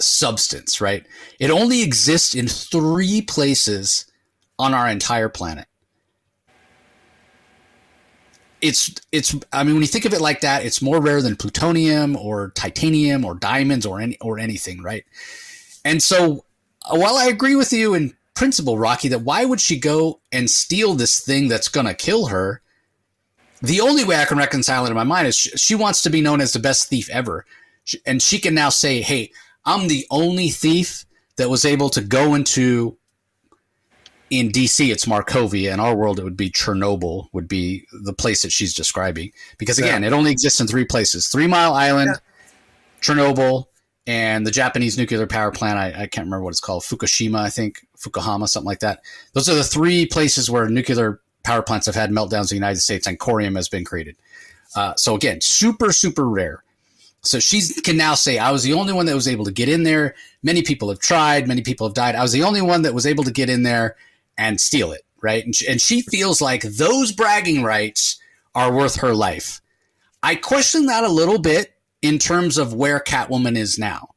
substance, 0.03 0.81
right? 0.81 1.05
It 1.39 1.49
only 1.49 1.81
exists 1.81 2.35
in 2.35 2.47
three 2.47 3.21
places 3.21 4.05
on 4.59 4.73
our 4.73 4.87
entire 4.87 5.29
planet. 5.29 5.67
It's 8.61 8.95
it's 9.11 9.35
I 9.51 9.63
mean 9.63 9.73
when 9.73 9.81
you 9.81 9.87
think 9.87 10.05
of 10.05 10.13
it 10.13 10.21
like 10.21 10.41
that, 10.41 10.65
it's 10.65 10.81
more 10.81 11.01
rare 11.01 11.21
than 11.21 11.35
plutonium 11.35 12.15
or 12.15 12.51
titanium 12.51 13.25
or 13.25 13.35
diamonds 13.35 13.85
or 13.85 13.99
any 13.99 14.17
or 14.21 14.39
anything, 14.39 14.81
right? 14.81 15.03
And 15.83 16.01
so 16.01 16.45
uh, 16.85 16.97
while 16.97 17.17
I 17.17 17.25
agree 17.25 17.55
with 17.55 17.73
you 17.73 17.93
in 17.93 18.13
principle, 18.33 18.77
Rocky, 18.77 19.09
that 19.09 19.21
why 19.21 19.45
would 19.45 19.59
she 19.59 19.77
go 19.77 20.21
and 20.31 20.49
steal 20.49 20.93
this 20.93 21.19
thing 21.19 21.47
that's 21.47 21.67
going 21.67 21.87
to 21.87 21.93
kill 21.93 22.27
her? 22.27 22.61
The 23.61 23.81
only 23.81 24.03
way 24.03 24.17
I 24.17 24.25
can 24.25 24.37
reconcile 24.37 24.85
it 24.85 24.89
in 24.89 24.95
my 24.95 25.03
mind 25.03 25.27
is 25.27 25.35
she, 25.35 25.49
she 25.51 25.75
wants 25.75 26.01
to 26.03 26.09
be 26.09 26.21
known 26.21 26.41
as 26.41 26.53
the 26.53 26.59
best 26.59 26.89
thief 26.89 27.09
ever. 27.09 27.45
And 28.05 28.21
she 28.21 28.39
can 28.39 28.53
now 28.53 28.69
say, 28.69 29.01
hey, 29.01 29.31
I'm 29.66 29.88
the 29.88 30.05
only 30.09 30.49
thief 30.49 31.05
that 31.38 31.49
was 31.49 31.66
able 31.66 31.89
to 31.89 32.01
go 32.01 32.36
into 32.36 32.97
in 34.30 34.49
DC 34.49 34.91
it's 34.91 35.05
Markovia. 35.05 35.74
In 35.74 35.80
our 35.80 35.95
world 35.95 36.20
it 36.20 36.24
would 36.24 36.38
be 36.38 36.49
Chernobyl 36.49 37.28
would 37.34 37.47
be 37.47 37.86
the 37.91 38.14
place 38.14 38.41
that 38.41 38.51
she's 38.51 38.74
describing. 38.74 39.32
Because 39.57 39.80
again, 39.80 40.01
yeah. 40.01 40.09
it 40.09 40.14
only 40.14 40.32
exists 40.32 40.59
in 40.59 40.68
three 40.68 40.86
places. 40.86 41.28
Three 41.28 41.47
Mile 41.47 41.74
Island, 41.74 42.11
yeah. 42.14 42.20
Chernobyl, 43.01 43.66
and 44.07 44.45
the 44.45 44.51
Japanese 44.51 44.97
nuclear 44.97 45.28
power 45.28 45.51
plant. 45.51 45.78
I, 45.78 46.03
I, 46.03 46.07
can't 46.07 46.26
remember 46.26 46.43
what 46.43 46.49
it's 46.49 46.59
called. 46.59 46.84
Fukushima, 46.84 47.39
I 47.39 47.49
think. 47.49 47.86
Fukuhama, 47.97 48.49
something 48.49 48.68
like 48.68 48.80
that. 48.80 49.01
Those 49.34 49.47
are 49.49 49.55
the 49.55 49.64
three 49.64 50.05
places 50.05 50.49
where 50.49 50.68
nuclear 50.68 51.22
power 51.43 51.61
plants 51.61 51.86
have 51.86 51.95
had 51.95 52.09
meltdowns 52.09 52.43
in 52.43 52.47
the 52.49 52.55
United 52.55 52.80
States 52.80 53.07
and 53.07 53.20
corium 53.20 53.55
has 53.55 53.70
been 53.70 53.86
created. 53.86 54.16
Uh, 54.76 54.93
so 54.97 55.16
again, 55.16 55.39
super, 55.41 55.91
super 55.91 56.28
rare. 56.28 56.64
So 57.24 57.39
she 57.39 57.61
can 57.82 57.95
now 57.95 58.15
say, 58.15 58.38
I 58.38 58.51
was 58.51 58.63
the 58.63 58.74
only 58.74 58.91
one 58.91 59.05
that 59.05 59.15
was 59.15 59.30
able 59.30 59.45
to 59.45 59.51
get 59.51 59.69
in 59.69 59.84
there. 59.84 60.13
Many 60.43 60.61
people 60.61 60.89
have 60.89 60.99
tried, 60.99 61.47
many 61.47 61.61
people 61.61 61.88
have 61.88 61.93
died. 61.93 62.15
I 62.15 62.21
was 62.21 62.34
the 62.34 62.43
only 62.43 62.61
one 62.61 62.82
that 62.82 62.93
was 62.93 63.05
able 63.05 63.24
to 63.24 63.32
get 63.32 63.49
in 63.49 63.63
there 63.63 63.95
and 64.38 64.59
steal 64.59 64.91
it, 64.91 65.03
right? 65.21 65.43
And 65.43 65.55
she, 65.55 65.67
and 65.67 65.80
she 65.80 66.01
feels 66.01 66.41
like 66.41 66.63
those 66.63 67.13
bragging 67.13 67.63
rights 67.63 68.19
are 68.55 68.76
worth 68.76 68.97
her 68.97 69.13
life. 69.13 69.61
I 70.21 70.36
question 70.36 70.86
that 70.88 71.03
a 71.03 71.09
little 71.09 71.39
bit 71.39 71.74
in 72.01 72.19
terms 72.19 72.57
of 72.57 72.74
where 72.74 72.99
Catwoman 72.99 73.57
is 73.57 73.80
now, 73.80 74.09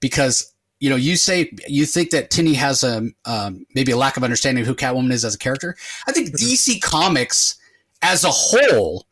because 0.00 0.52
you 0.80 0.90
know 0.90 0.96
you 0.96 1.16
say 1.16 1.50
you 1.66 1.86
think 1.86 2.10
that 2.10 2.30
Tini 2.30 2.54
has 2.54 2.82
a 2.82 3.08
um, 3.24 3.64
maybe 3.74 3.92
a 3.92 3.96
lack 3.96 4.16
of 4.16 4.24
understanding 4.24 4.62
of 4.62 4.68
who 4.68 4.74
Catwoman 4.74 5.12
is 5.12 5.24
as 5.24 5.34
a 5.34 5.38
character. 5.38 5.76
I 6.06 6.12
think 6.12 6.28
mm-hmm. 6.28 6.36
DC 6.36 6.82
Comics 6.82 7.56
as 8.04 8.22
a 8.22 8.30
whole 8.30 9.06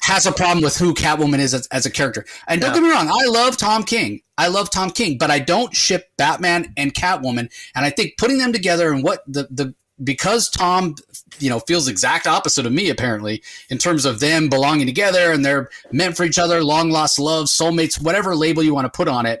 has 0.00 0.24
a 0.24 0.32
problem 0.32 0.62
with 0.62 0.76
who 0.76 0.94
Catwoman 0.94 1.40
is 1.40 1.54
as, 1.54 1.66
as 1.68 1.86
a 1.86 1.90
character. 1.90 2.24
And 2.46 2.60
don't 2.60 2.70
yeah. 2.70 2.74
get 2.74 2.82
me 2.84 2.90
wrong, 2.90 3.08
I 3.08 3.26
love 3.26 3.56
Tom 3.56 3.82
King. 3.82 4.20
I 4.38 4.46
love 4.46 4.70
Tom 4.70 4.90
King, 4.90 5.18
but 5.18 5.28
I 5.28 5.40
don't 5.40 5.74
ship 5.74 6.12
Batman 6.16 6.72
and 6.76 6.94
Catwoman. 6.94 7.50
And 7.74 7.84
I 7.84 7.90
think 7.90 8.16
putting 8.16 8.38
them 8.38 8.52
together 8.52 8.92
and 8.92 9.02
what 9.02 9.24
the 9.26 9.48
the 9.50 9.74
because 10.04 10.48
Tom, 10.48 10.94
you 11.40 11.50
know, 11.50 11.58
feels 11.58 11.88
exact 11.88 12.28
opposite 12.28 12.64
of 12.64 12.72
me 12.72 12.88
apparently 12.88 13.42
in 13.68 13.78
terms 13.78 14.04
of 14.04 14.20
them 14.20 14.48
belonging 14.48 14.86
together 14.86 15.32
and 15.32 15.44
they're 15.44 15.68
meant 15.90 16.16
for 16.16 16.22
each 16.22 16.38
other, 16.38 16.62
long 16.62 16.90
lost 16.90 17.18
love, 17.18 17.46
soulmates, 17.46 18.00
whatever 18.00 18.36
label 18.36 18.62
you 18.62 18.72
want 18.72 18.84
to 18.84 18.96
put 18.96 19.08
on 19.08 19.26
it. 19.26 19.40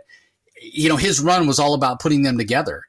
You 0.60 0.88
know, 0.88 0.96
his 0.96 1.20
run 1.20 1.46
was 1.46 1.60
all 1.60 1.74
about 1.74 2.00
putting 2.00 2.24
them 2.24 2.36
together. 2.36 2.82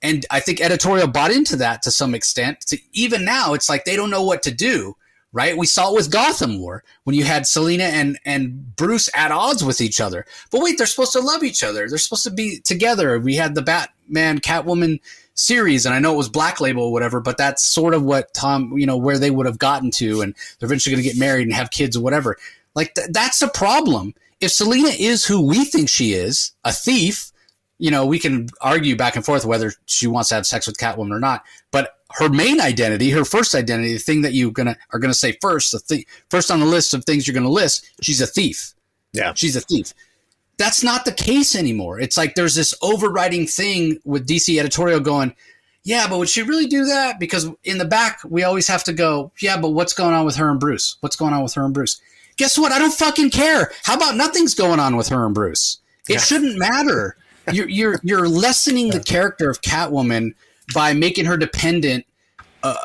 And 0.00 0.24
I 0.30 0.38
think 0.38 0.60
editorial 0.60 1.08
bought 1.08 1.32
into 1.32 1.56
that 1.56 1.82
to 1.82 1.90
some 1.90 2.14
extent. 2.14 2.60
To 2.68 2.78
even 2.92 3.24
now, 3.24 3.54
it's 3.54 3.68
like 3.68 3.84
they 3.84 3.96
don't 3.96 4.10
know 4.10 4.22
what 4.22 4.44
to 4.44 4.54
do 4.54 4.94
right? 5.32 5.56
We 5.56 5.66
saw 5.66 5.90
it 5.90 5.94
with 5.94 6.10
Gotham 6.10 6.60
War 6.60 6.84
when 7.04 7.16
you 7.16 7.24
had 7.24 7.46
Selina 7.46 7.84
and 7.84 8.18
and 8.24 8.76
Bruce 8.76 9.08
at 9.14 9.32
odds 9.32 9.64
with 9.64 9.80
each 9.80 10.00
other. 10.00 10.26
But 10.50 10.62
wait, 10.62 10.78
they're 10.78 10.86
supposed 10.86 11.12
to 11.12 11.20
love 11.20 11.42
each 11.42 11.62
other. 11.62 11.88
They're 11.88 11.98
supposed 11.98 12.24
to 12.24 12.30
be 12.30 12.60
together. 12.60 13.18
We 13.18 13.36
had 13.36 13.54
the 13.54 13.62
Batman 13.62 14.40
Catwoman 14.40 15.00
series, 15.34 15.86
and 15.86 15.94
I 15.94 15.98
know 15.98 16.14
it 16.14 16.18
was 16.18 16.28
Black 16.28 16.60
Label 16.60 16.84
or 16.84 16.92
whatever, 16.92 17.20
but 17.20 17.38
that's 17.38 17.64
sort 17.64 17.94
of 17.94 18.02
what 18.02 18.34
Tom, 18.34 18.76
you 18.76 18.86
know, 18.86 18.96
where 18.96 19.18
they 19.18 19.30
would 19.30 19.46
have 19.46 19.58
gotten 19.58 19.90
to, 19.92 20.20
and 20.20 20.34
they're 20.58 20.66
eventually 20.66 20.94
going 20.94 21.02
to 21.02 21.08
get 21.08 21.18
married 21.18 21.46
and 21.46 21.54
have 21.54 21.70
kids 21.70 21.96
or 21.96 22.02
whatever. 22.02 22.36
Like 22.74 22.94
th- 22.94 23.08
that's 23.10 23.42
a 23.42 23.48
problem. 23.48 24.14
If 24.40 24.52
Selina 24.52 24.88
is 24.88 25.24
who 25.24 25.40
we 25.40 25.64
think 25.64 25.88
she 25.88 26.12
is, 26.12 26.52
a 26.64 26.72
thief, 26.72 27.32
you 27.78 27.90
know, 27.90 28.06
we 28.06 28.18
can 28.18 28.48
argue 28.60 28.96
back 28.96 29.16
and 29.16 29.24
forth 29.24 29.44
whether 29.44 29.72
she 29.86 30.06
wants 30.06 30.28
to 30.28 30.36
have 30.36 30.46
sex 30.46 30.66
with 30.66 30.76
Catwoman 30.76 31.12
or 31.12 31.20
not. 31.20 31.44
But 31.70 31.96
her 32.14 32.28
main 32.28 32.60
identity, 32.60 33.10
her 33.10 33.24
first 33.24 33.54
identity, 33.54 33.94
the 33.94 33.98
thing 33.98 34.22
that 34.22 34.32
you 34.32 34.50
gonna 34.50 34.76
are 34.92 34.98
gonna 34.98 35.14
say 35.14 35.36
first, 35.40 35.72
the 35.72 35.78
thing 35.78 36.04
first 36.30 36.50
on 36.50 36.60
the 36.60 36.66
list 36.66 36.94
of 36.94 37.04
things 37.04 37.26
you're 37.26 37.34
gonna 37.34 37.48
list, 37.48 37.88
she's 38.00 38.20
a 38.20 38.26
thief. 38.26 38.74
Yeah, 39.12 39.32
she's 39.34 39.56
a 39.56 39.60
thief. 39.60 39.92
That's 40.58 40.82
not 40.82 41.04
the 41.04 41.12
case 41.12 41.54
anymore. 41.54 41.98
It's 41.98 42.16
like 42.16 42.34
there's 42.34 42.54
this 42.54 42.74
overriding 42.82 43.46
thing 43.46 43.98
with 44.04 44.28
DC 44.28 44.58
editorial 44.58 45.00
going, 45.00 45.34
yeah, 45.84 46.06
but 46.08 46.18
would 46.18 46.28
she 46.28 46.42
really 46.42 46.66
do 46.66 46.84
that? 46.84 47.18
Because 47.18 47.48
in 47.64 47.78
the 47.78 47.84
back 47.84 48.20
we 48.28 48.44
always 48.44 48.68
have 48.68 48.84
to 48.84 48.92
go, 48.92 49.32
yeah, 49.40 49.58
but 49.60 49.70
what's 49.70 49.92
going 49.92 50.14
on 50.14 50.24
with 50.24 50.36
her 50.36 50.50
and 50.50 50.60
Bruce? 50.60 50.96
What's 51.00 51.16
going 51.16 51.32
on 51.32 51.42
with 51.42 51.54
her 51.54 51.64
and 51.64 51.74
Bruce? 51.74 52.00
Guess 52.36 52.58
what? 52.58 52.72
I 52.72 52.78
don't 52.78 52.94
fucking 52.94 53.30
care. 53.30 53.72
How 53.82 53.94
about 53.94 54.16
nothing's 54.16 54.54
going 54.54 54.80
on 54.80 54.96
with 54.96 55.08
her 55.08 55.26
and 55.26 55.34
Bruce? 55.34 55.78
It 56.08 56.14
yeah. 56.14 56.18
shouldn't 56.20 56.58
matter. 56.58 57.16
You're 57.52 57.68
you're 57.68 57.98
you're 58.04 58.28
lessening 58.28 58.90
the 58.90 59.00
character 59.00 59.50
of 59.50 59.62
Catwoman 59.62 60.34
by 60.72 60.92
making 60.92 61.26
her 61.26 61.36
dependent 61.36 62.06
uh, 62.62 62.76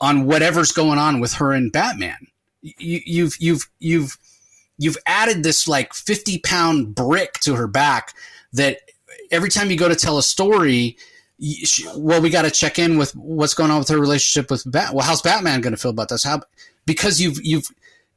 on 0.00 0.26
whatever's 0.26 0.72
going 0.72 0.98
on 0.98 1.20
with 1.20 1.34
her 1.34 1.52
and 1.52 1.72
Batman. 1.72 2.26
You, 2.62 3.00
you've 3.04 3.36
you've 3.38 3.70
you've 3.78 4.18
you've 4.78 4.96
added 5.06 5.42
this 5.42 5.68
like 5.68 5.92
fifty 5.94 6.38
pound 6.38 6.94
brick 6.94 7.34
to 7.40 7.54
her 7.54 7.66
back 7.66 8.14
that 8.52 8.78
every 9.30 9.50
time 9.50 9.70
you 9.70 9.76
go 9.76 9.88
to 9.88 9.96
tell 9.96 10.18
a 10.18 10.22
story. 10.22 10.96
Well, 11.96 12.22
we 12.22 12.30
got 12.30 12.42
to 12.42 12.50
check 12.50 12.78
in 12.78 12.96
with 12.96 13.14
what's 13.16 13.54
going 13.54 13.70
on 13.70 13.80
with 13.80 13.88
her 13.88 13.98
relationship 13.98 14.50
with 14.52 14.70
Bat. 14.70 14.94
Well, 14.94 15.04
how's 15.04 15.20
Batman 15.20 15.60
going 15.60 15.72
to 15.72 15.76
feel 15.76 15.90
about 15.90 16.08
this? 16.08 16.22
How 16.22 16.40
because 16.86 17.20
you've 17.20 17.44
you've 17.44 17.66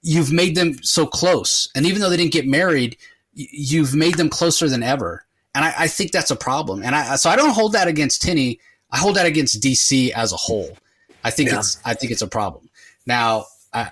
you've 0.03 0.31
made 0.31 0.55
them 0.55 0.81
so 0.83 1.05
close, 1.05 1.69
and 1.75 1.85
even 1.85 1.99
though 1.99 2.09
they 2.09 2.17
didn't 2.17 2.31
get 2.31 2.47
married, 2.47 2.95
you've 3.33 3.95
made 3.95 4.15
them 4.15 4.29
closer 4.29 4.69
than 4.69 4.83
ever. 4.83 5.25
And 5.55 5.65
I, 5.65 5.73
I 5.79 5.87
think 5.87 6.11
that's 6.11 6.29
a 6.29 6.35
problem. 6.35 6.83
And 6.83 6.95
I 6.95 7.15
so 7.15 7.29
I 7.29 7.35
don't 7.35 7.53
hold 7.53 7.73
that 7.73 7.87
against 7.87 8.21
Tini 8.21 8.59
I 8.91 8.97
hold 8.97 9.15
that 9.15 9.25
against 9.25 9.61
DC 9.61 10.11
as 10.11 10.31
a 10.33 10.37
whole. 10.37 10.77
I 11.23 11.29
think 11.29 11.49
yeah. 11.49 11.59
it's 11.59 11.79
I 11.83 11.93
think 11.93 12.11
it's 12.11 12.21
a 12.21 12.27
problem. 12.27 12.69
Now, 13.05 13.45
I, 13.73 13.91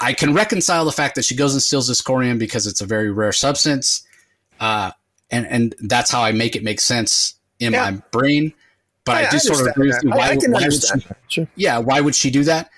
I 0.00 0.12
can 0.12 0.34
reconcile 0.34 0.84
the 0.84 0.92
fact 0.92 1.14
that 1.16 1.24
she 1.24 1.34
goes 1.34 1.52
and 1.52 1.62
steals 1.62 1.88
this 1.88 2.02
corium 2.02 2.38
because 2.38 2.66
it's 2.66 2.80
a 2.80 2.86
very 2.86 3.10
rare 3.10 3.32
substance, 3.32 4.06
uh, 4.60 4.90
and 5.30 5.46
and 5.46 5.74
that's 5.80 6.10
how 6.10 6.22
I 6.22 6.32
make 6.32 6.56
it 6.56 6.62
make 6.62 6.80
sense 6.80 7.34
in 7.60 7.72
yeah. 7.72 7.90
my 7.90 8.02
brain. 8.10 8.52
But 9.04 9.16
I, 9.16 9.26
I 9.26 9.30
do 9.30 9.38
sort 9.38 9.60
of 9.60 9.66
agree 9.66 9.88
with 9.88 10.02
you. 10.02 10.10
Why, 10.10 10.36
why 10.36 10.64
would 10.66 10.82
she, 10.82 11.06
sure. 11.28 11.48
Yeah, 11.56 11.78
why 11.78 12.00
would 12.00 12.14
she 12.14 12.30
do 12.30 12.44
that? 12.44 12.70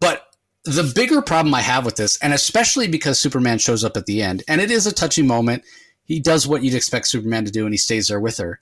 But 0.00 0.26
the 0.64 0.90
bigger 0.94 1.22
problem 1.22 1.54
I 1.54 1.60
have 1.60 1.84
with 1.84 1.96
this, 1.96 2.18
and 2.18 2.32
especially 2.32 2.88
because 2.88 3.20
Superman 3.20 3.58
shows 3.58 3.84
up 3.84 3.96
at 3.96 4.06
the 4.06 4.22
end, 4.22 4.42
and 4.48 4.60
it 4.60 4.70
is 4.70 4.86
a 4.86 4.92
touching 4.92 5.26
moment. 5.26 5.62
He 6.04 6.20
does 6.20 6.46
what 6.46 6.62
you'd 6.62 6.74
expect 6.74 7.08
Superman 7.08 7.44
to 7.44 7.50
do, 7.50 7.64
and 7.64 7.72
he 7.72 7.78
stays 7.78 8.08
there 8.08 8.20
with 8.20 8.38
her. 8.38 8.60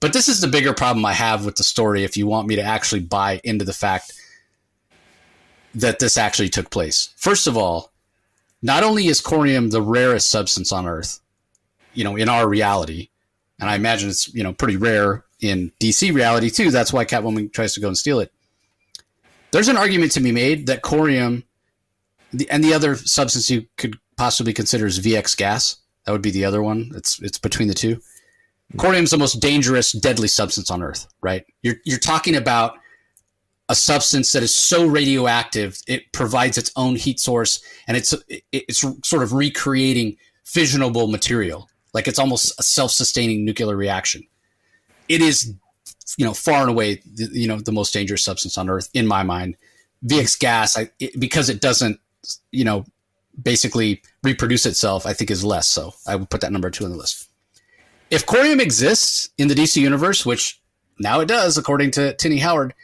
But 0.00 0.12
this 0.12 0.28
is 0.28 0.40
the 0.40 0.48
bigger 0.48 0.74
problem 0.74 1.04
I 1.04 1.14
have 1.14 1.44
with 1.44 1.56
the 1.56 1.64
story 1.64 2.04
if 2.04 2.16
you 2.16 2.26
want 2.26 2.48
me 2.48 2.56
to 2.56 2.62
actually 2.62 3.00
buy 3.00 3.40
into 3.44 3.64
the 3.64 3.72
fact 3.72 4.12
that 5.74 5.98
this 5.98 6.16
actually 6.16 6.48
took 6.48 6.70
place. 6.70 7.10
First 7.16 7.46
of 7.46 7.56
all, 7.56 7.92
not 8.62 8.82
only 8.82 9.06
is 9.06 9.20
corium 9.20 9.70
the 9.70 9.82
rarest 9.82 10.30
substance 10.30 10.72
on 10.72 10.86
Earth, 10.86 11.20
you 11.94 12.04
know, 12.04 12.16
in 12.16 12.28
our 12.28 12.48
reality, 12.48 13.08
and 13.58 13.70
I 13.70 13.76
imagine 13.76 14.10
it's 14.10 14.32
you 14.34 14.42
know 14.42 14.52
pretty 14.52 14.76
rare 14.76 15.24
in 15.40 15.72
DC 15.80 16.14
reality 16.14 16.50
too. 16.50 16.70
That's 16.70 16.92
why 16.92 17.04
Catwoman 17.04 17.52
tries 17.52 17.74
to 17.74 17.80
go 17.80 17.88
and 17.88 17.96
steal 17.96 18.20
it. 18.20 18.32
There's 19.50 19.68
an 19.68 19.76
argument 19.76 20.12
to 20.12 20.20
be 20.20 20.32
made 20.32 20.66
that 20.66 20.82
corium, 20.82 21.44
and 22.50 22.62
the 22.62 22.74
other 22.74 22.96
substance 22.96 23.50
you 23.50 23.66
could 23.76 23.98
possibly 24.16 24.52
consider 24.52 24.86
is 24.86 25.00
VX 25.00 25.36
gas. 25.36 25.76
That 26.04 26.12
would 26.12 26.22
be 26.22 26.30
the 26.30 26.44
other 26.44 26.62
one. 26.62 26.92
It's 26.94 27.20
it's 27.20 27.38
between 27.38 27.68
the 27.68 27.74
two. 27.74 28.00
Corium 28.74 29.04
is 29.04 29.10
the 29.10 29.18
most 29.18 29.40
dangerous, 29.40 29.92
deadly 29.92 30.28
substance 30.28 30.70
on 30.70 30.82
Earth. 30.82 31.06
Right? 31.20 31.44
You're 31.62 31.76
you're 31.84 31.98
talking 31.98 32.36
about 32.36 32.78
a 33.68 33.74
substance 33.74 34.32
that 34.32 34.42
is 34.42 34.54
so 34.54 34.86
radioactive 34.86 35.80
it 35.88 36.12
provides 36.12 36.56
its 36.56 36.70
own 36.76 36.96
heat 36.96 37.20
source, 37.20 37.62
and 37.86 37.96
it's 37.96 38.14
it's 38.52 38.84
sort 39.04 39.22
of 39.22 39.32
recreating 39.32 40.16
fissionable 40.44 41.10
material. 41.10 41.68
Like 41.92 42.08
it's 42.08 42.18
almost 42.18 42.58
a 42.58 42.62
self-sustaining 42.62 43.44
nuclear 43.44 43.76
reaction. 43.76 44.22
It 45.08 45.22
is, 45.22 45.54
you 46.18 46.24
know, 46.24 46.34
far 46.34 46.60
and 46.60 46.70
away, 46.70 46.96
the, 47.14 47.28
you 47.32 47.48
know, 47.48 47.58
the 47.58 47.72
most 47.72 47.92
dangerous 47.92 48.22
substance 48.22 48.58
on 48.58 48.68
Earth 48.68 48.90
in 48.92 49.06
my 49.06 49.22
mind. 49.22 49.56
VX 50.04 50.38
gas, 50.38 50.76
I, 50.76 50.90
it, 51.00 51.18
because 51.18 51.48
it 51.48 51.60
doesn't, 51.60 51.98
you 52.52 52.64
know, 52.64 52.84
basically 53.42 54.02
reproduce 54.22 54.66
itself, 54.66 55.06
I 55.06 55.12
think 55.12 55.30
is 55.30 55.44
less. 55.44 55.68
So 55.68 55.94
I 56.06 56.16
would 56.16 56.30
put 56.30 56.42
that 56.42 56.52
number 56.52 56.70
two 56.70 56.84
on 56.84 56.90
the 56.90 56.96
list. 56.96 57.25
If 58.10 58.26
corium 58.26 58.60
exists 58.60 59.30
in 59.36 59.48
the 59.48 59.54
DC 59.54 59.80
universe, 59.80 60.24
which 60.24 60.60
now 60.98 61.20
it 61.20 61.26
does, 61.26 61.58
according 61.58 61.90
to 61.92 62.14
Tini 62.14 62.38
Howard, 62.38 62.74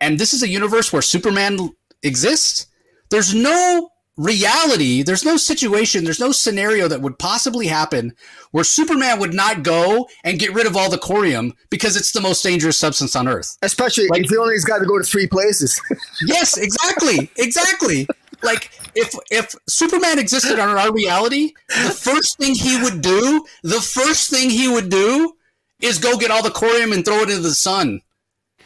and 0.00 0.18
this 0.18 0.34
is 0.34 0.42
a 0.42 0.48
universe 0.48 0.92
where 0.92 1.02
Superman 1.02 1.70
exists, 2.02 2.66
there's 3.10 3.34
no 3.34 3.90
reality, 4.18 5.02
there's 5.02 5.24
no 5.24 5.36
situation, 5.36 6.04
there's 6.04 6.20
no 6.20 6.32
scenario 6.32 6.88
that 6.88 7.00
would 7.00 7.18
possibly 7.18 7.66
happen 7.66 8.12
where 8.50 8.64
Superman 8.64 9.20
would 9.20 9.32
not 9.32 9.62
go 9.62 10.08
and 10.24 10.38
get 10.38 10.52
rid 10.52 10.66
of 10.66 10.76
all 10.76 10.90
the 10.90 10.98
corium 10.98 11.52
because 11.70 11.96
it's 11.96 12.12
the 12.12 12.20
most 12.20 12.42
dangerous 12.42 12.76
substance 12.76 13.16
on 13.16 13.28
Earth. 13.28 13.56
Especially 13.62 14.08
like, 14.08 14.24
if 14.24 14.30
he 14.30 14.36
only's 14.36 14.64
got 14.64 14.78
to 14.80 14.86
go 14.86 14.98
to 14.98 15.04
three 15.04 15.26
places. 15.26 15.80
yes, 16.26 16.58
exactly, 16.58 17.30
exactly 17.36 18.06
like 18.42 18.70
if 18.94 19.14
if 19.30 19.54
Superman 19.68 20.18
existed 20.18 20.58
on 20.58 20.76
our 20.76 20.92
reality, 20.92 21.52
the 21.68 21.90
first 21.90 22.38
thing 22.38 22.54
he 22.54 22.80
would 22.82 23.00
do, 23.00 23.44
the 23.62 23.80
first 23.80 24.30
thing 24.30 24.50
he 24.50 24.68
would 24.68 24.88
do 24.88 25.34
is 25.80 25.98
go 25.98 26.16
get 26.16 26.30
all 26.30 26.42
the 26.42 26.50
corium 26.50 26.92
and 26.92 27.04
throw 27.04 27.18
it 27.18 27.30
into 27.30 27.42
the 27.42 27.50
sun 27.50 28.00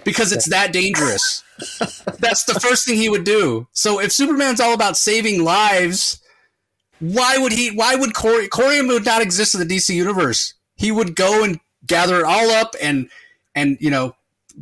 because 0.04 0.32
it's 0.32 0.48
that 0.48 0.72
dangerous. 0.72 1.42
That's 2.18 2.44
the 2.44 2.58
first 2.60 2.86
thing 2.86 2.96
he 2.96 3.08
would 3.08 3.24
do. 3.24 3.68
So 3.72 4.00
if 4.00 4.12
Superman's 4.12 4.60
all 4.60 4.74
about 4.74 4.96
saving 4.96 5.44
lives, 5.44 6.20
why 6.98 7.38
would 7.38 7.52
he 7.52 7.70
why 7.70 7.94
would 7.94 8.14
corium, 8.14 8.48
corium 8.48 8.88
would 8.88 9.04
not 9.04 9.22
exist 9.22 9.54
in 9.54 9.66
the 9.66 9.76
DC 9.76 9.94
universe? 9.94 10.54
He 10.76 10.92
would 10.92 11.14
go 11.14 11.44
and 11.44 11.60
gather 11.86 12.20
it 12.20 12.24
all 12.24 12.50
up 12.50 12.74
and 12.80 13.08
and 13.54 13.76
you 13.80 13.90
know 13.90 14.14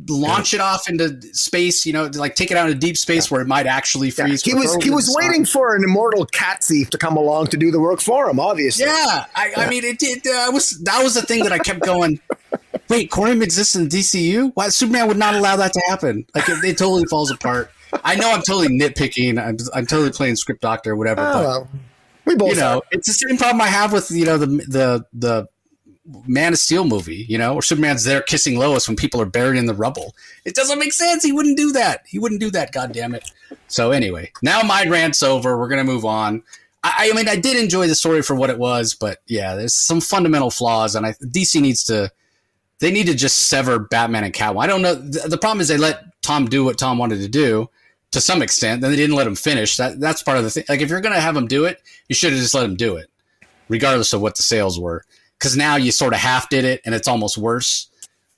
launch 0.07 0.53
yeah. 0.53 0.59
it 0.59 0.61
off 0.61 0.89
into 0.89 1.21
space, 1.33 1.85
you 1.85 1.93
know, 1.93 2.09
like 2.13 2.35
take 2.35 2.51
it 2.51 2.57
out 2.57 2.69
into 2.69 2.79
deep 2.79 2.97
space 2.97 3.27
yeah. 3.27 3.35
where 3.35 3.41
it 3.41 3.47
might 3.47 3.67
actually 3.67 4.11
freeze. 4.11 4.45
Yeah. 4.45 4.53
He 4.53 4.59
was 4.59 4.83
he 4.83 4.89
was 4.89 5.15
waiting 5.17 5.45
for 5.45 5.75
an 5.75 5.83
immortal 5.83 6.25
cat 6.25 6.63
thief 6.63 6.89
to 6.91 6.97
come 6.97 7.17
along 7.17 7.47
to 7.47 7.57
do 7.57 7.71
the 7.71 7.79
work 7.79 8.01
for 8.01 8.29
him. 8.29 8.39
Obviously, 8.39 8.85
yeah. 8.85 9.25
I, 9.35 9.53
I 9.57 9.69
mean, 9.69 9.83
it 9.83 9.99
did. 9.99 10.25
Uh, 10.25 10.51
was 10.51 10.71
that 10.83 11.03
was 11.03 11.15
the 11.15 11.21
thing 11.21 11.43
that 11.43 11.51
I 11.51 11.59
kept 11.59 11.81
going. 11.81 12.19
Wait, 12.89 13.09
Corium 13.09 13.41
exists 13.41 13.75
in 13.75 13.87
DCU? 13.87 14.51
Why 14.53 14.67
Superman 14.69 15.07
would 15.07 15.17
not 15.17 15.33
allow 15.33 15.55
that 15.55 15.73
to 15.73 15.81
happen? 15.87 16.25
Like 16.35 16.49
it, 16.49 16.63
it 16.63 16.77
totally 16.77 17.05
falls 17.05 17.31
apart. 17.31 17.71
I 18.03 18.15
know 18.15 18.31
I'm 18.31 18.41
totally 18.41 18.67
nitpicking. 18.67 19.41
I'm, 19.41 19.57
I'm 19.73 19.85
totally 19.85 20.11
playing 20.11 20.35
script 20.35 20.61
doctor, 20.61 20.91
or 20.91 20.95
whatever. 20.95 21.21
Oh, 21.21 21.67
but, 21.71 21.79
we 22.25 22.35
both, 22.35 22.49
you 22.49 22.55
know, 22.55 22.77
are. 22.77 22.83
it's 22.91 23.07
the 23.07 23.13
same 23.13 23.37
problem 23.37 23.61
I 23.61 23.67
have 23.67 23.93
with 23.93 24.11
you 24.11 24.25
know 24.25 24.37
the 24.37 24.47
the 24.47 25.05
the 25.13 25.47
Man 26.25 26.53
of 26.53 26.59
Steel 26.59 26.85
movie, 26.85 27.25
you 27.29 27.37
know, 27.37 27.53
or 27.53 27.61
Superman's 27.61 28.03
there 28.03 28.21
kissing 28.21 28.57
Lois 28.57 28.87
when 28.87 28.95
people 28.95 29.21
are 29.21 29.25
buried 29.25 29.57
in 29.57 29.65
the 29.65 29.73
rubble. 29.73 30.15
It 30.45 30.55
doesn't 30.55 30.79
make 30.79 30.93
sense. 30.93 31.23
He 31.23 31.31
wouldn't 31.31 31.57
do 31.57 31.71
that. 31.73 32.03
He 32.07 32.19
wouldn't 32.19 32.41
do 32.41 32.51
that. 32.51 32.71
God 32.71 32.91
damn 32.91 33.15
it. 33.15 33.29
So 33.67 33.91
anyway, 33.91 34.31
now 34.41 34.61
my 34.61 34.85
rant's 34.85 35.23
over. 35.23 35.57
We're 35.57 35.67
gonna 35.67 35.83
move 35.83 36.05
on. 36.05 36.43
I, 36.83 37.11
I 37.11 37.15
mean, 37.15 37.29
I 37.29 37.35
did 37.35 37.61
enjoy 37.61 37.87
the 37.87 37.95
story 37.95 38.21
for 38.21 38.35
what 38.35 38.49
it 38.49 38.57
was, 38.57 38.93
but 38.95 39.19
yeah, 39.27 39.55
there's 39.55 39.75
some 39.75 40.01
fundamental 40.01 40.51
flaws, 40.51 40.95
and 40.95 41.05
I 41.05 41.13
DC 41.13 41.61
needs 41.61 41.83
to. 41.85 42.11
They 42.79 42.91
need 42.91 43.05
to 43.07 43.13
just 43.13 43.47
sever 43.47 43.77
Batman 43.77 44.23
and 44.23 44.33
Catwoman. 44.33 44.63
I 44.63 44.67
don't 44.67 44.81
know. 44.81 44.95
The, 44.95 45.29
the 45.29 45.37
problem 45.37 45.61
is 45.61 45.67
they 45.67 45.77
let 45.77 46.19
Tom 46.23 46.47
do 46.47 46.63
what 46.65 46.79
Tom 46.79 46.97
wanted 46.97 47.19
to 47.19 47.27
do 47.27 47.69
to 48.09 48.19
some 48.19 48.41
extent. 48.41 48.81
Then 48.81 48.89
they 48.89 48.97
didn't 48.97 49.15
let 49.15 49.27
him 49.27 49.35
finish. 49.35 49.77
That 49.77 49.99
that's 49.99 50.23
part 50.23 50.37
of 50.37 50.43
the 50.43 50.49
thing. 50.49 50.65
Like 50.67 50.81
if 50.81 50.89
you're 50.89 51.01
gonna 51.01 51.21
have 51.21 51.37
him 51.37 51.47
do 51.47 51.65
it, 51.65 51.81
you 52.09 52.15
should 52.15 52.31
have 52.31 52.41
just 52.41 52.55
let 52.55 52.65
him 52.65 52.75
do 52.75 52.95
it, 52.95 53.09
regardless 53.69 54.13
of 54.13 54.21
what 54.21 54.35
the 54.35 54.43
sales 54.43 54.79
were 54.79 55.05
because 55.41 55.57
now 55.57 55.75
you 55.75 55.91
sort 55.91 56.13
of 56.13 56.19
half 56.19 56.49
did 56.49 56.65
it 56.65 56.81
and 56.85 56.93
it's 56.93 57.07
almost 57.07 57.35
worse. 57.35 57.89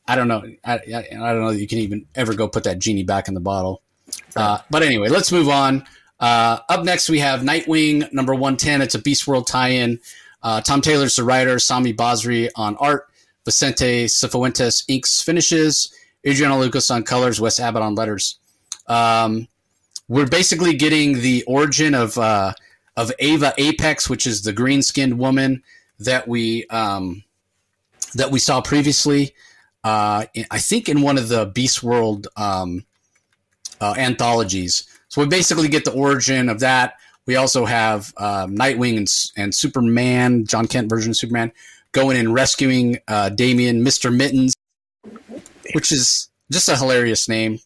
I 0.08 0.16
don't 0.16 0.30
know. 0.30 0.42
I, 0.64 0.74
I, 0.74 1.08
I, 1.12 1.34
don't 1.34 1.42
know 1.42 1.52
that 1.52 1.60
you 1.60 1.68
can 1.68 1.80
even 1.80 2.06
ever 2.16 2.34
go 2.34 2.48
put 2.48 2.64
that 2.64 2.80
genie 2.80 3.04
back 3.04 3.28
in 3.28 3.34
the 3.34 3.42
bottle. 3.42 3.82
Uh, 4.38 4.60
but 4.70 4.84
anyway, 4.84 5.10
let's 5.10 5.30
move 5.30 5.50
on. 5.50 5.86
Uh, 6.22 6.60
up 6.70 6.86
next, 6.86 7.10
we 7.10 7.20
have 7.20 7.42
Nightwing 7.42 8.12
number 8.14 8.34
110. 8.34 8.82
It's 8.82 8.96
a 8.96 9.00
Beast 9.00 9.28
World 9.28 9.48
tie 9.48 9.70
in. 9.70 10.00
Uh, 10.42 10.62
Tom 10.62 10.80
Taylor's 10.80 11.18
the 11.18 11.26
writer, 11.26 11.60
Sami 11.60 11.94
Basri 11.94 12.50
on 12.56 12.78
art, 12.78 13.10
Vicente 13.44 14.06
Cifuentes 14.06 14.86
inks 14.88 15.22
finishes, 15.22 15.94
Adriano 16.26 16.58
Lucas 16.58 16.90
on 16.90 17.04
colors, 17.04 17.42
Wes 17.42 17.60
Abbott 17.60 17.82
on 17.82 17.96
letters. 17.96 18.40
Um, 18.88 19.48
we're 20.08 20.28
basically 20.28 20.74
getting 20.74 21.20
the 21.20 21.44
origin 21.48 21.96
of 21.96 22.18
uh, 22.18 22.54
of 22.96 23.12
Ava 23.20 23.54
Apex, 23.58 24.10
which 24.10 24.28
is 24.28 24.42
the 24.42 24.54
green 24.54 24.82
skinned 24.82 25.18
woman 25.18 25.64
that 26.06 26.28
we 26.28 26.66
um, 26.68 27.24
that 28.16 28.32
we 28.32 28.40
saw 28.40 28.62
previously. 28.62 29.34
Uh, 29.84 30.26
I 30.50 30.60
think 30.60 30.88
in 30.88 31.02
one 31.02 31.18
of 31.18 31.28
the 31.28 31.46
Beast 31.46 31.84
World 31.84 32.28
um, 32.38 32.86
uh, 33.82 33.96
anthologies. 33.98 34.86
So 35.10 35.22
we 35.22 35.28
basically 35.28 35.68
get 35.68 35.84
the 35.84 35.92
origin 35.92 36.50
of 36.50 36.62
that. 36.62 36.96
We 37.26 37.36
also 37.36 37.66
have 37.66 38.14
uh, 38.18 38.48
Nightwing 38.48 38.98
and, 38.98 39.08
and, 39.38 39.54
Superman, 39.54 40.46
Jon 40.46 40.68
Kent 40.68 40.90
version 40.90 41.12
of 41.12 41.18
Superman, 41.18 41.52
going 41.92 42.18
and 42.18 42.34
rescuing 42.34 42.98
uh, 43.08 43.30
Damian, 43.30 43.84
Mister 43.84 44.10
Mittens, 44.10 44.56
which 45.74 45.92
is 45.92 46.30
just 46.52 46.70
a 46.70 46.76
hilarious 46.76 47.30
name, 47.30 47.60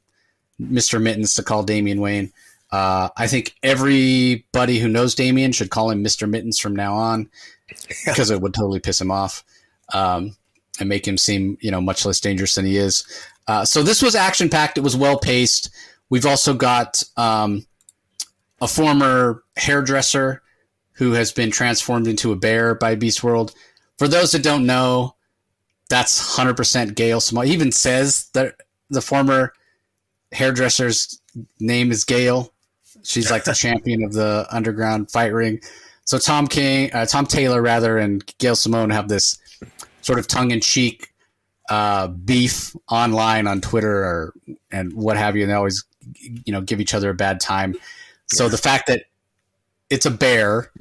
Mister 0.60 1.00
Mittens 1.00 1.36
to 1.36 1.44
call 1.44 1.64
Damian 1.64 2.02
Wayne. 2.02 2.34
Uh, 2.72 3.10
I 3.16 3.28
think 3.28 3.56
everybody 3.64 4.80
who 4.80 4.90
knows 4.90 5.16
Damian 5.16 5.52
should 5.54 5.70
call 5.70 5.90
him 5.90 6.02
Mister 6.02 6.28
Mittens 6.28 6.60
from 6.60 6.76
now 6.76 6.96
on 6.96 7.30
because 8.06 8.32
it 8.32 8.42
would 8.42 8.54
totally 8.54 8.80
piss 8.80 9.02
him 9.02 9.12
off 9.12 9.44
um, 9.94 10.36
and 10.80 10.90
make 10.90 11.08
him 11.08 11.18
seem 11.18 11.58
you 11.62 11.72
know 11.72 11.82
much 11.82 12.06
less 12.06 12.20
dangerous 12.20 12.56
than 12.56 12.66
he 12.66 12.78
is. 12.78 13.06
Uh, 13.48 13.64
so 13.64 13.82
this 13.82 14.02
was 14.02 14.16
action 14.16 14.50
packed. 14.50 14.78
It 14.78 14.82
was 14.82 14.96
well 14.96 15.18
paced. 15.18 15.70
We've 16.10 16.26
also 16.26 16.54
got 16.54 17.04
um, 17.16 17.66
a 18.62 18.68
former 18.68 19.44
hairdresser 19.58 20.42
who 20.94 21.14
has 21.14 21.32
been 21.32 21.52
transformed 21.52 22.08
into 22.08 22.32
a 22.32 22.36
bear 22.36 22.76
by 22.76 22.96
Beast 22.96 23.24
World. 23.24 23.54
For 23.98 24.08
those 24.08 24.32
that 24.32 24.44
don't 24.44 24.66
know, 24.66 25.16
that's 25.90 26.38
100% 26.38 26.96
Gail 26.96 27.20
Simone. 27.20 27.46
He 27.46 27.54
even 27.54 27.72
says 27.72 28.30
that 28.34 28.56
the 28.90 29.02
former 29.02 29.54
hairdresser's 30.32 31.22
name 31.60 31.92
is 31.92 32.04
Gail. 32.04 32.52
She's 33.04 33.32
like 33.32 33.44
the 33.44 33.54
champion 33.56 34.04
of 34.04 34.14
the 34.14 34.48
underground 34.50 35.12
fight 35.12 35.34
ring. 35.34 35.62
So 36.08 36.18
Tom 36.18 36.48
King, 36.48 36.90
uh, 36.94 37.06
Tom 37.06 37.26
Taylor, 37.26 37.62
rather, 37.62 37.98
and 37.98 38.26
Gail 38.38 38.56
Simone 38.56 38.92
have 38.92 39.10
this 39.10 39.38
sort 40.02 40.20
of 40.20 40.28
tongue-in-cheek 40.28 41.14
uh, 41.70 42.08
beef 42.08 42.74
online 42.90 43.46
on 43.46 43.60
Twitter 43.60 44.06
or 44.06 44.34
and 44.72 44.94
what 44.94 45.18
have 45.18 45.36
you, 45.36 45.44
and 45.44 45.52
they 45.52 45.56
always, 45.56 45.84
you 46.16 46.54
know, 46.54 46.62
give 46.62 46.80
each 46.80 46.94
other 46.94 47.10
a 47.10 47.14
bad 47.14 47.42
time. 47.42 47.76
So 48.28 48.46
yeah. 48.46 48.52
the 48.52 48.58
fact 48.58 48.88
that 48.88 49.04
it's 49.90 50.06
a 50.06 50.12
bear, 50.12 50.72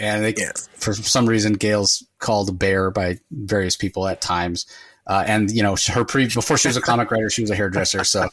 and 0.00 0.36
yeah. 0.36 0.50
for 0.74 0.94
some 0.94 1.26
reason, 1.26 1.52
Gail's 1.52 2.04
called 2.18 2.48
a 2.48 2.52
bear 2.52 2.90
by 2.90 3.20
various 3.30 3.76
people 3.76 4.08
at 4.08 4.20
times. 4.20 4.66
Uh, 5.06 5.22
and 5.28 5.52
you 5.52 5.62
know, 5.62 5.76
her 5.92 6.04
pre 6.04 6.26
before 6.26 6.58
she 6.58 6.66
was 6.66 6.76
a 6.76 6.80
comic 6.80 7.12
writer, 7.12 7.30
she 7.30 7.42
was 7.42 7.52
a 7.52 7.54
hairdresser. 7.54 8.02
So 8.02 8.28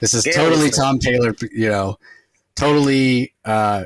this 0.00 0.14
is 0.14 0.24
Gail 0.24 0.34
totally 0.34 0.70
Tom 0.70 0.98
Taylor. 0.98 1.34
You 1.52 1.68
know, 1.68 1.98
totally 2.56 3.34
uh, 3.44 3.84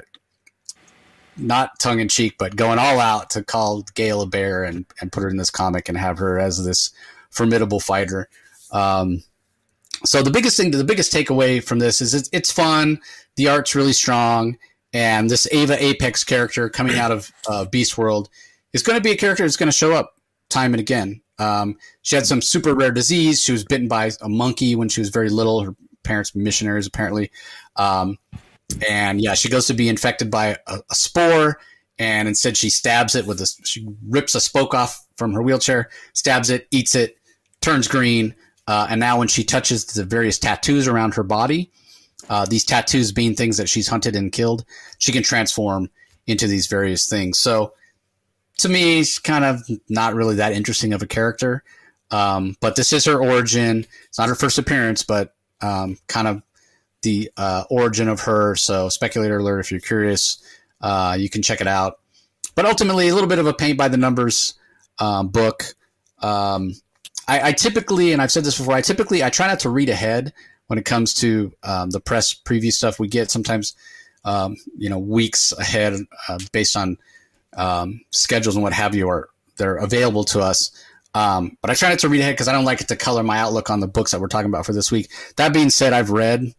not 1.36 1.78
tongue 1.78 2.00
in 2.00 2.08
cheek, 2.08 2.36
but 2.38 2.56
going 2.56 2.78
all 2.78 3.00
out 3.00 3.30
to 3.30 3.42
call 3.42 3.82
Gail 3.94 4.22
a 4.22 4.26
bear 4.26 4.64
and, 4.64 4.84
and 5.00 5.10
put 5.10 5.22
her 5.22 5.28
in 5.28 5.36
this 5.36 5.50
comic 5.50 5.88
and 5.88 5.96
have 5.96 6.18
her 6.18 6.38
as 6.38 6.64
this 6.64 6.90
formidable 7.30 7.80
fighter. 7.80 8.28
Um, 8.70 9.22
so 10.04 10.22
the 10.22 10.30
biggest 10.30 10.56
thing, 10.56 10.70
the 10.70 10.84
biggest 10.84 11.12
takeaway 11.12 11.62
from 11.62 11.78
this 11.78 12.00
is 12.00 12.14
it's, 12.14 12.28
it's 12.32 12.50
fun. 12.50 13.00
The 13.36 13.48
art's 13.48 13.74
really 13.74 13.92
strong, 13.92 14.58
and 14.92 15.30
this 15.30 15.46
Ava 15.52 15.82
Apex 15.82 16.24
character 16.24 16.68
coming 16.68 16.98
out 16.98 17.10
of 17.10 17.32
uh, 17.48 17.64
Beast 17.66 17.96
World 17.96 18.28
is 18.72 18.82
going 18.82 18.98
to 18.98 19.02
be 19.02 19.12
a 19.12 19.16
character 19.16 19.44
that's 19.44 19.56
going 19.56 19.70
to 19.70 19.76
show 19.76 19.92
up 19.92 20.16
time 20.50 20.74
and 20.74 20.80
again. 20.80 21.22
Um, 21.38 21.76
she 22.02 22.16
had 22.16 22.26
some 22.26 22.42
super 22.42 22.74
rare 22.74 22.90
disease. 22.90 23.42
She 23.42 23.52
was 23.52 23.64
bitten 23.64 23.88
by 23.88 24.10
a 24.20 24.28
monkey 24.28 24.76
when 24.76 24.88
she 24.88 25.00
was 25.00 25.08
very 25.08 25.28
little. 25.28 25.62
Her 25.62 25.74
parents 26.04 26.34
missionaries 26.34 26.86
apparently. 26.86 27.30
Um, 27.76 28.18
and 28.88 29.20
yeah, 29.20 29.34
she 29.34 29.48
goes 29.48 29.66
to 29.66 29.74
be 29.74 29.88
infected 29.88 30.30
by 30.30 30.56
a, 30.66 30.80
a 30.90 30.94
spore, 30.94 31.58
and 31.98 32.28
instead 32.28 32.56
she 32.56 32.70
stabs 32.70 33.14
it 33.14 33.26
with 33.26 33.40
a 33.40 33.46
she 33.64 33.86
rips 34.08 34.34
a 34.34 34.40
spoke 34.40 34.74
off 34.74 35.06
from 35.16 35.32
her 35.32 35.42
wheelchair, 35.42 35.90
stabs 36.12 36.50
it, 36.50 36.66
eats 36.70 36.94
it, 36.94 37.16
turns 37.60 37.88
green, 37.88 38.34
uh, 38.66 38.86
and 38.90 39.00
now 39.00 39.18
when 39.18 39.28
she 39.28 39.44
touches 39.44 39.84
the 39.86 40.04
various 40.04 40.38
tattoos 40.38 40.88
around 40.88 41.14
her 41.14 41.22
body, 41.22 41.70
uh, 42.28 42.46
these 42.46 42.64
tattoos 42.64 43.12
being 43.12 43.34
things 43.34 43.56
that 43.56 43.68
she's 43.68 43.88
hunted 43.88 44.16
and 44.16 44.32
killed, 44.32 44.64
she 44.98 45.12
can 45.12 45.22
transform 45.22 45.90
into 46.26 46.46
these 46.46 46.66
various 46.66 47.06
things. 47.06 47.38
So 47.38 47.74
to 48.58 48.68
me, 48.68 49.00
it's 49.00 49.18
kind 49.18 49.44
of 49.44 49.60
not 49.88 50.14
really 50.14 50.36
that 50.36 50.52
interesting 50.52 50.92
of 50.92 51.02
a 51.02 51.06
character. 51.06 51.64
Um, 52.10 52.56
but 52.60 52.76
this 52.76 52.92
is 52.92 53.06
her 53.06 53.20
origin. 53.20 53.86
It's 54.06 54.18
not 54.18 54.28
her 54.28 54.34
first 54.34 54.58
appearance, 54.58 55.02
but 55.02 55.34
um, 55.62 55.96
kind 56.08 56.28
of 56.28 56.42
the 57.02 57.30
uh, 57.36 57.64
origin 57.70 58.08
of 58.08 58.20
her. 58.20 58.56
So, 58.56 58.88
speculator 58.88 59.38
alert, 59.38 59.60
if 59.60 59.70
you're 59.70 59.80
curious, 59.80 60.42
uh, 60.80 61.16
you 61.18 61.28
can 61.28 61.42
check 61.42 61.60
it 61.60 61.66
out. 61.66 62.00
But 62.54 62.66
ultimately, 62.66 63.08
a 63.08 63.14
little 63.14 63.28
bit 63.28 63.38
of 63.38 63.46
a 63.46 63.54
paint 63.54 63.78
by 63.78 63.88
the 63.88 63.96
numbers 63.96 64.54
um, 64.98 65.28
book. 65.28 65.74
Um, 66.20 66.74
I, 67.28 67.48
I, 67.48 67.52
typically, 67.52 68.12
and 68.12 68.20
I've 68.20 68.32
said 68.32 68.44
this 68.44 68.58
before, 68.58 68.74
I 68.74 68.80
typically 68.80 69.22
I 69.22 69.30
try 69.30 69.46
not 69.46 69.60
to 69.60 69.70
read 69.70 69.88
ahead 69.88 70.32
when 70.66 70.78
it 70.78 70.84
comes 70.84 71.14
to 71.14 71.52
um, 71.62 71.90
the 71.90 72.00
press 72.00 72.34
preview 72.34 72.72
stuff 72.72 72.98
we 72.98 73.08
get. 73.08 73.30
Sometimes, 73.30 73.74
um, 74.24 74.56
you 74.76 74.90
know, 74.90 74.98
weeks 74.98 75.52
ahead 75.52 75.94
uh, 76.28 76.38
based 76.52 76.76
on 76.76 76.98
um, 77.56 78.00
schedules 78.10 78.54
and 78.54 78.62
what 78.62 78.72
have 78.72 78.94
you 78.94 79.08
are 79.08 79.28
they're 79.56 79.76
available 79.76 80.24
to 80.24 80.40
us. 80.40 80.70
Um, 81.14 81.56
but 81.60 81.70
I 81.70 81.74
try 81.74 81.90
not 81.90 81.98
to 82.00 82.08
read 82.08 82.20
ahead 82.20 82.34
because 82.34 82.48
I 82.48 82.52
don't 82.52 82.64
like 82.64 82.80
it 82.80 82.88
to 82.88 82.96
color 82.96 83.22
my 83.22 83.38
outlook 83.38 83.70
on 83.70 83.80
the 83.80 83.88
books 83.88 84.12
that 84.12 84.20
we're 84.20 84.28
talking 84.28 84.48
about 84.48 84.64
for 84.64 84.72
this 84.72 84.90
week. 84.90 85.10
That 85.36 85.52
being 85.52 85.70
said, 85.70 85.92
I've 85.92 86.10
read 86.10 86.54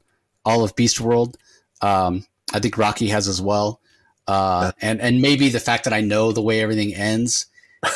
all 0.46 0.64
of 0.64 0.76
Beast 0.76 1.00
World. 1.00 1.38
Um, 1.82 2.26
I 2.54 2.60
think 2.60 2.78
Rocky 2.78 3.08
has 3.10 3.28
as 3.28 3.42
well. 3.42 3.80
Uh, 4.28 4.72
and 4.82 5.02
and 5.02 5.22
maybe 5.22 5.50
the 5.50 5.60
fact 5.60 5.84
that 5.84 5.94
I 5.94 6.02
know 6.02 6.32
the 6.32 6.42
way 6.42 6.62
everything 6.62 6.94
ends 6.96 7.48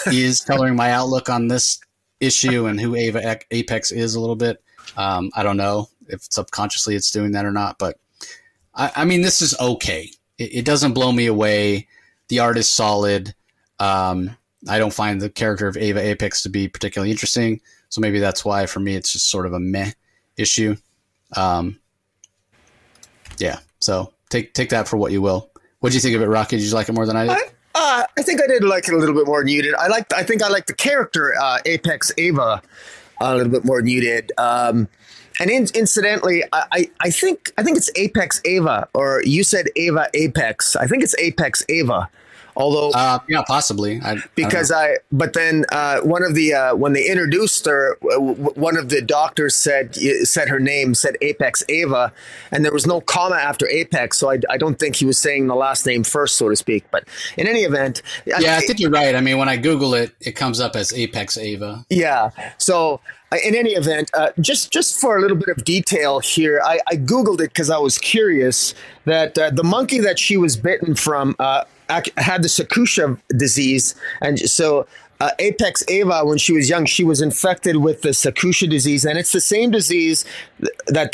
is 0.07 0.41
coloring 0.41 0.75
my 0.75 0.91
outlook 0.91 1.29
on 1.29 1.47
this 1.47 1.79
issue 2.19 2.65
and 2.65 2.79
who 2.79 2.95
Ava 2.95 3.39
Apex 3.51 3.91
is 3.91 4.15
a 4.15 4.19
little 4.19 4.35
bit. 4.35 4.61
Um, 4.97 5.31
I 5.35 5.43
don't 5.43 5.57
know 5.57 5.89
if 6.07 6.21
subconsciously 6.29 6.95
it's 6.95 7.11
doing 7.11 7.31
that 7.31 7.45
or 7.45 7.51
not, 7.51 7.77
but 7.77 7.97
I, 8.73 8.91
I 8.97 9.05
mean 9.05 9.21
this 9.21 9.41
is 9.41 9.57
okay. 9.59 10.09
It, 10.37 10.55
it, 10.55 10.65
doesn't 10.65 10.93
blow 10.93 11.11
me 11.11 11.25
away. 11.27 11.87
The 12.29 12.39
art 12.39 12.57
is 12.57 12.69
solid. 12.69 13.33
Um, 13.79 14.35
I 14.67 14.79
don't 14.79 14.93
find 14.93 15.21
the 15.21 15.29
character 15.29 15.67
of 15.67 15.77
Ava 15.77 16.01
Apex 16.01 16.43
to 16.43 16.49
be 16.49 16.67
particularly 16.67 17.11
interesting. 17.11 17.61
So 17.89 18.01
maybe 18.01 18.19
that's 18.19 18.43
why 18.43 18.65
for 18.65 18.79
me 18.79 18.95
it's 18.95 19.13
just 19.13 19.29
sort 19.29 19.45
of 19.45 19.53
a 19.53 19.59
meh 19.59 19.91
issue. 20.35 20.75
Um, 21.35 21.79
yeah. 23.39 23.59
So 23.79 24.13
take 24.29 24.53
take 24.53 24.69
that 24.69 24.87
for 24.87 24.97
what 24.97 25.11
you 25.11 25.21
will. 25.21 25.49
What 25.79 25.91
do 25.91 25.95
you 25.95 26.01
think 26.01 26.15
of 26.15 26.21
it, 26.21 26.27
Rocky? 26.27 26.57
Did 26.57 26.65
you 26.65 26.73
like 26.73 26.89
it 26.89 26.93
more 26.93 27.05
than 27.05 27.15
I 27.15 27.27
did? 27.27 27.31
I, 27.31 27.41
uh, 27.75 28.03
I 28.17 28.21
think 28.23 28.41
I 28.41 28.47
did 28.47 28.63
like 28.63 28.87
it 28.87 28.93
a 28.93 28.97
little 28.97 29.15
bit 29.15 29.27
more 29.27 29.43
muted. 29.43 29.75
I 29.75 29.87
like. 29.87 30.11
I 30.13 30.23
think 30.23 30.41
I 30.41 30.49
like 30.49 30.65
the 30.65 30.73
character 30.73 31.33
uh, 31.39 31.59
Apex 31.65 32.11
Ava 32.17 32.61
a 33.19 33.35
little 33.35 33.51
bit 33.51 33.65
more 33.65 33.81
muted. 33.81 34.31
Um, 34.37 34.87
and 35.39 35.51
in, 35.51 35.67
incidentally, 35.75 36.43
I, 36.51 36.89
I 36.99 37.09
think 37.11 37.53
I 37.57 37.63
think 37.63 37.77
it's 37.77 37.91
Apex 37.95 38.41
Ava, 38.45 38.87
or 38.93 39.21
you 39.23 39.43
said 39.43 39.67
Ava 39.75 40.09
Apex. 40.13 40.75
I 40.75 40.87
think 40.87 41.03
it's 41.03 41.15
Apex 41.19 41.63
Ava. 41.69 42.09
Although, 42.57 42.89
uh, 42.97 43.19
yeah, 43.29 43.43
possibly. 43.45 44.01
I, 44.01 44.17
because 44.33 44.71
I, 44.71 44.85
I, 44.85 44.97
but 45.11 45.33
then 45.33 45.65
uh, 45.71 45.99
one 46.01 46.23
of 46.23 46.33
the 46.33 46.55
uh, 46.55 46.75
when 46.75 46.93
they 46.93 47.07
introduced 47.07 47.65
her, 47.67 47.97
one 48.01 48.75
of 48.77 48.89
the 48.89 49.01
doctors 49.01 49.55
said 49.55 49.95
said 49.95 50.49
her 50.49 50.59
name, 50.59 50.95
said 50.95 51.17
Apex 51.21 51.63
Ava, 51.69 52.11
and 52.51 52.65
there 52.65 52.73
was 52.73 52.87
no 52.87 52.99
comma 52.99 53.35
after 53.35 53.67
Apex, 53.67 54.17
so 54.17 54.31
I, 54.31 54.39
I 54.49 54.57
don't 54.57 54.79
think 54.79 54.95
he 54.95 55.05
was 55.05 55.19
saying 55.19 55.45
the 55.47 55.55
last 55.55 55.85
name 55.85 56.03
first, 56.03 56.35
so 56.37 56.49
to 56.49 56.55
speak. 56.55 56.83
But 56.89 57.07
in 57.37 57.47
any 57.47 57.61
event, 57.61 58.01
yeah, 58.25 58.37
I, 58.37 58.57
I 58.57 58.59
think 58.61 58.79
you're 58.79 58.89
right. 58.89 59.13
I 59.13 59.21
mean, 59.21 59.37
when 59.37 59.49
I 59.49 59.57
Google 59.57 59.93
it, 59.93 60.15
it 60.19 60.31
comes 60.31 60.59
up 60.59 60.75
as 60.75 60.91
Apex 60.93 61.37
Ava. 61.37 61.85
Yeah, 61.91 62.31
so 62.57 63.01
uh, 63.31 63.37
in 63.43 63.55
any 63.55 63.71
event, 63.71 64.09
uh, 64.13 64.31
just 64.39 64.71
just 64.71 64.99
for 64.99 65.17
a 65.17 65.21
little 65.21 65.37
bit 65.37 65.49
of 65.49 65.63
detail 65.63 66.19
here, 66.19 66.61
I, 66.63 66.79
I 66.87 66.95
googled 66.95 67.41
it 67.41 67.49
because 67.53 67.69
I 67.69 67.77
was 67.77 67.97
curious 67.97 68.73
that 69.05 69.37
uh, 69.37 69.49
the 69.51 69.63
monkey 69.63 69.99
that 69.99 70.17
she 70.17 70.37
was 70.37 70.57
bitten 70.57 70.95
from 70.95 71.35
uh, 71.37 71.65
had 71.89 72.43
the 72.43 72.49
Sakutia 72.49 73.19
disease, 73.37 73.95
and 74.21 74.39
so 74.39 74.87
uh, 75.19 75.31
Apex 75.39 75.83
Ava, 75.87 76.23
when 76.23 76.37
she 76.37 76.53
was 76.53 76.69
young, 76.69 76.85
she 76.85 77.03
was 77.03 77.21
infected 77.21 77.77
with 77.77 78.03
the 78.03 78.09
Sakutia 78.09 78.69
disease, 78.69 79.03
and 79.03 79.17
it's 79.17 79.31
the 79.31 79.41
same 79.41 79.71
disease 79.71 80.25
that 80.87 81.11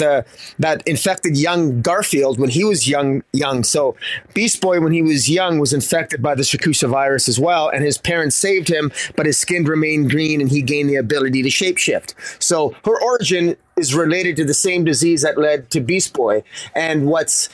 that 0.60 0.84
infected 0.86 1.38
young 1.38 1.82
Garfield 1.82 2.38
when 2.40 2.50
he 2.50 2.64
was 2.64 2.88
young. 2.88 3.24
Young, 3.32 3.64
so 3.64 3.96
Beast 4.34 4.62
Boy, 4.62 4.82
when 4.82 4.92
he 4.92 5.02
was 5.02 5.30
young, 5.30 5.60
was 5.60 5.74
infected 5.74 6.22
by 6.22 6.36
the 6.36 6.44
Sakutia 6.44 6.90
virus 6.90 7.30
as 7.30 7.40
well, 7.40 7.70
and 7.70 7.84
his 7.84 7.98
parents 7.98 8.36
saved 8.36 8.68
him, 8.68 8.92
but 9.16 9.26
his 9.26 9.38
skin 9.38 9.64
remained 9.64 10.10
green, 10.10 10.42
and 10.42 10.50
he 10.50 10.62
gained 10.62 10.90
the 10.90 10.96
ability 10.96 11.42
to 11.44 11.50
shapeshift. 11.50 12.14
So 12.44 12.76
her 12.84 13.02
origin 13.02 13.56
is 13.78 13.96
related 13.96 14.36
to 14.36 14.46
the 14.46 14.54
same 14.54 14.84
disease 14.84 15.22
that 15.24 15.38
led 15.38 15.70
to 15.72 15.80
Beast 15.80 16.14
Boy, 16.14 16.44
and 16.76 17.08
what's 17.08 17.50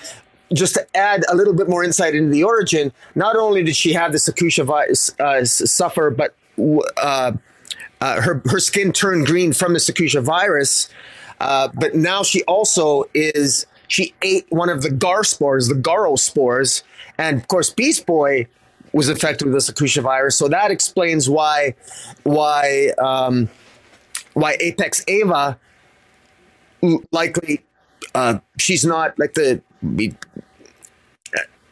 just 0.54 0.74
to 0.76 0.98
add 0.98 1.24
a 1.30 1.36
little 1.36 1.54
bit 1.54 1.70
more 1.70 1.84
insight 1.84 2.16
into 2.16 2.30
the 2.30 2.44
origin, 2.44 2.92
not 3.16 3.36
only 3.36 3.64
did 3.64 3.76
she 3.76 3.94
have 3.94 4.12
the 4.12 4.18
Sakutia 4.18 4.66
virus 4.66 5.12
uh, 5.20 5.46
suffer, 5.46 6.10
but 6.10 6.36
uh, 6.98 7.34
uh, 8.02 8.22
her 8.22 8.42
her 8.46 8.60
skin 8.60 8.92
turned 8.92 9.26
green 9.26 9.54
from 9.54 9.74
the 9.74 9.80
Sakutia 9.80 10.24
virus. 10.24 10.90
Uh, 11.40 11.70
but 11.74 11.96
now 11.96 12.24
she 12.24 12.44
also 12.44 13.06
is 13.14 13.66
she 13.88 14.14
ate 14.22 14.46
one 14.50 14.70
of 14.70 14.82
the 14.82 14.90
gar 14.90 15.24
spores, 15.24 15.68
the 15.68 15.76
garo 15.76 16.18
spores, 16.18 16.84
and 17.18 17.38
of 17.38 17.48
course 17.48 17.70
Beast 17.70 18.06
Boy 18.06 18.48
was 18.92 19.08
infected 19.08 19.48
with 19.48 19.66
the 19.66 19.74
Sakutia 19.74 20.02
virus. 20.02 20.38
So 20.38 20.48
that 20.48 20.72
explains 20.72 21.30
why 21.30 21.76
why 22.24 22.90
um, 22.98 23.50
why 24.34 24.58
Apex 24.60 25.04
Ava 25.08 25.60
likely 27.12 27.64
uh, 28.16 28.40
she's 28.58 28.86
not 28.86 29.18
like 29.20 29.34
the 29.34 29.62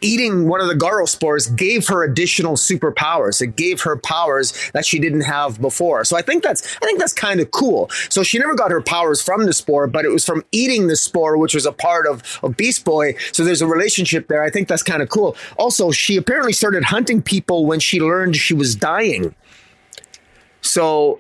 eating 0.02 0.48
one 0.48 0.62
of 0.62 0.68
the 0.68 0.76
Garo 0.76 1.08
spores 1.08 1.48
gave 1.48 1.88
her 1.88 2.04
additional 2.04 2.56
superpowers. 2.56 3.42
It 3.42 3.56
gave 3.56 3.82
her 3.82 3.98
powers 3.98 4.54
that 4.74 4.86
she 4.86 5.00
didn't 5.00 5.22
have 5.22 5.60
before. 5.60 6.06
So 6.06 6.18
I 6.18 6.22
think 6.22 6.44
that's 6.44 6.78
I 6.82 6.86
think 6.86 7.00
that's 7.00 7.14
kind 7.14 7.40
of 7.40 7.52
cool. 7.52 7.90
So 8.10 8.24
she 8.24 8.38
never 8.40 8.56
got 8.56 8.72
her 8.72 8.82
powers 8.82 9.22
from 9.22 9.46
the 9.46 9.54
spore, 9.54 9.88
but 9.88 10.06
it 10.06 10.10
was 10.10 10.26
from 10.26 10.44
eating 10.52 10.88
the 10.88 10.96
spore, 10.96 11.38
which 11.38 11.54
was 11.54 11.66
a 11.66 11.72
part 11.72 12.08
of, 12.08 12.40
of 12.44 12.58
Beast 12.58 12.86
Boy. 12.86 13.16
So 13.32 13.44
there's 13.44 13.62
a 13.62 13.68
relationship 13.68 14.28
there. 14.28 14.44
I 14.44 14.50
think 14.50 14.68
that's 14.68 14.84
kind 14.84 15.02
of 15.02 15.10
cool. 15.10 15.36
Also, 15.58 15.92
she 15.92 16.18
apparently 16.18 16.54
started 16.54 16.84
hunting 16.84 17.22
people 17.22 17.66
when 17.66 17.80
she 17.80 18.00
learned 18.00 18.36
she 18.36 18.54
was 18.54 18.76
dying. 18.76 19.36
So 20.62 21.20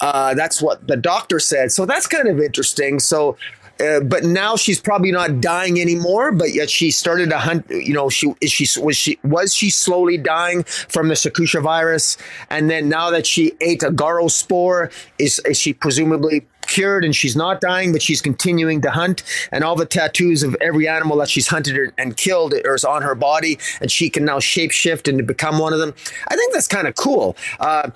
uh, 0.00 0.34
that's 0.34 0.60
what 0.60 0.86
the 0.88 0.96
doctor 0.96 1.38
said. 1.38 1.72
So 1.72 1.86
that's 1.86 2.06
kind 2.06 2.28
of 2.28 2.40
interesting. 2.40 2.98
So 2.98 3.36
uh, 3.80 4.00
but 4.00 4.24
now 4.24 4.56
she's 4.56 4.80
probably 4.80 5.12
not 5.12 5.40
dying 5.40 5.80
anymore. 5.80 6.32
But 6.32 6.52
yet 6.52 6.70
she 6.70 6.90
started 6.90 7.30
to 7.30 7.38
hunt. 7.38 7.66
You 7.70 7.94
know, 7.94 8.08
she 8.08 8.34
is 8.40 8.50
she 8.50 8.66
was 8.80 8.96
she 8.96 9.18
was 9.24 9.54
she 9.54 9.70
slowly 9.70 10.18
dying 10.18 10.62
from 10.64 11.08
the 11.08 11.14
Sakutia 11.14 11.62
virus, 11.62 12.16
and 12.50 12.70
then 12.70 12.88
now 12.88 13.10
that 13.10 13.26
she 13.26 13.52
ate 13.60 13.82
a 13.82 13.90
Garo 13.90 14.30
spore, 14.30 14.90
is, 15.18 15.40
is 15.40 15.58
she 15.58 15.72
presumably 15.72 16.46
cured 16.66 17.04
and 17.04 17.14
she's 17.14 17.36
not 17.36 17.60
dying, 17.60 17.92
but 17.92 18.02
she's 18.02 18.22
continuing 18.22 18.80
to 18.82 18.90
hunt. 18.90 19.22
And 19.50 19.64
all 19.64 19.76
the 19.76 19.86
tattoos 19.86 20.42
of 20.42 20.56
every 20.60 20.88
animal 20.88 21.16
that 21.18 21.28
she's 21.28 21.48
hunted 21.48 21.92
and 21.98 22.16
killed 22.16 22.54
is 22.54 22.84
on 22.84 23.02
her 23.02 23.14
body, 23.14 23.58
and 23.80 23.90
she 23.90 24.10
can 24.10 24.24
now 24.24 24.38
shapeshift 24.38 25.08
and 25.08 25.26
become 25.26 25.58
one 25.58 25.72
of 25.72 25.78
them. 25.78 25.94
I 26.28 26.36
think 26.36 26.52
that's 26.52 26.68
kind 26.68 26.88
of 26.88 26.94
cool. 26.94 27.36
Uh, 27.60 27.90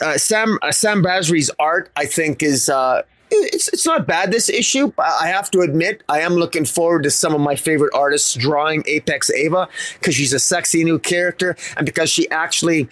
uh, 0.00 0.18
Sam 0.18 0.58
uh, 0.62 0.72
Sam 0.72 1.02
Basri's 1.02 1.50
art, 1.58 1.90
I 1.96 2.06
think, 2.06 2.42
is 2.42 2.68
uh, 2.68 3.02
it's 3.32 3.68
it's 3.68 3.86
not 3.86 4.06
bad 4.06 4.30
this 4.30 4.48
issue. 4.48 4.92
I 4.98 5.28
have 5.28 5.50
to 5.52 5.60
admit, 5.60 6.02
I 6.08 6.20
am 6.20 6.34
looking 6.34 6.64
forward 6.64 7.02
to 7.04 7.10
some 7.10 7.34
of 7.34 7.40
my 7.40 7.56
favorite 7.56 7.92
artists 7.94 8.34
drawing 8.34 8.82
Apex 8.86 9.30
Ava 9.30 9.68
because 9.98 10.14
she's 10.14 10.32
a 10.32 10.38
sexy 10.38 10.84
new 10.84 10.98
character 10.98 11.56
and 11.76 11.86
because 11.86 12.10
she 12.10 12.30
actually, 12.30 12.88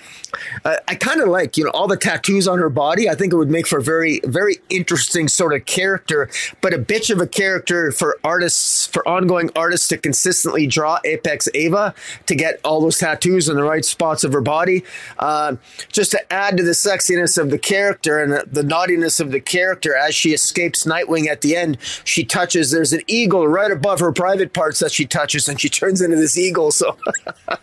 uh, 0.65 0.77
I 0.89 0.95
kind 0.95 1.21
of 1.21 1.29
like 1.29 1.57
you 1.57 1.65
know 1.65 1.71
all 1.71 1.89
the 1.89 1.97
tattoos 1.97 2.49
on 2.49 2.59
her 2.59 2.71
body. 2.71 3.09
I 3.09 3.15
think 3.15 3.33
it 3.33 3.37
would 3.37 3.51
make 3.51 3.67
for 3.67 3.79
a 3.79 3.83
very 3.83 4.21
very 4.25 4.59
interesting 4.69 5.29
sort 5.29 5.55
of 5.55 5.67
character, 5.67 6.29
but 6.61 6.75
a 6.75 6.79
bitch 6.79 7.11
of 7.11 7.21
a 7.21 7.27
character 7.27 7.93
for 7.93 8.19
artists 8.25 8.87
for 8.87 9.07
ongoing 9.07 9.51
artists 9.57 9.89
to 9.89 9.99
consistently 9.99 10.67
draw 10.67 10.99
Apex 11.05 11.49
Ava 11.55 11.95
to 12.27 12.35
get 12.35 12.61
all 12.65 12.81
those 12.81 12.99
tattoos 12.99 13.49
in 13.49 13.57
the 13.57 13.63
right 13.63 13.85
spots 13.85 14.25
of 14.25 14.33
her 14.33 14.41
body, 14.41 14.85
uh, 15.19 15.57
just 15.93 16.11
to 16.13 16.33
add 16.33 16.57
to 16.57 16.63
the 16.63 16.73
sexiness 16.73 17.39
of 17.39 17.51
the 17.51 17.59
character 17.59 18.23
and 18.23 18.33
the, 18.33 18.45
the 18.51 18.63
naughtiness 18.63 19.21
of 19.21 19.31
the 19.31 19.41
character 19.41 19.97
as 19.97 20.15
she 20.15 20.30
escapes 20.33 20.85
Nightwing 20.85 21.27
at 21.27 21.41
the 21.41 21.57
end, 21.57 21.79
she 22.05 22.25
touches, 22.25 22.71
there's 22.71 22.93
an 22.93 23.03
eagle 23.07 23.47
right 23.49 23.71
above 23.71 24.01
her 24.01 24.13
private 24.13 24.53
parts 24.53 24.79
that 24.81 24.93
she 24.93 25.07
touches, 25.07 25.49
and 25.49 25.61
she 25.61 25.69
turns 25.81 26.01
into 26.01 26.17
this 26.17 26.37
eagle. 26.39 26.71
So 26.71 26.97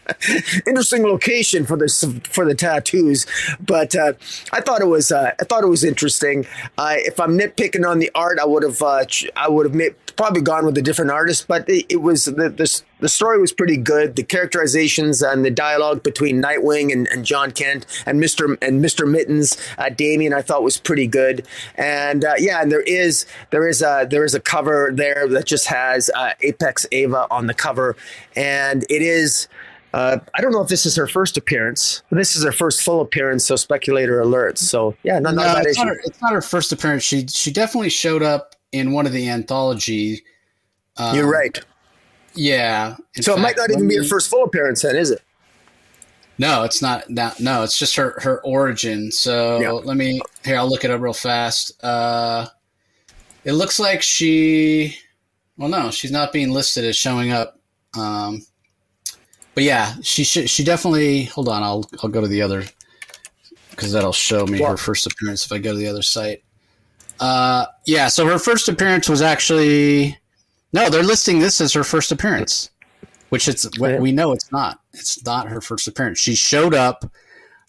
interesting 0.67 1.03
location 1.03 1.65
for 1.65 1.77
this 1.77 2.03
for 2.23 2.45
the 2.45 2.55
tattoos. 2.55 3.25
But 3.59 3.95
uh, 3.95 4.13
I 4.51 4.61
thought 4.61 4.81
it 4.81 4.87
was 4.87 5.11
uh, 5.11 5.31
I 5.39 5.43
thought 5.43 5.63
it 5.63 5.67
was 5.67 5.83
interesting. 5.83 6.45
Uh, 6.77 6.95
if 6.97 7.19
I'm 7.19 7.37
nitpicking 7.37 7.87
on 7.87 7.99
the 7.99 8.11
art, 8.15 8.39
I 8.39 8.45
would 8.45 8.63
have 8.63 8.81
uh, 8.81 9.05
I 9.35 9.49
would 9.49 9.65
have 9.65 9.75
probably 10.17 10.41
gone 10.41 10.65
with 10.65 10.77
a 10.77 10.81
different 10.81 11.11
artist, 11.11 11.47
but 11.47 11.69
it, 11.69 11.85
it 11.89 12.01
was 12.01 12.25
the, 12.25 12.49
this 12.49 12.83
the 12.99 13.07
story 13.07 13.39
was 13.39 13.53
pretty 13.53 13.77
good. 13.77 14.15
The 14.15 14.23
characterizations 14.23 15.21
and 15.21 15.45
the 15.45 15.51
dialogue 15.51 16.03
between 16.03 16.41
Nightwing 16.41 16.91
and, 16.91 17.07
and 17.07 17.23
Jon 17.23 17.51
Kent 17.51 17.85
and 18.05 18.19
Mister 18.19 18.57
and 18.61 18.81
Mister 18.81 19.05
Mittens, 19.05 19.55
uh, 19.77 19.89
Damian, 19.89 20.33
I 20.33 20.41
thought 20.41 20.63
was 20.63 20.77
pretty 20.77 21.07
good. 21.07 21.45
And 21.75 22.25
uh, 22.25 22.33
yeah, 22.37 22.61
and 22.61 22.71
there 22.71 22.81
is 22.81 23.25
there 23.51 23.67
is 23.67 23.81
a 23.81 24.07
there 24.09 24.25
is 24.25 24.35
a 24.35 24.41
cover 24.41 24.91
there 24.93 25.27
that 25.29 25.45
just 25.45 25.67
has 25.67 26.09
uh, 26.15 26.33
Apex 26.41 26.85
Ava 26.91 27.27
on 27.31 27.47
the 27.47 27.53
cover, 27.53 27.95
and 28.35 28.83
it 28.89 29.01
is. 29.01 29.47
Uh, 29.93 30.19
I 30.35 30.41
don't 30.41 30.51
know 30.51 30.61
if 30.61 30.67
this 30.67 30.85
is 30.85 30.95
her 30.97 31.07
first 31.07 31.37
appearance. 31.37 32.03
This 32.11 32.35
is 32.35 32.43
her 32.43 32.51
first 32.51 32.83
full 32.83 32.99
appearance, 32.99 33.45
so 33.45 33.55
speculator 33.55 34.21
alerts. 34.21 34.57
So 34.59 34.95
yeah, 35.01 35.17
not, 35.17 35.33
no, 35.33 35.43
not 35.43 35.65
it's, 35.65 35.77
not 35.77 35.87
her, 35.87 35.99
it's 36.03 36.21
not 36.21 36.33
her 36.33 36.41
first 36.41 36.73
appearance. 36.73 37.03
She 37.03 37.25
she 37.27 37.51
definitely 37.51 37.89
showed 37.89 38.21
up 38.21 38.53
in 38.77 38.91
one 38.91 39.05
of 39.05 39.13
the 39.13 39.29
anthology. 39.29 40.23
Um, 40.97 41.15
You're 41.15 41.29
right. 41.29 41.59
Yeah. 42.33 42.95
So 43.15 43.35
fact, 43.35 43.39
it 43.39 43.41
might 43.41 43.57
not 43.57 43.71
even 43.71 43.87
be 43.87 43.97
her 43.97 44.03
first 44.03 44.29
full 44.29 44.43
appearance, 44.43 44.81
then, 44.81 44.95
is 44.95 45.11
it? 45.11 45.21
No, 46.37 46.63
it's 46.63 46.81
not. 46.81 47.03
That, 47.09 47.39
no, 47.39 47.63
it's 47.63 47.79
just 47.79 47.95
her 47.95 48.15
her 48.19 48.43
origin. 48.43 49.11
So 49.11 49.59
yeah. 49.59 49.71
let 49.71 49.97
me 49.97 50.21
here. 50.45 50.57
I'll 50.57 50.69
look 50.69 50.83
it 50.85 50.91
up 50.91 51.01
real 51.01 51.13
fast. 51.13 51.83
Uh, 51.83 52.47
it 53.43 53.53
looks 53.53 53.79
like 53.79 54.01
she. 54.01 54.95
Well, 55.57 55.69
no, 55.69 55.89
she's 55.89 56.11
not 56.11 56.31
being 56.31 56.51
listed 56.51 56.85
as 56.85 56.95
showing 56.95 57.31
up. 57.31 57.59
Um, 57.97 58.45
but 59.55 59.63
yeah, 59.63 59.95
she 60.03 60.23
should. 60.23 60.49
She 60.49 60.63
definitely. 60.63 61.23
Hold 61.25 61.49
on. 61.49 61.63
I'll 61.63 61.89
I'll 62.03 62.09
go 62.09 62.21
to 62.21 62.27
the 62.27 62.43
other 62.43 62.63
because 63.71 63.91
that'll 63.91 64.13
show 64.13 64.45
me 64.45 64.61
her 64.61 64.77
first 64.77 65.07
appearance 65.07 65.45
if 65.45 65.51
I 65.51 65.57
go 65.57 65.71
to 65.71 65.77
the 65.77 65.87
other 65.87 66.03
site. 66.03 66.43
Uh, 67.19 67.65
yeah. 67.85 68.07
So 68.07 68.25
her 68.27 68.39
first 68.39 68.69
appearance 68.69 69.09
was 69.09 69.21
actually 69.21 70.17
no, 70.73 70.89
they're 70.89 71.03
listing 71.03 71.39
this 71.39 71.61
as 71.61 71.73
her 71.73 71.83
first 71.83 72.11
appearance, 72.11 72.69
which 73.29 73.47
it's 73.47 73.67
we 73.79 74.11
know 74.11 74.31
it's 74.31 74.51
not. 74.51 74.79
It's 74.93 75.23
not 75.23 75.47
her 75.47 75.61
first 75.61 75.87
appearance. 75.87 76.19
She 76.19 76.35
showed 76.35 76.73
up. 76.73 77.09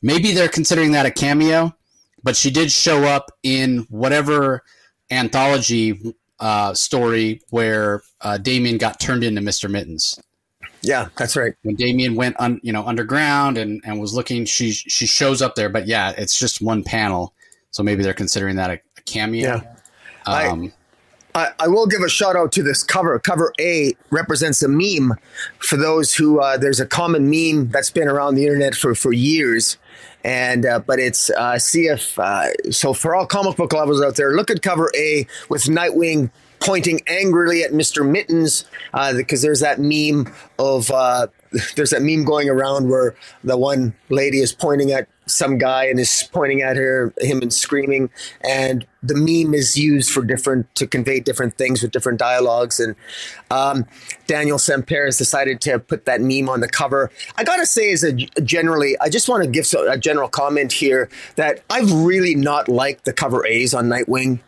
Maybe 0.02 0.32
they're 0.32 0.48
considering 0.48 0.92
that 0.92 1.06
a 1.06 1.10
cameo, 1.10 1.74
but 2.22 2.36
she 2.36 2.50
did 2.50 2.70
show 2.70 3.04
up 3.04 3.30
in 3.42 3.86
whatever 3.90 4.62
anthology 5.10 6.14
uh, 6.38 6.74
story 6.74 7.40
where 7.50 8.02
uh, 8.20 8.38
Damian 8.38 8.78
got 8.78 9.00
turned 9.00 9.24
into 9.24 9.40
Mister 9.40 9.68
Mittens. 9.68 10.20
Yeah, 10.82 11.08
that's 11.16 11.34
right. 11.34 11.54
When 11.62 11.74
Damian 11.74 12.14
went 12.14 12.36
un, 12.38 12.60
you 12.62 12.72
know 12.72 12.84
underground 12.84 13.58
and, 13.58 13.80
and 13.84 13.98
was 14.00 14.14
looking, 14.14 14.44
she 14.44 14.72
she 14.72 15.06
shows 15.06 15.42
up 15.42 15.54
there. 15.54 15.68
But 15.68 15.86
yeah, 15.86 16.12
it's 16.16 16.38
just 16.38 16.60
one 16.60 16.84
panel, 16.84 17.34
so 17.70 17.82
maybe 17.82 18.02
they're 18.02 18.14
considering 18.14 18.56
that 18.56 18.70
a 18.70 18.80
cameo. 19.12 19.62
Yeah. 20.26 20.50
Um, 20.50 20.72
I, 21.34 21.38
I, 21.38 21.52
I, 21.60 21.68
will 21.68 21.86
give 21.86 22.02
a 22.02 22.08
shout 22.08 22.36
out 22.36 22.52
to 22.52 22.62
this 22.62 22.82
cover. 22.82 23.18
Cover 23.18 23.52
A 23.60 23.94
represents 24.10 24.62
a 24.62 24.68
meme 24.68 25.14
for 25.58 25.76
those 25.76 26.14
who 26.14 26.40
uh, 26.40 26.56
there's 26.56 26.80
a 26.80 26.86
common 26.86 27.30
meme 27.30 27.70
that's 27.70 27.90
been 27.90 28.08
around 28.08 28.34
the 28.34 28.44
internet 28.44 28.74
for 28.74 28.94
for 28.94 29.12
years, 29.12 29.76
and 30.24 30.66
uh, 30.66 30.80
but 30.80 30.98
it's 30.98 31.30
uh, 31.30 31.58
see 31.58 31.86
if 31.86 32.18
uh, 32.18 32.46
so 32.70 32.92
for 32.92 33.14
all 33.14 33.26
comic 33.26 33.56
book 33.56 33.72
lovers 33.72 34.00
out 34.02 34.16
there, 34.16 34.34
look 34.34 34.50
at 34.50 34.62
cover 34.62 34.90
A 34.96 35.26
with 35.48 35.64
Nightwing 35.64 36.30
pointing 36.60 37.00
angrily 37.06 37.62
at 37.62 37.72
Mister 37.72 38.02
Mittens 38.04 38.64
because 39.14 39.44
uh, 39.44 39.46
there's 39.46 39.60
that 39.60 39.78
meme 39.78 40.32
of 40.58 40.90
uh, 40.90 41.28
there's 41.76 41.90
that 41.90 42.02
meme 42.02 42.24
going 42.24 42.48
around 42.48 42.88
where 42.88 43.14
the 43.44 43.56
one 43.56 43.94
lady 44.08 44.40
is 44.40 44.52
pointing 44.52 44.92
at 44.92 45.08
some 45.26 45.58
guy 45.58 45.84
and 45.84 46.00
is 46.00 46.28
pointing 46.32 46.62
at 46.62 46.76
her, 46.76 47.12
him 47.20 47.42
and 47.42 47.52
screaming. 47.52 48.10
And 48.42 48.86
the 49.08 49.14
meme 49.14 49.54
is 49.54 49.76
used 49.76 50.10
for 50.10 50.22
different 50.22 50.72
to 50.76 50.86
convey 50.86 51.20
different 51.20 51.56
things 51.56 51.82
with 51.82 51.90
different 51.90 52.18
dialogues. 52.18 52.78
And 52.78 52.94
um, 53.50 53.86
Daniel 54.26 54.58
Sampere 54.58 55.06
has 55.06 55.18
decided 55.18 55.60
to 55.62 55.78
put 55.78 56.04
that 56.04 56.20
meme 56.20 56.48
on 56.48 56.60
the 56.60 56.68
cover. 56.68 57.10
I 57.36 57.44
gotta 57.44 57.66
say, 57.66 57.92
as 57.92 58.04
a 58.04 58.12
generally, 58.12 58.98
I 59.00 59.08
just 59.08 59.28
want 59.28 59.42
to 59.42 59.50
give 59.50 59.66
a 59.74 59.98
general 59.98 60.28
comment 60.28 60.72
here 60.72 61.08
that 61.36 61.64
I've 61.70 61.90
really 61.92 62.34
not 62.34 62.68
liked 62.68 63.04
the 63.04 63.12
cover 63.12 63.46
A's 63.46 63.74
on 63.74 63.86
Nightwing 63.88 64.40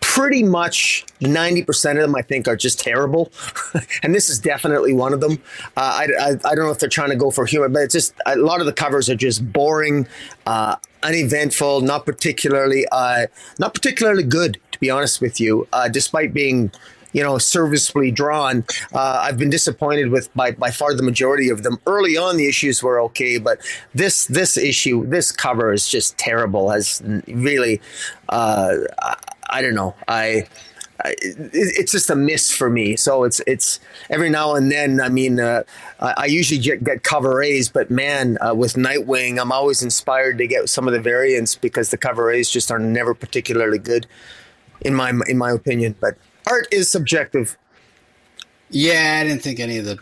pretty 0.00 0.42
much 0.42 1.04
90% 1.20 1.90
of 1.90 1.96
them 1.98 2.14
I 2.14 2.22
think 2.22 2.48
are 2.48 2.56
just 2.56 2.80
terrible. 2.80 3.30
and 4.02 4.14
this 4.14 4.30
is 4.30 4.38
definitely 4.38 4.92
one 4.92 5.12
of 5.12 5.20
them. 5.20 5.32
Uh, 5.76 6.06
I, 6.08 6.08
I, 6.18 6.28
I, 6.30 6.54
don't 6.54 6.64
know 6.64 6.70
if 6.70 6.78
they're 6.78 6.88
trying 6.88 7.10
to 7.10 7.16
go 7.16 7.30
for 7.30 7.44
humor, 7.44 7.68
but 7.68 7.82
it's 7.82 7.92
just 7.92 8.14
a 8.24 8.36
lot 8.36 8.60
of 8.60 8.66
the 8.66 8.72
covers 8.72 9.10
are 9.10 9.14
just 9.14 9.52
boring, 9.52 10.06
uh, 10.46 10.76
uneventful, 11.02 11.82
not 11.82 12.06
particularly, 12.06 12.86
uh, 12.92 13.26
not 13.58 13.74
particularly 13.74 14.22
good, 14.22 14.58
to 14.72 14.78
be 14.80 14.88
honest 14.88 15.20
with 15.20 15.38
you, 15.38 15.68
uh, 15.72 15.88
despite 15.88 16.32
being 16.32 16.72
you 17.16 17.22
know, 17.22 17.38
serviceably 17.38 18.10
drawn. 18.10 18.62
Uh, 18.92 19.20
I've 19.22 19.38
been 19.38 19.48
disappointed 19.48 20.10
with 20.10 20.32
by, 20.34 20.50
by 20.50 20.70
far 20.70 20.92
the 20.92 21.02
majority 21.02 21.48
of 21.48 21.62
them. 21.62 21.80
Early 21.86 22.18
on, 22.18 22.36
the 22.36 22.46
issues 22.46 22.82
were 22.82 23.00
okay, 23.04 23.38
but 23.38 23.58
this 23.94 24.26
this 24.26 24.58
issue, 24.58 25.06
this 25.06 25.32
cover 25.32 25.72
is 25.72 25.88
just 25.88 26.18
terrible. 26.18 26.68
Has 26.68 27.02
really, 27.26 27.80
uh, 28.28 28.74
I 29.48 29.62
don't 29.62 29.74
know. 29.74 29.94
I, 30.08 30.46
I, 31.02 31.14
it's 31.22 31.90
just 31.90 32.10
a 32.10 32.16
miss 32.16 32.52
for 32.52 32.68
me. 32.68 32.96
So 32.96 33.24
it's 33.24 33.40
it's 33.46 33.80
every 34.10 34.28
now 34.28 34.54
and 34.54 34.70
then. 34.70 35.00
I 35.00 35.08
mean, 35.08 35.40
uh, 35.40 35.62
I 35.98 36.26
usually 36.26 36.60
get, 36.60 36.84
get, 36.84 37.02
cover 37.02 37.42
A's, 37.42 37.70
but 37.70 37.90
man, 37.90 38.36
uh, 38.46 38.54
with 38.54 38.74
Nightwing, 38.74 39.40
I'm 39.40 39.52
always 39.52 39.82
inspired 39.82 40.36
to 40.36 40.46
get 40.46 40.68
some 40.68 40.86
of 40.86 40.92
the 40.92 41.00
variants 41.00 41.54
because 41.54 41.90
the 41.90 41.96
cover 41.96 42.30
A's 42.30 42.50
just 42.50 42.70
are 42.70 42.78
never 42.78 43.14
particularly 43.14 43.78
good, 43.78 44.06
in 44.82 44.94
my 44.94 45.18
in 45.26 45.38
my 45.38 45.52
opinion. 45.52 45.94
But 45.98 46.18
art 46.46 46.68
is 46.72 46.90
subjective. 46.90 47.56
Yeah, 48.70 49.18
I 49.20 49.24
didn't 49.24 49.42
think 49.42 49.60
any 49.60 49.78
of 49.78 49.84
the 49.84 49.98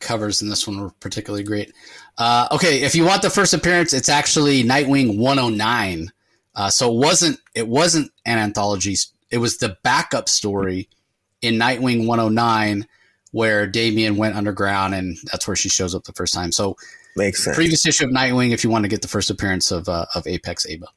covers 0.00 0.42
in 0.42 0.48
this 0.48 0.66
one 0.66 0.80
were 0.80 0.90
particularly 1.00 1.44
great. 1.44 1.72
Uh, 2.18 2.48
okay, 2.52 2.82
if 2.82 2.94
you 2.94 3.04
want 3.04 3.22
the 3.22 3.30
first 3.30 3.54
appearance, 3.54 3.92
it's 3.92 4.08
actually 4.08 4.64
Nightwing 4.64 5.18
109. 5.18 6.10
Uh, 6.54 6.70
so 6.70 6.92
it 6.92 6.98
wasn't 6.98 7.38
it 7.54 7.68
wasn't 7.68 8.10
an 8.26 8.38
anthology. 8.38 8.96
It 9.30 9.38
was 9.38 9.58
the 9.58 9.76
backup 9.82 10.28
story 10.28 10.88
in 11.42 11.54
Nightwing 11.54 12.06
109 12.06 12.86
where 13.32 13.66
Damian 13.66 14.16
went 14.16 14.34
underground, 14.34 14.94
and 14.94 15.16
that's 15.30 15.46
where 15.46 15.56
she 15.56 15.68
shows 15.68 15.94
up 15.94 16.04
the 16.04 16.12
first 16.12 16.34
time. 16.34 16.50
So 16.50 16.76
makes 17.16 17.44
sense. 17.44 17.56
Previous 17.56 17.86
issue 17.86 18.04
of 18.04 18.10
Nightwing, 18.10 18.52
if 18.52 18.64
you 18.64 18.70
want 18.70 18.84
to 18.84 18.88
get 18.88 19.02
the 19.02 19.08
first 19.08 19.30
appearance 19.30 19.70
of 19.70 19.88
uh, 19.88 20.06
of 20.14 20.26
Apex 20.26 20.66
Ava. 20.66 20.88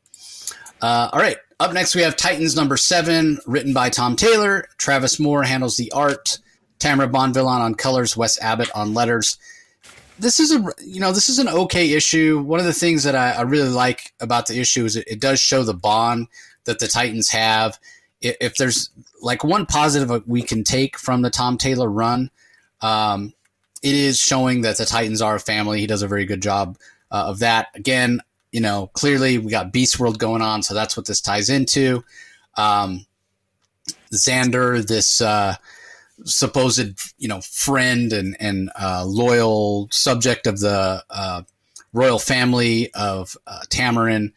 Uh, 0.84 1.10
all 1.12 1.20
right, 1.20 1.38
up 1.60 1.74
next 1.74 1.96
we 1.96 2.02
have 2.02 2.16
Titans 2.16 2.56
number 2.56 2.78
seven, 2.78 3.40
written 3.48 3.74
by 3.74 3.90
Tom 3.90 4.16
Taylor. 4.16 4.68
Travis 4.78 5.20
Moore 5.20 5.44
handles 5.44 5.78
the 5.78 5.92
art. 5.94 6.38
Tamara 6.78 7.08
Bonvillain 7.08 7.62
on 7.62 7.74
colors. 7.74 8.16
Wes 8.16 8.40
Abbott 8.42 8.70
on 8.76 8.94
letters 8.94 9.38
this 10.20 10.40
is 10.40 10.52
a 10.52 10.64
you 10.84 11.00
know 11.00 11.12
this 11.12 11.30
is 11.30 11.40
an 11.40 11.50
okay 11.50 11.94
issue. 11.94 12.42
One 12.42 12.60
of 12.60 12.66
the 12.66 12.74
things 12.74 13.04
that 13.04 13.16
I, 13.16 13.32
I 13.32 13.42
really 13.42 13.70
like 13.70 14.14
about 14.20 14.48
the 14.48 14.60
issue 14.60 14.86
is 14.86 14.96
it, 14.96 15.08
it, 15.08 15.20
does 15.20 15.40
show 15.40 15.64
the 15.64 15.74
bond 15.74 16.28
that 16.66 16.80
the 16.80 16.88
Titans 16.88 17.30
have. 17.30 17.80
If, 18.22 18.38
if, 18.40 18.56
there's 18.56 18.90
like 19.22 19.44
one 19.44 19.66
positive 19.66 20.28
we 20.28 20.42
can 20.42 20.64
take 20.64 20.98
from 20.98 21.22
the 21.22 21.30
Tom 21.30 21.58
Taylor 21.58 21.90
run, 21.90 22.32
um, 22.82 23.34
it 23.82 23.96
is 23.96 24.20
showing 24.20 24.62
that 24.62 24.78
the 24.78 24.86
Titans 24.86 25.22
are 25.22 25.36
a 25.36 25.40
family. 25.40 25.80
He 25.80 25.88
does 25.88 26.04
a 26.04 26.08
very 26.08 26.26
good 26.26 26.42
job 26.42 26.78
uh, 27.12 27.26
of 27.28 27.40
that. 27.40 27.68
Again, 27.76 28.22
you 28.54 28.62
know, 28.62 28.90
clearly 28.94 29.38
we 29.38 29.52
got 29.52 29.74
Beast 29.74 30.00
World 30.00 30.20
going 30.20 30.42
on, 30.42 30.64
so 30.64 30.74
that's 30.74 30.96
what 30.96 31.06
this 31.06 31.20
ties 31.20 31.50
into. 31.50 32.06
Um, 32.56 33.06
Xander, 34.14 34.86
this. 34.86 35.20
Uh, 35.20 35.56
supposed 36.26 37.12
you 37.18 37.28
know 37.28 37.42
friend 37.42 38.14
and 38.14 38.38
and 38.40 38.70
uh, 38.80 39.04
loyal 39.06 39.88
subject 39.92 40.48
of 40.48 40.60
the 40.60 41.04
uh, 41.10 41.42
royal 41.92 42.20
family 42.20 42.92
of 42.94 43.36
uh, 43.48 43.62
Tamaran, 43.70 44.32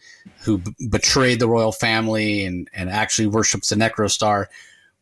who 0.44 0.58
b- 0.58 0.72
betrayed 0.90 1.38
the 1.38 1.48
royal 1.48 1.72
family 1.72 2.44
and 2.44 2.68
and 2.72 2.90
actually 2.90 3.28
worships 3.28 3.68
the 3.68 3.76
Necrostar. 3.76 4.46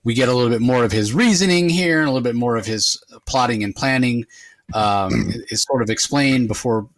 We 0.03 0.15
get 0.15 0.28
a 0.28 0.35
little 0.35 0.51
bit 0.51 0.61
more 0.61 0.85
of 0.85 0.93
his 0.93 1.15
reasoning 1.15 1.69
here 1.69 2.01
and 2.01 2.09
a 2.09 2.12
little 2.12 2.24
bit 2.24 2.35
more 2.35 2.57
of 2.57 2.66
his 2.66 3.03
plotting 3.24 3.65
and 3.65 3.74
planning 3.74 4.27
um, 4.74 5.32
is 5.49 5.62
sort 5.62 5.82
of 5.82 5.89
explained 5.89 6.49
before 6.49 6.89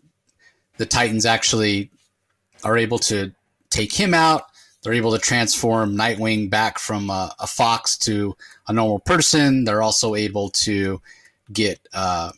the 0.79 0.87
Titans 0.87 1.25
actually 1.25 1.91
are 2.65 2.77
able 2.77 2.99
to 3.01 3.33
take 3.71 3.93
him 3.93 4.15
out. 4.15 4.43
They're 4.83 4.95
able 4.95 5.13
to 5.13 5.19
transform 5.19 5.97
Nightwing 5.97 6.49
back 6.49 6.79
from 6.79 7.11
a, 7.11 7.35
a 7.41 7.47
fox 7.47 7.99
to 7.99 8.37
a 8.69 8.73
normal 8.73 9.01
person. 9.01 9.65
They're 9.65 9.83
also 9.83 10.15
able 10.15 10.51
to 10.51 11.01
get 11.53 11.81
uh, 11.93 12.31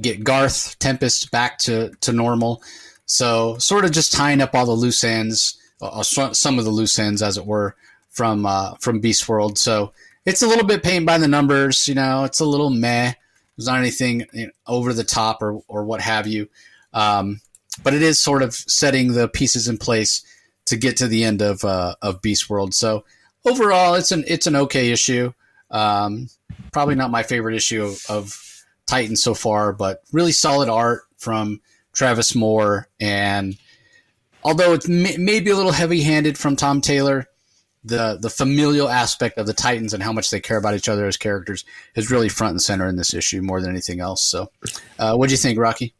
get 0.00 0.24
Garth 0.24 0.78
Tempest 0.78 1.30
back 1.30 1.58
to 1.60 1.90
to 2.02 2.12
normal. 2.12 2.62
So 3.06 3.58
sort 3.58 3.84
of 3.84 3.92
just 3.92 4.12
tying 4.12 4.40
up 4.40 4.54
all 4.54 4.66
the 4.66 4.72
loose 4.72 5.02
ends, 5.04 5.58
uh, 5.80 6.02
some 6.02 6.58
of 6.58 6.64
the 6.64 6.70
loose 6.70 6.98
ends, 6.98 7.22
as 7.22 7.36
it 7.36 7.46
were, 7.46 7.74
from 8.10 8.46
uh, 8.46 8.74
from 8.80 9.00
Beast 9.00 9.28
World. 9.28 9.58
So 9.58 9.92
it's 10.26 10.42
a 10.42 10.46
little 10.46 10.66
bit 10.66 10.82
paint 10.82 11.06
by 11.06 11.18
the 11.18 11.28
numbers. 11.28 11.88
You 11.88 11.94
know, 11.94 12.24
it's 12.24 12.40
a 12.40 12.44
little 12.44 12.70
meh. 12.70 13.14
There's 13.56 13.66
not 13.66 13.78
anything 13.78 14.26
you 14.32 14.46
know, 14.46 14.52
over 14.66 14.92
the 14.92 15.04
top 15.04 15.42
or 15.42 15.62
or 15.66 15.84
what 15.84 16.00
have 16.02 16.26
you. 16.26 16.48
Um, 16.92 17.40
but 17.82 17.94
it 17.94 18.02
is 18.02 18.20
sort 18.20 18.42
of 18.42 18.54
setting 18.54 19.12
the 19.12 19.28
pieces 19.28 19.68
in 19.68 19.78
place 19.78 20.22
to 20.66 20.76
get 20.76 20.96
to 20.98 21.08
the 21.08 21.24
end 21.24 21.42
of 21.42 21.64
uh, 21.64 21.94
of 22.02 22.22
Beast 22.22 22.48
World. 22.48 22.74
So 22.74 23.04
overall, 23.44 23.94
it's 23.94 24.12
an 24.12 24.24
it's 24.26 24.46
an 24.46 24.56
okay 24.56 24.90
issue. 24.90 25.32
Um, 25.70 26.28
probably 26.72 26.94
not 26.94 27.10
my 27.10 27.22
favorite 27.22 27.54
issue 27.54 27.84
of, 27.84 28.04
of 28.08 28.64
Titans 28.86 29.22
so 29.22 29.34
far, 29.34 29.72
but 29.72 30.02
really 30.12 30.32
solid 30.32 30.68
art 30.68 31.02
from 31.16 31.60
Travis 31.92 32.34
Moore. 32.34 32.88
And 32.98 33.56
although 34.42 34.72
it's 34.74 34.88
may, 34.88 35.16
maybe 35.16 35.50
a 35.50 35.56
little 35.56 35.72
heavy 35.72 36.02
handed 36.02 36.36
from 36.36 36.56
Tom 36.56 36.80
Taylor, 36.80 37.26
the 37.82 38.18
the 38.20 38.30
familial 38.30 38.88
aspect 38.88 39.38
of 39.38 39.46
the 39.46 39.54
Titans 39.54 39.94
and 39.94 40.02
how 40.02 40.12
much 40.12 40.30
they 40.30 40.40
care 40.40 40.58
about 40.58 40.74
each 40.74 40.88
other 40.88 41.06
as 41.06 41.16
characters 41.16 41.64
is 41.94 42.10
really 42.10 42.28
front 42.28 42.52
and 42.52 42.62
center 42.62 42.86
in 42.86 42.96
this 42.96 43.14
issue 43.14 43.40
more 43.40 43.60
than 43.60 43.70
anything 43.70 44.00
else. 44.00 44.22
So, 44.22 44.50
uh, 44.98 45.16
what 45.16 45.28
do 45.28 45.32
you 45.32 45.38
think, 45.38 45.58
Rocky? 45.58 45.94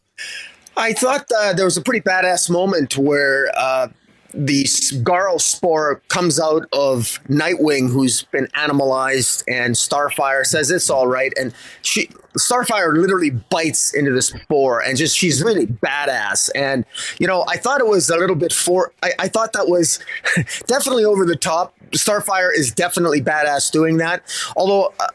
I 0.80 0.94
thought 0.94 1.26
uh, 1.36 1.52
there 1.52 1.66
was 1.66 1.76
a 1.76 1.82
pretty 1.82 2.00
badass 2.00 2.48
moment 2.48 2.96
where 2.96 3.52
uh, 3.54 3.88
the 4.32 4.64
Garl 5.04 5.38
spore 5.38 6.00
comes 6.08 6.40
out 6.40 6.66
of 6.72 7.20
Nightwing, 7.28 7.90
who's 7.90 8.22
been 8.22 8.48
animalized, 8.54 9.44
and 9.46 9.74
Starfire 9.74 10.46
says 10.46 10.70
it's 10.70 10.88
all 10.88 11.06
right, 11.06 11.34
and 11.38 11.52
she 11.82 12.08
Starfire 12.38 12.96
literally 12.96 13.28
bites 13.28 13.92
into 13.92 14.10
the 14.10 14.22
spore, 14.22 14.80
and 14.80 14.96
just 14.96 15.18
she's 15.18 15.42
really 15.42 15.66
badass. 15.66 16.48
And 16.54 16.86
you 17.18 17.26
know, 17.26 17.44
I 17.46 17.58
thought 17.58 17.80
it 17.80 17.86
was 17.86 18.08
a 18.08 18.16
little 18.16 18.36
bit 18.36 18.52
for. 18.52 18.94
I, 19.02 19.12
I 19.18 19.28
thought 19.28 19.52
that 19.52 19.68
was 19.68 19.98
definitely 20.66 21.04
over 21.04 21.26
the 21.26 21.36
top. 21.36 21.74
Starfire 21.90 22.50
is 22.56 22.72
definitely 22.72 23.20
badass 23.20 23.70
doing 23.70 23.98
that. 23.98 24.22
Although, 24.56 24.94
uh, 24.98 25.08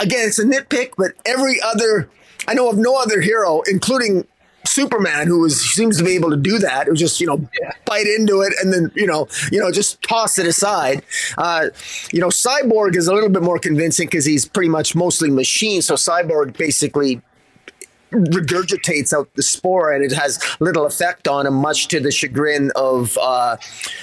again, 0.00 0.28
it's 0.28 0.38
a 0.38 0.44
nitpick, 0.44 0.92
but 0.98 1.12
every 1.24 1.62
other 1.62 2.10
I 2.46 2.52
know 2.52 2.68
of 2.68 2.76
no 2.76 2.96
other 2.96 3.22
hero, 3.22 3.62
including 3.70 4.26
Superman, 4.78 5.26
who 5.26 5.48
seems 5.50 5.98
to 5.98 6.04
be 6.04 6.14
able 6.14 6.30
to 6.30 6.36
do 6.36 6.58
that, 6.60 6.86
it 6.86 6.90
was 6.90 7.00
just 7.00 7.20
you 7.20 7.26
know 7.26 7.40
yeah. 7.60 7.72
bite 7.84 8.06
into 8.06 8.42
it 8.42 8.52
and 8.62 8.72
then 8.72 8.92
you 8.94 9.06
know 9.06 9.26
you 9.50 9.58
know 9.58 9.72
just 9.72 10.00
toss 10.02 10.38
it 10.38 10.46
aside. 10.46 11.02
Uh, 11.36 11.66
you 12.12 12.20
know, 12.20 12.28
Cyborg 12.28 12.94
is 12.94 13.08
a 13.08 13.12
little 13.12 13.28
bit 13.28 13.42
more 13.42 13.58
convincing 13.58 14.06
because 14.06 14.24
he's 14.24 14.46
pretty 14.46 14.68
much 14.68 14.94
mostly 14.94 15.30
machine. 15.30 15.82
So 15.82 15.94
Cyborg 15.94 16.56
basically 16.56 17.20
regurgitates 18.12 19.12
out 19.12 19.28
the 19.34 19.42
spore 19.42 19.92
and 19.92 20.04
it 20.04 20.12
has 20.12 20.40
little 20.60 20.86
effect 20.86 21.26
on 21.26 21.44
him, 21.44 21.54
much 21.54 21.88
to 21.88 21.98
the 21.98 22.12
chagrin 22.12 22.70
of 22.76 23.18
uh, 23.20 23.56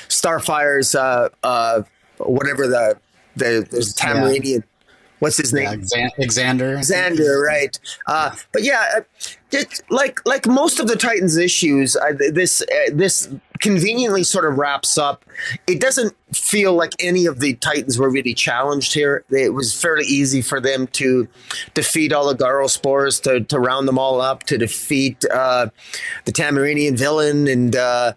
Starfire's 0.09 0.93
uh, 0.93 1.29
uh, 1.43 1.83
whatever 2.17 2.67
the 2.67 2.97
the, 3.37 3.65
the 3.71 3.79
Tamaranean. 3.79 4.59
Yeah 4.59 4.74
what's 5.19 5.37
his 5.37 5.53
name? 5.53 5.83
Yeah, 5.95 6.09
Xander. 6.19 6.77
Xander, 6.79 7.45
right? 7.45 7.77
Uh, 8.07 8.35
but 8.51 8.63
yeah, 8.63 8.99
it, 9.51 9.81
like 9.89 10.25
like 10.25 10.47
most 10.47 10.79
of 10.79 10.87
the 10.87 10.95
Titans 10.95 11.37
issues, 11.37 11.95
uh, 11.95 12.13
this 12.31 12.61
uh, 12.61 12.91
this 12.91 13.29
conveniently 13.61 14.23
sort 14.23 14.45
of 14.45 14.57
wraps 14.57 14.97
up. 14.97 15.25
It 15.67 15.79
doesn't 15.79 16.15
feel 16.33 16.73
like 16.73 16.91
any 16.99 17.25
of 17.25 17.39
the 17.39 17.53
Titans 17.55 17.97
were 17.97 18.09
really 18.09 18.33
challenged 18.33 18.93
here. 18.93 19.23
It 19.29 19.53
was 19.53 19.73
fairly 19.73 20.05
easy 20.05 20.41
for 20.41 20.59
them 20.59 20.87
to 20.87 21.27
defeat 21.73 22.11
all 22.13 22.27
the 22.27 22.35
Garl 22.35 22.69
spores, 22.69 23.19
to, 23.21 23.41
to 23.41 23.59
round 23.59 23.87
them 23.87 23.97
all 23.97 24.21
up, 24.21 24.43
to 24.43 24.57
defeat 24.57 25.23
uh, 25.31 25.67
the 26.25 26.31
Tamaranean 26.31 26.97
villain, 26.97 27.47
and 27.47 27.75
uh, 27.75 28.13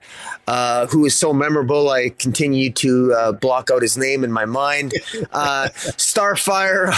uh, 0.46 0.86
who 0.86 1.04
is 1.04 1.14
so 1.14 1.32
memorable. 1.32 1.90
I 1.90 2.10
continue 2.10 2.70
to 2.72 3.12
uh, 3.12 3.32
block 3.32 3.70
out 3.70 3.82
his 3.82 3.96
name 3.96 4.24
in 4.24 4.32
my 4.32 4.44
mind. 4.44 4.92
Uh, 5.32 5.68
Starfire, 5.74 6.92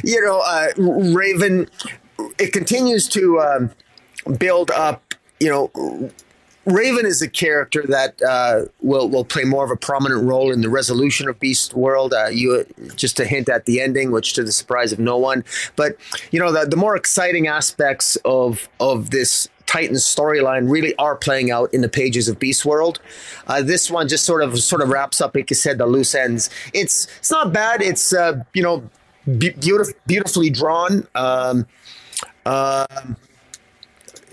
you 0.04 0.20
know, 0.24 0.40
uh, 0.40 0.68
Raven. 0.76 1.68
It 2.38 2.52
continues 2.52 3.08
to 3.08 3.40
um, 3.40 3.70
build 4.38 4.70
up 4.70 5.14
you 5.42 5.48
know 5.48 6.10
Raven 6.64 7.06
is 7.06 7.20
a 7.20 7.28
character 7.28 7.84
that 7.88 8.22
uh, 8.22 8.66
will 8.80 9.08
will 9.08 9.24
play 9.24 9.44
more 9.44 9.64
of 9.64 9.70
a 9.70 9.76
prominent 9.76 10.24
role 10.24 10.52
in 10.52 10.60
the 10.60 10.68
resolution 10.68 11.28
of 11.28 11.40
Beast 11.40 11.74
World. 11.74 12.14
Uh, 12.14 12.26
you 12.26 12.64
just 12.94 13.18
a 13.18 13.24
hint 13.24 13.48
at 13.48 13.66
the 13.66 13.80
ending, 13.80 14.12
which 14.12 14.32
to 14.34 14.44
the 14.44 14.52
surprise 14.52 14.92
of 14.92 14.98
no 14.98 15.18
one. 15.18 15.44
But 15.74 15.96
you 16.30 16.38
know 16.38 16.52
the 16.52 16.66
the 16.66 16.76
more 16.76 16.94
exciting 16.94 17.48
aspects 17.48 18.16
of 18.24 18.68
of 18.78 19.10
this 19.10 19.48
Titans 19.66 20.04
storyline 20.04 20.70
really 20.70 20.94
are 20.96 21.16
playing 21.16 21.50
out 21.50 21.72
in 21.74 21.80
the 21.80 21.88
pages 21.88 22.28
of 22.28 22.38
Beast 22.38 22.64
World. 22.64 23.00
Uh, 23.46 23.62
this 23.62 23.90
one 23.90 24.06
just 24.06 24.24
sort 24.24 24.42
of 24.42 24.58
sort 24.60 24.82
of 24.82 24.88
wraps 24.88 25.20
up, 25.20 25.34
like 25.34 25.50
you 25.50 25.56
said, 25.56 25.78
the 25.78 25.86
loose 25.86 26.14
ends. 26.14 26.48
It's 26.72 27.08
it's 27.18 27.30
not 27.30 27.52
bad. 27.52 27.82
It's 27.82 28.12
uh, 28.12 28.44
you 28.54 28.62
know 28.62 28.88
be- 29.38 29.50
beautiful, 29.50 29.94
beautifully 30.06 30.50
drawn. 30.50 31.08
Um, 31.14 31.66
um 32.46 33.16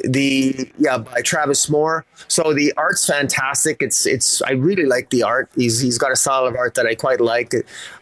the 0.03 0.71
yeah 0.77 0.97
by 0.97 1.21
Travis 1.21 1.69
Moore. 1.69 2.05
So 2.27 2.53
the 2.53 2.73
art's 2.77 3.05
fantastic. 3.05 3.81
It's 3.81 4.05
it's 4.05 4.41
I 4.41 4.51
really 4.51 4.85
like 4.85 5.09
the 5.09 5.23
art. 5.23 5.49
He's 5.55 5.79
he's 5.79 5.97
got 5.97 6.11
a 6.11 6.15
style 6.15 6.45
of 6.45 6.55
art 6.55 6.75
that 6.75 6.85
I 6.85 6.95
quite 6.95 7.21
like. 7.21 7.53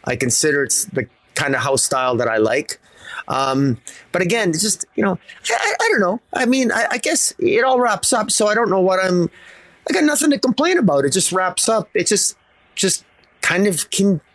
I 0.05 0.15
consider 0.15 0.63
it's 0.63 0.85
the 0.85 1.07
kind 1.35 1.55
of 1.55 1.61
house 1.61 1.83
style 1.83 2.15
that 2.17 2.27
I 2.27 2.37
like. 2.37 2.79
Um, 3.27 3.77
but 4.11 4.21
again, 4.21 4.49
it's 4.49 4.61
just 4.61 4.85
you 4.95 5.03
know 5.03 5.17
I, 5.49 5.73
I 5.81 5.89
don't 5.91 5.99
know. 6.01 6.21
I 6.33 6.45
mean, 6.45 6.71
I, 6.71 6.87
I, 6.91 6.97
guess 6.97 7.33
it 7.39 7.63
all 7.63 7.79
wraps 7.79 8.13
up. 8.13 8.31
So 8.31 8.47
I 8.47 8.55
don't 8.55 8.69
know 8.69 8.81
what 8.81 9.03
I'm. 9.03 9.29
I 9.89 9.93
got 9.93 10.03
nothing 10.03 10.31
to 10.31 10.39
complain 10.39 10.77
about. 10.77 11.05
It 11.05 11.11
just 11.11 11.31
wraps 11.31 11.67
up. 11.67 11.89
It 11.93 12.07
just 12.07 12.37
just 12.75 13.05
kind 13.41 13.67
of 13.67 13.89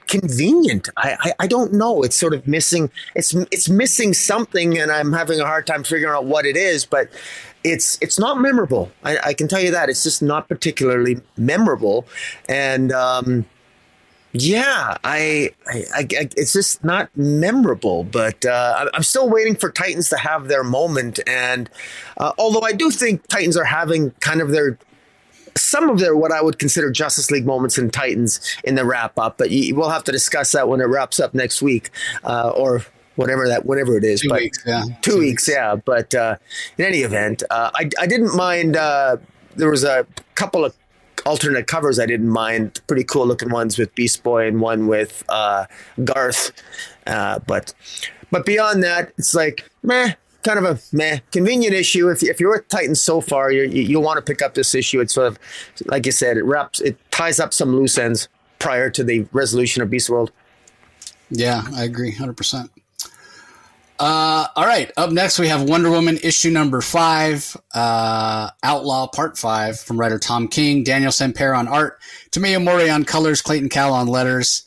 convenient. 0.09 0.89
I, 0.97 1.17
I, 1.21 1.33
I 1.41 1.47
don't 1.47 1.73
know. 1.73 2.03
It's 2.03 2.17
sort 2.17 2.35
of 2.35 2.47
missing. 2.47 2.91
It's 3.15 3.35
it's 3.51 3.69
missing 3.69 4.13
something, 4.15 4.79
and 4.79 4.91
I'm 4.91 5.13
having 5.13 5.41
a 5.41 5.47
hard 5.47 5.67
time 5.67 5.85
figuring 5.85 6.15
out 6.15 6.27
what 6.27 6.45
it 6.45 6.57
is. 6.57 6.85
But 6.85 7.09
it's 7.65 7.99
it's 8.01 8.19
not 8.19 8.41
memorable. 8.41 8.91
I, 9.05 9.19
I 9.19 9.35
can 9.35 9.49
tell 9.49 9.61
you 9.61 9.71
that 9.71 9.89
it's 9.89 10.03
just 10.03 10.23
not 10.23 10.49
particularly 10.49 11.21
memorable, 11.37 12.07
and 12.49 12.93
um, 12.93 13.47
yeah, 14.33 14.97
I, 15.05 15.51
I, 15.67 15.85
I, 15.95 16.09
it's 16.11 16.55
just 16.55 16.83
not 16.83 17.11
memorable. 17.17 18.05
But 18.05 18.45
uh, 18.45 18.89
I'm 18.95 19.03
still 19.03 19.29
waiting 19.29 19.57
for 19.57 19.71
Titans 19.71 20.09
to 20.11 20.17
have 20.17 20.49
their 20.49 20.65
moment, 20.65 21.21
and 21.27 21.69
uh, 22.17 22.33
although 22.39 22.63
I 22.63 22.73
do 22.73 22.91
think 22.91 23.27
Titans 23.29 23.57
are 23.57 23.65
having 23.65 24.11
kind 24.21 24.41
of 24.41 24.51
their 24.51 24.79
some 25.57 25.91
of 25.91 25.99
their 25.99 26.17
what 26.17 26.33
I 26.33 26.43
would 26.43 26.59
consider 26.59 26.91
Justice 26.91 27.31
League 27.31 27.47
moments 27.47 27.77
in 27.77 27.91
Titans 27.91 28.41
in 28.65 28.75
the 28.75 28.85
wrap 28.85 29.19
up, 29.19 29.37
but 29.39 29.51
you, 29.51 29.75
we'll 29.75 29.91
have 29.91 30.05
to 30.05 30.13
discuss 30.13 30.53
that 30.53 30.69
when 30.69 30.81
it 30.81 30.85
wraps 30.85 31.21
up 31.21 31.35
next 31.35 31.61
week, 31.61 31.91
uh, 32.25 32.51
or 32.51 32.85
whatever 33.17 33.49
that 33.49 33.67
whatever 33.67 33.97
it 33.97 34.05
is. 34.05 34.21
Two 34.21 34.29
but 34.29 34.41
weeks, 34.41 34.63
yeah. 34.67 34.83
Two, 34.83 35.13
two 35.13 35.19
weeks, 35.19 35.47
weeks, 35.47 35.49
yeah. 35.49 35.77
But 35.77 36.15
uh, 36.15 36.37
in 36.79 36.85
any 36.85 36.99
event, 36.99 37.43
uh, 37.51 37.71
I 37.75 37.91
I 38.01 38.07
didn't 38.07 38.35
mind. 38.37 38.77
Uh, 38.77 39.17
there 39.57 39.71
was 39.71 39.85
a 39.85 40.07
couple 40.35 40.65
of 40.65 40.75
alternate 41.27 41.67
covers 41.67 41.99
I 41.99 42.07
didn't 42.07 42.31
mind. 42.31 42.81
Pretty 42.87 43.05
cool 43.05 43.27
looking 43.27 43.51
ones 43.51 43.79
with 43.79 43.95
Beast 43.95 44.23
Boy 44.23 44.47
and 44.47 44.61
one 44.61 44.87
with 44.87 45.25
uh, 45.29 45.67
Garth. 46.05 46.53
Uh, 47.07 47.39
but 47.47 47.75
but 48.31 48.47
beyond 48.47 48.83
that, 48.83 49.13
it's 49.19 49.35
like 49.35 49.71
meh. 49.83 50.15
Kind 50.45 50.59
of 50.59 50.65
a 50.65 50.81
meh, 50.93 51.21
convenient 51.31 51.73
issue. 51.73 52.09
If, 52.11 52.21
if 52.25 52.41
you're 52.41 52.51
with 52.51 52.67
Titans 52.67 53.01
so 53.01 53.21
far, 53.21 53.53
you 53.53 53.63
you 53.63 54.01
want 54.01 54.17
to 54.17 54.23
pick 54.23 54.43
up 54.43 54.55
this 54.55 54.75
issue. 54.75 55.01
It's 55.01 55.15
sort 55.15 55.29
of, 55.29 55.39
like 55.87 56.05
you 56.05 56.11
said, 56.11 56.37
it 56.37 56.43
wraps, 56.43 56.81
it 56.81 56.99
ties 57.13 57.39
up 57.39 57.55
some 57.55 57.77
loose 57.77 57.97
ends 57.97 58.27
prior 58.59 58.91
to 58.91 59.05
the 59.05 59.25
resolution 59.31 59.85
of 59.85 59.91
Beast 59.91 60.11
World. 60.11 60.33
Yeah, 61.31 61.63
I 61.73 61.85
agree, 61.85 62.11
hundred 62.11 62.37
percent. 62.37 62.72
Uh, 64.03 64.49
all 64.57 64.67
right. 64.67 64.91
Up 64.97 65.13
next, 65.13 65.39
we 65.39 65.47
have 65.47 65.63
Wonder 65.63 65.89
Woman 65.89 66.19
issue 66.25 66.51
number 66.51 66.81
five, 66.81 67.57
uh, 67.73 68.51
Outlaw 68.65 69.07
Part 69.07 69.39
Five 69.39 69.79
from 69.79 69.97
writer 69.97 70.19
Tom 70.19 70.49
King, 70.49 70.83
Daniel 70.83 71.13
Sampere 71.13 71.57
on 71.57 71.69
art, 71.69 72.01
Tomeu 72.33 72.61
Morey 72.65 72.91
on 72.91 73.05
colors, 73.05 73.41
Clayton 73.41 73.69
Cowles 73.69 73.95
on 73.95 74.09
letters. 74.09 74.65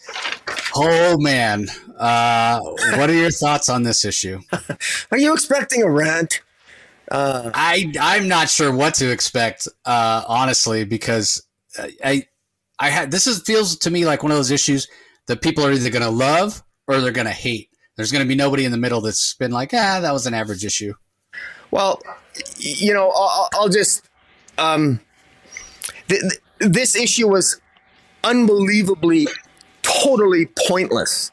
Oh 0.74 1.18
man, 1.20 1.68
uh, 1.99 2.62
what 2.62 3.10
are 3.10 3.14
your 3.14 3.30
thoughts 3.30 3.68
on 3.68 3.84
this 3.84 4.06
issue? 4.06 4.40
Are 5.12 5.18
you 5.18 5.34
expecting 5.34 5.84
a 5.84 5.91
rant? 5.91 6.40
Uh, 7.12 7.52
I 7.53 7.91
I'm 7.99 8.30
not 8.30 8.48
sure 8.48 8.74
what 8.74 8.94
to 8.95 9.12
expect, 9.12 9.68
uh, 9.84 10.24
honestly, 10.30 10.86
because 10.86 11.45
I 12.02 12.26
I 12.80 12.90
had 12.90 13.12
this 13.12 13.28
is 13.28 13.41
feels 13.41 13.76
to 13.80 13.91
me 13.91 14.06
like 14.06 14.24
one 14.24 14.32
of 14.32 14.38
those 14.38 14.52
issues 14.52 14.88
that 15.28 15.41
people 15.41 15.66
are 15.66 15.74
either 15.74 15.90
going 15.90 16.03
to 16.03 16.10
love 16.10 16.64
or 16.88 17.02
they're 17.02 17.12
going 17.12 17.28
to 17.28 17.34
hate 17.34 17.70
there's 17.95 18.11
going 18.11 18.23
to 18.23 18.27
be 18.27 18.35
nobody 18.35 18.65
in 18.65 18.72
the 18.72 18.77
middle 18.77 19.01
that's 19.01 19.34
been 19.35 19.51
like, 19.51 19.73
ah, 19.73 19.99
that 20.01 20.11
was 20.11 20.26
an 20.27 20.34
average 20.34 20.65
issue. 20.65 20.93
Well, 21.72 22.01
you 22.57 22.93
know, 22.93 23.11
I'll, 23.15 23.49
I'll 23.53 23.69
just. 23.69 24.09
Um, 24.57 25.01
th- 26.07 26.22
th- 26.22 26.41
this 26.59 26.95
issue 26.95 27.27
was 27.27 27.59
unbelievably, 28.23 29.27
totally 29.81 30.47
pointless. 30.67 31.31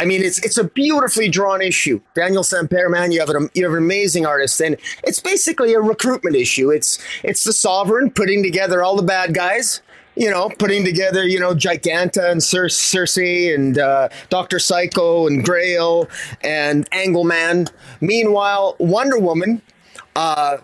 I 0.00 0.04
mean, 0.04 0.22
it's 0.22 0.38
it's 0.44 0.58
a 0.58 0.64
beautifully 0.64 1.28
drawn 1.28 1.62
issue. 1.62 2.00
Daniel 2.14 2.42
Sampere, 2.42 2.90
man, 2.90 3.12
you 3.12 3.20
have 3.20 3.28
an 3.28 3.48
you 3.54 3.64
have 3.64 3.72
an 3.72 3.78
amazing 3.78 4.26
artist, 4.26 4.60
and 4.60 4.76
it's 5.04 5.20
basically 5.20 5.74
a 5.74 5.80
recruitment 5.80 6.34
issue. 6.34 6.70
It's 6.70 6.98
it's 7.22 7.44
the 7.44 7.52
Sovereign 7.52 8.10
putting 8.10 8.42
together 8.42 8.82
all 8.82 8.96
the 8.96 9.02
bad 9.02 9.34
guys 9.34 9.80
you 10.14 10.30
know, 10.30 10.50
putting 10.58 10.84
together, 10.84 11.26
you 11.26 11.40
know, 11.40 11.54
Giganta 11.54 12.30
and 12.30 12.42
Cer- 12.42 12.68
Circe 12.68 13.16
and 13.16 13.78
uh, 13.78 14.08
Doctor 14.28 14.58
Psycho 14.58 15.26
and 15.26 15.44
Grail 15.44 16.08
and 16.42 16.88
Angleman. 16.90 17.70
Meanwhile, 18.00 18.76
Wonder 18.78 19.18
Woman, 19.18 19.62
uh, 20.16 20.58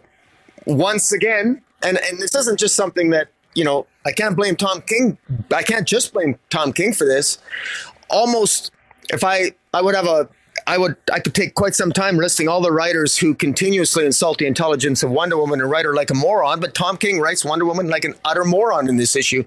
once 0.66 1.12
again, 1.12 1.62
and 1.82 1.98
and 1.98 2.18
this 2.18 2.34
isn't 2.34 2.58
just 2.58 2.74
something 2.74 3.10
that 3.10 3.28
you 3.54 3.64
know, 3.64 3.86
I 4.06 4.12
can't 4.12 4.36
blame 4.36 4.54
Tom 4.56 4.82
King. 4.82 5.18
I 5.52 5.62
can't 5.62 5.86
just 5.86 6.12
blame 6.12 6.38
Tom 6.48 6.72
King 6.72 6.92
for 6.92 7.04
this. 7.04 7.38
Almost, 8.08 8.70
if 9.10 9.24
I 9.24 9.52
I 9.74 9.82
would 9.82 9.94
have 9.94 10.06
a 10.06 10.28
I 10.68 10.76
would 10.76 10.96
I 11.10 11.18
could 11.20 11.34
take 11.34 11.54
quite 11.54 11.74
some 11.74 11.92
time 11.92 12.18
listing 12.18 12.46
all 12.46 12.60
the 12.60 12.70
writers 12.70 13.16
who 13.16 13.34
continuously 13.34 14.04
insult 14.04 14.36
the 14.36 14.46
intelligence 14.46 15.02
of 15.02 15.10
Wonder 15.10 15.38
Woman 15.38 15.62
and 15.62 15.70
write 15.70 15.86
her 15.86 15.94
like 15.94 16.10
a 16.10 16.14
moron, 16.14 16.60
but 16.60 16.74
Tom 16.74 16.98
King 16.98 17.20
writes 17.20 17.42
Wonder 17.42 17.64
Woman 17.64 17.88
like 17.88 18.04
an 18.04 18.12
utter 18.22 18.44
moron 18.44 18.86
in 18.86 18.98
this 18.98 19.16
issue. 19.16 19.44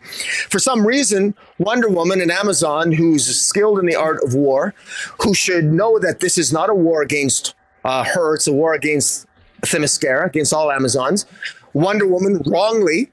For 0.49 0.57
some 0.57 0.85
reason, 0.85 1.35
Wonder 1.59 1.89
Woman, 1.89 2.21
an 2.21 2.31
Amazon 2.31 2.91
who's 2.91 3.39
skilled 3.39 3.77
in 3.77 3.85
the 3.85 3.95
art 3.95 4.17
of 4.23 4.33
war, 4.33 4.73
who 5.21 5.35
should 5.35 5.65
know 5.65 5.99
that 5.99 6.21
this 6.21 6.39
is 6.39 6.51
not 6.51 6.71
a 6.71 6.73
war 6.73 7.03
against 7.03 7.53
uh, 7.85 8.03
her, 8.03 8.33
it's 8.33 8.47
a 8.47 8.53
war 8.53 8.73
against 8.73 9.27
Themyscira, 9.61 10.25
against 10.25 10.51
all 10.51 10.71
Amazons. 10.71 11.27
Wonder 11.73 12.07
Woman 12.07 12.41
wrongly, 12.47 13.11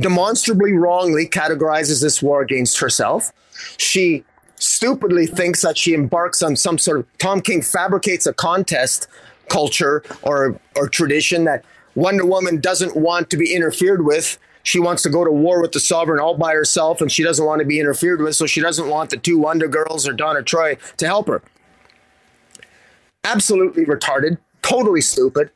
demonstrably 0.00 0.72
wrongly 0.72 1.28
categorizes 1.28 2.00
this 2.00 2.22
war 2.22 2.40
against 2.40 2.80
herself. 2.80 3.30
She 3.76 4.24
stupidly 4.62 5.26
thinks 5.26 5.62
that 5.62 5.76
she 5.76 5.94
embarks 5.94 6.42
on 6.42 6.56
some 6.56 6.78
sort 6.78 7.00
of 7.00 7.18
Tom 7.18 7.40
King 7.40 7.62
fabricates 7.62 8.26
a 8.26 8.32
contest 8.32 9.08
culture 9.48 10.02
or 10.22 10.58
or 10.76 10.88
tradition 10.88 11.44
that 11.44 11.64
Wonder 11.94 12.24
Woman 12.24 12.60
doesn't 12.60 12.96
want 12.96 13.30
to 13.30 13.36
be 13.36 13.54
interfered 13.54 14.04
with. 14.04 14.38
She 14.64 14.78
wants 14.78 15.02
to 15.02 15.10
go 15.10 15.24
to 15.24 15.30
war 15.30 15.60
with 15.60 15.72
the 15.72 15.80
sovereign 15.80 16.20
all 16.20 16.36
by 16.36 16.52
herself, 16.52 17.00
and 17.00 17.10
she 17.10 17.22
doesn't 17.22 17.44
want 17.44 17.58
to 17.58 17.66
be 17.66 17.80
interfered 17.80 18.22
with, 18.22 18.36
so 18.36 18.46
she 18.46 18.60
doesn't 18.60 18.88
want 18.88 19.10
the 19.10 19.16
two 19.16 19.38
Wonder 19.38 19.66
Girls 19.66 20.06
or 20.06 20.12
Donna 20.12 20.42
Troy 20.42 20.76
to 20.98 21.06
help 21.06 21.26
her. 21.26 21.42
Absolutely 23.24 23.84
retarded, 23.84 24.38
totally 24.62 25.00
stupid, 25.00 25.50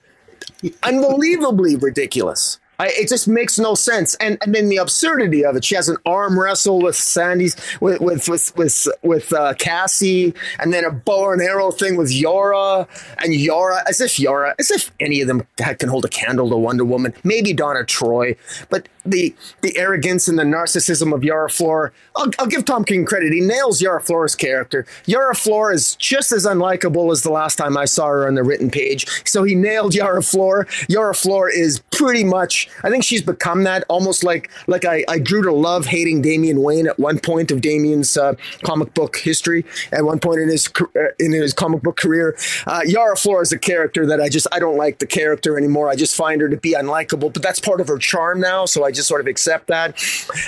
unbelievably 0.82 1.76
ridiculous. 1.76 2.58
I, 2.78 2.88
it 2.88 3.08
just 3.08 3.26
makes 3.28 3.58
no 3.58 3.74
sense. 3.74 4.14
And 4.16 4.38
and 4.42 4.54
then 4.54 4.68
the 4.68 4.76
absurdity 4.76 5.44
of 5.44 5.56
it. 5.56 5.64
She 5.64 5.74
has 5.74 5.88
an 5.88 5.96
arm 6.04 6.38
wrestle 6.38 6.80
with 6.80 6.96
Sandy's 6.96 7.56
with 7.80 8.00
with 8.00 8.28
with 8.28 8.56
with, 8.56 8.88
with 9.02 9.32
uh, 9.32 9.54
Cassie, 9.54 10.34
and 10.58 10.72
then 10.72 10.84
a 10.84 10.90
bow 10.90 11.32
and 11.32 11.42
arrow 11.42 11.70
thing 11.70 11.96
with 11.96 12.12
Yara 12.12 12.86
and 13.18 13.34
Yara, 13.34 13.82
as 13.88 14.00
if 14.00 14.18
Yara, 14.20 14.54
as 14.58 14.70
if 14.70 14.92
any 15.00 15.20
of 15.20 15.28
them 15.28 15.46
can 15.56 15.88
hold 15.88 16.04
a 16.04 16.08
candle 16.08 16.50
to 16.50 16.56
Wonder 16.56 16.84
Woman. 16.84 17.14
Maybe 17.24 17.52
Donna 17.52 17.84
Troy, 17.84 18.36
but 18.68 18.88
the 19.04 19.34
the 19.62 19.76
arrogance 19.78 20.28
and 20.28 20.38
the 20.38 20.42
narcissism 20.42 21.14
of 21.14 21.24
Yara 21.24 21.48
Flor. 21.48 21.92
I'll, 22.16 22.30
I'll 22.38 22.46
give 22.46 22.64
Tom 22.64 22.84
King 22.84 23.04
credit. 23.04 23.32
He 23.32 23.40
nails 23.40 23.80
Yara 23.80 24.00
Flor's 24.00 24.34
character. 24.34 24.86
Yara 25.06 25.34
Flor 25.34 25.72
is 25.72 25.94
just 25.96 26.32
as 26.32 26.44
unlikable 26.44 27.12
as 27.12 27.22
the 27.22 27.30
last 27.30 27.56
time 27.56 27.76
I 27.76 27.84
saw 27.84 28.08
her 28.08 28.26
on 28.26 28.34
the 28.34 28.42
written 28.42 28.70
page. 28.70 29.06
So 29.24 29.44
he 29.44 29.54
nailed 29.54 29.94
Yara 29.94 30.22
Flor. 30.22 30.66
Yara 30.88 31.14
Flor 31.14 31.48
is 31.48 31.80
pretty 31.90 32.24
much. 32.24 32.65
I 32.82 32.90
think 32.90 33.04
she's 33.04 33.22
become 33.22 33.64
that 33.64 33.84
almost 33.88 34.24
like 34.24 34.50
like 34.66 34.84
I, 34.84 35.04
I 35.08 35.18
grew 35.18 35.42
to 35.42 35.52
love 35.52 35.86
hating 35.86 36.22
Damian 36.22 36.62
Wayne 36.62 36.86
at 36.86 36.98
one 36.98 37.18
point 37.18 37.50
of 37.50 37.60
Damian's 37.60 38.16
uh, 38.16 38.34
comic 38.62 38.94
book 38.94 39.16
history. 39.16 39.64
At 39.92 40.04
one 40.04 40.18
point 40.18 40.40
in 40.40 40.48
his 40.48 40.68
uh, 40.78 41.08
in 41.18 41.32
his 41.32 41.52
comic 41.52 41.82
book 41.82 41.96
career, 41.96 42.36
uh, 42.66 42.80
Yara 42.84 43.16
Flora 43.16 43.42
is 43.42 43.52
a 43.52 43.58
character 43.58 44.06
that 44.06 44.20
I 44.20 44.28
just 44.28 44.46
I 44.52 44.58
don't 44.58 44.76
like 44.76 44.98
the 44.98 45.06
character 45.06 45.56
anymore. 45.56 45.88
I 45.88 45.96
just 45.96 46.16
find 46.16 46.40
her 46.40 46.48
to 46.48 46.56
be 46.56 46.72
unlikable. 46.72 47.32
But 47.32 47.42
that's 47.42 47.60
part 47.60 47.80
of 47.80 47.88
her 47.88 47.98
charm 47.98 48.40
now. 48.40 48.66
So 48.66 48.84
I 48.84 48.90
just 48.90 49.08
sort 49.08 49.20
of 49.20 49.26
accept 49.26 49.68
that. 49.68 50.02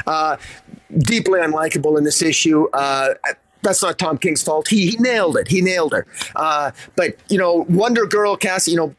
Uh, 0.07 0.37
deeply 0.99 1.41
unlikable 1.41 1.99
in 1.99 2.05
this 2.05 2.23
issue. 2.23 2.69
Uh, 2.73 3.15
that's 3.63 3.83
not 3.83 3.99
Tom 3.99 4.19
King's 4.19 4.43
fault. 4.43 4.69
He, 4.69 4.91
he 4.91 4.97
nailed 4.99 5.37
it. 5.37 5.49
He 5.49 5.61
nailed 5.61 5.93
her. 5.93 6.07
Uh, 6.37 6.71
but 6.97 7.17
you 7.29 7.39
know, 7.39 7.67
Wonder 7.69 8.07
Girl, 8.07 8.37
Cassie, 8.37 8.71
you 8.71 8.77
know, 8.77 8.95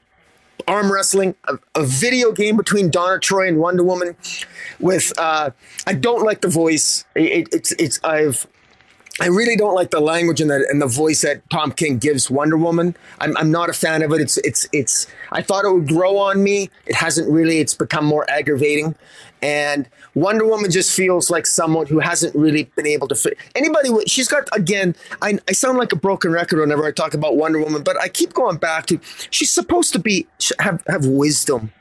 arm 0.67 0.91
wrestling, 0.91 1.35
a, 1.47 1.57
a, 1.75 1.83
video 1.83 2.31
game 2.31 2.57
between 2.57 2.89
Donna 2.89 3.19
Troy 3.19 3.47
and 3.47 3.59
Wonder 3.59 3.83
Woman. 3.83 4.15
With 4.79 5.11
uh, 5.17 5.51
I 5.87 5.93
don't 5.93 6.23
like 6.23 6.41
the 6.41 6.47
voice. 6.47 7.05
It, 7.15 7.47
it's 7.51 7.71
it's 7.73 7.99
I've 8.03 8.47
I 9.21 9.27
really 9.27 9.57
don't 9.57 9.73
like 9.73 9.91
the 9.91 9.99
language 9.99 10.39
and 10.39 10.49
the 10.49 10.65
and 10.69 10.81
the 10.81 10.87
voice 10.87 11.21
that 11.21 11.47
Tom 11.49 11.71
King 11.71 11.97
gives 11.97 12.31
Wonder 12.31 12.57
Woman. 12.57 12.95
I'm, 13.19 13.35
I'm 13.37 13.51
not 13.51 13.69
a 13.69 13.73
fan 13.73 14.01
of 14.01 14.13
it. 14.13 14.21
It's 14.21 14.37
it's 14.39 14.67
it's. 14.71 15.07
I 15.31 15.41
thought 15.41 15.65
it 15.65 15.73
would 15.73 15.87
grow 15.87 16.17
on 16.17 16.41
me. 16.41 16.69
It 16.85 16.95
hasn't 16.95 17.29
really. 17.29 17.59
It's 17.59 17.73
become 17.73 18.05
more 18.05 18.29
aggravating, 18.29 18.95
and 19.41 19.87
Wonder 20.15 20.45
Woman 20.45 20.71
just 20.71 20.95
feels 20.95 21.29
like 21.29 21.45
someone 21.45 21.87
who 21.87 21.99
hasn't 21.99 22.35
really 22.35 22.63
been 22.75 22.87
able 22.87 23.07
to 23.07 23.15
fit. 23.15 23.37
Anybody, 23.55 23.89
she's 24.05 24.27
got 24.27 24.47
again. 24.53 24.95
I 25.21 25.39
I 25.47 25.53
sound 25.53 25.77
like 25.77 25.91
a 25.91 25.95
broken 25.95 26.31
record 26.31 26.59
whenever 26.59 26.85
I 26.85 26.91
talk 26.91 27.13
about 27.13 27.37
Wonder 27.37 27.59
Woman, 27.59 27.83
but 27.83 27.99
I 27.99 28.09
keep 28.09 28.33
going 28.33 28.57
back 28.57 28.85
to 28.87 28.99
she's 29.29 29.51
supposed 29.51 29.93
to 29.93 29.99
be 29.99 30.27
have 30.59 30.83
have 30.87 31.05
wisdom, 31.05 31.71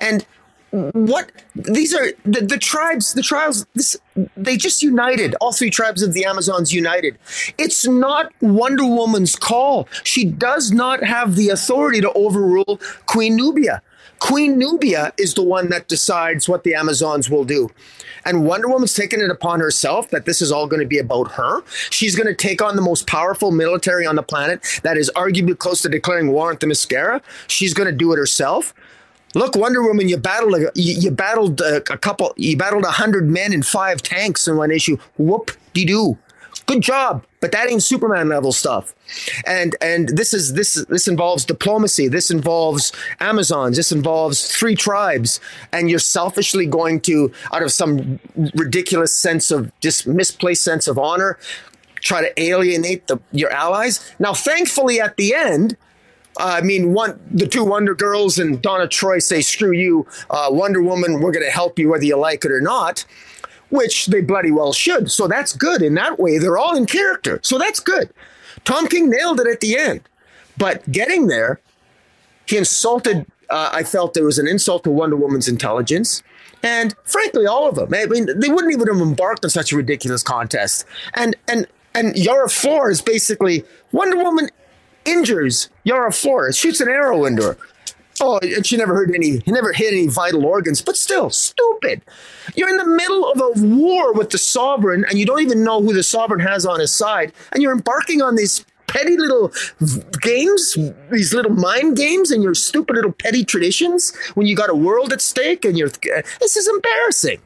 and 0.00 0.26
what 0.70 1.32
these 1.54 1.94
are 1.94 2.12
the, 2.24 2.42
the 2.42 2.58
tribes 2.58 3.14
the 3.14 3.22
tribes 3.22 3.66
this 3.74 3.96
they 4.36 4.56
just 4.56 4.82
united 4.82 5.34
all 5.40 5.50
three 5.50 5.70
tribes 5.70 6.02
of 6.02 6.12
the 6.12 6.26
amazons 6.26 6.74
united 6.74 7.16
it's 7.56 7.86
not 7.86 8.30
wonder 8.42 8.84
woman's 8.84 9.34
call 9.34 9.88
she 10.04 10.26
does 10.26 10.70
not 10.70 11.02
have 11.02 11.36
the 11.36 11.48
authority 11.48 12.02
to 12.02 12.12
overrule 12.12 12.78
queen 13.06 13.34
nubia 13.34 13.80
queen 14.18 14.58
nubia 14.58 15.12
is 15.16 15.34
the 15.34 15.42
one 15.42 15.68
that 15.68 15.88
decides 15.88 16.48
what 16.48 16.64
the 16.64 16.74
amazons 16.74 17.30
will 17.30 17.44
do 17.44 17.70
and 18.24 18.44
wonder 18.44 18.68
woman's 18.68 18.94
taken 18.94 19.20
it 19.20 19.30
upon 19.30 19.60
herself 19.60 20.10
that 20.10 20.24
this 20.24 20.42
is 20.42 20.50
all 20.50 20.66
going 20.66 20.80
to 20.80 20.86
be 20.86 20.98
about 20.98 21.32
her 21.32 21.62
she's 21.90 22.16
going 22.16 22.26
to 22.26 22.34
take 22.34 22.60
on 22.60 22.76
the 22.76 22.82
most 22.82 23.06
powerful 23.06 23.50
military 23.50 24.06
on 24.06 24.16
the 24.16 24.22
planet 24.22 24.80
that 24.82 24.96
is 24.96 25.10
arguably 25.14 25.56
close 25.56 25.82
to 25.82 25.88
declaring 25.88 26.28
war 26.28 26.50
on 26.50 26.56
Themyscira 26.56 27.20
she's 27.46 27.74
going 27.74 27.88
to 27.88 27.96
do 27.96 28.12
it 28.12 28.16
herself 28.16 28.74
Look, 29.34 29.56
Wonder 29.56 29.82
Woman, 29.82 30.08
you 30.08 30.16
battled 30.16 30.54
a, 30.54 30.70
you, 30.74 30.94
you 30.94 31.10
battled 31.10 31.60
a, 31.60 31.76
a, 31.92 31.98
couple, 31.98 32.32
you 32.36 32.56
battled 32.56 32.84
a 32.84 32.90
hundred 32.90 33.28
men 33.28 33.52
and 33.52 33.64
five 33.64 34.00
tanks 34.02 34.48
in 34.48 34.56
one 34.56 34.70
issue. 34.70 34.96
Whoop 35.18 35.50
de 35.74 35.84
doo. 35.84 36.18
Good 36.66 36.82
job, 36.82 37.24
but 37.40 37.52
that 37.52 37.70
ain't 37.70 37.82
Superman 37.82 38.28
level 38.28 38.52
stuff. 38.52 38.94
And 39.46 39.74
and 39.80 40.08
this 40.10 40.34
is 40.34 40.52
this 40.54 40.74
this 40.88 41.08
involves 41.08 41.44
diplomacy. 41.44 42.08
This 42.08 42.30
involves 42.30 42.92
Amazons. 43.20 43.76
This 43.76 43.92
involves 43.92 44.46
three 44.54 44.74
tribes. 44.74 45.40
And 45.72 45.88
you're 45.88 45.98
selfishly 45.98 46.66
going 46.66 47.00
to, 47.02 47.32
out 47.52 47.62
of 47.62 47.72
some 47.72 48.20
ridiculous 48.54 49.12
sense 49.12 49.50
of 49.50 49.72
just 49.80 50.06
misplaced 50.06 50.62
sense 50.62 50.88
of 50.88 50.98
honor, 50.98 51.38
try 52.00 52.20
to 52.20 52.42
alienate 52.42 53.06
the, 53.06 53.18
your 53.32 53.50
allies. 53.50 54.12
Now, 54.18 54.34
thankfully, 54.34 55.00
at 55.00 55.16
the 55.16 55.34
end, 55.34 55.76
I 56.38 56.60
mean, 56.60 56.92
one 56.92 57.18
the 57.30 57.46
two 57.46 57.64
Wonder 57.64 57.94
Girls 57.94 58.38
and 58.38 58.60
Donna 58.62 58.86
Troy 58.86 59.18
say, 59.18 59.40
"Screw 59.40 59.72
you, 59.72 60.06
uh, 60.30 60.48
Wonder 60.50 60.82
Woman. 60.82 61.20
We're 61.20 61.32
going 61.32 61.44
to 61.44 61.50
help 61.50 61.78
you 61.78 61.88
whether 61.88 62.04
you 62.04 62.16
like 62.16 62.44
it 62.44 62.52
or 62.52 62.60
not." 62.60 63.04
Which 63.70 64.06
they 64.06 64.20
bloody 64.20 64.50
well 64.50 64.72
should. 64.72 65.10
So 65.10 65.28
that's 65.28 65.52
good. 65.52 65.82
In 65.82 65.94
that 65.94 66.18
way, 66.18 66.38
they're 66.38 66.58
all 66.58 66.76
in 66.76 66.86
character. 66.86 67.38
So 67.42 67.58
that's 67.58 67.80
good. 67.80 68.10
Tom 68.64 68.86
King 68.86 69.10
nailed 69.10 69.40
it 69.40 69.46
at 69.46 69.60
the 69.60 69.76
end. 69.76 70.00
But 70.56 70.90
getting 70.90 71.26
there, 71.26 71.60
he 72.46 72.56
insulted. 72.56 73.26
Uh, 73.50 73.70
I 73.72 73.82
felt 73.82 74.14
there 74.14 74.24
was 74.24 74.38
an 74.38 74.48
insult 74.48 74.84
to 74.84 74.90
Wonder 74.90 75.16
Woman's 75.16 75.48
intelligence. 75.48 76.22
And 76.62 76.94
frankly, 77.04 77.46
all 77.46 77.68
of 77.68 77.76
them. 77.76 77.94
I 77.94 78.06
mean, 78.06 78.26
they 78.38 78.48
wouldn't 78.48 78.72
even 78.72 78.88
have 78.88 79.00
embarked 79.00 79.44
on 79.44 79.50
such 79.50 79.72
a 79.72 79.76
ridiculous 79.76 80.22
contest. 80.22 80.84
And 81.14 81.36
and 81.46 81.66
and 81.94 82.16
Yara 82.16 82.48
Flor 82.48 82.90
is 82.90 83.00
basically 83.00 83.64
Wonder 83.92 84.16
Woman 84.16 84.50
injures 85.04 85.68
Yara 85.84 86.12
Flores, 86.12 86.56
shoots 86.56 86.80
an 86.80 86.88
arrow 86.88 87.24
into 87.24 87.42
her. 87.42 87.58
Oh, 88.20 88.38
and 88.42 88.66
she 88.66 88.76
never 88.76 88.94
hurt 88.94 89.14
any, 89.14 89.38
he 89.38 89.52
never 89.52 89.72
hit 89.72 89.92
any 89.92 90.06
vital 90.06 90.44
organs, 90.44 90.82
but 90.82 90.96
still, 90.96 91.30
stupid. 91.30 92.02
You're 92.54 92.68
in 92.68 92.76
the 92.76 92.86
middle 92.86 93.30
of 93.30 93.40
a 93.40 93.60
war 93.64 94.12
with 94.12 94.30
the 94.30 94.38
sovereign, 94.38 95.04
and 95.08 95.18
you 95.18 95.26
don't 95.26 95.40
even 95.40 95.64
know 95.64 95.80
who 95.80 95.92
the 95.92 96.02
sovereign 96.02 96.40
has 96.40 96.66
on 96.66 96.80
his 96.80 96.92
side, 96.92 97.32
and 97.52 97.62
you're 97.62 97.72
embarking 97.72 98.22
on 98.22 98.36
these 98.36 98.64
petty 98.88 99.16
little 99.16 99.52
games, 100.22 100.76
these 101.10 101.32
little 101.32 101.52
mind 101.52 101.96
games, 101.96 102.30
and 102.30 102.42
your 102.42 102.54
stupid 102.54 102.96
little 102.96 103.12
petty 103.12 103.44
traditions 103.44 104.14
when 104.34 104.46
you 104.46 104.56
got 104.56 104.70
a 104.70 104.74
world 104.74 105.12
at 105.12 105.20
stake, 105.20 105.64
and 105.64 105.78
you're. 105.78 105.90
This 106.40 106.56
is 106.56 106.66
embarrassing. 106.68 107.40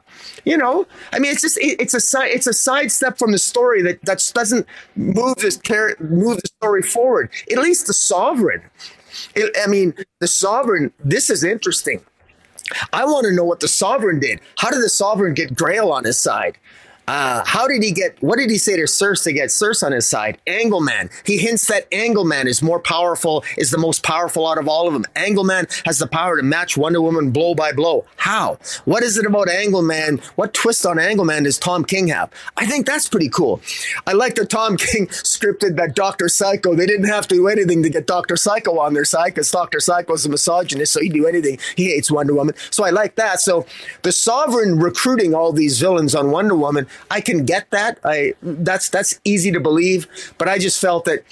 You 0.45 0.57
know, 0.57 0.87
I 1.13 1.19
mean, 1.19 1.33
it's 1.33 1.43
just 1.43 1.59
it's 1.61 1.95
a 1.95 2.01
side 2.01 2.31
it's 2.31 2.47
a 2.47 2.53
sidestep 2.53 3.19
from 3.19 3.33
the 3.33 3.39
story 3.39 3.83
that 3.83 4.03
that 4.03 4.31
doesn't 4.35 4.67
move 4.97 5.37
this 5.37 5.61
move 6.01 6.39
the 6.39 6.49
story 6.57 6.83
forward. 6.83 7.31
At 7.51 7.59
least 7.59 7.87
the 7.87 7.95
sovereign. 7.95 8.63
It, 9.35 9.55
I 9.63 9.67
mean, 9.67 9.95
the 10.21 10.29
sovereign. 10.29 10.93
This 11.05 11.31
is 11.31 11.45
interesting. 11.45 12.05
I 12.93 13.05
want 13.05 13.27
to 13.27 13.33
know 13.33 13.45
what 13.45 13.61
the 13.61 13.69
sovereign 13.69 14.21
did. 14.21 14.41
How 14.59 14.71
did 14.71 14.83
the 14.83 14.89
sovereign 14.89 15.35
get 15.35 15.55
Grail 15.55 15.91
on 15.91 16.05
his 16.05 16.19
side? 16.19 16.59
Uh, 17.09 17.43
how 17.45 17.67
did 17.67 17.83
he 17.83 17.91
get? 17.91 18.21
What 18.23 18.39
did 18.39 18.51
he 18.51 18.59
say 18.59 18.77
to 18.77 18.87
Circe 18.87 19.25
to 19.25 19.33
get 19.33 19.51
Circe 19.51 19.83
on 19.83 19.93
his 19.93 20.07
side? 20.07 20.39
Angleman. 20.47 21.11
He 21.27 21.39
hints 21.39 21.67
that 21.67 21.91
Angleman 21.91 22.47
is 22.47 22.63
more 22.63 22.79
powerful, 22.79 23.45
is 23.59 23.71
the 23.71 23.79
most 23.79 24.03
powerful 24.03 24.47
out 24.47 24.59
of 24.59 24.69
all 24.69 24.87
of 24.87 24.93
them. 24.93 25.05
Angleman 25.17 25.69
has 25.85 25.99
the 25.99 26.07
power 26.07 26.37
to 26.37 26.43
match 26.43 26.77
Wonder 26.77 27.01
Woman 27.01 27.31
blow 27.31 27.55
by 27.55 27.73
blow. 27.73 28.05
How? 28.17 28.59
What 28.85 29.03
is 29.03 29.19
it 29.19 29.27
about 29.27 29.49
Angleman? 29.49 30.23
What 30.37 30.55
twist 30.55 30.87
on 30.87 30.97
Angleman 30.97 31.45
does 31.45 31.59
Tom 31.59 31.85
King 31.85 32.09
have? 32.09 32.31
I 32.57 32.67
think 32.67 32.87
that's 32.87 33.09
pretty 33.09 33.29
cool. 33.29 33.61
I 34.07 34.13
like 34.13 34.37
that 34.37 34.51
Tom 34.51 34.77
King 34.77 35.07
scripted 35.09 35.77
that 35.77 35.95
Doctor 35.95 36.29
Psycho. 36.29 36.75
They 36.75 36.87
didn't 36.87 37.09
have 37.09 37.27
to 37.29 37.35
do 37.35 37.49
anything 37.49 37.83
to 37.83 37.91
get 37.91 38.07
Doctor 38.07 38.37
Psycho 38.37 38.79
on 38.79 38.95
their 38.95 39.05
side 39.05 39.35
because 39.35 39.51
Doctor 39.51 39.81
Psycho 39.81 40.13
is 40.13 40.25
a 40.27 40.29
misogynist, 40.29 40.93
so 40.93 41.01
he'd 41.01 41.13
do 41.13 41.27
anything. 41.27 41.59
He 41.77 41.87
hates 41.87 42.11
Wonder 42.11 42.35
Woman, 42.35 42.55
so 42.71 42.85
I 42.85 42.91
like 42.91 43.17
that. 43.17 43.41
So 43.41 43.67
the 44.03 44.13
Sovereign 44.13 44.79
recruiting 44.79 45.35
all 45.35 45.53
these 45.53 45.81
villains 45.81 46.15
on 46.15 46.31
Wonder 46.31 46.55
Woman 46.55 46.87
I 47.11 47.21
can 47.21 47.45
get 47.45 47.71
that. 47.71 47.99
I 48.05 48.35
that's 48.43 48.89
that's 48.89 49.21
easy 49.25 49.53
to 49.53 49.61
believe, 49.61 50.07
but 50.39 50.49
I 50.49 50.59
just 50.59 50.81
felt 50.81 51.05
that 51.05 51.25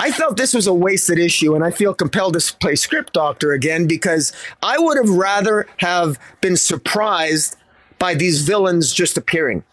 I 0.00 0.10
felt 0.10 0.36
this 0.36 0.54
was 0.54 0.66
a 0.66 0.74
wasted 0.74 1.18
issue, 1.18 1.54
and 1.54 1.64
I 1.64 1.70
feel 1.70 1.94
compelled 1.94 2.38
to 2.38 2.56
play 2.56 2.76
script 2.76 3.12
doctor 3.12 3.52
again 3.52 3.86
because 3.86 4.32
I 4.62 4.78
would 4.78 4.96
have 4.96 5.10
rather 5.10 5.66
have 5.78 6.18
been 6.40 6.56
surprised 6.56 7.56
by 7.98 8.14
these 8.14 8.42
villains 8.42 8.92
just 8.92 9.16
appearing. 9.16 9.64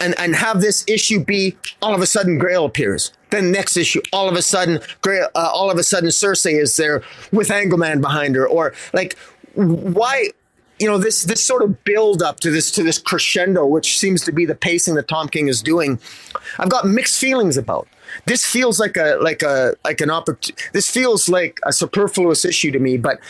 And, 0.00 0.14
and 0.16 0.36
have 0.36 0.60
this 0.60 0.84
issue 0.86 1.24
be 1.24 1.56
all 1.82 1.92
of 1.92 2.00
a 2.00 2.06
sudden 2.06 2.38
Grail 2.38 2.64
appears. 2.64 3.12
Then 3.30 3.50
next 3.50 3.76
issue, 3.76 4.00
all 4.12 4.28
of 4.28 4.36
a 4.36 4.42
sudden, 4.42 4.78
Grail, 5.02 5.28
uh, 5.34 5.50
all 5.52 5.72
of 5.72 5.76
a 5.76 5.82
sudden 5.82 6.12
Circe 6.12 6.46
is 6.46 6.76
there 6.76 7.02
with 7.32 7.48
Angleman 7.48 8.00
behind 8.00 8.36
her, 8.36 8.46
or 8.46 8.74
like 8.92 9.18
why 9.54 10.30
you 10.78 10.86
know 10.86 10.98
this 10.98 11.24
this 11.24 11.42
sort 11.42 11.62
of 11.62 11.84
build 11.84 12.22
up 12.22 12.40
to 12.40 12.50
this 12.50 12.70
to 12.72 12.82
this 12.82 12.98
crescendo 12.98 13.66
which 13.66 13.98
seems 13.98 14.22
to 14.24 14.32
be 14.32 14.44
the 14.44 14.54
pacing 14.54 14.94
that 14.94 15.08
Tom 15.08 15.28
King 15.28 15.48
is 15.48 15.62
doing 15.62 15.98
I've 16.58 16.70
got 16.70 16.86
mixed 16.86 17.20
feelings 17.20 17.56
about 17.56 17.88
this 18.24 18.46
feels 18.46 18.80
like 18.80 18.96
a 18.96 19.18
like 19.20 19.42
a 19.42 19.74
like 19.84 20.00
an 20.00 20.10
opportunity 20.10 20.62
this 20.72 20.88
feels 20.88 21.28
like 21.28 21.58
a 21.64 21.72
superfluous 21.72 22.44
issue 22.44 22.70
to 22.70 22.78
me 22.78 22.96
but 22.96 23.20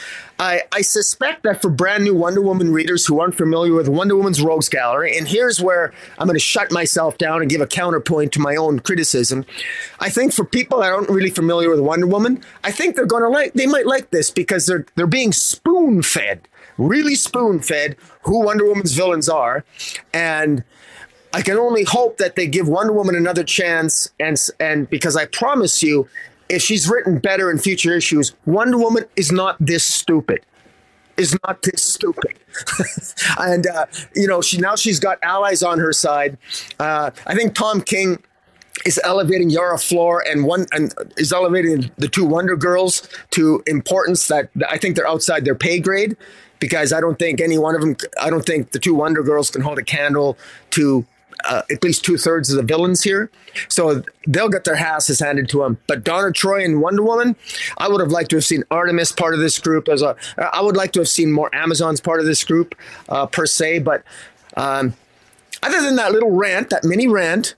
I, 0.41 0.63
I 0.71 0.83
suspect 0.83 1.43
that 1.43 1.61
for 1.61 1.69
brand 1.69 2.05
new 2.05 2.15
Wonder 2.15 2.41
Woman 2.41 2.73
readers 2.73 3.05
who 3.05 3.19
aren't 3.19 3.35
familiar 3.35 3.75
with 3.75 3.89
Wonder 3.89 4.15
Woman's 4.15 4.41
Rogues 4.41 4.69
Gallery, 4.69 5.19
and 5.19 5.27
here's 5.27 5.61
where 5.61 5.93
I'm 6.17 6.29
going 6.29 6.37
to 6.37 6.41
shut 6.41 6.71
myself 6.71 7.19
down 7.19 7.41
and 7.41 7.51
give 7.51 7.61
a 7.61 7.67
counterpoint 7.67 8.33
to 8.35 8.41
my 8.41 8.55
own 8.55 8.79
criticism. 8.79 9.45
I 9.99 10.11
think 10.11 10.33
for 10.33 10.45
people 10.45 10.79
that 10.79 10.93
aren't 10.93 11.09
really 11.09 11.31
familiar 11.31 11.71
with 11.71 11.81
Wonder 11.81 12.07
Woman, 12.07 12.45
I 12.63 12.71
think 12.71 12.95
they're 12.95 13.05
going 13.05 13.25
to 13.25 13.29
like 13.29 13.55
they 13.55 13.67
might 13.67 13.87
like 13.87 14.11
this 14.11 14.31
because 14.31 14.67
they're 14.67 14.87
they're 14.95 15.09
being 15.09 15.33
spoon 15.33 16.03
fed 16.03 16.47
really 16.79 17.15
spoon 17.15 17.61
fed 17.61 17.97
who 18.23 18.45
Wonder 18.45 18.65
Woman's 18.65 18.95
villains 18.95 19.29
are. 19.29 19.65
And 20.15 20.65
I 21.35 21.43
can 21.43 21.59
only 21.59 21.85
hope 21.85 22.17
that 22.19 22.37
they 22.37 22.47
give 22.47 22.69
Wonder 22.69 22.93
Woman 22.93 23.15
another 23.15 23.45
chance. 23.45 24.11
And, 24.19 24.41
and 24.59 24.89
because 24.89 25.17
I 25.17 25.27
promise 25.27 25.83
you, 25.83 26.09
if 26.49 26.63
she's 26.63 26.89
written 26.89 27.19
better 27.19 27.51
in 27.51 27.59
future 27.59 27.93
issues, 27.93 28.35
Wonder 28.47 28.79
Woman 28.79 29.05
is 29.17 29.31
not 29.31 29.57
this 29.61 29.85
stupid. 29.85 30.41
Is 31.17 31.37
not 31.45 31.63
this 31.63 31.83
stupid, 31.83 32.39
and 33.41 33.67
uh, 33.67 33.87
you 34.15 34.29
know 34.29 34.41
she 34.41 34.57
now 34.57 34.77
she's 34.77 35.01
got 35.01 35.19
allies 35.23 35.65
on 35.65 35.81
her 35.81 35.93
side. 35.93 36.39
Uh, 36.79 37.11
I 37.27 37.35
think 37.35 37.57
Tom 37.57 37.81
King 37.81 38.23
is 38.87 39.01
elevating 39.03 39.51
Yara 39.51 39.79
Flor 39.79 40.23
and 40.29 40.45
one 40.45 40.67
and 40.71 40.95
is 41.17 41.33
elevating 41.33 41.91
the 41.99 42.07
two 42.07 42.25
Wonder 42.25 42.57
Girls 42.57 43.09
to 43.31 43.65
importance 43.67 44.29
that 44.29 44.51
I 44.69 44.79
think 44.79 44.95
they're 44.95 45.09
outside 45.09 45.45
their 45.45 45.57
pay 45.57 45.81
grade 45.81 46.17
because 46.61 46.93
I 46.93 47.01
don't 47.01 47.19
think 47.19 47.41
any 47.41 47.59
one 47.59 47.75
of 47.75 47.81
them, 47.81 47.97
I 48.21 48.31
don't 48.31 48.45
think 48.45 48.73
the 48.73 48.79
two 48.79 48.95
Wonder 48.95 49.23
Girls 49.23 49.51
can 49.51 49.63
hold 49.63 49.79
a 49.79 49.85
candle 49.85 50.37
to 50.71 51.07
uh, 51.45 51.63
at 51.71 51.83
least 51.85 52.05
two 52.05 52.17
thirds 52.17 52.51
of 52.51 52.57
the 52.57 52.63
villains 52.63 53.03
here. 53.03 53.31
So 53.69 54.03
they'll 54.27 54.49
get 54.49 54.65
their 54.65 54.75
asses 54.75 55.21
handed 55.21 55.49
to 55.51 55.59
them. 55.59 55.79
But 55.87 56.05
Donna 56.05 56.33
Troy 56.33 56.65
and 56.65 56.81
Wonder 56.81 57.03
Woman, 57.03 57.37
I 57.79 57.89
would 57.89 58.01
have 58.01 58.11
liked 58.11 58.31
to 58.31 58.37
have 58.37 58.45
seen 58.45 58.65
Artemis 58.71 59.13
part 59.13 59.35
of 59.35 59.41
this 59.41 59.59
group. 59.59 59.89
As 59.89 60.03
a, 60.03 60.17
I 60.37 60.61
would 60.61 60.77
like 60.77 60.93
to 60.93 61.01
have 61.01 61.09
seen 61.09 61.33
more 61.33 61.55
Amazons 61.55 62.01
part 62.01 62.21
of 62.21 62.27
this 62.27 62.45
group 62.45 62.75
uh, 63.09 63.27
per 63.27 63.47
se. 63.47 63.81
But 63.81 64.03
um, 64.57 64.95
other 65.63 65.83
than 65.83 65.97
that 65.97 66.13
little 66.13 66.31
rant, 66.31 66.71
that 66.71 66.85
mini 66.85 67.07
rant, 67.07 67.55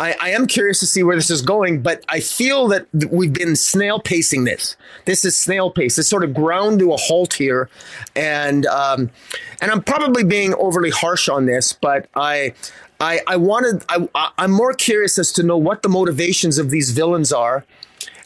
I, 0.00 0.16
I, 0.18 0.30
am 0.30 0.46
curious 0.46 0.80
to 0.80 0.86
see 0.86 1.02
where 1.02 1.14
this 1.14 1.30
is 1.30 1.42
going, 1.42 1.82
but 1.82 2.02
I 2.08 2.20
feel 2.20 2.68
that 2.68 2.86
we've 3.10 3.34
been 3.34 3.54
snail 3.54 4.00
pacing 4.00 4.44
this. 4.44 4.74
This 5.04 5.26
is 5.26 5.36
snail 5.36 5.70
pace. 5.70 5.98
It's 5.98 6.08
sort 6.08 6.24
of 6.24 6.32
ground 6.32 6.78
to 6.78 6.94
a 6.94 6.96
halt 6.96 7.34
here, 7.34 7.68
and 8.16 8.64
um, 8.66 9.10
and 9.60 9.70
I'm 9.70 9.82
probably 9.82 10.24
being 10.24 10.54
overly 10.54 10.90
harsh 10.90 11.28
on 11.28 11.46
this, 11.46 11.72
but 11.72 12.08
I. 12.16 12.54
I, 13.02 13.20
I 13.26 13.36
wanted 13.36 13.82
I, 13.88 14.30
I'm 14.36 14.50
more 14.50 14.74
curious 14.74 15.18
as 15.18 15.32
to 15.32 15.42
know 15.42 15.56
what 15.56 15.80
the 15.80 15.88
motivations 15.88 16.58
of 16.58 16.68
these 16.68 16.90
villains 16.90 17.32
are 17.32 17.64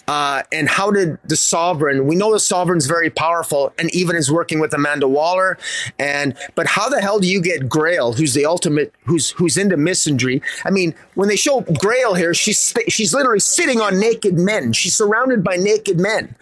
uh, 0.07 0.43
and 0.53 0.69
how 0.69 0.91
did 0.91 1.19
the 1.25 1.37
sovereign? 1.37 2.07
We 2.07 2.15
know 2.15 2.33
the 2.33 2.41
sovereign's 2.41 2.87
very 2.87 3.11
powerful, 3.11 3.73
and 3.79 3.95
even 3.95 4.17
is 4.17 4.31
working 4.31 4.61
with 4.61 4.75
Amanda 4.75 5.09
Waller. 5.09 5.59
And 5.99 6.37
but 6.55 6.67
how 6.67 6.89
the 6.89 7.01
hell 7.01 7.19
do 7.19 7.27
you 7.27 7.41
get 7.41 7.69
Grail, 7.69 8.13
who's 8.13 8.35
the 8.35 8.45
ultimate, 8.45 8.93
who's 9.05 9.31
who's 9.31 9.57
into 9.57 9.77
misandry? 9.77 10.43
I 10.65 10.71
mean, 10.71 10.95
when 11.15 11.29
they 11.29 11.37
show 11.37 11.63
Grail 11.63 12.15
here, 12.15 12.35
she's 12.35 12.75
she's 12.89 13.15
literally 13.15 13.41
sitting 13.41 13.81
on 13.81 13.99
naked 13.99 14.39
men. 14.39 14.73
She's 14.73 14.95
surrounded 14.95 15.43
by 15.43 15.57
naked 15.57 15.99
men. 15.99 16.35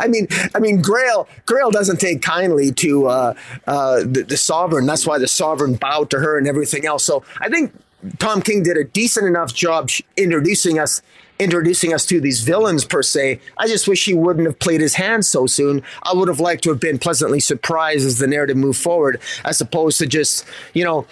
I 0.00 0.08
mean, 0.08 0.26
I 0.54 0.58
mean, 0.58 0.82
Grail 0.82 1.28
Grail 1.46 1.70
doesn't 1.70 2.00
take 2.00 2.22
kindly 2.22 2.72
to 2.72 3.06
uh, 3.06 3.34
uh, 3.68 4.00
the, 4.00 4.24
the 4.26 4.36
sovereign. 4.36 4.86
That's 4.86 5.06
why 5.06 5.18
the 5.18 5.28
sovereign 5.28 5.74
bowed 5.74 6.10
to 6.10 6.18
her 6.18 6.38
and 6.38 6.48
everything 6.48 6.86
else. 6.86 7.04
So 7.04 7.22
I 7.38 7.48
think 7.48 7.72
Tom 8.18 8.42
King 8.42 8.62
did 8.62 8.76
a 8.76 8.84
decent 8.84 9.26
enough 9.26 9.54
job 9.54 9.90
introducing 10.16 10.78
us 10.78 11.02
introducing 11.40 11.92
us 11.92 12.06
to 12.06 12.20
these 12.20 12.42
villains 12.42 12.84
per 12.84 13.02
se. 13.02 13.40
I 13.56 13.66
just 13.66 13.88
wish 13.88 14.04
he 14.04 14.14
wouldn't 14.14 14.46
have 14.46 14.58
played 14.58 14.80
his 14.80 14.94
hand 14.94 15.24
so 15.24 15.46
soon. 15.46 15.82
I 16.02 16.14
would 16.14 16.28
have 16.28 16.38
liked 16.38 16.62
to 16.64 16.70
have 16.70 16.78
been 16.78 16.98
pleasantly 16.98 17.40
surprised 17.40 18.06
as 18.06 18.18
the 18.18 18.26
narrative 18.26 18.58
moved 18.58 18.78
forward, 18.78 19.20
as 19.44 19.60
opposed 19.60 19.98
to 19.98 20.06
just, 20.06 20.44
you 20.74 20.84
know, 20.84 21.06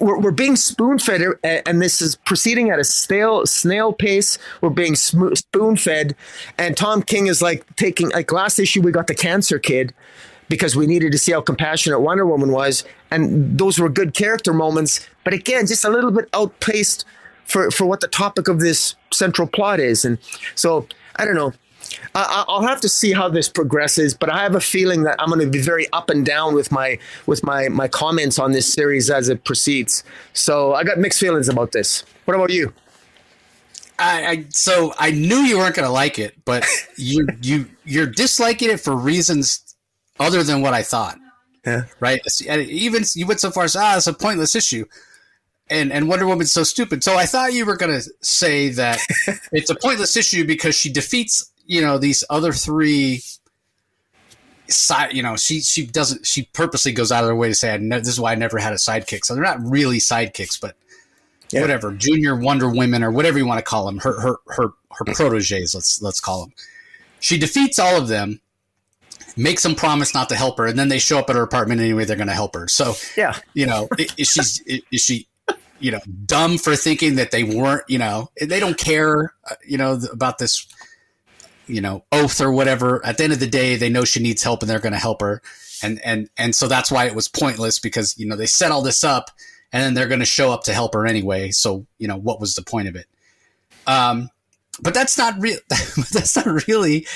we're, 0.00 0.18
we're 0.18 0.30
being 0.30 0.56
spoon 0.56 0.98
fed, 0.98 1.22
and 1.42 1.80
this 1.80 2.02
is 2.02 2.16
proceeding 2.16 2.70
at 2.70 2.78
a 2.78 2.84
stale 2.84 3.46
snail 3.46 3.92
pace. 3.92 4.38
We're 4.60 4.70
being 4.70 4.94
spoon 4.94 5.76
fed, 5.76 6.14
and 6.56 6.76
Tom 6.76 7.02
King 7.02 7.26
is 7.26 7.40
like 7.42 7.64
taking 7.76 8.10
like 8.10 8.30
last 8.32 8.58
issue 8.58 8.82
we 8.82 8.92
got 8.92 9.06
the 9.06 9.14
cancer 9.14 9.58
kid 9.58 9.94
because 10.48 10.74
we 10.74 10.86
needed 10.86 11.12
to 11.12 11.18
see 11.18 11.32
how 11.32 11.40
compassionate 11.40 12.00
Wonder 12.00 12.26
Woman 12.26 12.52
was, 12.52 12.84
and 13.10 13.58
those 13.58 13.78
were 13.78 13.88
good 13.88 14.14
character 14.14 14.52
moments. 14.52 15.06
But 15.24 15.34
again, 15.34 15.66
just 15.66 15.84
a 15.84 15.90
little 15.90 16.10
bit 16.10 16.28
outpaced 16.32 17.04
for 17.48 17.70
for 17.70 17.86
what 17.86 18.00
the 18.00 18.08
topic 18.08 18.46
of 18.46 18.60
this 18.60 18.94
central 19.10 19.48
plot 19.48 19.80
is. 19.80 20.04
And 20.04 20.18
so 20.54 20.86
I 21.16 21.24
don't 21.24 21.34
know. 21.34 21.52
I, 22.14 22.44
will 22.46 22.66
have 22.66 22.80
to 22.82 22.88
see 22.88 23.12
how 23.12 23.28
this 23.28 23.48
progresses, 23.48 24.12
but 24.12 24.28
I 24.28 24.42
have 24.42 24.54
a 24.54 24.60
feeling 24.60 25.04
that 25.04 25.16
I'm 25.18 25.28
going 25.28 25.40
to 25.40 25.50
be 25.50 25.60
very 25.60 25.90
up 25.92 26.10
and 26.10 26.24
down 26.24 26.54
with 26.54 26.70
my 26.70 26.98
with 27.26 27.42
my 27.42 27.68
my 27.68 27.88
comments 27.88 28.38
on 28.38 28.52
this 28.52 28.70
series 28.70 29.10
as 29.10 29.28
it 29.28 29.44
proceeds. 29.44 30.04
So 30.34 30.74
I 30.74 30.84
got 30.84 30.98
mixed 30.98 31.18
feelings 31.18 31.48
about 31.48 31.72
this. 31.72 32.04
What 32.26 32.34
about 32.34 32.50
you? 32.50 32.72
I, 33.98 34.26
I 34.26 34.44
so 34.50 34.92
I 34.98 35.10
knew 35.10 35.38
you 35.38 35.58
weren't 35.58 35.74
going 35.74 35.86
to 35.86 35.92
like 35.92 36.18
it, 36.18 36.34
but 36.44 36.66
you 36.96 37.26
you 37.40 37.66
you're 37.84 38.06
disliking 38.06 38.70
it 38.70 38.80
for 38.80 38.94
reasons 38.94 39.74
other 40.20 40.42
than 40.42 40.60
what 40.60 40.74
I 40.74 40.82
thought. 40.82 41.18
Yeah. 41.64 41.84
Right. 42.00 42.20
Even 42.46 43.04
you 43.14 43.26
went 43.26 43.40
so 43.40 43.50
far 43.50 43.64
as 43.64 43.76
ah, 43.76 43.96
it's 43.96 44.06
a 44.06 44.12
pointless 44.12 44.54
issue 44.54 44.84
and 45.70 45.92
and 45.92 46.08
Wonder 46.08 46.26
Woman's 46.26 46.52
so 46.52 46.62
stupid. 46.62 47.02
So 47.04 47.16
I 47.16 47.26
thought 47.26 47.52
you 47.52 47.66
were 47.66 47.76
going 47.76 48.00
to 48.00 48.08
say 48.20 48.70
that 48.70 49.00
it's 49.52 49.70
a 49.70 49.74
pointless 49.74 50.16
issue 50.16 50.46
because 50.46 50.74
she 50.74 50.92
defeats 50.92 51.52
you 51.66 51.80
know 51.80 51.98
these 51.98 52.24
other 52.30 52.52
three 52.52 53.22
side. 54.68 55.14
You 55.14 55.22
know 55.22 55.36
she 55.36 55.60
she 55.60 55.86
doesn't 55.86 56.26
she 56.26 56.44
purposely 56.52 56.92
goes 56.92 57.12
out 57.12 57.24
of 57.24 57.28
her 57.30 57.36
way 57.36 57.48
to 57.48 57.54
say 57.54 57.76
ne- 57.78 57.98
this 57.98 58.08
is 58.08 58.20
why 58.20 58.32
I 58.32 58.34
never 58.34 58.58
had 58.58 58.72
a 58.72 58.76
sidekick. 58.76 59.24
So 59.24 59.34
they're 59.34 59.44
not 59.44 59.62
really 59.62 59.98
sidekicks, 59.98 60.60
but 60.60 60.76
yeah. 61.52 61.60
whatever 61.60 61.92
junior 61.92 62.36
Wonder 62.36 62.68
Women 62.68 63.02
or 63.02 63.10
whatever 63.10 63.38
you 63.38 63.46
want 63.46 63.58
to 63.58 63.64
call 63.64 63.86
them. 63.86 63.98
Her 63.98 64.20
her 64.20 64.36
her 64.48 64.72
her 64.92 65.04
proteges. 65.14 65.74
Let's 65.74 66.02
let's 66.02 66.20
call 66.20 66.42
them. 66.42 66.52
She 67.20 67.38
defeats 67.38 67.78
all 67.78 67.96
of 67.96 68.08
them. 68.08 68.40
Makes 69.36 69.62
them 69.62 69.76
promise 69.76 70.14
not 70.14 70.28
to 70.30 70.34
help 70.34 70.58
her, 70.58 70.66
and 70.66 70.76
then 70.76 70.88
they 70.88 70.98
show 70.98 71.16
up 71.18 71.30
at 71.30 71.36
her 71.36 71.42
apartment 71.42 71.80
anyway. 71.80 72.04
They're 72.04 72.16
going 72.16 72.26
to 72.26 72.34
help 72.34 72.56
her. 72.56 72.66
So, 72.66 72.94
yeah, 73.16 73.38
you 73.54 73.66
know, 73.66 73.88
is 74.16 74.32
she's 74.32 74.60
is 74.66 75.00
she 75.00 75.28
you 75.80 75.90
know, 75.90 76.00
dumb 76.24 76.58
for 76.58 76.76
thinking 76.76 77.16
that 77.16 77.30
they 77.30 77.44
weren't, 77.44 77.84
you 77.88 77.98
know, 77.98 78.30
they 78.40 78.60
don't 78.60 78.76
care, 78.76 79.34
uh, 79.50 79.54
you 79.66 79.78
know, 79.78 80.00
about 80.12 80.38
this, 80.38 80.66
you 81.66 81.80
know, 81.80 82.04
oath 82.12 82.40
or 82.40 82.52
whatever. 82.52 83.04
At 83.04 83.18
the 83.18 83.24
end 83.24 83.32
of 83.32 83.40
the 83.40 83.46
day, 83.46 83.76
they 83.76 83.88
know 83.88 84.04
she 84.04 84.20
needs 84.20 84.42
help 84.42 84.62
and 84.62 84.70
they're 84.70 84.80
going 84.80 84.92
to 84.92 84.98
help 84.98 85.20
her. 85.20 85.42
And, 85.82 86.00
and, 86.04 86.28
and 86.36 86.54
so 86.54 86.66
that's 86.66 86.90
why 86.90 87.06
it 87.06 87.14
was 87.14 87.28
pointless 87.28 87.78
because, 87.78 88.18
you 88.18 88.26
know, 88.26 88.36
they 88.36 88.46
set 88.46 88.72
all 88.72 88.82
this 88.82 89.04
up 89.04 89.30
and 89.72 89.82
then 89.82 89.94
they're 89.94 90.08
going 90.08 90.20
to 90.20 90.26
show 90.26 90.52
up 90.52 90.64
to 90.64 90.72
help 90.72 90.94
her 90.94 91.06
anyway. 91.06 91.50
So, 91.50 91.86
you 91.98 92.08
know, 92.08 92.16
what 92.16 92.40
was 92.40 92.54
the 92.54 92.62
point 92.62 92.88
of 92.88 92.96
it? 92.96 93.06
Um, 93.86 94.30
but 94.80 94.94
that's 94.94 95.16
not 95.16 95.34
real. 95.40 95.58
that's 96.12 96.36
not 96.36 96.66
really 96.66 97.06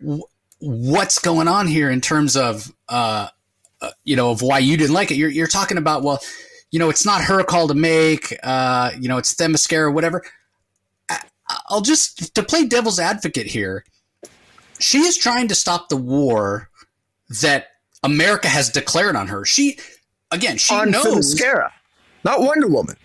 w- 0.00 0.24
what's 0.60 1.18
going 1.18 1.48
on 1.48 1.66
here 1.66 1.90
in 1.90 2.00
terms 2.00 2.36
of, 2.36 2.72
uh, 2.88 3.28
uh, 3.80 3.90
you 4.04 4.16
know, 4.16 4.30
of 4.30 4.42
why 4.42 4.58
you 4.58 4.76
didn't 4.76 4.94
like 4.94 5.10
it. 5.10 5.16
You're, 5.16 5.30
you're 5.30 5.46
talking 5.46 5.78
about, 5.78 6.02
well, 6.02 6.20
you 6.70 6.78
know, 6.78 6.90
it's 6.90 7.06
not 7.06 7.22
her 7.22 7.42
call 7.44 7.68
to 7.68 7.74
make, 7.74 8.36
uh, 8.42 8.90
you 8.98 9.08
know, 9.08 9.18
it's 9.18 9.34
Themyscira, 9.34 9.92
whatever. 9.92 10.22
I'll 11.68 11.80
just, 11.80 12.34
to 12.34 12.42
play 12.42 12.66
devil's 12.66 13.00
advocate 13.00 13.46
here, 13.46 13.84
she 14.78 14.98
is 14.98 15.16
trying 15.16 15.48
to 15.48 15.54
stop 15.54 15.88
the 15.88 15.96
war 15.96 16.68
that 17.40 17.68
America 18.02 18.48
has 18.48 18.68
declared 18.68 19.16
on 19.16 19.28
her. 19.28 19.44
She, 19.44 19.78
again, 20.30 20.58
she 20.58 20.74
on 20.74 20.90
knows. 20.90 21.34
Themyscira, 21.34 21.70
not 22.24 22.40
Wonder 22.40 22.68
Woman. 22.68 22.96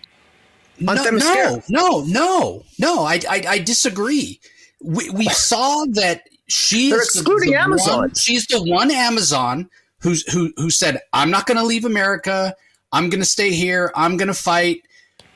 On 0.86 0.96
no, 0.96 1.02
no, 1.02 1.62
no, 1.68 2.04
no, 2.04 2.62
no. 2.80 3.04
I, 3.04 3.20
I, 3.30 3.44
I 3.48 3.58
disagree. 3.60 4.40
We, 4.82 5.08
we 5.10 5.26
saw 5.26 5.86
that 5.92 6.22
she's 6.48 6.90
They're 6.90 7.00
excluding 7.00 7.50
the, 7.50 7.56
the 7.56 7.62
Amazon. 7.62 7.98
One, 7.98 8.14
she's 8.14 8.46
the 8.46 8.60
one 8.60 8.90
Amazon 8.90 9.70
who's 10.00 10.28
who 10.32 10.52
who 10.56 10.70
said, 10.70 11.00
"I'm 11.12 11.30
not 11.30 11.46
going 11.46 11.58
to 11.58 11.64
leave 11.64 11.84
America. 11.84 12.54
I'm 12.94 13.10
going 13.10 13.20
to 13.20 13.26
stay 13.26 13.50
here. 13.50 13.90
I'm 13.96 14.16
going 14.16 14.28
to 14.28 14.34
fight. 14.34 14.82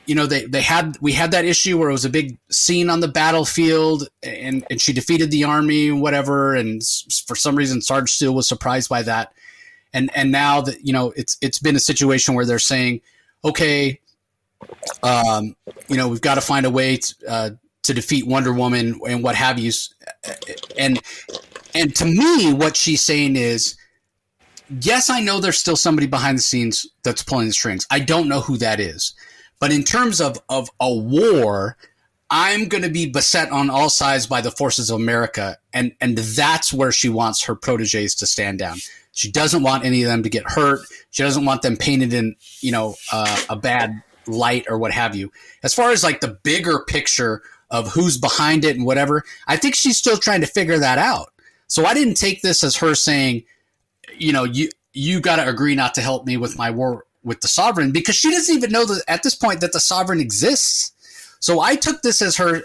You 0.05 0.15
know, 0.15 0.25
they, 0.25 0.45
they 0.45 0.61
had, 0.61 0.97
we 1.01 1.11
had 1.11 1.31
that 1.31 1.43
issue 1.43 1.77
where 1.77 1.89
it 1.89 1.91
was 1.91 2.05
a 2.05 2.09
big 2.09 2.37
scene 2.49 2.89
on 2.89 3.01
the 3.01 3.09
battlefield 3.09 4.07
and, 4.23 4.65
and 4.71 4.79
she 4.79 4.93
defeated 4.93 5.29
the 5.29 5.43
army 5.43 5.89
and 5.89 6.01
whatever. 6.01 6.55
And 6.55 6.81
for 7.27 7.35
some 7.35 7.57
reason, 7.57 7.81
Sarge 7.81 8.11
Steel 8.11 8.33
was 8.33 8.47
surprised 8.47 8.89
by 8.89 9.03
that. 9.03 9.33
And, 9.93 10.09
and 10.15 10.31
now 10.31 10.61
that, 10.61 10.85
you 10.85 10.93
know, 10.93 11.11
it's, 11.17 11.37
it's 11.41 11.59
been 11.59 11.75
a 11.75 11.79
situation 11.79 12.33
where 12.33 12.45
they're 12.45 12.59
saying, 12.59 13.01
okay, 13.43 13.99
um, 15.03 15.55
you 15.89 15.97
know, 15.97 16.07
we've 16.07 16.21
got 16.21 16.35
to 16.35 16.41
find 16.41 16.65
a 16.65 16.71
way 16.71 16.97
to, 16.97 17.15
uh, 17.27 17.49
to 17.83 17.93
defeat 17.93 18.25
Wonder 18.25 18.53
Woman 18.53 18.99
and 19.05 19.21
what 19.21 19.35
have 19.35 19.59
you. 19.59 19.71
And, 20.77 21.01
and 21.75 21.93
to 21.97 22.05
me, 22.05 22.53
what 22.53 22.77
she's 22.77 23.01
saying 23.01 23.35
is, 23.35 23.75
yes, 24.81 25.09
I 25.09 25.21
know 25.21 25.39
there's 25.39 25.57
still 25.57 25.75
somebody 25.75 26.07
behind 26.07 26.37
the 26.37 26.41
scenes 26.41 26.85
that's 27.03 27.23
pulling 27.23 27.47
the 27.47 27.53
strings. 27.53 27.87
I 27.89 27.99
don't 27.99 28.27
know 28.27 28.41
who 28.41 28.57
that 28.57 28.79
is. 28.79 29.13
But 29.59 29.71
in 29.71 29.83
terms 29.83 30.21
of, 30.21 30.39
of 30.47 30.69
a 30.79 30.93
war, 30.93 31.77
I'm 32.29 32.67
going 32.67 32.83
to 32.83 32.89
be 32.89 33.09
beset 33.09 33.51
on 33.51 33.69
all 33.69 33.89
sides 33.89 34.27
by 34.27 34.41
the 34.41 34.51
forces 34.51 34.89
of 34.89 34.95
America. 34.95 35.57
And, 35.73 35.93
and 35.99 36.17
that's 36.17 36.71
where 36.71 36.91
she 36.91 37.09
wants 37.09 37.43
her 37.45 37.55
proteges 37.55 38.15
to 38.15 38.27
stand 38.27 38.59
down. 38.59 38.77
She 39.11 39.31
doesn't 39.31 39.63
want 39.63 39.83
any 39.83 40.03
of 40.03 40.09
them 40.09 40.23
to 40.23 40.29
get 40.29 40.43
hurt. 40.45 40.81
She 41.09 41.23
doesn't 41.23 41.43
want 41.43 41.61
them 41.61 41.75
painted 41.75 42.13
in, 42.13 42.35
you 42.61 42.71
know, 42.71 42.95
uh, 43.11 43.41
a 43.49 43.55
bad 43.55 44.01
light 44.27 44.65
or 44.69 44.77
what 44.77 44.91
have 44.91 45.15
you. 45.15 45.31
As 45.63 45.73
far 45.73 45.91
as 45.91 46.03
like 46.03 46.21
the 46.21 46.39
bigger 46.43 46.83
picture 46.87 47.41
of 47.71 47.91
who's 47.91 48.17
behind 48.17 48.63
it 48.63 48.77
and 48.77 48.85
whatever, 48.85 49.23
I 49.47 49.57
think 49.57 49.75
she's 49.75 49.97
still 49.97 50.17
trying 50.17 50.41
to 50.41 50.47
figure 50.47 50.79
that 50.79 50.99
out. 50.99 51.33
So 51.67 51.85
I 51.85 51.93
didn't 51.93 52.15
take 52.15 52.41
this 52.41 52.63
as 52.63 52.77
her 52.77 52.95
saying, 52.95 53.43
you 54.19 54.33
know, 54.33 54.43
you 54.43 54.69
you 54.93 55.19
got 55.19 55.37
to 55.37 55.47
agree 55.47 55.75
not 55.75 55.93
to 55.95 56.01
help 56.01 56.25
me 56.25 56.37
with 56.37 56.57
my 56.57 56.71
war 56.71 57.05
with 57.23 57.41
the 57.41 57.47
sovereign 57.47 57.91
because 57.91 58.15
she 58.15 58.31
doesn't 58.31 58.55
even 58.55 58.71
know 58.71 58.85
that 58.85 59.03
at 59.07 59.23
this 59.23 59.35
point 59.35 59.61
that 59.61 59.73
the 59.73 59.79
sovereign 59.79 60.19
exists. 60.19 60.93
So 61.39 61.59
I 61.59 61.75
took 61.75 62.01
this 62.01 62.21
as 62.21 62.37
her 62.37 62.61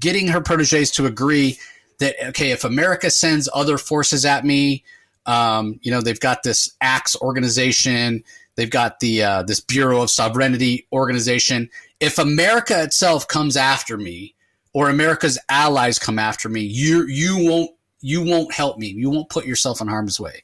getting 0.00 0.28
her 0.28 0.40
proteges 0.40 0.90
to 0.92 1.06
agree 1.06 1.58
that 1.98 2.14
okay, 2.28 2.50
if 2.50 2.64
America 2.64 3.10
sends 3.10 3.48
other 3.54 3.78
forces 3.78 4.24
at 4.24 4.44
me, 4.44 4.84
um, 5.26 5.78
you 5.82 5.90
know, 5.90 6.00
they've 6.00 6.20
got 6.20 6.42
this 6.42 6.70
Axe 6.80 7.16
organization, 7.16 8.22
they've 8.56 8.70
got 8.70 9.00
the 9.00 9.22
uh, 9.22 9.42
this 9.42 9.60
Bureau 9.60 10.02
of 10.02 10.10
Sovereignty 10.10 10.86
organization. 10.92 11.70
If 12.00 12.18
America 12.18 12.82
itself 12.82 13.28
comes 13.28 13.56
after 13.56 13.96
me, 13.96 14.34
or 14.74 14.90
America's 14.90 15.38
allies 15.48 15.98
come 15.98 16.18
after 16.18 16.48
me, 16.48 16.60
you 16.60 17.06
you 17.06 17.48
won't 17.48 17.70
you 18.00 18.22
won't 18.22 18.52
help 18.52 18.78
me. 18.78 18.88
You 18.88 19.08
won't 19.08 19.30
put 19.30 19.46
yourself 19.46 19.80
in 19.80 19.88
harm's 19.88 20.20
way. 20.20 20.42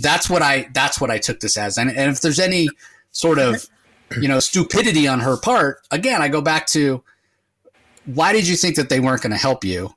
That's 0.00 0.28
what 0.28 0.42
I 0.42 0.68
that's 0.72 1.00
what 1.00 1.10
I 1.10 1.18
took 1.18 1.40
this 1.40 1.56
as. 1.56 1.78
And, 1.78 1.90
and 1.90 2.10
if 2.10 2.20
there's 2.20 2.38
any 2.38 2.68
sort 3.12 3.38
of 3.38 3.66
you 4.20 4.28
know 4.28 4.40
stupidity 4.40 5.08
on 5.08 5.20
her 5.20 5.36
part, 5.36 5.78
again, 5.90 6.22
I 6.22 6.28
go 6.28 6.40
back 6.40 6.66
to 6.68 7.02
why 8.04 8.32
did 8.32 8.46
you 8.46 8.56
think 8.56 8.76
that 8.76 8.88
they 8.88 9.00
weren't 9.00 9.22
going 9.22 9.32
to 9.32 9.38
help 9.38 9.64
you? 9.64 9.94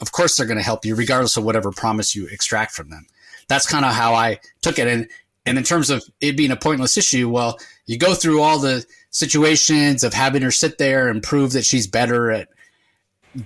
Of 0.00 0.12
course 0.12 0.36
they're 0.36 0.46
going 0.46 0.58
to 0.58 0.64
help 0.64 0.84
you, 0.84 0.94
regardless 0.96 1.36
of 1.36 1.44
whatever 1.44 1.70
promise 1.70 2.16
you 2.16 2.26
extract 2.26 2.72
from 2.72 2.90
them. 2.90 3.06
That's 3.48 3.66
kind 3.66 3.84
of 3.84 3.92
how 3.92 4.14
I 4.14 4.40
took 4.60 4.78
it. 4.78 4.88
And 4.88 5.08
and 5.46 5.58
in 5.58 5.64
terms 5.64 5.90
of 5.90 6.04
it 6.20 6.36
being 6.36 6.50
a 6.50 6.56
pointless 6.56 6.96
issue, 6.96 7.28
well, 7.28 7.58
you 7.86 7.98
go 7.98 8.14
through 8.14 8.40
all 8.40 8.58
the 8.58 8.84
situations 9.10 10.04
of 10.04 10.14
having 10.14 10.42
her 10.42 10.50
sit 10.50 10.78
there 10.78 11.08
and 11.08 11.22
prove 11.22 11.52
that 11.52 11.64
she's 11.64 11.86
better 11.86 12.30
at 12.30 12.48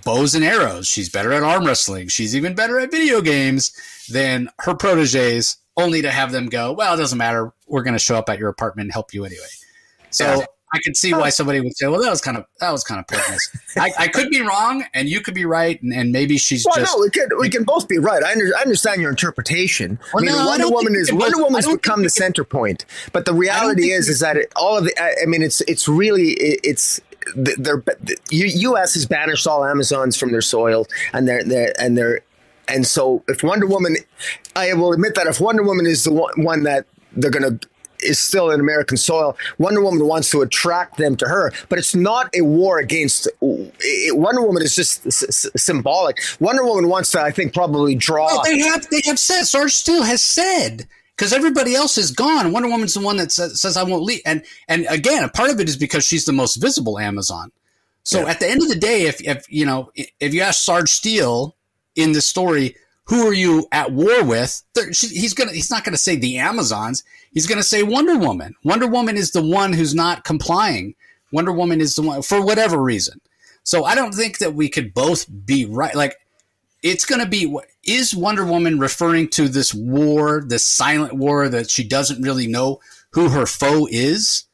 bows 0.03 0.35
and 0.35 0.43
arrows. 0.43 0.87
She's 0.87 1.09
better 1.09 1.33
at 1.33 1.43
arm 1.43 1.65
wrestling. 1.65 2.07
She's 2.07 2.35
even 2.35 2.55
better 2.55 2.79
at 2.79 2.91
video 2.91 3.21
games 3.21 3.71
than 4.09 4.49
her 4.59 4.75
proteges, 4.75 5.57
only 5.77 6.01
to 6.01 6.11
have 6.11 6.31
them 6.31 6.47
go, 6.47 6.73
well, 6.73 6.93
it 6.93 6.97
doesn't 6.97 7.17
matter. 7.17 7.53
We're 7.67 7.83
going 7.83 7.93
to 7.93 7.99
show 7.99 8.15
up 8.15 8.29
at 8.29 8.39
your 8.39 8.49
apartment 8.49 8.87
and 8.87 8.93
help 8.93 9.13
you 9.13 9.23
anyway. 9.23 9.45
So 10.09 10.25
yeah. 10.25 10.45
I 10.73 10.79
could 10.79 10.97
see 10.97 11.13
why 11.13 11.29
somebody 11.29 11.61
would 11.61 11.77
say, 11.77 11.87
well, 11.87 12.01
that 12.01 12.09
was 12.09 12.19
kind 12.19 12.35
of, 12.35 12.45
that 12.59 12.71
was 12.71 12.83
kind 12.83 12.99
of 12.99 13.07
pointless. 13.07 13.55
I, 13.77 13.91
I, 13.99 14.07
could 14.07 14.29
be 14.29 14.41
wrong 14.41 14.83
and 14.93 15.07
you 15.07 15.21
could 15.21 15.33
be 15.33 15.45
right. 15.45 15.81
And, 15.81 15.93
and 15.93 16.11
maybe 16.11 16.37
she's 16.37 16.65
well, 16.65 16.75
just. 16.75 16.97
no, 16.97 17.01
we, 17.01 17.09
could, 17.09 17.29
we 17.39 17.49
can 17.49 17.63
both 17.63 17.87
be 17.87 17.99
right. 17.99 18.23
I, 18.23 18.31
under, 18.33 18.51
I 18.57 18.61
understand 18.61 19.01
your 19.01 19.09
interpretation. 19.09 19.99
Well, 20.13 20.23
I 20.23 20.25
mean, 20.25 20.35
no, 20.35 20.45
Wonder 20.45 20.65
I 20.65 20.69
Woman 20.69 20.95
is, 20.95 21.13
Wonder 21.13 21.37
both, 21.37 21.43
Woman's 21.43 21.67
become 21.67 22.03
the 22.03 22.09
center 22.09 22.43
point. 22.43 22.85
But 23.13 23.25
the 23.25 23.33
reality 23.33 23.91
is, 23.91 24.09
is 24.09 24.19
that 24.19 24.35
it, 24.35 24.51
all 24.55 24.77
of 24.77 24.85
the, 24.85 25.21
I 25.21 25.25
mean, 25.25 25.41
it's, 25.41 25.61
it's 25.61 25.87
really, 25.87 26.31
it, 26.31 26.59
it's, 26.63 26.99
their 27.35 27.83
the 27.85 28.17
U.S. 28.29 28.93
has 28.93 29.05
banished 29.05 29.47
all 29.47 29.65
Amazons 29.65 30.15
from 30.15 30.31
their 30.31 30.41
soil, 30.41 30.87
and 31.11 31.27
they're, 31.27 31.43
they're 31.43 31.73
and 31.77 31.97
they're 31.97 32.21
and 32.67 32.85
so 32.85 33.23
if 33.27 33.43
Wonder 33.43 33.67
Woman, 33.67 33.97
I 34.55 34.73
will 34.73 34.93
admit 34.93 35.15
that 35.15 35.27
if 35.27 35.39
Wonder 35.39 35.63
Woman 35.63 35.85
is 35.85 36.03
the 36.03 36.11
one 36.37 36.63
that 36.63 36.85
they're 37.13 37.31
going 37.31 37.59
to 37.59 37.67
is 38.01 38.19
still 38.19 38.51
in 38.51 38.59
American 38.59 38.97
soil. 38.97 39.37
Wonder 39.57 39.81
Woman 39.81 40.05
wants 40.07 40.29
to 40.31 40.41
attract 40.41 40.97
them 40.97 41.15
to 41.17 41.27
her, 41.27 41.51
but 41.69 41.79
it's 41.79 41.95
not 41.95 42.29
a 42.35 42.41
war 42.41 42.79
against 42.79 43.27
Wonder 43.41 44.41
Woman. 44.41 44.63
Is 44.63 44.75
just 44.75 45.05
s- 45.05 45.49
symbolic. 45.55 46.19
Wonder 46.39 46.63
Woman 46.65 46.89
wants 46.89 47.11
to, 47.11 47.21
I 47.21 47.31
think, 47.31 47.53
probably 47.53 47.95
draw. 47.95 48.27
Well, 48.27 48.43
they 48.43 48.59
have 48.59 48.87
they 48.89 49.01
have 49.05 49.19
said. 49.19 49.43
Sarge 49.43 49.73
Steel 49.73 50.03
has 50.03 50.21
said 50.21 50.87
because 51.15 51.33
everybody 51.33 51.75
else 51.75 51.97
is 51.97 52.11
gone. 52.11 52.51
Wonder 52.51 52.69
Woman's 52.69 52.93
the 52.93 53.01
one 53.01 53.17
that 53.17 53.31
says, 53.31 53.59
says 53.59 53.77
I 53.77 53.83
won't 53.83 54.03
leave. 54.03 54.21
And 54.25 54.43
and 54.67 54.85
again, 54.89 55.23
a 55.23 55.29
part 55.29 55.49
of 55.49 55.59
it 55.59 55.67
is 55.67 55.77
because 55.77 56.05
she's 56.05 56.25
the 56.25 56.33
most 56.33 56.55
visible 56.55 56.99
Amazon. 56.99 57.51
So 58.03 58.21
yeah. 58.21 58.29
at 58.29 58.39
the 58.39 58.47
end 58.47 58.61
of 58.61 58.69
the 58.69 58.75
day, 58.75 59.07
if 59.07 59.21
if 59.21 59.51
you 59.51 59.65
know 59.65 59.91
if 59.95 60.33
you 60.33 60.41
ask 60.41 60.63
Sarge 60.63 60.89
Steel 60.89 61.56
in 61.97 62.13
the 62.13 62.21
story, 62.21 62.77
who 63.05 63.27
are 63.27 63.33
you 63.33 63.67
at 63.73 63.91
war 63.91 64.23
with? 64.23 64.63
He's 64.75 65.33
gonna 65.33 65.51
he's 65.51 65.69
not 65.69 65.83
gonna 65.83 65.97
say 65.97 66.15
the 66.15 66.37
Amazons. 66.37 67.03
He's 67.33 67.47
gonna 67.47 67.63
say 67.63 67.83
Wonder 67.83 68.17
Woman. 68.17 68.55
Wonder 68.63 68.87
Woman 68.87 69.17
is 69.17 69.31
the 69.31 69.43
one 69.43 69.73
who's 69.73 69.93
not 69.93 70.23
complying. 70.23 70.95
Wonder 71.33 71.51
Woman 71.51 71.81
is 71.81 71.95
the 71.95 72.01
one 72.03 72.21
for 72.21 72.41
whatever 72.41 72.81
reason. 72.81 73.19
So 73.63 73.83
I 73.83 73.95
don't 73.95 74.13
think 74.13 74.37
that 74.37 74.53
we 74.53 74.69
could 74.69 74.93
both 74.93 75.25
be 75.45 75.65
right. 75.65 75.93
Like 75.93 76.17
it's 76.83 77.05
going 77.05 77.19
to 77.19 77.27
be 77.27 77.53
is 77.83 78.15
Wonder 78.15 78.45
Woman 78.45 78.79
referring 78.79 79.27
to 79.29 79.49
this 79.49 79.73
war, 79.73 80.43
this 80.45 80.65
silent 80.65 81.13
war 81.13 81.49
that 81.49 81.69
she 81.69 81.83
doesn't 81.83 82.21
really 82.21 82.47
know 82.47 82.79
who 83.11 83.29
her 83.29 83.45
foe 83.45 83.87
is 83.89 84.45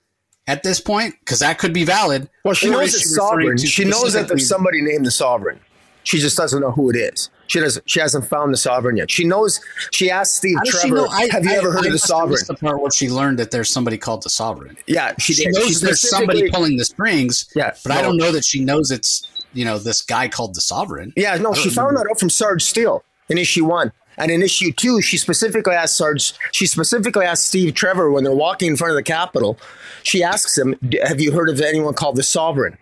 at 0.48 0.64
this 0.64 0.80
point? 0.80 1.16
Because 1.20 1.40
that 1.40 1.60
could 1.60 1.74
be 1.74 1.84
valid. 1.84 2.30
Well, 2.44 2.54
she 2.54 2.70
knows 2.70 2.94
it's 2.94 3.16
sovereign. 3.16 3.58
She 3.58 3.86
knows 3.86 4.14
that 4.14 4.28
there's 4.28 4.48
somebody 4.48 4.82
named 4.82 5.06
the 5.06 5.12
sovereign. 5.12 5.60
She 6.04 6.20
just 6.20 6.38
doesn't 6.38 6.62
know 6.62 6.72
who 6.72 6.90
it 6.90 6.96
is. 6.96 7.30
She 7.48 7.60
doesn't. 7.60 7.90
She 7.90 8.00
hasn't 8.00 8.26
found 8.26 8.54
the 8.54 8.58
sovereign 8.58 8.98
yet. 8.98 9.12
She 9.12 9.26
knows. 9.26 9.60
She 9.92 10.10
asked 10.10 10.36
Steve 10.36 10.58
Trevor, 10.66 11.08
I, 11.10 11.28
"Have 11.32 11.46
you 11.46 11.52
I, 11.52 11.56
ever 11.56 11.72
heard 11.72 11.84
I, 11.84 11.88
of 11.88 11.94
the 11.94 12.00
sovereign?" 12.00 12.40
The 12.48 12.56
part 12.56 12.82
where 12.82 12.92
she 12.92 13.10
learned 13.10 13.40
that 13.40 13.52
there's 13.52 13.70
somebody 13.70 13.98
called 13.98 14.24
the 14.24 14.30
sovereign. 14.30 14.78
Yeah, 14.88 15.14
she, 15.20 15.34
she 15.34 15.48
knows 15.48 15.68
she 15.68 15.86
there's 15.86 16.08
somebody 16.10 16.50
pulling 16.50 16.78
the 16.78 16.86
strings. 16.86 17.50
Yeah, 17.56 17.74
but 17.84 17.90
no. 17.90 17.96
I 17.96 18.02
don't 18.02 18.18
know 18.18 18.32
that 18.32 18.46
she 18.46 18.64
knows 18.64 18.92
it's 18.92 19.46
you 19.54 19.66
know 19.66 19.78
this 19.78 20.02
guy 20.02 20.28
called 20.28 20.56
the 20.56 20.62
sovereign. 20.62 21.14
Yeah, 21.16 21.36
no, 21.38 21.54
she 21.54 21.70
found 21.70 21.98
that 21.98 22.08
out 22.10 22.20
from 22.20 22.30
Sarge 22.30 22.64
Steel 22.64 23.04
in 23.30 23.38
issue 23.38 23.66
one. 23.66 23.92
And 24.18 24.32
in 24.32 24.44
issue 24.44 24.72
two, 24.72 25.02
she 25.02 25.18
specifically 25.18 25.74
asked 25.74 25.98
Sarge, 25.98 26.34
she 26.52 26.68
specifically 26.68 27.26
asked 27.26 27.48
Steve 27.48 27.74
Trevor 27.74 28.12
when 28.12 28.24
they're 28.24 28.34
walking 28.34 28.70
in 28.70 28.78
front 28.78 28.92
of 28.92 28.96
the 28.96 29.04
Capitol, 29.04 29.58
she 30.04 30.24
asks 30.24 30.58
him, 30.58 30.76
Have 31.04 31.20
you 31.20 31.32
heard 31.32 31.50
of 31.50 31.60
anyone 31.62 31.94
called 31.94 32.16
the 32.16 32.24
Sovereign? 32.24 32.78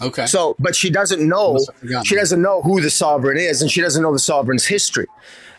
Okay. 0.00 0.26
So, 0.26 0.54
but 0.58 0.76
she 0.76 0.90
doesn't 0.90 1.26
know. 1.26 1.58
She 2.04 2.14
doesn't 2.14 2.40
know 2.40 2.62
who 2.62 2.80
the 2.80 2.90
sovereign 2.90 3.38
is, 3.38 3.62
and 3.62 3.70
she 3.70 3.80
doesn't 3.80 4.02
know 4.02 4.12
the 4.12 4.18
sovereign's 4.18 4.66
history. 4.66 5.06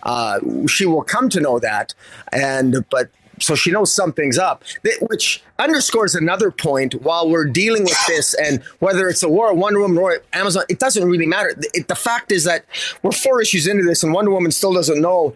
Uh, 0.03 0.39
she 0.67 0.85
will 0.85 1.03
come 1.03 1.29
to 1.29 1.41
know 1.41 1.59
that, 1.59 1.93
and 2.31 2.85
but 2.89 3.09
so 3.41 3.55
she 3.55 3.71
knows 3.71 3.93
something's 3.93 4.37
up, 4.37 4.63
which 5.01 5.43
underscores 5.57 6.15
another 6.15 6.51
point. 6.51 6.93
While 7.01 7.29
we're 7.29 7.45
dealing 7.45 7.83
with 7.83 8.05
this, 8.07 8.33
and 8.33 8.61
whether 8.79 9.07
it's 9.09 9.23
a 9.23 9.29
war, 9.29 9.53
Wonder 9.53 9.79
Woman, 9.81 9.97
or 9.97 10.19
Amazon, 10.33 10.63
it 10.69 10.79
doesn't 10.79 11.07
really 11.07 11.25
matter. 11.25 11.53
It, 11.73 11.87
the 11.87 11.95
fact 11.95 12.31
is 12.31 12.43
that 12.45 12.65
we're 13.03 13.11
four 13.11 13.41
issues 13.41 13.67
into 13.67 13.83
this, 13.83 14.03
and 14.03 14.13
Wonder 14.13 14.31
Woman 14.31 14.51
still 14.51 14.73
doesn't 14.73 15.01
know, 15.01 15.35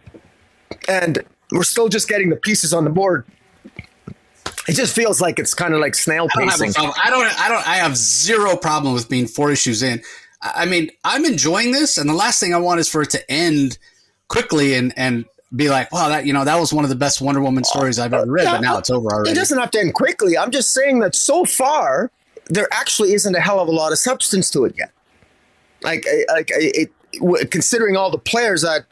and 0.88 1.24
we're 1.52 1.64
still 1.64 1.90
just 1.90 2.08
getting 2.08 2.30
the 2.30 2.36
pieces 2.36 2.74
on 2.74 2.84
the 2.84 2.90
board 2.90 3.26
it 4.68 4.74
just 4.74 4.96
feels 4.96 5.22
like 5.22 5.40
it's 5.40 5.54
kind 5.54 5.74
of 5.74 5.80
like 5.80 5.96
snail 5.96 6.28
pacing. 6.30 6.74
I 6.78 6.82
don't, 6.84 7.06
I 7.06 7.10
don't, 7.10 7.42
I 7.42 7.50
don't, 7.50 7.68
I 7.68 7.76
have 7.78 7.98
zero 7.98 8.56
problem 8.56 8.94
with 8.94 9.10
being 9.10 9.28
four 9.28 9.52
issues 9.52 9.84
in. 9.84 10.02
I 10.42 10.66
mean, 10.66 10.90
I'm 11.04 11.26
enjoying 11.26 11.72
this, 11.72 11.98
and 11.98 12.10
the 12.10 12.14
last 12.14 12.40
thing 12.40 12.54
I 12.54 12.58
want 12.58 12.80
is 12.80 12.90
for 12.90 13.02
it 13.02 13.10
to 13.12 13.32
end 13.32 13.78
quickly 14.28 14.76
and 14.76 14.94
and 14.98 15.26
be 15.56 15.70
like, 15.70 15.92
wow, 15.92 16.10
that 16.10 16.26
you 16.26 16.34
know 16.34 16.44
that 16.44 16.60
was 16.60 16.74
one 16.74 16.84
of 16.84 16.90
the 16.90 16.96
best 16.96 17.22
Wonder 17.22 17.42
Woman 17.42 17.64
stories 17.64 18.00
I've 18.00 18.14
ever 18.14 18.30
read, 18.30 18.46
but 18.46 18.62
now 18.62 18.78
it's 18.78 18.90
over 18.90 19.10
already. 19.10 19.32
It 19.32 19.36
doesn't 19.36 19.58
have 19.58 19.72
to 19.72 19.80
end 19.80 19.94
quickly. 19.94 20.38
I'm 20.38 20.52
just 20.52 20.74
saying 20.74 21.00
that 21.00 21.16
so 21.16 21.46
far 21.46 22.12
there 22.48 22.68
actually 22.72 23.14
isn't 23.14 23.36
a 23.36 23.40
hell 23.40 23.60
of 23.60 23.68
a 23.68 23.72
lot 23.72 23.92
of 23.92 23.98
substance 23.98 24.50
to 24.52 24.66
it 24.66 24.76
yet. 24.78 24.92
Like, 25.82 26.06
like 26.30 26.50
it, 26.52 26.92
considering 27.52 27.96
all 27.96 28.10
the 28.10 28.18
players 28.18 28.62
that 28.64 28.86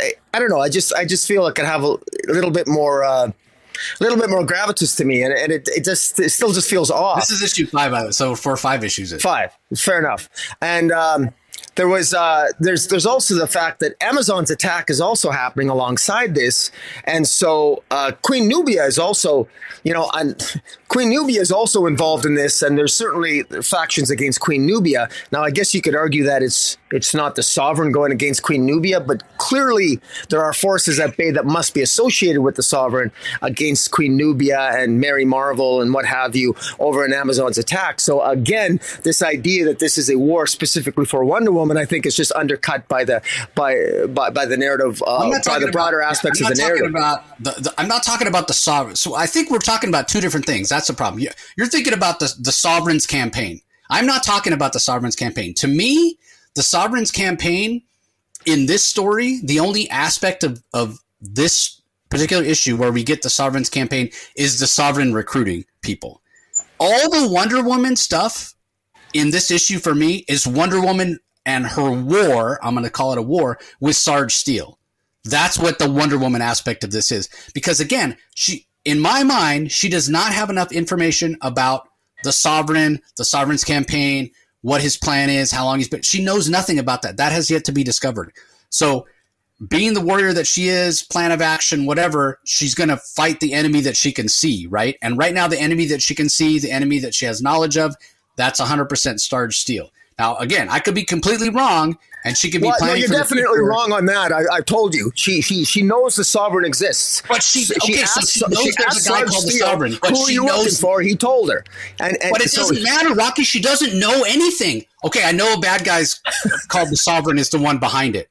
I, 0.00 0.14
I, 0.32 0.38
don't 0.38 0.48
know. 0.48 0.60
I 0.60 0.68
just 0.68 0.92
I 0.94 1.04
just 1.04 1.26
feel 1.26 1.46
it 1.46 1.54
could 1.54 1.66
have 1.66 1.84
a, 1.84 1.94
a 2.28 2.32
little 2.32 2.50
bit 2.50 2.66
more. 2.66 3.04
Uh, 3.04 3.32
a 4.00 4.02
little 4.02 4.18
bit 4.18 4.30
more 4.30 4.44
gravitas 4.44 4.96
to 4.96 5.04
me, 5.04 5.22
and, 5.22 5.32
and 5.32 5.52
it, 5.52 5.68
it 5.68 5.84
just 5.84 6.18
it 6.18 6.30
still 6.30 6.52
just 6.52 6.68
feels 6.68 6.90
off. 6.90 7.20
This 7.20 7.30
is 7.30 7.42
issue 7.42 7.66
five, 7.66 8.14
so 8.14 8.34
four 8.34 8.52
or 8.52 8.56
five 8.56 8.84
issues. 8.84 9.12
Five, 9.20 9.56
fair 9.76 9.98
enough. 9.98 10.28
And 10.60 10.92
um, 10.92 11.30
there 11.76 11.88
was 11.88 12.12
uh, 12.12 12.48
there's 12.58 12.88
there's 12.88 13.06
also 13.06 13.34
the 13.34 13.46
fact 13.46 13.80
that 13.80 13.94
Amazon's 14.00 14.50
attack 14.50 14.90
is 14.90 15.00
also 15.00 15.30
happening 15.30 15.68
alongside 15.68 16.34
this, 16.34 16.70
and 17.04 17.26
so 17.26 17.82
uh, 17.90 18.12
Queen 18.22 18.48
Nubia 18.48 18.84
is 18.84 18.98
also, 18.98 19.48
you 19.84 19.92
know, 19.92 20.10
Queen 20.90 21.08
Nubia 21.08 21.40
is 21.40 21.52
also 21.52 21.86
involved 21.86 22.26
in 22.26 22.34
this, 22.34 22.62
and 22.62 22.76
there's 22.76 22.92
certainly 22.92 23.44
factions 23.62 24.10
against 24.10 24.40
Queen 24.40 24.66
Nubia. 24.66 25.08
Now, 25.30 25.44
I 25.44 25.52
guess 25.52 25.72
you 25.72 25.80
could 25.80 25.94
argue 25.94 26.24
that 26.24 26.42
it's 26.42 26.76
it's 26.90 27.14
not 27.14 27.36
the 27.36 27.44
sovereign 27.44 27.92
going 27.92 28.10
against 28.10 28.42
Queen 28.42 28.66
Nubia, 28.66 28.98
but 28.98 29.22
clearly 29.38 30.00
there 30.30 30.42
are 30.42 30.52
forces 30.52 30.98
at 30.98 31.16
bay 31.16 31.30
that 31.30 31.46
must 31.46 31.74
be 31.74 31.82
associated 31.82 32.40
with 32.42 32.56
the 32.56 32.64
sovereign 32.64 33.12
against 33.40 33.92
Queen 33.92 34.16
Nubia 34.16 34.58
and 34.58 34.98
Mary 34.98 35.24
Marvel 35.24 35.80
and 35.80 35.94
what 35.94 36.06
have 36.06 36.34
you 36.34 36.56
over 36.80 37.04
an 37.04 37.12
Amazon's 37.12 37.56
attack. 37.56 38.00
So 38.00 38.20
again, 38.24 38.80
this 39.04 39.22
idea 39.22 39.64
that 39.66 39.78
this 39.78 39.96
is 39.96 40.10
a 40.10 40.18
war 40.18 40.48
specifically 40.48 41.04
for 41.04 41.24
Wonder 41.24 41.52
Woman, 41.52 41.76
I 41.76 41.84
think, 41.84 42.04
is 42.04 42.16
just 42.16 42.32
undercut 42.32 42.88
by 42.88 43.04
the 43.04 43.22
by 43.54 44.06
by, 44.08 44.30
by 44.30 44.44
the 44.44 44.56
narrative, 44.56 45.00
uh, 45.06 45.30
by 45.46 45.60
the 45.60 45.70
broader 45.70 46.00
about, 46.00 46.10
aspects 46.10 46.40
of 46.40 46.48
the 46.48 46.56
narrative. 46.56 46.90
About 46.90 47.38
the, 47.38 47.52
the, 47.52 47.74
I'm 47.78 47.86
not 47.86 48.02
talking 48.02 48.26
about 48.26 48.48
the 48.48 48.54
sovereign. 48.54 48.96
So 48.96 49.14
I 49.14 49.26
think 49.26 49.50
we're 49.50 49.58
talking 49.58 49.88
about 49.88 50.08
two 50.08 50.20
different 50.20 50.46
things. 50.46 50.72
That's 50.80 50.88
the 50.88 50.94
problem. 50.94 51.22
You're 51.58 51.66
thinking 51.66 51.92
about 51.92 52.20
the 52.20 52.34
the 52.40 52.52
sovereign's 52.52 53.06
campaign. 53.06 53.60
I'm 53.90 54.06
not 54.06 54.22
talking 54.22 54.54
about 54.54 54.72
the 54.72 54.80
sovereign's 54.80 55.14
campaign. 55.14 55.52
To 55.56 55.68
me, 55.68 56.18
the 56.54 56.62
sovereign's 56.62 57.10
campaign 57.10 57.82
in 58.46 58.64
this 58.64 58.82
story, 58.82 59.40
the 59.44 59.60
only 59.60 59.90
aspect 59.90 60.42
of, 60.42 60.62
of 60.72 61.00
this 61.20 61.82
particular 62.08 62.42
issue 62.42 62.78
where 62.78 62.92
we 62.92 63.04
get 63.04 63.20
the 63.20 63.28
sovereign's 63.28 63.68
campaign 63.68 64.08
is 64.36 64.58
the 64.58 64.66
sovereign 64.66 65.12
recruiting 65.12 65.66
people. 65.82 66.22
All 66.78 67.10
the 67.10 67.28
Wonder 67.30 67.62
Woman 67.62 67.94
stuff 67.94 68.54
in 69.12 69.32
this 69.32 69.50
issue 69.50 69.80
for 69.80 69.94
me 69.94 70.24
is 70.28 70.46
Wonder 70.46 70.80
Woman 70.80 71.18
and 71.44 71.66
her 71.66 71.90
war. 71.90 72.58
I'm 72.62 72.72
going 72.72 72.84
to 72.84 72.90
call 72.90 73.12
it 73.12 73.18
a 73.18 73.22
war 73.22 73.58
with 73.80 73.96
Sarge 73.96 74.34
Steel. 74.34 74.78
That's 75.24 75.58
what 75.58 75.78
the 75.78 75.90
Wonder 75.90 76.16
Woman 76.16 76.40
aspect 76.40 76.84
of 76.84 76.90
this 76.90 77.12
is. 77.12 77.28
Because 77.52 77.80
again, 77.80 78.16
she, 78.34 78.66
in 78.84 78.98
my 78.98 79.22
mind, 79.22 79.72
she 79.72 79.88
does 79.88 80.08
not 80.08 80.32
have 80.32 80.50
enough 80.50 80.72
information 80.72 81.36
about 81.42 81.88
the 82.24 82.32
sovereign, 82.32 83.00
the 83.16 83.24
sovereign's 83.24 83.64
campaign, 83.64 84.30
what 84.62 84.80
his 84.80 84.96
plan 84.96 85.30
is, 85.30 85.50
how 85.50 85.64
long 85.64 85.78
he's 85.78 85.88
been. 85.88 86.02
She 86.02 86.22
knows 86.22 86.48
nothing 86.48 86.78
about 86.78 87.02
that. 87.02 87.16
That 87.16 87.32
has 87.32 87.50
yet 87.50 87.64
to 87.66 87.72
be 87.72 87.84
discovered. 87.84 88.32
So, 88.68 89.06
being 89.68 89.92
the 89.92 90.00
warrior 90.00 90.32
that 90.32 90.46
she 90.46 90.68
is, 90.68 91.02
plan 91.02 91.32
of 91.32 91.42
action, 91.42 91.84
whatever, 91.84 92.40
she's 92.44 92.74
going 92.74 92.88
to 92.88 92.96
fight 92.96 93.40
the 93.40 93.52
enemy 93.52 93.82
that 93.82 93.96
she 93.96 94.10
can 94.10 94.26
see, 94.26 94.66
right? 94.66 94.96
And 95.02 95.18
right 95.18 95.34
now, 95.34 95.48
the 95.48 95.60
enemy 95.60 95.84
that 95.86 96.00
she 96.00 96.14
can 96.14 96.30
see, 96.30 96.58
the 96.58 96.70
enemy 96.70 96.98
that 97.00 97.14
she 97.14 97.26
has 97.26 97.42
knowledge 97.42 97.76
of, 97.76 97.94
that's 98.36 98.58
100% 98.58 99.20
Sarge 99.20 99.58
Steel. 99.58 99.90
Now, 100.20 100.36
again, 100.36 100.68
I 100.68 100.80
could 100.80 100.94
be 100.94 101.02
completely 101.02 101.48
wrong, 101.48 101.96
and 102.26 102.36
she 102.36 102.50
could 102.50 102.60
be 102.60 102.66
well, 102.66 102.76
planning. 102.76 102.96
No, 102.96 103.06
you're 103.06 103.18
definitely 103.22 103.60
wrong 103.60 103.90
on 103.90 104.04
that. 104.04 104.32
I, 104.32 104.42
I, 104.52 104.60
told 104.60 104.94
you. 104.94 105.10
She 105.14 105.40
she 105.40 105.64
she 105.64 105.80
knows 105.80 106.14
the 106.14 106.24
sovereign 106.24 106.66
exists. 106.66 107.22
But 107.26 107.42
she, 107.42 107.60
okay, 107.60 107.94
she 107.94 108.04
so 108.04 108.20
she 108.20 108.40
knows 108.46 108.62
she 108.62 108.70
there's 108.76 109.06
a 109.06 109.08
guy 109.08 109.24
called 109.24 109.46
the 109.46 109.52
sovereign. 109.52 109.96
But 110.02 110.10
who 110.10 110.24
are 110.24 110.30
you 110.30 110.44
knows, 110.44 110.78
for? 110.78 111.00
He 111.00 111.16
told 111.16 111.50
her. 111.50 111.64
And, 112.00 112.22
and 112.22 112.32
but 112.32 112.42
it 112.42 112.50
so 112.50 112.68
doesn't 112.68 112.82
matter, 112.82 113.14
Rocky. 113.14 113.44
She 113.44 113.62
doesn't 113.62 113.98
know 113.98 114.24
anything. 114.28 114.84
Okay, 115.06 115.24
I 115.24 115.32
know 115.32 115.54
a 115.54 115.58
bad 115.58 115.86
guy's 115.86 116.20
called 116.68 116.90
the 116.90 116.98
sovereign 116.98 117.38
is 117.38 117.48
the 117.48 117.58
one 117.58 117.78
behind 117.78 118.14
it. 118.14 118.28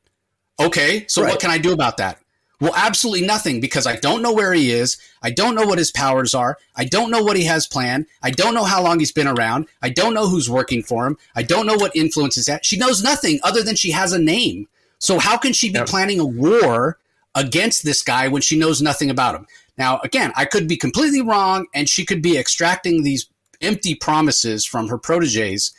Okay, 0.60 1.06
so 1.08 1.24
right. 1.24 1.32
what 1.32 1.40
can 1.40 1.50
I 1.50 1.58
do 1.58 1.74
about 1.74 1.98
that? 1.98 2.20
Well, 2.62 2.74
absolutely 2.76 3.26
nothing 3.26 3.62
because 3.62 3.88
I 3.88 3.96
don't 3.96 4.22
know 4.22 4.34
where 4.34 4.54
he 4.54 4.72
is. 4.72 4.98
I 5.22 5.32
don't 5.32 5.56
know 5.56 5.66
what 5.66 5.78
his 5.78 5.92
powers 5.92 6.36
are. 6.36 6.58
I 6.76 6.84
don't 6.84 7.10
know 7.10 7.24
what 7.24 7.38
he 7.38 7.46
has 7.46 7.68
planned. 7.68 8.06
I 8.22 8.32
don't 8.32 8.54
know 8.54 8.66
how 8.66 8.84
long 8.84 9.00
he's 9.00 9.14
been 9.14 9.28
around. 9.28 9.68
I 9.82 9.90
don't 9.90 10.14
know 10.14 10.28
who's 10.28 10.50
working 10.50 10.84
for 10.84 11.08
him. 11.08 11.18
I 11.36 11.44
don't 11.44 11.66
know 11.66 11.76
what 11.76 11.96
influence 11.96 12.38
is 12.38 12.50
at. 12.50 12.66
She 12.66 12.78
knows 12.78 13.02
nothing 13.02 13.40
other 13.44 13.64
than 13.64 13.76
she 13.76 13.92
has 13.92 14.12
a 14.12 14.20
name. 14.20 14.68
So 15.00 15.20
how 15.20 15.38
can 15.38 15.54
she 15.54 15.72
be 15.72 15.80
planning 15.86 16.20
a 16.20 16.26
war 16.26 16.98
against 17.34 17.86
this 17.86 18.02
guy 18.02 18.28
when 18.28 18.42
she 18.42 18.60
knows 18.60 18.82
nothing 18.82 19.10
about 19.10 19.36
him? 19.36 19.48
Now, 19.78 20.00
again, 20.04 20.34
I 20.36 20.44
could 20.44 20.68
be 20.68 20.76
completely 20.76 21.22
wrong, 21.22 21.68
and 21.74 21.88
she 21.88 22.06
could 22.06 22.22
be 22.22 22.38
extracting 22.38 23.04
these 23.04 23.30
empty 23.62 23.96
promises 23.96 24.66
from 24.66 24.90
her 24.90 24.98
proteges, 24.98 25.72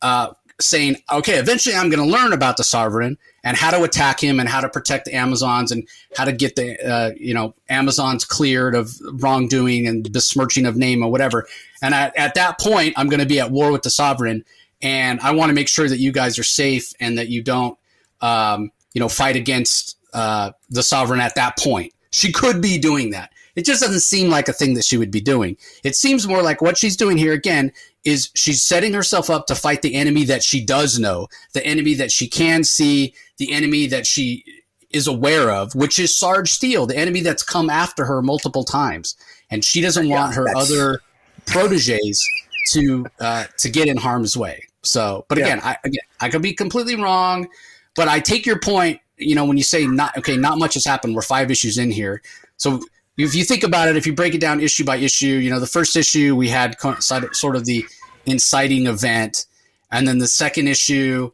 uh, 0.00 0.30
saying, 0.60 0.96
"Okay, 1.12 1.38
eventually 1.38 1.74
I'm 1.74 1.90
going 1.90 2.04
to 2.04 2.10
learn 2.10 2.32
about 2.32 2.56
the 2.56 2.64
sovereign." 2.64 3.18
and 3.48 3.56
how 3.56 3.70
to 3.70 3.82
attack 3.82 4.22
him 4.22 4.40
and 4.40 4.46
how 4.46 4.60
to 4.60 4.68
protect 4.68 5.06
the 5.06 5.14
Amazons 5.14 5.72
and 5.72 5.88
how 6.14 6.26
to 6.26 6.32
get 6.32 6.54
the 6.54 6.78
uh, 6.86 7.12
you 7.16 7.32
know 7.32 7.54
Amazons 7.70 8.26
cleared 8.26 8.74
of 8.74 8.94
wrongdoing 9.12 9.86
and 9.86 10.12
besmirching 10.12 10.66
of 10.66 10.76
name 10.76 11.02
or 11.02 11.10
whatever. 11.10 11.46
And 11.80 11.94
at, 11.94 12.14
at 12.14 12.34
that 12.34 12.60
point, 12.60 12.92
I'm 12.98 13.08
going 13.08 13.20
to 13.20 13.26
be 13.26 13.40
at 13.40 13.50
war 13.50 13.72
with 13.72 13.82
the 13.82 13.90
sovereign, 13.90 14.44
and 14.82 15.18
I 15.20 15.30
want 15.32 15.48
to 15.48 15.54
make 15.54 15.68
sure 15.68 15.88
that 15.88 15.98
you 15.98 16.12
guys 16.12 16.38
are 16.38 16.44
safe 16.44 16.92
and 17.00 17.16
that 17.16 17.28
you 17.28 17.42
don't 17.42 17.78
um, 18.20 18.70
you 18.92 19.00
know 19.00 19.08
fight 19.08 19.36
against 19.36 19.96
uh, 20.12 20.52
the 20.68 20.82
sovereign 20.82 21.20
at 21.20 21.34
that 21.36 21.56
point. 21.58 21.94
She 22.10 22.32
could 22.32 22.60
be 22.60 22.78
doing 22.78 23.10
that. 23.10 23.32
It 23.56 23.64
just 23.64 23.80
doesn't 23.80 24.00
seem 24.00 24.28
like 24.28 24.48
a 24.48 24.52
thing 24.52 24.74
that 24.74 24.84
she 24.84 24.98
would 24.98 25.10
be 25.10 25.20
doing. 25.20 25.56
It 25.82 25.96
seems 25.96 26.28
more 26.28 26.42
like 26.42 26.62
what 26.62 26.76
she's 26.76 26.96
doing 26.96 27.16
here 27.16 27.32
again 27.32 27.72
is 28.04 28.30
she's 28.34 28.62
setting 28.62 28.94
herself 28.94 29.28
up 29.28 29.46
to 29.46 29.54
fight 29.54 29.82
the 29.82 29.94
enemy 29.94 30.24
that 30.24 30.42
she 30.42 30.64
does 30.64 30.98
know, 30.98 31.28
the 31.52 31.64
enemy 31.66 31.94
that 31.94 32.10
she 32.10 32.28
can 32.28 32.64
see, 32.64 33.14
the 33.38 33.52
enemy 33.52 33.86
that 33.86 34.06
she 34.06 34.44
is 34.90 35.06
aware 35.06 35.50
of, 35.50 35.74
which 35.74 35.98
is 35.98 36.16
Sarge 36.16 36.50
Steel, 36.50 36.86
the 36.86 36.96
enemy 36.96 37.20
that's 37.20 37.42
come 37.42 37.68
after 37.68 38.04
her 38.06 38.22
multiple 38.22 38.64
times, 38.64 39.16
and 39.50 39.64
she 39.64 39.80
doesn't 39.80 40.06
yeah, 40.06 40.20
want 40.20 40.34
her 40.34 40.48
other 40.56 41.00
proteges 41.46 42.26
to 42.70 43.06
uh, 43.20 43.44
to 43.58 43.68
get 43.68 43.88
in 43.88 43.96
harm's 43.96 44.36
way. 44.36 44.64
So, 44.82 45.26
but 45.28 45.38
again, 45.38 45.58
yeah. 45.58 45.70
I 45.70 45.76
again 45.84 46.00
I 46.20 46.28
could 46.28 46.42
be 46.42 46.54
completely 46.54 46.96
wrong, 46.96 47.48
but 47.96 48.08
I 48.08 48.20
take 48.20 48.46
your 48.46 48.58
point. 48.58 49.00
You 49.16 49.34
know, 49.34 49.44
when 49.44 49.56
you 49.56 49.64
say 49.64 49.86
not 49.86 50.16
okay, 50.16 50.36
not 50.36 50.58
much 50.58 50.74
has 50.74 50.84
happened. 50.84 51.14
We're 51.14 51.22
five 51.22 51.50
issues 51.50 51.76
in 51.76 51.90
here, 51.90 52.22
so 52.56 52.80
if 53.18 53.34
you 53.34 53.44
think 53.44 53.64
about 53.64 53.88
it, 53.88 53.96
if 53.96 54.06
you 54.06 54.14
break 54.14 54.34
it 54.34 54.40
down 54.40 54.60
issue 54.60 54.84
by 54.84 54.96
issue, 54.96 55.26
you 55.26 55.50
know, 55.50 55.58
the 55.58 55.66
first 55.66 55.96
issue 55.96 56.36
we 56.36 56.48
had 56.48 56.76
sort 57.00 57.56
of 57.56 57.64
the 57.64 57.84
inciting 58.26 58.86
event, 58.86 59.46
and 59.90 60.06
then 60.06 60.18
the 60.18 60.28
second 60.28 60.68
issue, 60.68 61.32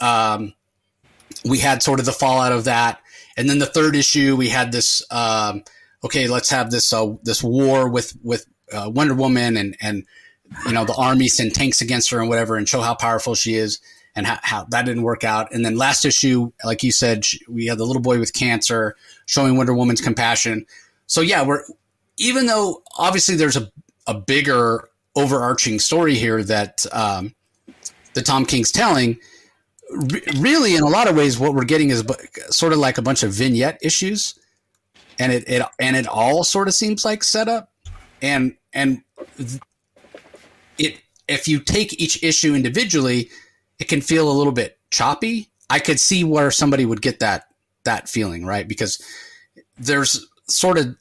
um, 0.00 0.54
we 1.44 1.58
had 1.58 1.82
sort 1.82 2.00
of 2.00 2.06
the 2.06 2.12
fallout 2.12 2.50
of 2.50 2.64
that, 2.64 3.00
and 3.36 3.48
then 3.48 3.60
the 3.60 3.66
third 3.66 3.94
issue 3.94 4.34
we 4.34 4.48
had 4.48 4.72
this. 4.72 5.04
Um, 5.10 5.62
okay, 6.02 6.26
let's 6.26 6.50
have 6.50 6.72
this 6.72 6.92
uh, 6.92 7.14
this 7.22 7.44
war 7.44 7.88
with 7.88 8.16
with 8.24 8.46
uh, 8.72 8.90
Wonder 8.92 9.14
Woman 9.14 9.56
and 9.56 9.76
and 9.80 10.04
you 10.66 10.72
know 10.72 10.84
the 10.84 10.94
army 10.94 11.28
send 11.28 11.54
tanks 11.54 11.80
against 11.80 12.10
her 12.10 12.18
and 12.18 12.28
whatever, 12.28 12.56
and 12.56 12.68
show 12.68 12.80
how 12.80 12.94
powerful 12.94 13.36
she 13.36 13.54
is. 13.54 13.80
And 14.16 14.26
how, 14.26 14.38
how 14.42 14.64
that 14.70 14.86
didn't 14.86 15.04
work 15.04 15.22
out. 15.22 15.52
And 15.52 15.64
then 15.64 15.76
last 15.76 16.04
issue, 16.04 16.50
like 16.64 16.82
you 16.82 16.90
said, 16.90 17.24
we 17.48 17.66
had 17.66 17.78
the 17.78 17.84
little 17.84 18.02
boy 18.02 18.18
with 18.18 18.34
cancer 18.34 18.96
showing 19.24 19.56
Wonder 19.56 19.72
Woman's 19.72 20.00
compassion 20.00 20.66
so 21.10 21.22
yeah, 21.22 21.42
we're 21.42 21.64
even 22.18 22.46
though 22.46 22.84
obviously 22.96 23.34
there's 23.34 23.56
a, 23.56 23.68
a 24.06 24.14
bigger 24.14 24.88
overarching 25.16 25.80
story 25.80 26.14
here 26.14 26.44
that 26.44 26.86
um, 26.92 27.34
the 28.14 28.22
Tom 28.22 28.46
King's 28.46 28.70
telling. 28.70 29.18
Re- 29.90 30.22
really, 30.38 30.76
in 30.76 30.84
a 30.84 30.88
lot 30.88 31.08
of 31.08 31.16
ways, 31.16 31.36
what 31.36 31.52
we're 31.52 31.64
getting 31.64 31.90
is 31.90 32.04
sort 32.50 32.72
of 32.72 32.78
like 32.78 32.96
a 32.96 33.02
bunch 33.02 33.24
of 33.24 33.32
vignette 33.32 33.80
issues, 33.82 34.38
and 35.18 35.32
it, 35.32 35.48
it 35.48 35.66
and 35.80 35.96
it 35.96 36.06
all 36.06 36.44
sort 36.44 36.68
of 36.68 36.74
seems 36.74 37.04
like 37.04 37.24
setup, 37.24 37.72
and 38.22 38.54
and 38.72 39.02
it 40.78 41.00
if 41.26 41.48
you 41.48 41.58
take 41.58 42.00
each 42.00 42.22
issue 42.22 42.54
individually, 42.54 43.30
it 43.80 43.88
can 43.88 44.00
feel 44.00 44.30
a 44.30 44.32
little 44.32 44.52
bit 44.52 44.78
choppy. 44.92 45.50
I 45.68 45.80
could 45.80 45.98
see 45.98 46.22
where 46.22 46.52
somebody 46.52 46.86
would 46.86 47.02
get 47.02 47.18
that 47.18 47.46
that 47.82 48.08
feeling, 48.08 48.46
right? 48.46 48.68
Because 48.68 49.04
there's 49.76 50.24
sort 50.50 50.78
of 50.78 50.96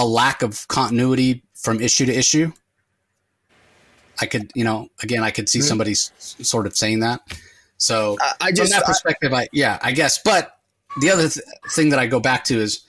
a 0.00 0.06
lack 0.06 0.40
of 0.40 0.66
continuity 0.68 1.44
from 1.54 1.78
issue 1.78 2.06
to 2.06 2.12
issue. 2.12 2.50
I 4.18 4.24
could, 4.24 4.50
you 4.54 4.64
know, 4.64 4.88
again, 5.02 5.22
I 5.22 5.30
could 5.30 5.46
see 5.46 5.58
mm-hmm. 5.58 5.68
somebody 5.68 5.94
sort 5.94 6.66
of 6.66 6.74
saying 6.74 7.00
that. 7.00 7.20
So 7.76 8.16
I, 8.18 8.32
I 8.40 8.52
just, 8.52 8.72
from 8.72 8.80
that 8.80 8.86
perspective, 8.86 9.34
I, 9.34 9.42
I, 9.42 9.48
yeah, 9.52 9.78
I 9.82 9.92
guess. 9.92 10.18
But 10.22 10.56
the 11.00 11.10
other 11.10 11.28
th- 11.28 11.44
thing 11.72 11.90
that 11.90 11.98
I 11.98 12.06
go 12.06 12.18
back 12.18 12.44
to 12.44 12.58
is 12.58 12.80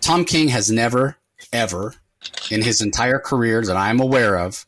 Tom 0.00 0.24
King 0.24 0.48
has 0.48 0.70
never, 0.70 1.16
ever, 1.52 1.94
in 2.50 2.62
his 2.62 2.80
entire 2.80 3.18
career 3.18 3.64
that 3.64 3.76
I'm 3.76 3.98
aware 4.00 4.38
of, 4.38 4.64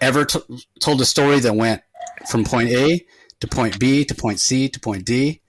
ever 0.00 0.24
t- 0.24 0.62
told 0.80 1.00
a 1.00 1.04
story 1.04 1.38
that 1.38 1.54
went 1.54 1.82
from 2.28 2.42
point 2.42 2.70
A 2.70 3.06
to 3.38 3.46
point 3.46 3.78
B 3.78 4.04
to 4.04 4.14
point 4.14 4.40
C 4.40 4.68
to 4.68 4.80
point 4.80 5.04
D. 5.04 5.40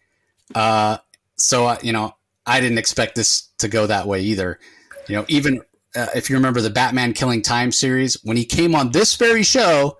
Uh, 0.53 0.97
so 1.35 1.65
uh, 1.65 1.77
you 1.81 1.93
know, 1.93 2.15
I 2.45 2.59
didn't 2.59 2.77
expect 2.77 3.15
this 3.15 3.49
to 3.57 3.67
go 3.67 3.87
that 3.87 4.07
way 4.07 4.21
either. 4.21 4.59
You 5.07 5.17
know, 5.17 5.25
even 5.27 5.61
uh, 5.95 6.07
if 6.15 6.29
you 6.29 6.35
remember 6.35 6.61
the 6.61 6.69
Batman 6.69 7.13
Killing 7.13 7.41
Time 7.41 7.71
series, 7.71 8.17
when 8.23 8.37
he 8.37 8.45
came 8.45 8.75
on 8.75 8.91
this 8.91 9.15
very 9.15 9.43
show 9.43 9.97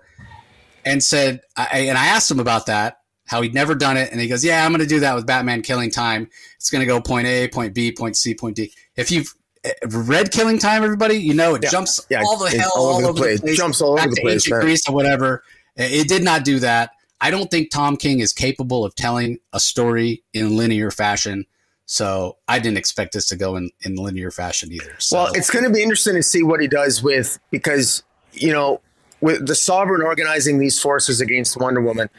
and 0.84 1.02
said, 1.02 1.40
I, 1.56 1.86
and 1.88 1.98
I 1.98 2.06
asked 2.06 2.30
him 2.30 2.40
about 2.40 2.66
that, 2.66 2.98
how 3.26 3.42
he'd 3.42 3.54
never 3.54 3.74
done 3.74 3.96
it, 3.96 4.12
and 4.12 4.20
he 4.20 4.28
goes, 4.28 4.44
"Yeah, 4.44 4.64
I'm 4.64 4.70
going 4.70 4.80
to 4.80 4.86
do 4.86 5.00
that 5.00 5.14
with 5.14 5.26
Batman 5.26 5.62
Killing 5.62 5.90
Time. 5.90 6.28
It's 6.56 6.70
going 6.70 6.80
to 6.80 6.86
go 6.86 7.00
point 7.00 7.26
A, 7.26 7.48
point 7.48 7.74
B, 7.74 7.92
point 7.92 8.16
C, 8.16 8.34
point 8.34 8.56
D." 8.56 8.72
If 8.94 9.10
you've 9.10 9.34
uh, 9.64 9.70
read 9.88 10.30
Killing 10.30 10.58
Time, 10.58 10.84
everybody, 10.84 11.16
you 11.16 11.34
know 11.34 11.54
it 11.56 11.64
yeah, 11.64 11.70
jumps 11.70 12.06
yeah, 12.08 12.22
all 12.24 12.38
the 12.38 12.50
hell 12.50 12.70
all, 12.76 12.86
all 12.86 12.94
over 12.96 13.06
the 13.08 13.14
place. 13.14 13.40
place. 13.40 13.56
jumps 13.56 13.80
all 13.80 13.98
over 13.98 14.08
the 14.08 14.20
place, 14.20 14.46
Greece 14.46 14.88
or 14.88 14.94
whatever. 14.94 15.42
It 15.76 16.08
did 16.08 16.22
not 16.22 16.44
do 16.44 16.60
that. 16.60 16.92
I 17.20 17.30
don't 17.30 17.50
think 17.50 17.70
Tom 17.70 17.96
King 17.96 18.20
is 18.20 18.32
capable 18.32 18.84
of 18.84 18.94
telling 18.94 19.38
a 19.52 19.58
story 19.58 20.22
in 20.32 20.56
linear 20.56 20.90
fashion 20.90 21.46
so 21.86 22.36
I 22.48 22.58
didn't 22.58 22.78
expect 22.78 23.12
this 23.12 23.28
to 23.28 23.36
go 23.36 23.56
in, 23.56 23.70
in 23.82 23.94
linear 23.94 24.32
fashion 24.32 24.72
either. 24.72 24.96
So. 24.98 25.16
Well, 25.16 25.32
it's 25.34 25.50
going 25.50 25.64
to 25.64 25.70
be 25.70 25.82
interesting 25.82 26.14
to 26.14 26.22
see 26.22 26.42
what 26.42 26.60
he 26.60 26.66
does 26.66 27.02
with 27.02 27.38
because 27.50 28.02
you 28.32 28.52
know, 28.52 28.80
with 29.20 29.46
the 29.46 29.54
Sovereign 29.54 30.02
organizing 30.02 30.58
these 30.58 30.80
forces 30.80 31.20
against 31.20 31.58
Wonder 31.58 31.80
Woman, 31.80 32.10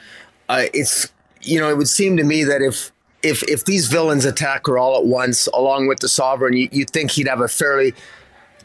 uh, 0.50 0.64
it's 0.74 1.12
you 1.42 1.60
know, 1.60 1.70
it 1.70 1.78
would 1.78 1.90
seem 1.90 2.18
to 2.18 2.24
me 2.24 2.44
that 2.46 2.62
if 2.62 2.92
if 3.24 3.44
if 3.44 3.66
these 3.66 3.88
villains 3.88 4.26
attack 4.26 4.68
her 4.68 4.78
all 4.78 4.98
at 4.98 5.06
once, 5.06 5.48
along 5.48 5.88
with 5.88 6.00
the 6.00 6.10
Sovereign, 6.10 6.54
you, 6.54 6.70
you'd 6.72 6.90
think 6.90 7.12
he'd 7.12 7.28
have 7.28 7.42
a 7.42 7.48
fairly 7.48 7.94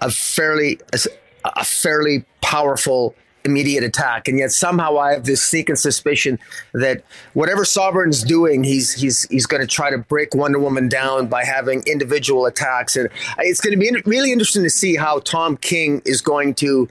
a 0.01 0.11
fairly 0.11 0.81
a, 0.93 0.99
a 1.45 1.65
fairly 1.65 2.25
powerful 2.41 3.15
immediate 3.45 3.85
attack. 3.85 4.29
And 4.29 4.39
yet 4.39 4.53
somehow 4.53 4.99
I 4.99 5.13
have 5.13 5.25
this 5.25 5.43
sneaking 5.43 5.77
suspicion 5.77 6.39
that 6.73 7.05
whatever 7.35 7.65
Sovereign's 7.65 8.23
doing, 8.23 8.65
he's 8.65 8.93
he's 8.93 9.25
he's 9.25 9.47
going 9.47 9.61
to 9.61 9.67
try 9.67 9.91
to 9.91 9.99
break 9.99 10.35
Wonder 10.35 10.59
Woman 10.59 10.89
down 10.89 11.27
by 11.27 11.45
having 11.45 11.83
individual 11.87 12.47
attacks. 12.47 12.97
And 12.97 13.09
it's 13.39 13.61
going 13.61 13.79
to 13.79 13.81
be 13.81 13.91
really 14.07 14.33
interesting 14.33 14.63
to 14.63 14.71
see 14.71 14.97
how 14.97 15.19
Tom 15.21 15.57
King 15.57 16.03
is 16.05 16.21
going 16.21 16.55
to 16.55 16.89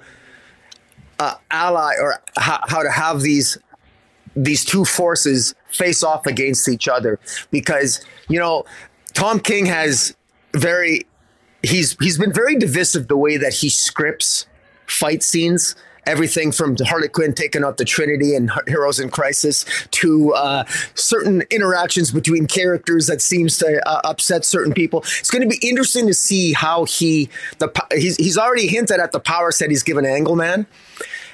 uh, 1.19 1.35
ally 1.51 1.93
or 1.99 2.21
how, 2.37 2.59
how 2.67 2.81
to 2.81 2.91
have 2.91 3.21
these 3.21 3.57
these 4.35 4.63
two 4.65 4.85
forces 4.85 5.53
face 5.71 6.03
off 6.03 6.25
against 6.25 6.67
each 6.67 6.87
other 6.87 7.19
because 7.51 8.03
you 8.29 8.39
know 8.39 8.65
Tom 9.13 9.39
King 9.39 9.65
has 9.65 10.15
very 10.53 11.05
he's 11.63 11.95
he's 11.99 12.17
been 12.17 12.33
very 12.33 12.55
divisive 12.55 13.07
the 13.07 13.17
way 13.17 13.37
that 13.37 13.53
he 13.53 13.69
scripts 13.69 14.47
fight 14.87 15.21
scenes 15.21 15.75
everything 16.05 16.51
from 16.51 16.75
Harley 16.79 17.07
Quinn 17.07 17.33
taking 17.33 17.63
out 17.63 17.77
the 17.77 17.85
Trinity 17.85 18.35
and 18.35 18.51
Heroes 18.67 18.99
in 18.99 19.09
Crisis 19.09 19.65
to 19.91 20.33
uh, 20.33 20.63
certain 20.95 21.43
interactions 21.49 22.11
between 22.11 22.47
characters 22.47 23.07
that 23.07 23.21
seems 23.21 23.57
to 23.59 23.87
uh, 23.87 24.01
upset 24.03 24.45
certain 24.45 24.73
people. 24.73 24.99
It's 25.19 25.29
going 25.29 25.47
to 25.47 25.47
be 25.47 25.65
interesting 25.67 26.07
to 26.07 26.13
see 26.13 26.53
how 26.53 26.85
he 26.85 27.29
the 27.59 27.71
he's 27.91 28.17
he's 28.17 28.37
already 28.37 28.67
hinted 28.67 28.99
at 28.99 29.11
the 29.11 29.19
power 29.19 29.51
set 29.51 29.69
he's 29.69 29.83
given 29.83 30.05
Angleman. 30.05 30.65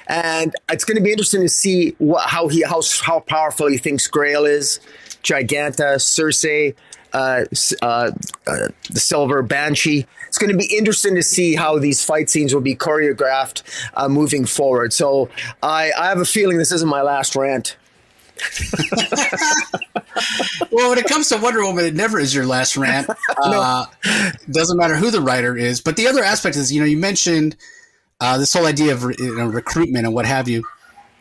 And 0.08 0.54
it's 0.70 0.86
going 0.86 0.96
to 0.96 1.02
be 1.02 1.10
interesting 1.10 1.42
to 1.42 1.50
see 1.50 1.94
what, 1.98 2.28
how 2.28 2.48
he 2.48 2.62
how 2.62 2.82
how 3.02 3.20
powerful 3.20 3.66
he 3.68 3.76
thinks 3.76 4.06
Grail 4.06 4.46
is, 4.46 4.80
Giganta, 5.22 6.00
Circe, 6.00 6.74
uh, 7.12 7.44
uh, 7.82 8.10
uh, 8.46 8.68
the 8.90 9.00
Silver 9.00 9.42
Banshee. 9.42 10.06
It's 10.28 10.38
going 10.38 10.52
to 10.52 10.56
be 10.56 10.76
interesting 10.76 11.14
to 11.16 11.22
see 11.22 11.54
how 11.54 11.78
these 11.78 12.04
fight 12.04 12.30
scenes 12.30 12.54
will 12.54 12.60
be 12.60 12.76
choreographed 12.76 13.62
uh, 13.94 14.08
moving 14.08 14.46
forward. 14.46 14.92
So 14.92 15.28
I, 15.62 15.90
I 15.98 16.06
have 16.06 16.20
a 16.20 16.24
feeling 16.24 16.58
this 16.58 16.72
isn't 16.72 16.88
my 16.88 17.02
last 17.02 17.34
rant. 17.34 17.76
well, 20.70 20.90
when 20.90 20.98
it 20.98 21.06
comes 21.06 21.28
to 21.28 21.38
Wonder 21.38 21.64
Woman, 21.64 21.84
it 21.84 21.94
never 21.94 22.20
is 22.20 22.34
your 22.34 22.46
last 22.46 22.76
rant. 22.76 23.08
Uh, 23.40 23.86
doesn't 24.50 24.76
matter 24.76 24.96
who 24.96 25.10
the 25.10 25.20
writer 25.20 25.56
is. 25.56 25.80
But 25.80 25.96
the 25.96 26.08
other 26.08 26.24
aspect 26.24 26.56
is, 26.56 26.72
you 26.72 26.80
know, 26.80 26.86
you 26.86 26.96
mentioned 26.98 27.56
uh, 28.20 28.36
this 28.36 28.52
whole 28.52 28.66
idea 28.66 28.92
of 28.92 29.02
you 29.18 29.36
know, 29.36 29.46
recruitment 29.46 30.04
and 30.06 30.14
what 30.14 30.26
have 30.26 30.48
you. 30.48 30.64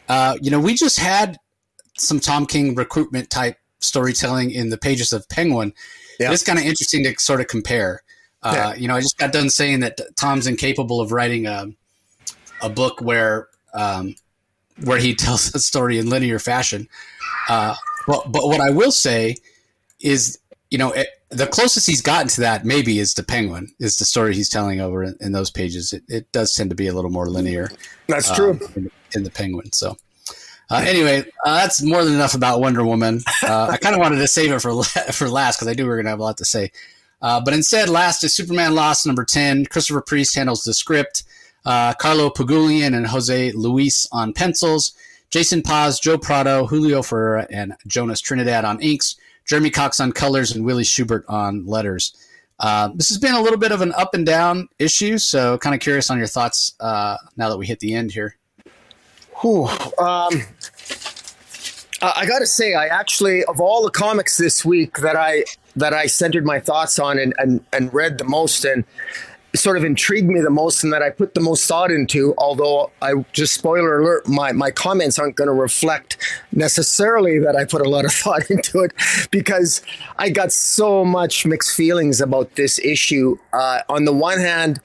Uh, 0.09 0.35
you 0.41 0.49
know, 0.49 0.59
we 0.59 0.73
just 0.73 0.99
had 0.99 1.37
some 1.95 2.19
Tom 2.19 2.45
King 2.45 2.75
recruitment 2.75 3.29
type 3.29 3.57
storytelling 3.79 4.51
in 4.51 4.69
the 4.69 4.77
pages 4.77 5.13
of 5.13 5.27
Penguin. 5.29 5.73
Yeah. 6.19 6.31
It's 6.31 6.43
kind 6.43 6.57
of 6.57 6.65
interesting 6.65 7.03
to 7.03 7.15
sort 7.19 7.39
of 7.39 7.47
compare. 7.47 8.01
Uh, 8.43 8.53
yeah. 8.55 8.75
You 8.75 8.87
know, 8.87 8.95
I 8.95 9.01
just 9.01 9.17
got 9.17 9.31
done 9.31 9.49
saying 9.49 9.81
that 9.81 9.99
Tom's 10.19 10.47
incapable 10.47 11.01
of 11.01 11.11
writing 11.11 11.47
a, 11.47 11.67
a 12.61 12.69
book 12.69 13.01
where 13.01 13.47
um, 13.73 14.15
where 14.83 14.99
he 14.99 15.15
tells 15.15 15.53
a 15.55 15.59
story 15.59 15.97
in 15.97 16.09
linear 16.09 16.39
fashion. 16.39 16.87
Uh, 17.49 17.75
but 18.07 18.31
but 18.31 18.45
what 18.45 18.61
I 18.61 18.69
will 18.69 18.91
say 18.91 19.35
is, 19.99 20.39
you 20.69 20.77
know, 20.77 20.91
it, 20.91 21.07
the 21.29 21.47
closest 21.47 21.87
he's 21.87 22.01
gotten 22.01 22.27
to 22.29 22.41
that 22.41 22.65
maybe 22.65 22.99
is 22.99 23.13
the 23.13 23.23
Penguin, 23.23 23.67
is 23.79 23.97
the 23.97 24.05
story 24.05 24.33
he's 24.33 24.49
telling 24.49 24.79
over 24.79 25.03
in, 25.03 25.17
in 25.19 25.31
those 25.33 25.51
pages. 25.51 25.91
It, 25.91 26.03
it, 26.07 26.31
does 26.31 26.53
tend 26.53 26.69
to 26.69 26.75
be 26.75 26.87
a 26.87 26.93
little 26.93 27.11
more 27.11 27.27
linear. 27.27 27.69
That's 28.07 28.33
true 28.33 28.51
um, 28.51 28.59
in, 28.75 28.91
in, 29.13 29.23
the 29.23 29.29
Penguin. 29.29 29.71
So 29.73 29.97
uh, 30.69 30.83
anyway, 30.87 31.25
uh, 31.45 31.55
that's 31.55 31.81
more 31.81 32.03
than 32.05 32.13
enough 32.13 32.33
about 32.33 32.61
Wonder 32.61 32.83
Woman. 32.83 33.21
Uh, 33.43 33.67
I 33.71 33.77
kind 33.77 33.95
of 33.95 33.99
wanted 33.99 34.17
to 34.17 34.27
save 34.27 34.51
it 34.51 34.61
for 34.61 34.83
for 35.11 35.29
last 35.29 35.57
because 35.57 35.67
I 35.67 35.73
knew 35.73 35.83
we 35.83 35.89
were 35.89 35.95
going 35.95 36.05
to 36.05 36.11
have 36.11 36.19
a 36.19 36.23
lot 36.23 36.37
to 36.37 36.45
say. 36.45 36.71
Uh, 37.21 37.41
but 37.43 37.53
instead, 37.53 37.89
last 37.89 38.23
is 38.23 38.35
Superman 38.35 38.75
Lost 38.75 39.05
number 39.05 39.25
ten. 39.25 39.65
Christopher 39.65 40.01
Priest 40.01 40.35
handles 40.35 40.63
the 40.63 40.73
script. 40.73 41.23
Uh, 41.65 41.93
Carlo 41.93 42.29
Pagulayan 42.29 42.95
and 42.95 43.07
Jose 43.07 43.51
Luis 43.51 44.07
on 44.11 44.33
pencils. 44.33 44.93
Jason 45.29 45.61
Paz, 45.61 45.99
Joe 45.99 46.17
Prado, 46.17 46.67
Julio 46.67 47.01
Ferreira, 47.01 47.47
and 47.51 47.75
Jonas 47.85 48.21
Trinidad 48.21 48.63
on 48.63 48.79
inks. 48.81 49.17
Jeremy 49.45 49.69
Cox 49.69 49.99
on 49.99 50.11
colors 50.11 50.55
and 50.55 50.65
Willie 50.65 50.83
Schubert 50.83 51.25
on 51.27 51.65
letters. 51.65 52.15
Uh, 52.59 52.89
this 52.95 53.09
has 53.09 53.17
been 53.17 53.35
a 53.35 53.41
little 53.41 53.59
bit 53.59 53.71
of 53.71 53.81
an 53.81 53.93
up 53.93 54.13
and 54.13 54.25
down 54.25 54.67
issue, 54.79 55.17
so 55.17 55.57
kind 55.57 55.73
of 55.73 55.79
curious 55.81 56.09
on 56.09 56.17
your 56.17 56.27
thoughts 56.27 56.73
uh, 56.79 57.17
now 57.35 57.49
that 57.49 57.57
we 57.57 57.65
hit 57.65 57.79
the 57.79 57.93
end 57.93 58.11
here. 58.11 58.35
Whew, 59.41 59.67
um, 59.99 60.41
I 62.01 62.25
got 62.25 62.39
to 62.39 62.45
say, 62.45 62.75
I 62.75 62.87
actually 62.87 63.43
of 63.45 63.59
all 63.59 63.83
the 63.83 63.91
comics 63.91 64.37
this 64.37 64.63
week 64.63 64.99
that 64.99 65.15
I 65.15 65.45
that 65.75 65.93
I 65.93 66.07
centered 66.07 66.45
my 66.45 66.59
thoughts 66.59 66.99
on 66.99 67.19
and, 67.19 67.33
and, 67.37 67.63
and 67.71 67.93
read 67.93 68.17
the 68.17 68.23
most 68.23 68.65
and 68.65 68.83
sort 69.55 69.77
of 69.77 69.83
intrigued 69.83 70.29
me 70.29 70.39
the 70.41 70.49
most 70.49 70.83
and 70.83 70.93
that 70.93 71.01
I 71.01 71.09
put 71.09 71.33
the 71.33 71.41
most 71.41 71.65
thought 71.67 71.91
into, 71.91 72.33
although 72.37 72.91
I 73.01 73.13
just 73.33 73.53
spoiler 73.53 73.99
alert, 73.99 74.27
my, 74.27 74.51
my 74.51 74.71
comments 74.71 75.17
aren't 75.17 75.35
going 75.35 75.47
to 75.47 75.53
reflect 75.53 76.17
necessarily 76.51 77.39
that 77.39 77.55
I 77.55 77.65
put 77.65 77.85
a 77.85 77.89
lot 77.89 78.05
of 78.05 78.11
thought 78.13 78.49
into 78.49 78.81
it 78.81 78.93
because 79.31 79.81
I 80.17 80.29
got 80.29 80.51
so 80.51 81.03
much 81.05 81.45
mixed 81.45 81.75
feelings 81.75 82.21
about 82.21 82.55
this 82.55 82.79
issue. 82.79 83.37
Uh, 83.53 83.81
on 83.89 84.05
the 84.05 84.13
one 84.13 84.39
hand, 84.39 84.79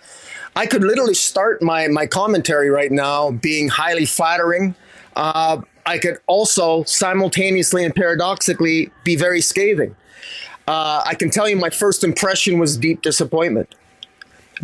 I 0.55 0.67
could 0.67 0.85
literally 0.85 1.15
start 1.15 1.63
my 1.63 1.89
my 1.89 2.07
commentary 2.07 2.69
right 2.69 2.93
now 2.93 3.31
being 3.31 3.69
highly 3.69 4.05
flattering. 4.05 4.75
Uh, 5.17 5.63
I 5.85 5.99
could 5.99 6.19
also 6.27 6.85
simultaneously 6.85 7.85
and 7.85 7.95
paradoxically 7.95 8.91
be 9.05 9.17
very 9.17 9.41
scathing. 9.41 9.97
Uh, 10.69 11.03
I 11.05 11.15
can 11.15 11.31
tell 11.31 11.49
you 11.49 11.57
my 11.57 11.71
first 11.71 12.05
impression 12.05 12.59
was 12.59 12.77
deep 12.77 13.03
disappointment 13.03 13.75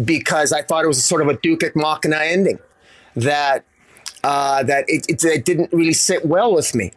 because 0.04 0.52
I 0.52 0.62
thought 0.62 0.84
it 0.84 0.88
was 0.88 1.04
sort 1.04 1.22
of 1.22 1.28
a 1.28 1.36
Duke 1.36 1.74
Machina 1.74 2.18
ending 2.18 2.58
that 3.16 3.64
uh, 4.22 4.62
that 4.64 4.84
it, 4.88 5.06
it, 5.08 5.24
it, 5.24 5.44
didn't 5.44 5.72
really 5.72 5.92
sit 5.92 6.24
well 6.24 6.52
with 6.52 6.74
me 6.74 6.92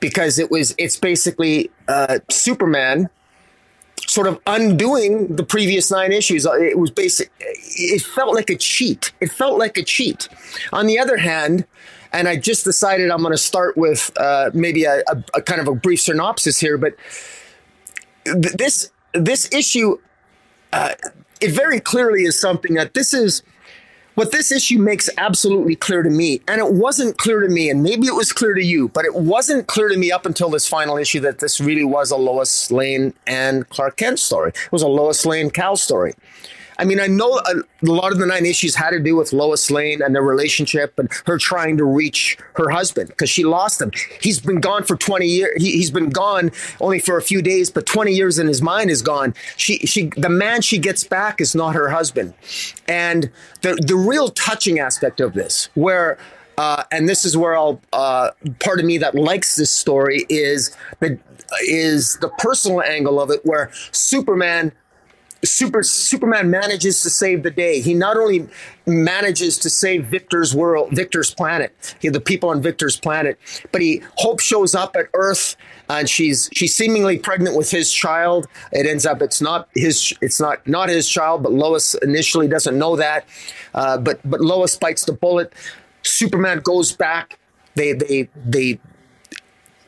because 0.00 0.38
it 0.38 0.50
was 0.50 0.74
it's 0.78 0.96
basically 0.96 1.70
uh, 1.88 2.18
Superman 2.30 3.08
sort 4.06 4.26
of 4.26 4.40
undoing 4.46 5.34
the 5.34 5.44
previous 5.44 5.90
nine 5.90 6.12
issues. 6.12 6.46
Uh, 6.46 6.52
it 6.52 6.78
was 6.78 6.90
basic. 6.90 7.30
It 7.40 8.02
felt 8.02 8.34
like 8.34 8.50
a 8.50 8.56
cheat. 8.56 9.12
It 9.20 9.32
felt 9.32 9.58
like 9.58 9.76
a 9.76 9.82
cheat. 9.82 10.28
On 10.72 10.86
the 10.86 10.98
other 10.98 11.16
hand, 11.16 11.66
and 12.16 12.28
I 12.28 12.36
just 12.36 12.64
decided 12.64 13.10
I'm 13.10 13.20
going 13.20 13.32
to 13.32 13.38
start 13.38 13.76
with 13.76 14.10
uh, 14.16 14.50
maybe 14.54 14.84
a, 14.84 15.00
a, 15.08 15.22
a, 15.34 15.42
kind 15.42 15.60
of 15.60 15.68
a 15.68 15.74
brief 15.74 16.00
synopsis 16.00 16.58
here, 16.58 16.78
but 16.78 16.94
th- 18.24 18.54
this 18.54 18.90
this 19.12 19.52
issue, 19.52 19.98
uh, 20.72 20.94
it 21.40 21.52
very 21.52 21.78
clearly 21.78 22.24
is 22.24 22.38
something 22.38 22.74
that 22.74 22.94
this 22.94 23.12
is 23.12 23.42
what 24.14 24.32
this 24.32 24.50
issue 24.50 24.78
makes 24.78 25.10
absolutely 25.18 25.76
clear 25.76 26.02
to 26.02 26.08
me, 26.08 26.40
and 26.48 26.58
it 26.58 26.72
wasn't 26.72 27.18
clear 27.18 27.40
to 27.40 27.50
me, 27.50 27.68
and 27.68 27.82
maybe 27.82 28.06
it 28.06 28.14
was 28.14 28.32
clear 28.32 28.54
to 28.54 28.64
you, 28.64 28.88
but 28.88 29.04
it 29.04 29.14
wasn't 29.14 29.66
clear 29.66 29.90
to 29.90 29.96
me 29.98 30.10
up 30.10 30.24
until 30.24 30.48
this 30.48 30.66
final 30.66 30.96
issue 30.96 31.20
that 31.20 31.40
this 31.40 31.60
really 31.60 31.84
was 31.84 32.10
a 32.10 32.16
Lois 32.16 32.70
Lane 32.70 33.12
and 33.26 33.68
Clark 33.68 33.98
Kent 33.98 34.18
story. 34.18 34.50
It 34.50 34.72
was 34.72 34.80
a 34.80 34.88
Lois 34.88 35.26
Lane 35.26 35.50
Cal 35.50 35.76
story. 35.76 36.14
I 36.78 36.84
mean, 36.84 37.00
I 37.00 37.06
know 37.06 37.40
a, 37.44 37.62
lot 37.82 38.12
of 38.12 38.18
the 38.18 38.26
nine 38.26 38.44
issues 38.44 38.74
had 38.74 38.90
to 38.90 39.00
do 39.00 39.16
with 39.16 39.32
Lois 39.32 39.70
Lane 39.70 40.02
and 40.02 40.14
their 40.14 40.22
relationship 40.22 40.98
and 40.98 41.10
her 41.26 41.38
trying 41.38 41.76
to 41.78 41.84
reach 41.84 42.36
her 42.54 42.70
husband 42.70 43.08
because 43.08 43.30
she 43.30 43.44
lost 43.44 43.80
him. 43.80 43.90
He's 44.20 44.40
been 44.40 44.60
gone 44.60 44.84
for 44.84 44.96
20 44.96 45.26
years. 45.26 45.62
He, 45.62 45.78
has 45.78 45.90
been 45.90 46.10
gone 46.10 46.50
only 46.80 46.98
for 46.98 47.16
a 47.16 47.22
few 47.22 47.42
days, 47.42 47.70
but 47.70 47.86
20 47.86 48.12
years 48.12 48.38
in 48.38 48.46
his 48.46 48.60
mind 48.60 48.90
is 48.90 49.02
gone. 49.02 49.34
She, 49.56 49.78
she, 49.78 50.10
the 50.16 50.28
man 50.28 50.62
she 50.62 50.78
gets 50.78 51.04
back 51.04 51.40
is 51.40 51.54
not 51.54 51.74
her 51.74 51.88
husband. 51.88 52.34
And 52.88 53.30
the, 53.62 53.74
the 53.74 53.96
real 53.96 54.28
touching 54.28 54.78
aspect 54.78 55.20
of 55.20 55.34
this, 55.34 55.68
where 55.74 56.18
uh, 56.58 56.84
and 56.90 57.06
this 57.08 57.24
is 57.24 57.36
where 57.36 57.54
I'll 57.54 57.80
uh, 57.92 58.30
part 58.60 58.80
of 58.80 58.86
me 58.86 58.98
that 58.98 59.14
likes 59.14 59.56
this 59.56 59.70
story 59.70 60.24
is 60.30 60.74
the 61.00 61.18
is 61.68 62.16
the 62.20 62.30
personal 62.38 62.82
angle 62.82 63.20
of 63.20 63.30
it, 63.30 63.44
where 63.44 63.70
Superman 63.92 64.72
Super 65.44 65.82
Superman 65.82 66.50
manages 66.50 67.02
to 67.02 67.10
save 67.10 67.42
the 67.42 67.50
day. 67.50 67.80
He 67.80 67.94
not 67.94 68.16
only 68.16 68.48
manages 68.86 69.58
to 69.58 69.70
save 69.70 70.06
Victor's 70.06 70.54
world, 70.54 70.90
Victor's 70.92 71.32
planet, 71.32 71.96
he, 72.00 72.08
the 72.08 72.20
people 72.20 72.48
on 72.48 72.62
Victor's 72.62 72.96
planet, 72.98 73.38
but 73.72 73.82
he 73.82 74.02
Hope 74.16 74.40
shows 74.40 74.74
up 74.74 74.96
at 74.96 75.06
Earth 75.14 75.56
and 75.88 76.08
she's 76.08 76.48
she's 76.52 76.74
seemingly 76.74 77.18
pregnant 77.18 77.56
with 77.56 77.70
his 77.70 77.92
child. 77.92 78.46
It 78.72 78.86
ends 78.86 79.06
up 79.06 79.22
it's 79.22 79.40
not 79.40 79.68
his 79.74 80.14
it's 80.20 80.40
not 80.40 80.66
not 80.66 80.88
his 80.88 81.08
child, 81.08 81.42
but 81.42 81.52
Lois 81.52 81.94
initially 81.94 82.48
doesn't 82.48 82.78
know 82.78 82.96
that. 82.96 83.26
Uh, 83.74 83.98
but 83.98 84.20
but 84.24 84.40
Lois 84.40 84.76
bites 84.76 85.04
the 85.04 85.12
bullet. 85.12 85.52
Superman 86.02 86.60
goes 86.60 86.92
back. 86.92 87.38
They 87.74 87.92
they 87.92 88.28
they 88.34 88.80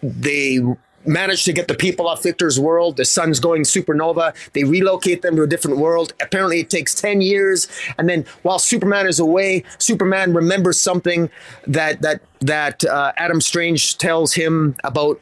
they 0.02 0.60
manage 1.06 1.44
to 1.44 1.52
get 1.52 1.68
the 1.68 1.74
people 1.74 2.06
off 2.08 2.22
Victor's 2.22 2.58
world. 2.58 2.96
The 2.96 3.04
sun's 3.04 3.40
going 3.40 3.62
supernova. 3.62 4.34
They 4.52 4.64
relocate 4.64 5.22
them 5.22 5.36
to 5.36 5.42
a 5.42 5.46
different 5.46 5.78
world. 5.78 6.12
Apparently, 6.20 6.60
it 6.60 6.70
takes 6.70 6.94
10 6.94 7.20
years. 7.20 7.68
And 7.98 8.08
then 8.08 8.24
while 8.42 8.58
Superman 8.58 9.06
is 9.06 9.18
away, 9.18 9.64
Superman 9.78 10.34
remembers 10.34 10.80
something 10.80 11.30
that, 11.66 12.02
that, 12.02 12.20
that 12.40 12.84
uh, 12.84 13.12
Adam 13.16 13.40
Strange 13.40 13.98
tells 13.98 14.34
him 14.34 14.76
about 14.84 15.20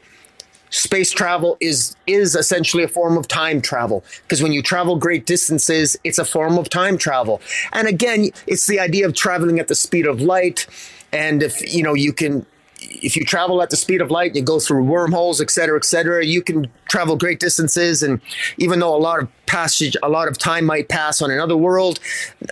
space 0.69 1.11
travel 1.11 1.57
is 1.61 1.95
is 2.07 2.35
essentially 2.35 2.83
a 2.83 2.89
form 2.89 3.17
of 3.17 3.25
time 3.25 3.61
travel 3.61 4.03
because 4.23 4.43
when 4.43 4.51
you 4.51 4.61
travel 4.61 4.97
great 4.97 5.25
distances 5.25 5.95
it's 6.03 6.19
a 6.19 6.25
form 6.25 6.57
of 6.57 6.67
time 6.69 6.97
travel 6.97 7.41
and 7.71 7.87
again 7.87 8.29
it's 8.47 8.67
the 8.67 8.77
idea 8.77 9.05
of 9.05 9.13
traveling 9.13 9.59
at 9.59 9.69
the 9.69 9.75
speed 9.75 10.05
of 10.05 10.19
light 10.19 10.67
and 11.13 11.41
if 11.41 11.73
you 11.73 11.81
know 11.81 11.93
you 11.93 12.11
can 12.11 12.45
if 12.79 13.15
you 13.15 13.25
travel 13.25 13.61
at 13.61 13.69
the 13.69 13.75
speed 13.75 14.01
of 14.01 14.11
light, 14.11 14.35
you 14.35 14.41
go 14.41 14.59
through 14.59 14.83
wormholes, 14.83 15.41
et 15.41 15.49
cetera, 15.49 15.77
et 15.77 15.85
cetera, 15.85 16.25
you 16.25 16.41
can 16.41 16.69
travel 16.87 17.15
great 17.15 17.39
distances. 17.39 18.03
And 18.03 18.21
even 18.57 18.79
though 18.79 18.95
a 18.95 18.97
lot 18.97 19.21
of 19.21 19.45
passage, 19.45 19.95
a 20.03 20.09
lot 20.09 20.27
of 20.27 20.37
time 20.37 20.65
might 20.65 20.89
pass 20.89 21.21
on 21.21 21.31
another 21.31 21.57
world, 21.57 21.99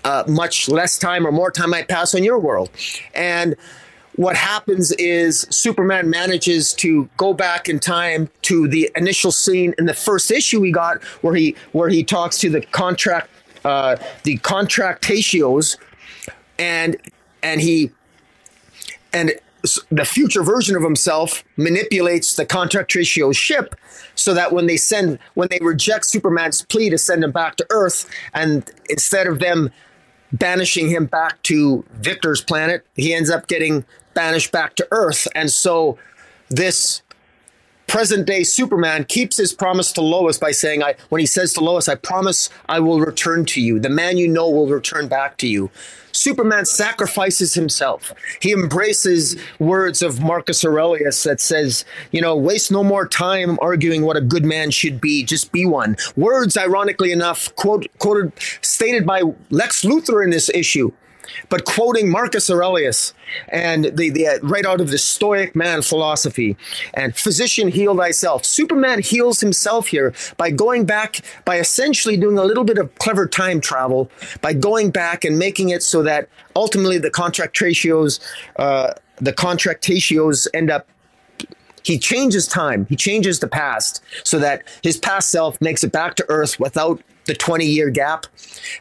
uh, 0.03 0.23
much 0.27 0.67
less 0.69 0.97
time 0.97 1.25
or 1.27 1.31
more 1.31 1.51
time 1.51 1.69
might 1.69 1.87
pass 1.87 2.15
on 2.15 2.23
your 2.23 2.39
world. 2.39 2.69
And 3.13 3.55
what 4.15 4.37
happens 4.37 4.93
is 4.93 5.45
Superman 5.49 6.09
manages 6.09 6.73
to 6.75 7.09
go 7.17 7.33
back 7.33 7.67
in 7.67 7.79
time 7.79 8.29
to 8.43 8.67
the 8.67 8.89
initial 8.95 9.31
scene 9.31 9.75
in 9.77 9.85
the 9.85 9.93
first 9.93 10.31
issue 10.31 10.61
we 10.61 10.71
got, 10.71 11.03
where 11.21 11.35
he 11.35 11.55
where 11.73 11.89
he 11.89 12.03
talks 12.03 12.37
to 12.39 12.49
the 12.49 12.61
contract, 12.61 13.29
uh, 13.65 13.97
the 14.23 14.37
contractatios, 14.37 15.77
and 16.57 16.95
and 17.43 17.59
he 17.59 17.91
and 19.11 19.33
the 19.91 20.05
future 20.05 20.43
version 20.43 20.75
of 20.75 20.83
himself 20.83 21.43
manipulates 21.57 22.35
the 22.35 22.45
contractatio 22.45 23.35
ship 23.35 23.75
so 24.15 24.33
that 24.33 24.51
when 24.51 24.67
they 24.67 24.77
send 24.77 25.19
when 25.33 25.47
they 25.49 25.59
reject 25.61 26.05
superman's 26.05 26.61
plea 26.63 26.89
to 26.89 26.97
send 26.97 27.23
him 27.23 27.31
back 27.31 27.55
to 27.55 27.65
earth 27.69 28.09
and 28.33 28.71
instead 28.89 29.27
of 29.27 29.39
them 29.39 29.69
banishing 30.31 30.89
him 30.89 31.05
back 31.05 31.41
to 31.43 31.83
victor's 31.93 32.41
planet 32.41 32.85
he 32.95 33.13
ends 33.13 33.29
up 33.29 33.47
getting 33.47 33.85
banished 34.15 34.51
back 34.51 34.73
to 34.75 34.87
earth. 34.89 35.27
And 35.35 35.51
so 35.51 35.99
this 36.49 37.03
present 37.87 38.25
day 38.25 38.43
Superman 38.43 39.05
keeps 39.05 39.37
his 39.37 39.53
promise 39.53 39.91
to 39.93 40.01
Lois 40.01 40.37
by 40.37 40.51
saying, 40.51 40.83
I, 40.83 40.95
when 41.09 41.19
he 41.19 41.25
says 41.25 41.53
to 41.53 41.61
Lois, 41.61 41.87
I 41.87 41.95
promise 41.95 42.49
I 42.67 42.79
will 42.79 42.99
return 42.99 43.45
to 43.45 43.61
you. 43.61 43.79
The 43.79 43.89
man 43.89 44.17
you 44.17 44.27
know 44.27 44.49
will 44.49 44.67
return 44.67 45.07
back 45.07 45.37
to 45.37 45.47
you. 45.47 45.69
Superman 46.15 46.65
sacrifices 46.65 47.53
himself. 47.53 48.13
He 48.41 48.53
embraces 48.53 49.35
words 49.59 50.01
of 50.01 50.21
Marcus 50.21 50.63
Aurelius 50.63 51.21
that 51.23 51.41
says, 51.41 51.83
you 52.11 52.21
know, 52.21 52.35
waste 52.35 52.71
no 52.71 52.83
more 52.83 53.07
time 53.07 53.59
arguing 53.61 54.03
what 54.03 54.17
a 54.17 54.21
good 54.21 54.45
man 54.45 54.71
should 54.71 55.01
be, 55.01 55.23
just 55.23 55.51
be 55.51 55.65
one. 55.65 55.97
Words, 56.15 56.55
ironically 56.55 57.11
enough, 57.11 57.53
quote, 57.55 57.87
quoted, 57.99 58.31
stated 58.61 59.05
by 59.05 59.23
Lex 59.49 59.83
Luthor 59.83 60.23
in 60.23 60.29
this 60.29 60.49
issue 60.49 60.91
but 61.49 61.65
quoting 61.65 62.09
Marcus 62.09 62.49
Aurelius 62.49 63.13
and 63.49 63.85
the, 63.85 64.09
the 64.09 64.27
uh, 64.27 64.39
right 64.43 64.65
out 64.65 64.81
of 64.81 64.91
the 64.91 64.97
Stoic 64.97 65.55
man 65.55 65.81
philosophy 65.81 66.57
and 66.93 67.15
physician 67.15 67.69
heal 67.69 67.95
thyself. 67.95 68.45
Superman 68.45 69.01
heals 69.01 69.39
himself 69.39 69.87
here 69.87 70.13
by 70.37 70.51
going 70.51 70.85
back, 70.85 71.21
by 71.45 71.57
essentially 71.59 72.17
doing 72.17 72.37
a 72.37 72.43
little 72.43 72.63
bit 72.63 72.77
of 72.77 72.93
clever 72.95 73.27
time 73.27 73.61
travel, 73.61 74.09
by 74.41 74.53
going 74.53 74.91
back 74.91 75.23
and 75.23 75.37
making 75.39 75.69
it 75.69 75.83
so 75.83 76.03
that 76.03 76.29
ultimately 76.55 76.97
the 76.97 77.11
contractatios, 77.11 78.19
uh, 78.57 78.93
the 79.17 79.33
contract 79.33 79.87
ratios 79.87 80.47
end 80.53 80.69
up 80.69 80.87
he 81.83 81.97
changes 81.99 82.47
time 82.47 82.85
he 82.87 82.95
changes 82.95 83.39
the 83.39 83.47
past 83.47 84.01
so 84.23 84.39
that 84.39 84.63
his 84.81 84.97
past 84.97 85.29
self 85.29 85.59
makes 85.61 85.83
it 85.83 85.91
back 85.91 86.15
to 86.15 86.25
earth 86.29 86.59
without 86.59 87.01
the 87.25 87.33
20 87.33 87.65
year 87.65 87.89
gap 87.89 88.25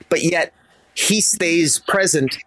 but 0.08 0.22
yet 0.22 0.52
he 0.94 1.20
stays 1.20 1.80
present 1.80 2.38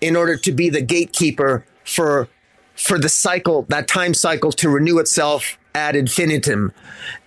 in 0.00 0.16
order 0.16 0.36
to 0.36 0.52
be 0.52 0.68
the 0.68 0.80
gatekeeper 0.80 1.64
for 1.84 2.28
for 2.74 2.98
the 2.98 3.08
cycle 3.08 3.62
that 3.68 3.88
time 3.88 4.14
cycle 4.14 4.52
to 4.52 4.68
renew 4.68 4.98
itself 4.98 5.58
ad 5.74 5.96
infinitum 5.96 6.72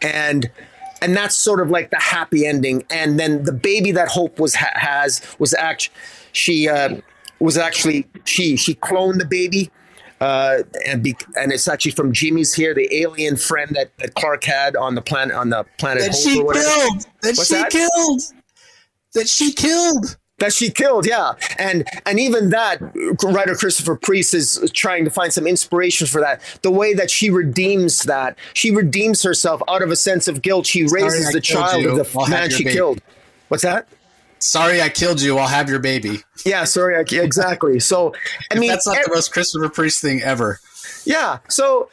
and 0.01 0.49
and 1.01 1.15
that's 1.15 1.35
sort 1.35 1.59
of 1.59 1.69
like 1.69 1.89
the 1.89 1.99
happy 1.99 2.45
ending 2.45 2.83
and 2.89 3.19
then 3.19 3.43
the 3.43 3.51
baby 3.51 3.91
that 3.91 4.07
hope 4.07 4.39
was 4.39 4.55
ha- 4.55 4.71
has 4.75 5.21
was 5.39 5.53
actually 5.53 5.95
she 6.31 6.69
uh, 6.69 6.95
was 7.39 7.57
actually 7.57 8.07
she 8.25 8.55
she 8.55 8.75
cloned 8.75 9.17
the 9.17 9.25
baby 9.25 9.71
uh, 10.21 10.63
and 10.85 11.01
be, 11.01 11.15
and 11.37 11.53
it's 11.53 11.67
actually 11.67 11.91
from 11.91 12.11
Jimmy's 12.11 12.53
here, 12.53 12.73
the 12.73 12.93
alien 12.93 13.37
friend 13.37 13.71
that, 13.75 13.97
that 13.99 14.15
Clark 14.15 14.43
had 14.43 14.75
on 14.75 14.95
the 14.95 15.01
planet 15.01 15.33
on 15.33 15.49
the 15.49 15.65
planet. 15.77 16.03
That 16.03 16.11
Hope 16.11 16.21
she 16.21 16.33
killed. 16.35 17.07
That 17.21 17.37
What's 17.37 17.47
she 17.47 17.53
that? 17.53 17.71
killed. 17.71 18.21
That 19.13 19.29
she 19.29 19.53
killed 19.53 20.17
that 20.39 20.53
she 20.53 20.69
killed 20.69 21.05
yeah. 21.05 21.33
And 21.57 21.87
and 22.05 22.19
even 22.19 22.49
that 22.49 22.79
writer 23.23 23.55
christopher 23.55 23.95
priest 23.95 24.33
is 24.33 24.69
trying 24.73 25.05
to 25.05 25.11
find 25.11 25.31
some 25.33 25.47
inspiration 25.47 26.07
for 26.07 26.21
that. 26.21 26.41
The 26.61 26.71
way 26.71 26.93
that 26.93 27.09
she 27.11 27.29
redeems 27.29 28.03
that 28.03 28.37
she 28.53 28.71
redeems 28.71 29.23
herself 29.23 29.61
out 29.67 29.81
of 29.81 29.91
a 29.91 29.95
sense 29.95 30.27
of 30.27 30.41
guilt. 30.41 30.65
She 30.65 30.83
raises 30.83 31.23
sorry, 31.23 31.33
the 31.33 31.41
child 31.41 31.81
you. 31.83 31.89
of 31.91 31.97
the 31.97 32.19
I'll 32.19 32.27
man 32.27 32.49
she 32.49 32.63
baby. 32.63 32.75
killed. 32.75 33.01
What's 33.47 33.63
that? 33.63 33.87
Sorry 34.39 34.81
i 34.81 34.89
killed 34.89 35.21
you. 35.21 35.37
I'll 35.37 35.47
have 35.47 35.69
your 35.69 35.79
baby. 35.79 36.19
Yeah 36.45 36.63
sorry 36.63 36.95
I, 36.95 37.01
exactly. 37.01 37.79
So 37.79 38.13
i 38.51 38.57
mean 38.57 38.69
that's 38.69 38.87
not 38.87 38.97
the 39.03 39.11
most 39.13 39.31
christopher 39.31 39.69
priest 39.69 40.01
thing 40.01 40.21
ever. 40.21 40.59
Yeah 41.05 41.39
so 41.47 41.89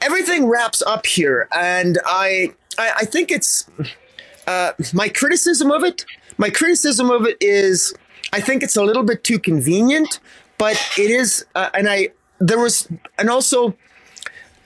everything 0.00 0.46
wraps 0.46 0.82
up 0.82 1.06
here 1.06 1.48
and 1.52 1.98
i 2.04 2.52
i, 2.78 2.92
I 2.98 3.04
think 3.04 3.30
it's 3.30 3.68
uh, 4.46 4.72
my 4.94 5.08
criticism 5.08 5.70
of 5.70 5.84
it 5.84 6.06
my 6.38 6.50
criticism 6.50 7.10
of 7.10 7.26
it 7.26 7.36
is 7.40 7.94
I 8.32 8.40
think 8.40 8.62
it's 8.62 8.76
a 8.76 8.82
little 8.82 9.02
bit 9.02 9.24
too 9.24 9.38
convenient, 9.38 10.20
but 10.58 10.76
it 10.98 11.10
is, 11.10 11.46
uh, 11.54 11.70
and 11.74 11.88
I, 11.88 12.10
there 12.38 12.58
was, 12.58 12.88
and 13.18 13.30
also, 13.30 13.74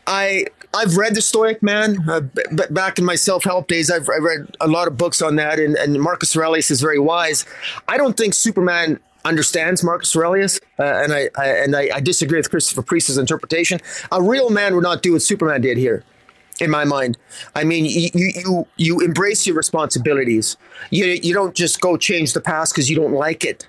I, 0.06 0.46
I've 0.74 0.96
read 0.96 1.14
The 1.14 1.22
Stoic 1.22 1.62
Man 1.62 2.08
uh, 2.08 2.20
b- 2.20 2.64
back 2.70 2.98
in 2.98 3.04
my 3.04 3.14
self 3.14 3.44
help 3.44 3.68
days. 3.68 3.90
I've 3.90 4.08
I 4.08 4.16
read 4.16 4.56
a 4.60 4.66
lot 4.66 4.88
of 4.88 4.96
books 4.96 5.22
on 5.22 5.36
that, 5.36 5.60
and, 5.60 5.76
and 5.76 6.00
Marcus 6.00 6.36
Aurelius 6.36 6.70
is 6.70 6.80
very 6.80 6.98
wise. 6.98 7.44
I 7.88 7.98
don't 7.98 8.16
think 8.16 8.34
Superman 8.34 8.98
understands 9.24 9.84
Marcus 9.84 10.16
Aurelius, 10.16 10.58
uh, 10.78 10.82
and 10.82 11.12
I, 11.12 11.28
I 11.36 11.48
and 11.48 11.76
I, 11.76 11.90
I, 11.94 12.00
disagree 12.00 12.38
with 12.38 12.50
Christopher 12.50 12.82
Priest's 12.82 13.16
interpretation. 13.16 13.80
A 14.10 14.20
real 14.20 14.50
man 14.50 14.74
would 14.74 14.82
not 14.82 15.02
do 15.02 15.12
what 15.12 15.22
Superman 15.22 15.60
did 15.60 15.76
here 15.76 16.04
in 16.62 16.70
my 16.70 16.84
mind. 16.84 17.18
I 17.54 17.64
mean, 17.64 17.84
you 17.84 18.10
you 18.14 18.66
you 18.76 19.00
embrace 19.00 19.46
your 19.46 19.56
responsibilities. 19.56 20.56
You 20.90 21.06
you 21.06 21.34
don't 21.34 21.54
just 21.54 21.80
go 21.80 21.96
change 21.96 22.32
the 22.32 22.40
past 22.40 22.72
because 22.72 22.88
you 22.88 22.96
don't 22.96 23.12
like 23.12 23.44
it, 23.44 23.66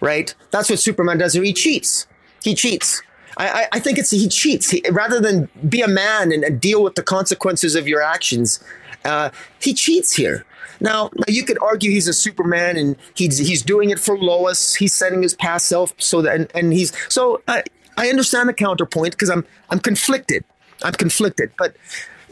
right? 0.00 0.34
That's 0.50 0.70
what 0.70 0.78
Superman 0.78 1.18
does. 1.18 1.32
He 1.32 1.52
cheats. 1.52 2.06
He 2.42 2.54
cheats. 2.54 3.02
I, 3.36 3.66
I 3.72 3.80
think 3.80 3.98
it's 3.98 4.10
he 4.10 4.28
cheats 4.28 4.70
he, 4.70 4.82
rather 4.92 5.20
than 5.20 5.48
be 5.68 5.80
a 5.80 5.88
man 5.88 6.30
and, 6.30 6.44
and, 6.44 6.60
deal 6.60 6.84
with 6.84 6.94
the 6.94 7.02
consequences 7.02 7.74
of 7.74 7.88
your 7.88 8.00
actions. 8.00 8.62
Uh, 9.04 9.30
he 9.60 9.74
cheats 9.74 10.12
here. 10.12 10.44
Now, 10.80 11.10
you 11.26 11.44
could 11.44 11.58
argue 11.60 11.90
he's 11.90 12.06
a 12.06 12.12
Superman 12.12 12.76
and 12.76 12.96
he's 13.14 13.38
he's 13.38 13.62
doing 13.62 13.90
it 13.90 13.98
for 13.98 14.16
Lois. 14.16 14.76
He's 14.76 14.92
setting 14.92 15.22
his 15.22 15.34
past 15.34 15.66
self 15.66 15.94
so 15.98 16.22
that 16.22 16.36
and, 16.36 16.50
and 16.54 16.72
he's 16.72 16.92
so 17.12 17.42
I, 17.48 17.64
I 17.96 18.08
understand 18.08 18.48
the 18.48 18.54
counterpoint 18.54 19.12
because 19.12 19.30
I'm 19.30 19.44
I'm 19.70 19.80
conflicted. 19.80 20.44
I'm 20.82 20.92
conflicted, 20.92 21.50
but 21.58 21.76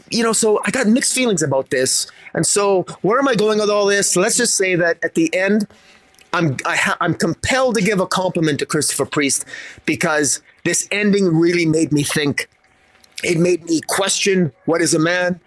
you 0.09 0.23
know, 0.23 0.33
so 0.33 0.59
I 0.65 0.71
got 0.71 0.87
mixed 0.87 1.13
feelings 1.13 1.41
about 1.41 1.69
this. 1.69 2.07
And 2.33 2.45
so, 2.45 2.83
where 3.01 3.19
am 3.19 3.27
I 3.27 3.35
going 3.35 3.59
with 3.59 3.69
all 3.69 3.85
this? 3.85 4.15
Let's 4.15 4.37
just 4.37 4.55
say 4.55 4.75
that 4.75 4.97
at 5.03 5.15
the 5.15 5.33
end, 5.33 5.67
I'm 6.33 6.57
I 6.65 6.75
ha- 6.75 6.97
I'm 6.99 7.13
compelled 7.13 7.75
to 7.75 7.81
give 7.81 7.99
a 7.99 8.07
compliment 8.07 8.59
to 8.59 8.65
Christopher 8.65 9.05
Priest 9.05 9.45
because 9.85 10.41
this 10.63 10.87
ending 10.91 11.27
really 11.27 11.65
made 11.65 11.91
me 11.91 12.03
think. 12.03 12.49
It 13.23 13.37
made 13.37 13.63
me 13.63 13.79
question 13.87 14.51
what 14.65 14.81
is 14.81 14.93
a 14.93 14.99
man. 14.99 15.39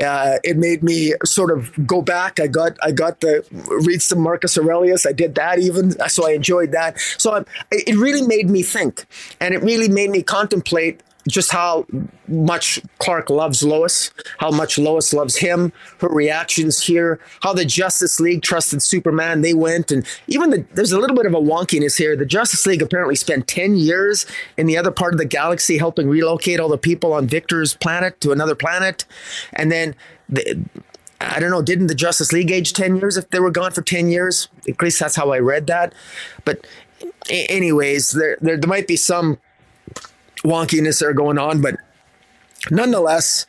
Uh, 0.00 0.38
it 0.44 0.56
made 0.56 0.82
me 0.82 1.14
sort 1.24 1.50
of 1.50 1.86
go 1.86 2.02
back. 2.02 2.38
I 2.38 2.46
got 2.46 2.76
I 2.82 2.92
got 2.92 3.20
the 3.20 3.44
read 3.84 4.00
some 4.02 4.20
Marcus 4.20 4.56
Aurelius. 4.56 5.06
I 5.06 5.12
did 5.12 5.34
that 5.34 5.58
even, 5.58 5.92
so 6.08 6.28
I 6.28 6.32
enjoyed 6.32 6.72
that. 6.72 7.00
So 7.18 7.32
I, 7.32 7.44
it 7.72 7.96
really 7.96 8.22
made 8.22 8.48
me 8.48 8.62
think, 8.62 9.06
and 9.40 9.54
it 9.54 9.62
really 9.62 9.88
made 9.88 10.10
me 10.10 10.22
contemplate 10.22 11.02
just 11.28 11.52
how 11.52 11.86
much 12.28 12.80
Clark 12.98 13.30
loves 13.30 13.62
Lois, 13.62 14.10
how 14.38 14.50
much 14.50 14.78
Lois 14.78 15.12
loves 15.12 15.36
him, 15.36 15.72
her 15.98 16.08
reactions 16.08 16.82
here, 16.82 17.20
how 17.42 17.52
the 17.52 17.64
Justice 17.64 18.20
League 18.20 18.42
trusted 18.42 18.82
Superman. 18.82 19.42
They 19.42 19.54
went, 19.54 19.90
and 19.90 20.06
even 20.26 20.50
the, 20.50 20.64
there's 20.74 20.92
a 20.92 20.98
little 20.98 21.16
bit 21.16 21.26
of 21.26 21.34
a 21.34 21.40
wonkiness 21.40 21.98
here. 21.98 22.16
The 22.16 22.26
Justice 22.26 22.66
League 22.66 22.82
apparently 22.82 23.16
spent 23.16 23.48
10 23.48 23.76
years 23.76 24.26
in 24.56 24.66
the 24.66 24.76
other 24.76 24.90
part 24.90 25.12
of 25.12 25.18
the 25.18 25.24
galaxy 25.24 25.78
helping 25.78 26.08
relocate 26.08 26.60
all 26.60 26.68
the 26.68 26.78
people 26.78 27.12
on 27.12 27.26
Victor's 27.26 27.74
planet 27.74 28.20
to 28.22 28.32
another 28.32 28.54
planet. 28.54 29.04
And 29.52 29.70
then 29.70 29.94
the, 30.28 30.64
I 31.20 31.38
don't 31.38 31.50
know, 31.50 31.62
didn't 31.62 31.88
the 31.88 31.94
Justice 31.94 32.32
League 32.32 32.50
age 32.50 32.72
10 32.72 32.96
years 32.96 33.16
if 33.16 33.28
they 33.30 33.40
were 33.40 33.50
gone 33.50 33.72
for 33.72 33.82
10 33.82 34.08
years? 34.08 34.48
At 34.68 34.80
least 34.80 34.98
that's 34.98 35.16
how 35.16 35.32
I 35.32 35.38
read 35.38 35.66
that. 35.66 35.94
But, 36.44 36.66
anyways, 37.28 38.12
there, 38.12 38.38
there, 38.40 38.56
there 38.56 38.68
might 38.68 38.86
be 38.86 38.96
some 38.96 39.38
wonkiness 40.42 41.00
that 41.00 41.06
are 41.06 41.14
going 41.14 41.38
on, 41.38 41.60
but 41.60 41.76
nonetheless, 42.70 43.46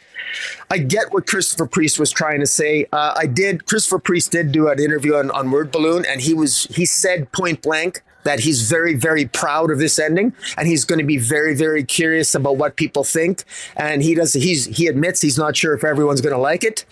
I 0.70 0.78
get 0.78 1.12
what 1.12 1.28
Christopher 1.28 1.66
Priest 1.66 2.00
was 2.00 2.12
trying 2.12 2.40
to 2.40 2.48
say. 2.48 2.86
Uh, 2.92 3.14
I 3.18 3.26
did. 3.26 3.66
Christopher 3.66 4.00
Priest 4.00 4.32
did 4.32 4.52
do 4.52 4.70
an 4.70 4.80
interview 4.80 5.16
on, 5.16 5.32
on 5.32 5.52
Word 5.52 5.72
Balloon, 5.72 6.06
and 6.06 6.22
he 6.22 6.34
was 6.34 6.66
he 6.66 6.86
said 6.86 7.32
point 7.32 7.62
blank 7.62 8.02
that 8.24 8.42
he's 8.42 8.70
very 8.70 8.94
very 8.94 9.26
proud 9.26 9.72
of 9.72 9.80
this 9.80 10.00
ending, 10.00 10.34
and 10.58 10.68
he's 10.68 10.86
going 10.86 11.00
to 11.00 11.06
be 11.06 11.18
very 11.18 11.56
very 11.56 11.84
curious 11.84 12.36
about 12.36 12.58
what 12.58 12.76
people 12.76 13.04
think. 13.04 13.44
And 13.76 14.02
he 14.02 14.16
does. 14.16 14.34
He's 14.34 14.66
he 14.66 14.88
admits 14.88 15.22
he's 15.22 15.38
not 15.38 15.56
sure 15.56 15.74
if 15.74 15.84
everyone's 15.84 16.22
going 16.22 16.36
to 16.36 16.42
like 16.42 16.64
it. 16.64 16.86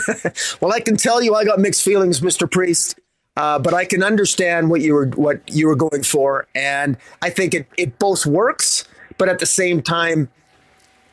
well, 0.60 0.72
I 0.72 0.80
can 0.80 0.96
tell 0.96 1.22
you, 1.22 1.34
I 1.34 1.44
got 1.44 1.58
mixed 1.58 1.82
feelings, 1.82 2.22
Mister 2.22 2.46
Priest. 2.46 2.98
Uh, 3.36 3.58
but 3.58 3.74
I 3.74 3.84
can 3.84 4.04
understand 4.04 4.70
what 4.70 4.80
you 4.80 4.94
were 4.94 5.08
what 5.08 5.40
you 5.52 5.66
were 5.66 5.74
going 5.74 6.04
for, 6.04 6.46
and 6.54 6.96
I 7.20 7.30
think 7.30 7.52
it 7.52 7.66
it 7.76 7.98
both 7.98 8.26
works, 8.26 8.84
but 9.18 9.28
at 9.28 9.38
the 9.38 9.46
same 9.46 9.82
time, 9.82 10.28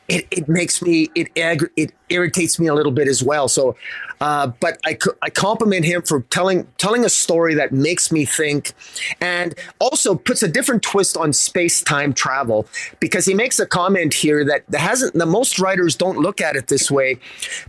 it, 0.08 0.26
it 0.30 0.48
makes 0.48 0.82
me 0.82 1.10
it 1.14 1.28
it 1.76 1.92
irritates 2.12 2.58
me 2.58 2.66
a 2.66 2.74
little 2.74 2.92
bit 2.92 3.08
as 3.08 3.22
well. 3.22 3.48
So, 3.48 3.76
uh, 4.20 4.46
but 4.60 4.78
I 4.84 4.96
I 5.20 5.30
compliment 5.30 5.84
him 5.84 6.02
for 6.02 6.20
telling 6.30 6.66
telling 6.78 7.04
a 7.04 7.08
story 7.08 7.54
that 7.54 7.72
makes 7.72 8.12
me 8.12 8.24
think, 8.24 8.72
and 9.20 9.54
also 9.80 10.14
puts 10.14 10.42
a 10.42 10.48
different 10.48 10.82
twist 10.82 11.16
on 11.16 11.32
space 11.32 11.82
time 11.82 12.12
travel 12.12 12.66
because 13.00 13.24
he 13.26 13.34
makes 13.34 13.58
a 13.58 13.66
comment 13.66 14.14
here 14.14 14.44
that, 14.44 14.62
hasn't 14.72 15.14
the 15.14 15.26
most 15.26 15.58
writers 15.58 15.96
don't 15.96 16.18
look 16.18 16.40
at 16.40 16.54
it 16.54 16.68
this 16.68 16.90
way, 16.90 17.18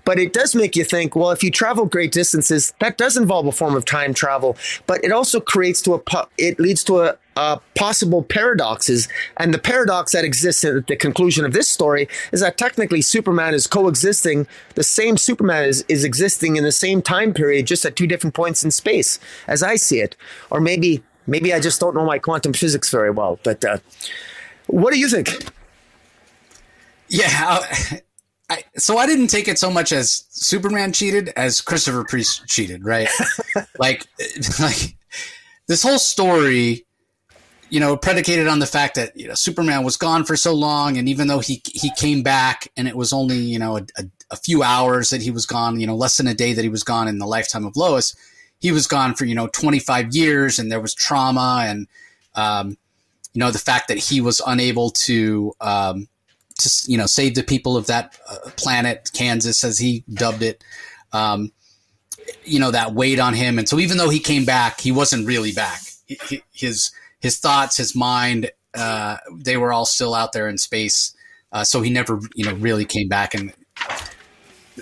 but 0.06 0.20
it 0.20 0.34
does 0.34 0.54
make 0.54 0.76
you 0.76 0.86
think. 0.86 1.16
Well, 1.16 1.32
if 1.32 1.44
you 1.44 1.50
travel 1.50 1.86
great 1.86 2.12
distances, 2.12 2.74
that 2.80 2.98
does 2.98 3.18
involve 3.18 3.48
a 3.48 3.52
form 3.52 3.76
of 3.76 3.86
time 3.86 4.14
travel, 4.14 4.56
but 4.86 5.04
it 5.04 5.12
also 5.12 5.40
creates 5.40 5.82
to 5.84 5.96
a 5.96 6.28
it 6.38 6.60
leads 6.60 6.84
to 6.84 7.02
a 7.02 7.18
uh, 7.36 7.58
possible 7.76 8.24
paradoxes. 8.24 9.08
And 9.38 9.54
the 9.54 9.60
paradox 9.60 10.12
that 10.12 10.24
exists 10.24 10.64
at 10.64 10.88
the 10.88 10.96
conclusion 10.96 11.46
of 11.46 11.54
this 11.54 11.68
story 11.68 12.08
is 12.32 12.42
that 12.42 12.58
technically 12.58 13.02
Superman 13.02 13.54
is 13.54 13.68
coexisting, 13.68 14.33
the 14.76 14.84
same 14.84 15.18
Superman 15.18 15.66
is, 15.66 15.86
is 15.88 16.04
existing 16.04 16.56
in 16.56 16.64
the 16.64 16.72
same 16.72 17.02
time 17.02 17.34
period, 17.34 17.68
just 17.68 17.86
at 17.86 17.96
two 17.96 18.08
different 18.08 18.34
points 18.34 18.64
in 18.64 18.72
space, 18.72 19.20
as 19.48 19.64
I 19.64 19.76
see 19.76 20.00
it. 20.00 20.16
Or 20.50 20.60
maybe 20.60 21.04
maybe 21.28 21.54
I 21.54 21.60
just 21.60 21.80
don't 21.80 21.96
know 21.96 22.06
my 22.06 22.20
quantum 22.20 22.54
physics 22.54 22.90
very 22.90 23.12
well. 23.12 23.40
But 23.44 23.64
uh, 23.64 23.78
what 24.68 24.94
do 24.94 25.00
you 25.00 25.08
think? 25.08 25.46
Yeah. 27.08 27.60
I, 28.50 28.64
so 28.78 28.98
I 28.98 29.06
didn't 29.06 29.28
take 29.28 29.48
it 29.48 29.58
so 29.58 29.72
much 29.72 29.92
as 29.92 30.26
Superman 30.30 30.92
cheated 30.92 31.30
as 31.36 31.62
Christopher 31.62 32.04
Priest 32.04 32.48
cheated, 32.48 32.84
right? 32.86 33.10
like, 33.80 34.06
like 34.60 34.98
this 35.68 35.84
whole 35.84 36.00
story 36.00 36.86
you 37.74 37.80
know, 37.80 37.98
predicated 37.98 38.48
on 38.48 38.60
the 38.60 38.68
fact 38.68 38.94
that 38.94 39.18
you 39.20 39.28
know 39.28 39.34
Superman 39.34 39.84
was 39.84 39.98
gone 39.98 40.26
for 40.26 40.38
so 40.38 40.54
long, 40.54 40.96
and 40.96 41.10
even 41.10 41.26
though 41.26 41.40
he 41.40 41.60
he 41.66 41.90
came 41.98 42.22
back, 42.22 42.68
and 42.78 42.88
it 42.88 42.96
was 42.96 43.12
only 43.12 43.38
you 43.38 43.58
know 43.58 43.78
a, 43.78 43.82
a, 43.98 44.04
a, 44.34 44.38
few 44.38 44.64
hours 44.64 45.10
that 45.10 45.22
he 45.22 45.32
was 45.32 45.46
gone, 45.46 45.80
you 45.80 45.88
know, 45.88 45.96
less 45.96 46.18
than 46.18 46.28
a 46.28 46.34
day 46.34 46.54
that 46.54 46.64
he 46.64 46.70
was 46.70 46.84
gone 46.84 47.08
in 47.08 47.20
the 47.20 47.28
lifetime 47.28 47.66
of 47.66 47.76
Lois, 47.76 48.16
he 48.60 48.72
was 48.72 48.88
gone 48.88 49.14
for 49.14 49.26
you 49.26 49.36
know 49.36 49.48
25 49.48 50.16
years, 50.16 50.58
and 50.58 50.72
there 50.72 50.80
was 50.80 50.94
trauma, 50.96 51.66
and 51.68 51.88
um, 52.36 52.78
you 53.34 53.40
know 53.40 53.52
the 53.52 53.60
fact 53.60 53.90
that 53.90 53.98
he 53.98 54.22
was 54.22 54.42
unable 54.48 54.90
to 54.90 55.54
um, 55.60 56.08
to 56.60 56.72
you 56.88 56.98
know 56.98 57.06
save 57.06 57.36
the 57.36 57.44
people 57.44 57.76
of 57.76 57.88
that 57.88 58.18
uh, 58.30 58.50
planet, 58.56 59.12
Kansas, 59.14 59.64
as 59.64 59.80
he 59.80 60.04
dubbed 60.14 60.42
it. 60.42 60.64
Um, 61.12 61.52
you 62.46 62.58
know 62.58 62.72
that 62.72 62.94
weighed 62.94 63.20
on 63.20 63.34
him, 63.34 63.60
and 63.60 63.68
so 63.68 63.80
even 63.80 63.98
though 63.98 64.10
he 64.10 64.20
came 64.20 64.46
back, 64.46 64.80
he 64.80 64.94
wasn't 64.94 65.28
really 65.28 65.52
back. 65.52 65.82
His 66.54 66.92
his 67.20 67.40
thoughts, 67.40 67.76
his 67.76 67.96
mind, 67.96 68.50
uh, 68.74 69.18
they 69.36 69.58
were 69.58 69.74
all 69.74 69.86
still 69.86 70.16
out 70.16 70.32
there 70.32 70.48
in 70.48 70.58
space. 70.58 71.16
Uh, 71.52 71.64
so 71.64 71.82
he 71.82 71.90
never, 71.90 72.20
you 72.34 72.46
know, 72.46 72.54
really 72.56 72.86
came 72.86 73.08
back, 73.08 73.36
and 73.36 73.54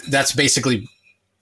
that's 0.09 0.33
basically 0.33 0.87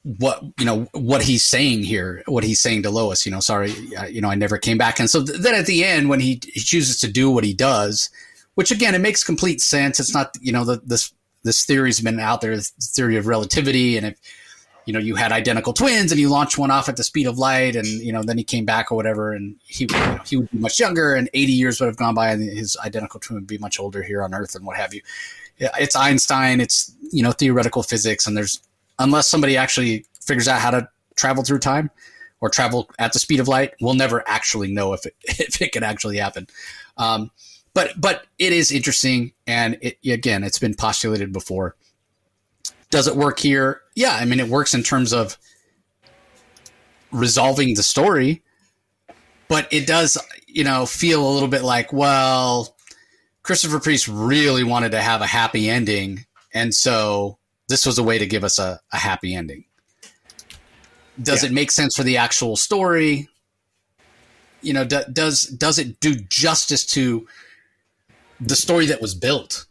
what 0.04 0.42
you 0.58 0.66
know 0.66 0.88
what 0.94 1.22
he's 1.22 1.44
saying 1.44 1.84
here. 1.84 2.24
What 2.26 2.44
he's 2.44 2.62
saying 2.62 2.84
to 2.84 2.90
Lois, 2.90 3.26
you 3.26 3.32
know, 3.32 3.40
sorry, 3.40 3.72
you 4.10 4.22
know, 4.22 4.30
I 4.30 4.36
never 4.36 4.58
came 4.58 4.78
back. 4.78 5.00
And 5.00 5.10
so 5.10 5.24
th- 5.24 5.40
then 5.40 5.56
at 5.56 5.66
the 5.66 5.84
end, 5.84 6.10
when 6.10 6.20
he, 6.20 6.42
he 6.44 6.60
chooses 6.60 7.00
to 7.02 7.12
do 7.12 7.30
what 7.30 7.44
he 7.44 7.54
does, 7.54 8.10
which 8.56 8.72
again, 8.72 8.96
it 8.96 9.00
makes 9.00 9.24
complete 9.24 9.62
sense. 9.62 10.00
It's 10.00 10.14
not, 10.14 10.36
you 10.42 10.52
know, 10.52 10.66
the, 10.66 10.82
this 10.86 11.14
this 11.44 11.64
theory's 11.64 12.02
been 12.02 12.20
out 12.20 12.42
there, 12.42 12.56
the 12.56 12.70
theory 12.80 13.18
of 13.18 13.28
relativity, 13.28 13.98
and 13.98 14.08
if 14.08 14.20
you 14.90 14.94
know, 14.94 15.00
you 15.00 15.14
had 15.14 15.32
identical 15.32 15.72
twins 15.72 16.12
and 16.12 16.20
you 16.20 16.30
launched 16.30 16.58
one 16.58 16.72
off 16.72 16.90
at 16.90 16.98
the 16.98 17.04
speed 17.04 17.28
of 17.28 17.38
light 17.38 17.76
and, 17.76 17.86
you 17.86 18.12
know, 18.12 18.24
then 18.24 18.40
he 18.40 18.44
came 18.44 18.66
back 18.66 18.92
or 18.92 18.96
whatever 18.96 19.34
and 19.34 19.56
he, 19.68 19.84
you 19.84 19.96
know, 19.96 20.20
he 20.26 20.36
would 20.36 20.50
be 20.50 20.58
much 20.58 20.80
younger 20.80 21.14
and 21.14 21.30
80 21.32 21.52
years 21.52 21.80
would 21.80 21.86
have 21.86 21.96
gone 21.96 22.16
by 22.16 22.32
and 22.32 22.42
his 22.42 22.76
identical 22.84 23.20
twin 23.20 23.36
would 23.36 23.46
be 23.46 23.60
much 23.60 23.80
older 23.80 24.02
here 24.02 24.24
on 24.24 24.34
earth 24.34 24.56
and 24.56 24.66
what 24.66 24.78
have 24.78 24.92
you. 24.92 25.02
It's 25.60 25.96
Einstein, 25.96 26.62
it's, 26.62 26.94
you 27.12 27.24
know, 27.24 27.32
theoretical 27.32 27.84
physics. 27.84 28.26
And 28.28 28.36
there's, 28.36 28.62
unless 28.98 29.28
somebody 29.28 29.58
actually 29.58 30.06
figures 30.22 30.48
out 30.48 30.62
how 30.62 30.72
to 30.72 30.90
travel 31.16 31.44
through 31.44 31.60
time 31.60 31.90
or 32.42 32.50
travel 32.50 32.90
at 33.00 33.14
the 33.14 33.20
speed 33.20 33.40
of 33.40 33.48
light, 33.48 33.74
we'll 33.82 33.94
never 33.94 34.28
actually 34.28 34.72
know 34.72 34.94
if 34.94 35.06
it, 35.06 35.16
if 35.24 35.62
it 35.62 35.72
can 35.72 35.84
actually 35.84 36.18
happen. 36.18 36.48
Um, 36.98 37.32
but, 37.74 37.92
but 38.00 38.26
it 38.40 38.54
is 38.54 38.72
interesting. 38.72 39.34
And 39.46 39.78
it, 39.82 39.98
again, 40.06 40.44
it's 40.44 40.60
been 40.60 40.76
postulated 40.76 41.34
before. 41.34 41.76
Does 42.90 43.08
it 43.08 43.16
work 43.16 43.40
here? 43.40 43.82
yeah, 44.00 44.16
I 44.16 44.24
mean, 44.24 44.40
it 44.40 44.48
works 44.48 44.74
in 44.74 44.82
terms 44.82 45.12
of 45.12 45.38
resolving 47.12 47.76
the 47.76 47.84
story, 47.84 48.42
but 49.50 49.68
it 49.74 49.86
does, 49.86 50.18
you 50.48 50.64
know, 50.64 50.86
feel 50.86 51.28
a 51.28 51.30
little 51.30 51.50
bit 51.50 51.64
like, 51.64 51.92
well, 51.92 52.78
Christopher 53.50 53.80
Priest 53.80 54.08
really 54.08 54.64
wanted 54.64 54.92
to 54.92 55.02
have 55.02 55.22
a 55.22 55.26
happy 55.26 55.72
ending, 55.72 56.24
and 56.54 56.72
so 56.72 57.40
this 57.68 57.84
was 57.84 57.98
a 57.98 58.04
way 58.04 58.20
to 58.20 58.28
give 58.28 58.44
us 58.44 58.60
a, 58.60 58.80
a 58.94 58.98
happy 58.98 59.34
ending. 59.34 59.66
Does 61.20 61.42
yeah. 61.42 61.50
it 61.50 61.54
make 61.54 61.72
sense 61.72 61.96
for 61.96 62.04
the 62.04 62.18
actual 62.18 62.56
story? 62.56 63.28
You 64.62 64.74
know, 64.74 64.84
do, 64.86 65.02
does 65.12 65.46
does 65.46 65.80
it 65.80 66.00
do 66.00 66.14
justice 66.14 66.86
to 66.94 67.28
the 68.40 68.56
story 68.56 68.86
that 68.86 69.02
was 69.02 69.16
built? 69.16 69.66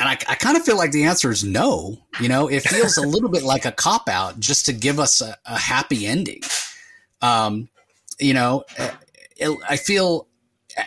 And 0.00 0.08
I, 0.08 0.18
I 0.28 0.34
kind 0.34 0.56
of 0.56 0.64
feel 0.64 0.76
like 0.76 0.90
the 0.90 1.04
answer 1.04 1.30
is 1.30 1.44
no. 1.44 1.98
You 2.20 2.28
know, 2.28 2.48
it 2.48 2.64
feels 2.64 2.96
a 2.96 3.06
little 3.06 3.28
bit 3.28 3.44
like 3.44 3.64
a 3.64 3.70
cop 3.70 4.08
out 4.08 4.40
just 4.40 4.66
to 4.66 4.72
give 4.72 4.98
us 4.98 5.20
a, 5.20 5.36
a 5.46 5.56
happy 5.56 6.04
ending. 6.04 6.40
Um, 7.22 7.68
you 8.18 8.34
know, 8.34 8.64
it, 9.36 9.56
I 9.68 9.76
feel, 9.76 10.27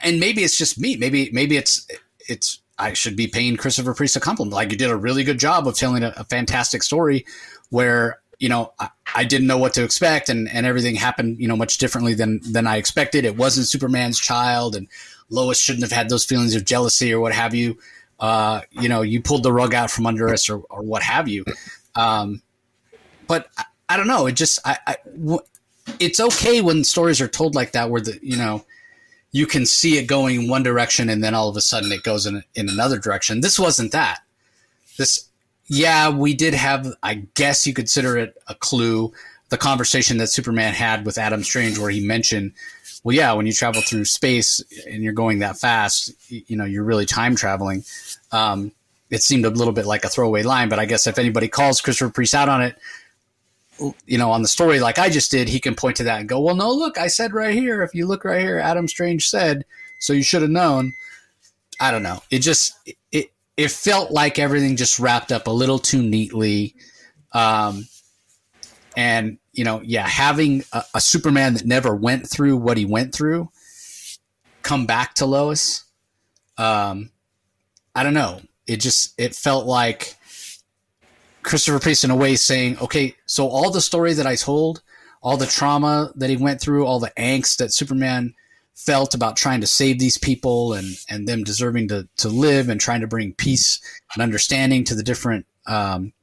and 0.03 0.19
maybe 0.19 0.43
it's 0.43 0.57
just 0.57 0.79
me. 0.79 0.95
Maybe 0.95 1.29
maybe 1.31 1.57
it's 1.57 1.87
it's 2.27 2.61
I 2.77 2.93
should 2.93 3.15
be 3.15 3.27
paying 3.27 3.57
Christopher 3.57 3.93
Priest 3.93 4.15
a 4.15 4.19
compliment. 4.19 4.53
Like 4.53 4.71
you 4.71 4.77
did 4.77 4.89
a 4.89 4.95
really 4.95 5.23
good 5.23 5.39
job 5.39 5.67
of 5.67 5.75
telling 5.75 6.03
a, 6.03 6.13
a 6.17 6.23
fantastic 6.25 6.83
story 6.83 7.25
where 7.69 8.19
you 8.39 8.49
know 8.49 8.73
I, 8.79 8.89
I, 9.15 9.23
didn't 9.23 9.47
know 9.47 9.57
what 9.57 9.73
to 9.75 9.83
expect 9.83 10.29
and 10.29 10.49
and 10.49 10.65
everything 10.65 10.95
happened 10.95 11.39
you 11.39 11.47
know 11.47 11.55
much 11.55 11.77
differently 11.77 12.13
than 12.13 12.39
than 12.51 12.67
I 12.67 12.77
expected. 12.77 13.25
It 13.25 13.37
wasn't 13.37 13.67
Superman's 13.67 14.19
child 14.19 14.75
and 14.75 14.87
Lois 15.29 15.59
shouldn't 15.59 15.83
have 15.83 15.91
had 15.91 16.09
those 16.09 16.25
feelings 16.25 16.55
of 16.55 16.65
jealousy 16.65 17.13
or 17.13 17.19
what 17.19 17.33
have 17.33 17.53
you 17.53 17.77
uh, 18.21 18.61
you 18.69 18.87
know, 18.87 19.01
you 19.01 19.19
pulled 19.19 19.41
the 19.41 19.51
rug 19.51 19.73
out 19.73 19.89
from 19.89 20.05
under 20.05 20.29
us 20.29 20.47
or, 20.47 20.59
or 20.69 20.83
what 20.83 21.01
have 21.01 21.27
you. 21.27 21.43
Um, 21.95 22.41
but 23.27 23.49
I, 23.57 23.65
I, 23.89 23.97
don't 23.97 24.07
know. 24.07 24.27
It 24.27 24.33
just, 24.33 24.59
I, 24.63 24.77
I 24.85 24.95
w- 25.19 25.41
it's 25.99 26.19
okay 26.19 26.61
when 26.61 26.83
stories 26.83 27.19
are 27.19 27.27
told 27.27 27.55
like 27.55 27.71
that, 27.71 27.89
where 27.89 27.99
the, 27.99 28.19
you 28.21 28.37
know, 28.37 28.63
you 29.31 29.45
can 29.45 29.65
see 29.65 29.97
it 29.97 30.07
going 30.07 30.49
one 30.49 30.63
direction 30.63 31.09
and 31.09 31.23
then 31.23 31.33
all 31.33 31.49
of 31.49 31.55
a 31.55 31.61
sudden 31.61 31.91
it 31.91 32.03
goes 32.03 32.25
in, 32.25 32.43
in 32.55 32.69
another 32.69 32.99
direction. 32.99 33.41
This 33.41 33.59
wasn't 33.59 33.91
that. 33.91 34.19
This, 34.97 35.29
yeah, 35.67 36.09
we 36.09 36.33
did 36.33 36.53
have, 36.53 36.87
I 37.01 37.25
guess 37.35 37.65
you 37.65 37.73
consider 37.73 38.17
it 38.17 38.35
a 38.47 38.55
clue. 38.55 39.13
The 39.49 39.57
conversation 39.57 40.17
that 40.17 40.27
Superman 40.27 40.73
had 40.73 41.05
with 41.05 41.17
Adam 41.17 41.43
Strange, 41.43 41.77
where 41.77 41.89
he 41.89 42.05
mentioned 42.05 42.53
well, 43.03 43.15
yeah, 43.15 43.33
when 43.33 43.47
you 43.47 43.53
travel 43.53 43.81
through 43.81 44.05
space 44.05 44.63
and 44.87 45.03
you're 45.03 45.13
going 45.13 45.39
that 45.39 45.57
fast, 45.57 46.13
you 46.29 46.55
know, 46.55 46.65
you're 46.65 46.83
really 46.83 47.05
time 47.05 47.35
traveling. 47.35 47.83
Um, 48.31 48.71
it 49.09 49.23
seemed 49.23 49.45
a 49.45 49.49
little 49.49 49.73
bit 49.73 49.85
like 49.85 50.05
a 50.05 50.09
throwaway 50.09 50.43
line, 50.43 50.69
but 50.69 50.79
I 50.79 50.85
guess 50.85 51.07
if 51.07 51.17
anybody 51.17 51.47
calls 51.47 51.81
Christopher 51.81 52.11
Priest 52.11 52.35
out 52.35 52.47
on 52.47 52.61
it, 52.61 52.77
you 54.05 54.17
know, 54.17 54.31
on 54.31 54.41
the 54.41 54.47
story 54.47 54.79
like 54.79 54.99
I 54.99 55.09
just 55.09 55.31
did, 55.31 55.49
he 55.49 55.59
can 55.59 55.75
point 55.75 55.97
to 55.97 56.03
that 56.03 56.19
and 56.19 56.29
go, 56.29 56.39
well, 56.39 56.55
no, 56.55 56.71
look, 56.71 56.97
I 56.97 57.07
said 57.07 57.33
right 57.33 57.53
here. 57.53 57.81
If 57.83 57.95
you 57.95 58.05
look 58.05 58.23
right 58.23 58.41
here, 58.41 58.59
Adam 58.59 58.87
Strange 58.87 59.27
said, 59.27 59.65
so 59.99 60.13
you 60.13 60.23
should 60.23 60.41
have 60.41 60.51
known. 60.51 60.93
I 61.79 61.91
don't 61.91 62.03
know. 62.03 62.21
It 62.29 62.39
just, 62.39 62.73
it, 63.11 63.31
it 63.57 63.71
felt 63.71 64.11
like 64.11 64.39
everything 64.39 64.75
just 64.75 64.99
wrapped 64.99 65.31
up 65.31 65.47
a 65.47 65.51
little 65.51 65.79
too 65.79 66.01
neatly. 66.01 66.75
Um, 67.31 67.87
and 68.95 69.37
you 69.53 69.63
know, 69.63 69.81
yeah, 69.81 70.07
having 70.07 70.63
a, 70.73 70.83
a, 70.95 71.01
Superman 71.01 71.53
that 71.55 71.65
never 71.65 71.95
went 71.95 72.29
through 72.29 72.57
what 72.57 72.77
he 72.77 72.85
went 72.85 73.13
through 73.13 73.49
come 74.63 74.85
back 74.85 75.13
to 75.15 75.25
Lois, 75.25 75.85
um, 76.57 77.11
I 77.95 78.03
don't 78.03 78.13
know. 78.13 78.41
It 78.67 78.77
just 78.77 79.13
it 79.19 79.35
felt 79.35 79.65
like 79.65 80.15
Christopher 81.43 81.79
Priest 81.79 82.03
in 82.03 82.11
a 82.11 82.15
way 82.15 82.35
saying, 82.35 82.77
okay, 82.79 83.15
so 83.25 83.47
all 83.47 83.71
the 83.71 83.81
story 83.81 84.13
that 84.13 84.27
I 84.27 84.35
told, 84.35 84.81
all 85.21 85.37
the 85.37 85.45
trauma 85.45 86.11
that 86.15 86.29
he 86.29 86.37
went 86.37 86.61
through, 86.61 86.85
all 86.85 86.99
the 86.99 87.13
angst 87.17 87.57
that 87.57 87.73
Superman 87.73 88.33
felt 88.73 89.13
about 89.13 89.37
trying 89.37 89.61
to 89.61 89.67
save 89.67 89.99
these 89.99 90.17
people 90.17 90.73
and 90.73 90.95
and 91.09 91.27
them 91.27 91.43
deserving 91.43 91.87
to 91.89 92.07
to 92.17 92.29
live 92.29 92.69
and 92.69 92.79
trying 92.79 93.01
to 93.01 93.07
bring 93.07 93.33
peace 93.33 93.79
and 94.13 94.23
understanding 94.23 94.83
to 94.83 94.95
the 94.95 95.03
different 95.03 95.45
um, 95.67 96.13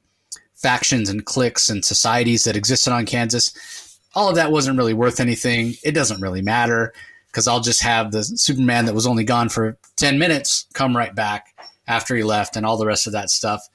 factions 0.55 1.09
and 1.09 1.25
cliques 1.25 1.69
and 1.69 1.85
societies 1.85 2.43
that 2.43 2.57
existed 2.57 2.91
on 2.91 3.05
Kansas. 3.05 3.97
All 4.15 4.29
of 4.29 4.35
that 4.35 4.51
wasn't 4.51 4.77
really 4.77 4.93
worth 4.93 5.19
anything. 5.19 5.75
It 5.83 5.93
doesn't 5.93 6.21
really 6.21 6.41
matter 6.41 6.93
because 7.27 7.47
I'll 7.47 7.61
just 7.61 7.81
have 7.83 8.11
the 8.11 8.23
Superman 8.23 8.85
that 8.85 8.95
was 8.95 9.07
only 9.07 9.23
gone 9.23 9.49
for 9.49 9.77
10 9.97 10.19
minutes 10.19 10.65
come 10.73 10.97
right 10.97 11.13
back 11.13 11.55
after 11.87 12.15
he 12.15 12.23
left 12.23 12.55
and 12.55 12.65
all 12.65 12.77
the 12.77 12.87
rest 12.87 13.07
of 13.07 13.13
that 13.13 13.29
stuff. 13.29 13.67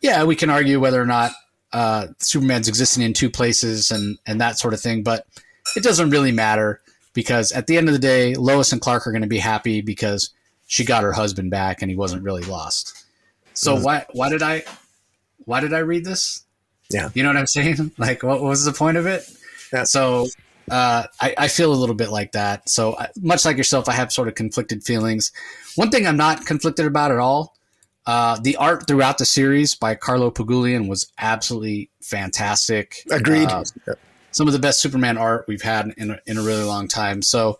Yeah, 0.00 0.24
we 0.24 0.36
can 0.36 0.50
argue 0.50 0.78
whether 0.80 1.00
or 1.00 1.06
not 1.06 1.32
uh, 1.72 2.08
Superman's 2.18 2.68
existing 2.68 3.02
in 3.02 3.12
two 3.12 3.30
places 3.30 3.90
and, 3.90 4.18
and 4.26 4.40
that 4.40 4.58
sort 4.58 4.74
of 4.74 4.80
thing, 4.80 5.02
but 5.02 5.26
it 5.76 5.82
doesn't 5.82 6.10
really 6.10 6.32
matter 6.32 6.80
because 7.12 7.52
at 7.52 7.66
the 7.66 7.76
end 7.76 7.88
of 7.88 7.94
the 7.94 7.98
day, 7.98 8.34
Lois 8.34 8.72
and 8.72 8.80
Clark 8.80 9.06
are 9.06 9.12
going 9.12 9.22
to 9.22 9.28
be 9.28 9.38
happy 9.38 9.80
because 9.80 10.30
she 10.66 10.84
got 10.84 11.02
her 11.02 11.12
husband 11.12 11.50
back 11.50 11.82
and 11.82 11.90
he 11.90 11.96
wasn't 11.96 12.22
really 12.22 12.44
lost. 12.44 13.04
So 13.54 13.74
mm-hmm. 13.74 13.84
why 13.84 14.06
why 14.12 14.28
did 14.28 14.42
I 14.42 14.64
why 15.44 15.60
did 15.60 15.72
I 15.72 15.78
read 15.78 16.04
this? 16.04 16.44
Yeah, 16.90 17.08
you 17.14 17.22
know 17.22 17.30
what 17.30 17.36
I'm 17.36 17.46
saying? 17.46 17.92
Like, 17.98 18.22
what 18.22 18.42
was 18.42 18.64
the 18.64 18.72
point 18.72 18.96
of 18.96 19.06
it? 19.06 19.28
Yeah. 19.72 19.84
So 19.84 20.26
uh, 20.70 21.04
I, 21.20 21.34
I, 21.38 21.48
feel 21.48 21.72
a 21.72 21.74
little 21.74 21.94
bit 21.94 22.10
like 22.10 22.32
that. 22.32 22.68
So 22.68 22.96
I, 22.96 23.08
much 23.20 23.44
like 23.44 23.56
yourself, 23.56 23.88
I 23.88 23.92
have 23.92 24.12
sort 24.12 24.28
of 24.28 24.34
conflicted 24.34 24.84
feelings. 24.84 25.32
One 25.74 25.90
thing 25.90 26.06
I'm 26.06 26.16
not 26.16 26.46
conflicted 26.46 26.86
about 26.86 27.10
at 27.10 27.18
all. 27.18 27.55
Uh, 28.06 28.38
the 28.40 28.56
art 28.56 28.86
throughout 28.86 29.18
the 29.18 29.24
series 29.24 29.74
by 29.74 29.94
Carlo 29.94 30.30
Pagulayan 30.30 30.88
was 30.88 31.12
absolutely 31.18 31.90
fantastic. 32.00 33.02
Agreed. 33.10 33.48
Uh, 33.48 33.64
some 34.30 34.46
of 34.46 34.52
the 34.52 34.60
best 34.60 34.80
Superman 34.80 35.18
art 35.18 35.46
we've 35.48 35.62
had 35.62 35.92
in 35.96 36.12
a, 36.12 36.20
in 36.26 36.38
a 36.38 36.42
really 36.42 36.62
long 36.62 36.86
time. 36.86 37.20
So 37.20 37.58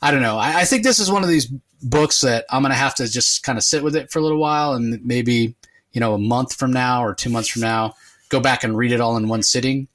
I 0.00 0.10
don't 0.10 0.22
know. 0.22 0.38
I, 0.38 0.60
I 0.60 0.64
think 0.64 0.84
this 0.84 0.98
is 0.98 1.10
one 1.10 1.22
of 1.22 1.28
these 1.28 1.46
books 1.82 2.20
that 2.20 2.44
I'm 2.50 2.62
going 2.62 2.70
to 2.70 2.76
have 2.76 2.94
to 2.96 3.08
just 3.08 3.42
kind 3.42 3.58
of 3.58 3.64
sit 3.64 3.82
with 3.82 3.96
it 3.96 4.10
for 4.10 4.20
a 4.20 4.22
little 4.22 4.38
while 4.38 4.74
and 4.74 5.04
maybe, 5.04 5.54
you 5.92 6.00
know, 6.00 6.14
a 6.14 6.18
month 6.18 6.54
from 6.54 6.72
now 6.72 7.04
or 7.04 7.14
two 7.14 7.30
months 7.30 7.48
from 7.48 7.62
now, 7.62 7.94
go 8.28 8.38
back 8.38 8.62
and 8.62 8.76
read 8.76 8.92
it 8.92 9.00
all 9.00 9.16
in 9.16 9.26
one 9.26 9.42
sitting 9.42 9.88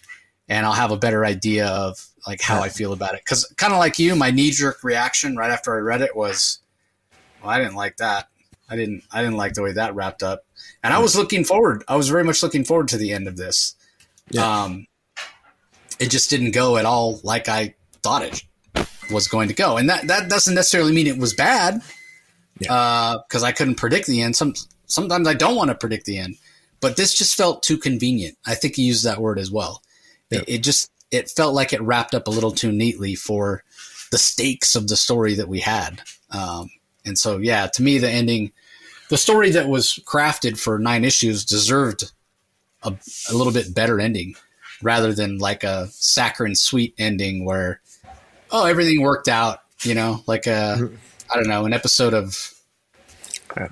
and 0.50 0.66
I'll 0.66 0.74
have 0.74 0.92
a 0.92 0.98
better 0.98 1.24
idea 1.24 1.68
of 1.68 2.06
like 2.26 2.42
how 2.42 2.62
I 2.62 2.70
feel 2.70 2.92
about 2.92 3.14
it. 3.14 3.22
Because 3.24 3.46
kind 3.58 3.72
of 3.72 3.80
like 3.80 4.00
you, 4.00 4.16
my 4.16 4.32
knee 4.32 4.52
jerk 4.52 4.84
reaction 4.84 5.38
right 5.38 5.52
after 5.52 5.76
I 5.76 5.80
read 5.80 6.02
it 6.02 6.16
was, 6.16 6.60
well, 7.42 7.52
I 7.52 7.60
didn't 7.60 7.76
like 7.76 7.98
that. 7.98 8.28
I 8.70 8.76
didn't. 8.76 9.04
I 9.12 9.22
didn't 9.22 9.38
like 9.38 9.54
the 9.54 9.64
way 9.64 9.72
that 9.74 9.96
wrapped 9.96 10.24
up. 10.24 10.46
And 10.84 10.94
I 10.94 11.00
was 11.00 11.16
looking 11.16 11.44
forward. 11.44 11.84
I 11.88 11.96
was 11.96 12.10
very 12.10 12.24
much 12.24 12.44
looking 12.44 12.64
forward 12.64 12.90
to 12.90 12.98
the 12.98 13.14
end 13.14 13.28
of 13.28 13.38
this. 13.38 13.76
Yeah. 14.30 14.64
Um, 14.64 14.88
it 16.00 16.10
just 16.10 16.30
didn't 16.30 16.52
go 16.52 16.78
at 16.78 16.86
all 16.86 17.20
like 17.24 17.50
I 17.50 17.76
thought 18.04 18.24
it 18.24 18.44
was 19.12 19.28
going 19.28 19.48
to 19.48 19.54
go, 19.54 19.78
and 19.78 19.90
that 19.90 20.08
that 20.08 20.30
doesn't 20.30 20.56
necessarily 20.56 20.94
mean 20.94 21.08
it 21.08 21.18
was 21.18 21.34
bad. 21.34 21.82
Because 22.60 22.70
yeah. 22.70 23.42
uh, 23.42 23.46
I 23.46 23.52
couldn't 23.52 23.76
predict 23.76 24.08
the 24.08 24.22
end. 24.22 24.36
Some 24.36 24.54
sometimes 24.88 25.28
I 25.28 25.34
don't 25.34 25.56
want 25.56 25.70
to 25.70 25.76
predict 25.76 26.06
the 26.06 26.18
end, 26.18 26.36
but 26.82 26.98
this 26.98 27.14
just 27.14 27.36
felt 27.36 27.64
too 27.64 27.78
convenient. 27.78 28.38
I 28.46 28.56
think 28.56 28.76
he 28.76 28.84
used 28.84 29.06
that 29.06 29.22
word 29.22 29.40
as 29.40 29.52
well. 29.52 29.82
Yeah. 30.30 30.40
It, 30.40 30.50
it 30.50 30.64
just 30.64 30.92
it 31.12 31.30
felt 31.30 31.54
like 31.54 31.74
it 31.74 31.82
wrapped 31.82 32.14
up 32.14 32.28
a 32.28 32.32
little 32.32 32.52
too 32.52 32.72
neatly 32.72 33.16
for 33.16 33.64
the 34.12 34.18
stakes 34.18 34.76
of 34.76 34.88
the 34.88 34.98
story 34.98 35.36
that 35.36 35.48
we 35.48 35.60
had. 35.60 36.02
Um, 36.32 36.70
and 37.06 37.18
so, 37.18 37.38
yeah, 37.38 37.68
to 37.68 37.84
me, 37.84 37.98
the 37.98 38.10
ending, 38.10 38.52
the 39.10 39.18
story 39.18 39.52
that 39.52 39.70
was 39.70 40.00
crafted 40.06 40.60
for 40.60 40.80
nine 40.80 41.04
issues 41.04 41.46
deserved 41.46 42.12
a, 42.84 42.94
a 43.30 43.34
little 43.34 43.54
bit 43.54 43.74
better 43.74 44.00
ending 44.00 44.36
rather 44.82 45.14
than 45.14 45.38
like 45.38 45.64
a 45.64 45.88
saccharine 45.92 46.56
sweet 46.56 46.94
ending 46.98 47.46
where, 47.46 47.82
oh, 48.52 48.66
everything 48.66 49.02
worked 49.02 49.28
out, 49.28 49.60
you 49.84 49.94
know, 49.94 50.24
like 50.28 50.48
a, 50.48 50.76
mm-hmm. 50.78 50.96
Don't 51.34 51.48
know, 51.48 51.66
an 51.66 51.74
episode 51.74 52.14
of 52.14 52.54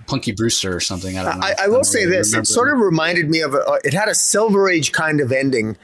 Punky 0.07 0.31
Brewster 0.31 0.75
or 0.75 0.79
something. 0.79 1.17
I 1.17 1.23
don't 1.23 1.39
know. 1.39 1.47
I, 1.47 1.65
I 1.65 1.67
will 1.67 1.83
say 1.83 2.05
really 2.05 2.17
this: 2.17 2.33
it 2.33 2.47
sort 2.47 2.71
of 2.71 2.79
reminded 2.79 3.29
me 3.29 3.41
of 3.41 3.53
a, 3.53 3.59
uh, 3.59 3.77
it 3.83 3.93
had 3.93 4.07
a 4.07 4.15
Silver 4.15 4.69
Age 4.69 4.91
kind 4.91 5.21
of 5.21 5.31
ending 5.31 5.77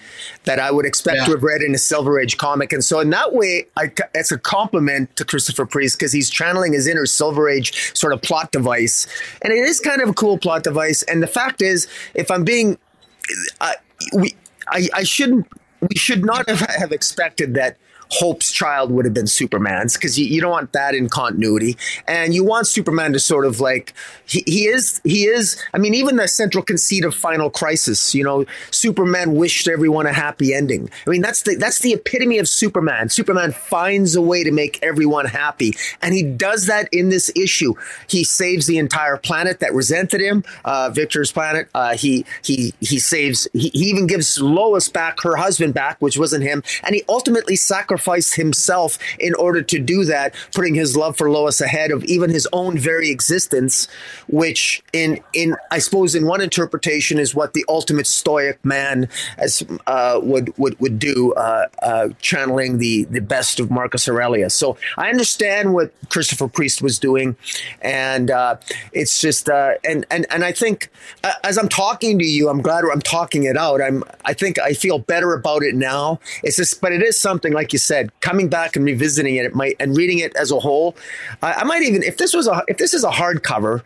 that 0.45 0.59
I 0.59 0.71
would 0.71 0.85
expect 0.85 1.17
yeah. 1.17 1.25
to 1.25 1.31
have 1.31 1.43
read 1.43 1.61
in 1.61 1.75
a 1.75 1.77
Silver 1.77 2.19
Age 2.19 2.37
comic, 2.37 2.73
and 2.73 2.83
so 2.83 2.99
in 2.99 3.09
that 3.11 3.33
way, 3.33 3.67
I, 3.77 3.91
it's 4.13 4.31
a 4.31 4.37
compliment 4.37 5.15
to 5.15 5.25
Christopher 5.25 5.65
Priest 5.65 5.97
because 5.97 6.11
he's 6.11 6.29
channeling 6.29 6.73
his 6.73 6.87
inner 6.87 7.05
Silver 7.05 7.49
Age 7.49 7.95
sort 7.95 8.13
of 8.13 8.21
plot 8.21 8.51
device, 8.51 9.07
and 9.41 9.53
it 9.53 9.59
is 9.59 9.79
kind 9.79 10.01
of 10.01 10.09
a 10.09 10.13
cool 10.13 10.37
plot 10.37 10.63
device. 10.63 11.03
And 11.03 11.21
the 11.21 11.27
fact 11.27 11.61
is, 11.61 11.87
if 12.13 12.31
I'm 12.31 12.43
being, 12.43 12.77
I, 13.59 13.75
we, 14.13 14.35
I, 14.67 14.87
I 14.93 15.03
shouldn't, 15.03 15.47
we 15.81 15.95
should 15.95 16.25
not 16.25 16.49
have, 16.49 16.59
have 16.59 16.91
expected 16.91 17.53
that 17.55 17.77
Hope's 18.11 18.51
child 18.51 18.91
would 18.91 19.05
have 19.05 19.13
been 19.13 19.27
Superman's 19.27 19.95
because 19.95 20.19
you, 20.19 20.25
you, 20.25 20.41
don't 20.41 20.51
want 20.51 20.73
that 20.73 20.93
in 20.93 21.07
continuity. 21.07 21.77
And 22.07 22.33
you 22.33 22.43
want 22.43 22.67
Superman 22.67 23.13
to 23.13 23.19
sort 23.19 23.45
of 23.45 23.61
like, 23.61 23.93
he, 24.25 24.43
he 24.45 24.65
is, 24.65 24.99
he 25.05 25.23
is, 25.25 25.61
I 25.73 25.77
mean, 25.77 25.93
even 25.93 26.17
the 26.17 26.27
central 26.27 26.61
conceit 26.61 27.05
of 27.05 27.15
Final 27.15 27.49
Crisis, 27.49 28.13
you 28.13 28.23
know, 28.23 28.45
Superman 28.69 29.35
wished 29.35 29.67
everyone 29.69 30.07
a 30.07 30.13
happy 30.13 30.53
ending. 30.53 30.89
I 31.07 31.09
mean, 31.09 31.21
that's 31.21 31.43
the, 31.43 31.55
that's 31.55 31.79
the 31.79 31.93
epitome 31.93 32.37
of 32.37 32.49
Superman. 32.49 33.07
Superman 33.07 33.53
finds 33.53 34.15
a 34.15 34.21
way 34.21 34.43
to 34.43 34.51
make 34.51 34.77
everyone 34.83 35.25
happy. 35.25 35.73
And 36.01 36.13
he 36.13 36.21
does 36.21 36.65
that 36.65 36.89
in 36.91 37.09
this 37.09 37.31
issue. 37.33 37.75
He 38.07 38.25
saves 38.25 38.67
the 38.67 38.77
entire 38.77 39.15
planet 39.15 39.61
that 39.61 39.73
resented 39.73 40.19
him, 40.19 40.43
uh, 40.65 40.89
Victor's 40.89 41.31
planet. 41.31 41.69
Uh, 41.73 41.95
he, 41.95 42.25
he, 42.43 42.73
he 42.81 42.99
saves, 42.99 43.47
he, 43.53 43.69
he 43.69 43.85
even 43.85 44.05
gives 44.05 44.37
Lois 44.41 44.89
back, 44.89 45.21
her 45.21 45.37
husband 45.37 45.73
back, 45.73 45.95
which 46.01 46.17
wasn't 46.17 46.43
him. 46.43 46.61
And 46.83 46.93
he 46.93 47.03
ultimately 47.07 47.55
sacrifices 47.55 48.00
sacrificed 48.01 48.35
himself 48.35 48.97
in 49.19 49.33
order 49.35 49.61
to 49.61 49.79
do 49.79 50.05
that, 50.05 50.33
putting 50.53 50.75
his 50.75 50.97
love 50.97 51.17
for 51.17 51.29
Lois 51.29 51.61
ahead 51.61 51.91
of 51.91 52.03
even 52.05 52.29
his 52.29 52.47
own 52.51 52.77
very 52.77 53.09
existence, 53.09 53.87
which 54.27 54.83
in 54.93 55.19
in 55.33 55.55
I 55.69 55.79
suppose 55.79 56.15
in 56.15 56.25
one 56.25 56.41
interpretation 56.41 57.19
is 57.19 57.35
what 57.35 57.53
the 57.53 57.63
ultimate 57.69 58.07
stoic 58.07 58.63
man 58.65 59.07
as 59.37 59.63
uh, 59.87 60.19
would 60.23 60.57
would 60.57 60.79
would 60.79 60.99
do, 60.99 61.33
uh, 61.33 61.67
uh, 61.83 62.09
channeling 62.21 62.79
the 62.79 63.05
the 63.05 63.21
best 63.21 63.59
of 63.59 63.69
Marcus 63.69 64.07
Aurelius. 64.09 64.53
So 64.53 64.77
I 64.97 65.09
understand 65.09 65.73
what 65.73 65.91
Christopher 66.09 66.47
Priest 66.47 66.81
was 66.81 66.97
doing, 66.99 67.35
and 67.81 68.31
uh, 68.31 68.57
it's 68.93 69.21
just 69.21 69.47
uh, 69.47 69.73
and 69.83 70.05
and 70.09 70.25
and 70.29 70.43
I 70.43 70.51
think 70.51 70.89
uh, 71.23 71.33
as 71.43 71.57
I'm 71.57 71.69
talking 71.69 72.17
to 72.19 72.25
you, 72.25 72.49
I'm 72.49 72.61
glad 72.61 72.83
I'm 72.91 73.01
talking 73.01 73.43
it 73.43 73.57
out. 73.57 73.81
I'm 73.81 74.03
I 74.25 74.33
think 74.33 74.57
I 74.59 74.73
feel 74.73 74.99
better 74.99 75.33
about 75.33 75.63
it 75.63 75.75
now. 75.75 76.19
It's 76.43 76.57
just, 76.57 76.81
but 76.81 76.91
it 76.91 77.03
is 77.03 77.19
something 77.19 77.53
like 77.53 77.73
you 77.73 77.79
said 77.79 77.90
said, 77.91 78.11
coming 78.21 78.47
back 78.47 78.77
and 78.77 78.85
revisiting 78.85 79.35
it, 79.35 79.45
it 79.45 79.53
might 79.53 79.75
and 79.79 79.97
reading 79.97 80.19
it 80.19 80.33
as 80.37 80.49
a 80.51 80.59
whole, 80.59 80.95
I, 81.41 81.53
I 81.53 81.63
might 81.65 81.83
even 81.83 82.03
if 82.03 82.17
this 82.17 82.33
was 82.33 82.47
a 82.47 82.63
if 82.67 82.77
this 82.77 82.93
is 82.93 83.03
a 83.03 83.09
hardcover, 83.09 83.81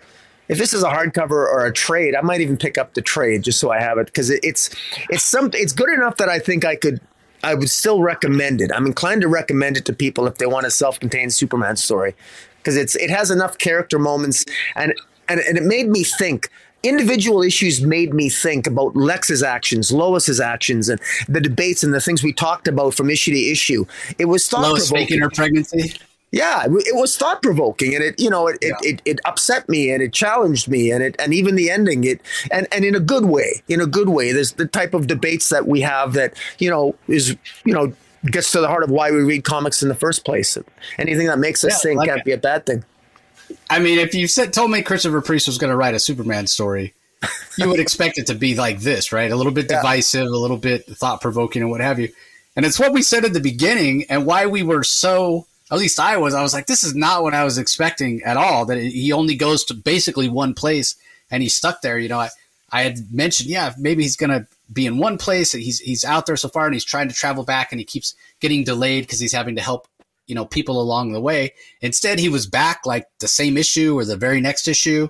if 0.47 0.59
this 0.59 0.73
is 0.73 0.83
a 0.83 0.89
hardcover 0.89 1.31
or 1.31 1.65
a 1.65 1.73
trade, 1.73 2.13
I 2.15 2.21
might 2.21 2.41
even 2.41 2.55
pick 2.55 2.77
up 2.77 2.93
the 2.93 3.01
trade 3.01 3.43
just 3.43 3.59
so 3.59 3.71
I 3.71 3.79
have 3.79 3.97
it 3.97 4.05
because 4.05 4.29
it, 4.29 4.41
it's 4.43 4.69
it's 5.09 5.23
some 5.23 5.49
it's 5.53 5.73
good 5.73 5.89
enough 5.89 6.17
that 6.17 6.29
I 6.29 6.37
think 6.37 6.65
I 6.65 6.75
could 6.75 7.01
I 7.43 7.55
would 7.55 7.69
still 7.69 8.01
recommend 8.01 8.61
it. 8.61 8.71
I'm 8.73 8.85
inclined 8.85 9.21
to 9.21 9.27
recommend 9.27 9.77
it 9.77 9.85
to 9.85 9.93
people 9.93 10.27
if 10.27 10.37
they 10.37 10.45
want 10.45 10.67
a 10.67 10.71
self-contained 10.71 11.33
Superman 11.33 11.75
story 11.75 12.13
because 12.57 12.77
it's 12.77 12.95
it 12.95 13.09
has 13.09 13.31
enough 13.31 13.57
character 13.57 13.97
moments 13.97 14.45
and 14.75 14.93
and, 15.27 15.39
and 15.39 15.57
it 15.57 15.63
made 15.63 15.87
me 15.89 16.03
think 16.03 16.49
individual 16.83 17.41
issues 17.41 17.81
made 17.81 18.13
me 18.13 18.29
think 18.29 18.67
about 18.67 18.95
Lex's 18.95 19.43
actions, 19.43 19.91
Lois's 19.91 20.39
actions, 20.39 20.89
and 20.89 20.99
the 21.27 21.41
debates 21.41 21.83
and 21.83 21.93
the 21.93 22.01
things 22.01 22.23
we 22.23 22.33
talked 22.33 22.67
about 22.67 22.93
from 22.93 23.09
issue 23.09 23.33
to 23.33 23.39
issue. 23.39 23.85
It 24.19 24.25
was 24.25 24.47
thought 24.47 24.61
Lois 24.61 24.89
faking 24.89 25.19
her 25.21 25.29
pregnancy. 25.29 25.93
Yeah, 26.31 26.65
it 26.65 26.95
was 26.95 27.15
thought 27.17 27.41
provoking, 27.41 27.95
and 27.95 28.03
it 28.03 28.19
you 28.19 28.29
know 28.29 28.47
it, 28.47 28.57
yeah. 28.61 28.73
it, 28.81 28.85
it, 28.85 29.01
it, 29.05 29.19
upset 29.23 29.69
me 29.69 29.89
and 29.89 30.03
it 30.03 30.11
challenged 30.11 30.67
me, 30.67 30.91
and 30.91 31.01
it 31.01 31.15
and 31.17 31.33
even 31.33 31.55
the 31.55 31.69
ending 31.69 32.03
it 32.03 32.19
and 32.51 32.67
and 32.73 32.83
in 32.83 32.93
a 32.93 32.99
good 32.99 33.25
way, 33.25 33.61
in 33.69 33.79
a 33.79 33.85
good 33.85 34.09
way. 34.09 34.33
There's 34.33 34.51
the 34.53 34.65
type 34.65 34.93
of 34.93 35.07
debates 35.07 35.47
that 35.49 35.65
we 35.67 35.79
have 35.81 36.13
that 36.13 36.33
you 36.59 36.69
know 36.69 36.95
is 37.07 37.37
you 37.63 37.73
know 37.73 37.93
gets 38.25 38.51
to 38.51 38.59
the 38.59 38.67
heart 38.67 38.83
of 38.83 38.89
why 38.89 39.11
we 39.11 39.21
read 39.21 39.43
comics 39.43 39.81
in 39.81 39.87
the 39.87 39.95
first 39.95 40.25
place. 40.25 40.57
Anything 40.97 41.27
that 41.27 41.39
makes 41.39 41.63
us 41.63 41.73
yeah, 41.73 41.89
think 41.89 41.99
like 41.99 42.09
can't 42.09 42.19
it. 42.19 42.25
be 42.25 42.31
a 42.31 42.37
bad 42.37 42.65
thing. 42.65 42.83
I 43.69 43.79
mean, 43.79 43.99
if 43.99 44.13
you 44.13 44.27
said 44.27 44.53
told 44.53 44.71
me 44.71 44.81
Christopher 44.81 45.21
Priest 45.21 45.47
was 45.47 45.57
going 45.57 45.71
to 45.71 45.77
write 45.77 45.95
a 45.95 45.99
Superman 45.99 46.47
story, 46.47 46.93
you 47.57 47.69
would 47.69 47.79
expect 47.79 48.17
it 48.17 48.27
to 48.27 48.35
be 48.35 48.55
like 48.55 48.79
this, 48.79 49.11
right? 49.11 49.31
A 49.31 49.35
little 49.35 49.51
bit 49.51 49.67
divisive, 49.67 50.23
yeah. 50.23 50.29
a 50.29 50.39
little 50.39 50.57
bit 50.57 50.85
thought 50.85 51.21
provoking, 51.21 51.61
and 51.61 51.71
what 51.71 51.81
have 51.81 51.99
you. 51.99 52.09
And 52.55 52.65
it's 52.65 52.79
what 52.79 52.93
we 52.93 53.01
said 53.01 53.25
at 53.25 53.33
the 53.33 53.39
beginning, 53.39 54.05
and 54.09 54.25
why 54.25 54.45
we 54.45 54.63
were 54.63 54.83
so. 54.83 55.47
At 55.71 55.79
least 55.79 55.99
I 55.99 56.17
was. 56.17 56.35
I 56.35 56.43
was 56.43 56.53
like, 56.53 56.67
this 56.67 56.83
is 56.83 56.93
not 56.93 57.23
what 57.23 57.33
I 57.33 57.43
was 57.43 57.57
expecting 57.57 58.21
at 58.23 58.37
all. 58.37 58.65
That 58.65 58.77
he 58.77 59.11
only 59.11 59.35
goes 59.35 59.65
to 59.65 59.73
basically 59.73 60.29
one 60.29 60.53
place 60.53 60.95
and 61.31 61.41
he's 61.41 61.55
stuck 61.55 61.81
there. 61.81 61.97
You 61.97 62.09
know, 62.09 62.19
I, 62.19 62.29
I 62.71 62.83
had 62.83 63.11
mentioned, 63.11 63.49
yeah, 63.49 63.73
maybe 63.77 64.03
he's 64.03 64.15
going 64.15 64.29
to 64.29 64.47
be 64.71 64.85
in 64.85 64.97
one 64.97 65.17
place. 65.17 65.51
He's 65.51 65.79
he's 65.79 66.03
out 66.03 66.25
there 66.25 66.37
so 66.37 66.49
far, 66.49 66.65
and 66.65 66.73
he's 66.73 66.85
trying 66.85 67.09
to 67.09 67.15
travel 67.15 67.43
back, 67.43 67.71
and 67.71 67.79
he 67.79 67.85
keeps 67.85 68.15
getting 68.39 68.63
delayed 68.63 69.03
because 69.03 69.19
he's 69.19 69.33
having 69.33 69.55
to 69.55 69.61
help 69.61 69.87
you 70.27 70.35
know 70.35 70.45
people 70.45 70.81
along 70.81 71.11
the 71.11 71.21
way. 71.21 71.53
Instead, 71.81 72.19
he 72.19 72.29
was 72.29 72.47
back 72.47 72.85
like 72.85 73.07
the 73.19 73.27
same 73.27 73.57
issue 73.57 73.97
or 73.97 74.05
the 74.05 74.17
very 74.17 74.41
next 74.41 74.67
issue, 74.67 75.07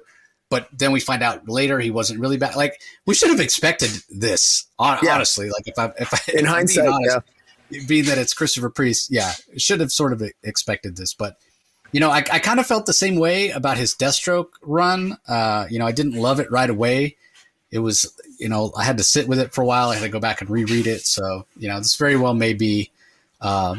but 0.50 0.68
then 0.72 0.92
we 0.92 1.00
find 1.00 1.24
out 1.24 1.48
later 1.48 1.80
he 1.80 1.92
wasn't 1.92 2.20
really 2.20 2.38
back. 2.38 2.56
Like 2.56 2.82
we 3.06 3.14
should 3.14 3.30
have 3.30 3.40
expected 3.40 3.92
this, 4.10 4.66
on, 4.80 5.00
yeah. 5.02 5.16
honestly. 5.16 5.50
Like 5.50 5.68
if 5.68 5.78
I 5.78 5.92
if 6.00 6.14
I 6.14 6.38
in 6.38 6.46
hindsight, 6.46 6.88
honest, 6.88 7.20
yeah. 7.70 7.82
being 7.88 8.06
that 8.06 8.18
it's 8.18 8.34
Christopher 8.34 8.70
Priest, 8.70 9.12
yeah, 9.12 9.34
should 9.58 9.80
have 9.80 9.92
sort 9.92 10.14
of 10.14 10.24
expected 10.44 10.98
this, 10.98 11.14
but 11.14 11.38
you 11.92 12.02
know, 12.02 12.10
I, 12.10 12.18
I 12.30 12.40
kind 12.40 12.60
of 12.60 12.68
felt 12.68 12.86
the 12.86 12.94
same 12.94 13.16
way 13.16 13.52
about 13.52 13.78
his 13.78 13.96
Deathstroke 13.96 14.50
run. 14.62 15.18
Uh, 15.30 15.66
you 15.70 15.80
know, 15.80 15.86
I 15.86 15.94
didn't 15.94 16.16
love 16.16 16.42
it 16.42 16.52
right 16.52 16.70
away. 16.70 17.16
It 17.72 17.80
was, 17.80 18.14
you 18.38 18.50
know, 18.50 18.74
I 18.78 18.84
had 18.84 18.98
to 18.98 19.04
sit 19.04 19.30
with 19.30 19.40
it 19.40 19.54
for 19.54 19.62
a 19.62 19.66
while. 19.66 19.90
I 19.90 19.96
had 19.96 20.04
to 20.04 20.10
go 20.10 20.20
back 20.20 20.42
and 20.42 20.50
reread 20.50 20.88
it. 20.88 21.06
So, 21.06 21.46
you 21.56 21.70
know, 21.70 21.78
this 21.78 21.96
very 21.96 22.18
well 22.18 22.34
may 22.34 22.54
be, 22.54 22.92
uh, 23.40 23.78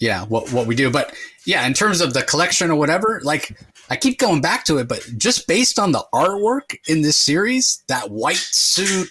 yeah, 0.00 0.24
what 0.24 0.52
what 0.52 0.66
we 0.66 0.74
do. 0.74 0.90
But 0.90 1.14
yeah, 1.46 1.66
in 1.66 1.74
terms 1.74 2.00
of 2.00 2.14
the 2.14 2.22
collection 2.22 2.70
or 2.70 2.76
whatever, 2.76 3.20
like 3.22 3.56
I 3.90 3.96
keep 3.96 4.18
going 4.18 4.40
back 4.40 4.64
to 4.64 4.78
it, 4.78 4.88
but 4.88 5.06
just 5.16 5.46
based 5.46 5.78
on 5.78 5.92
the 5.92 6.04
artwork 6.12 6.76
in 6.88 7.02
this 7.02 7.16
series, 7.16 7.84
that 7.88 8.10
white 8.10 8.36
suit, 8.36 9.10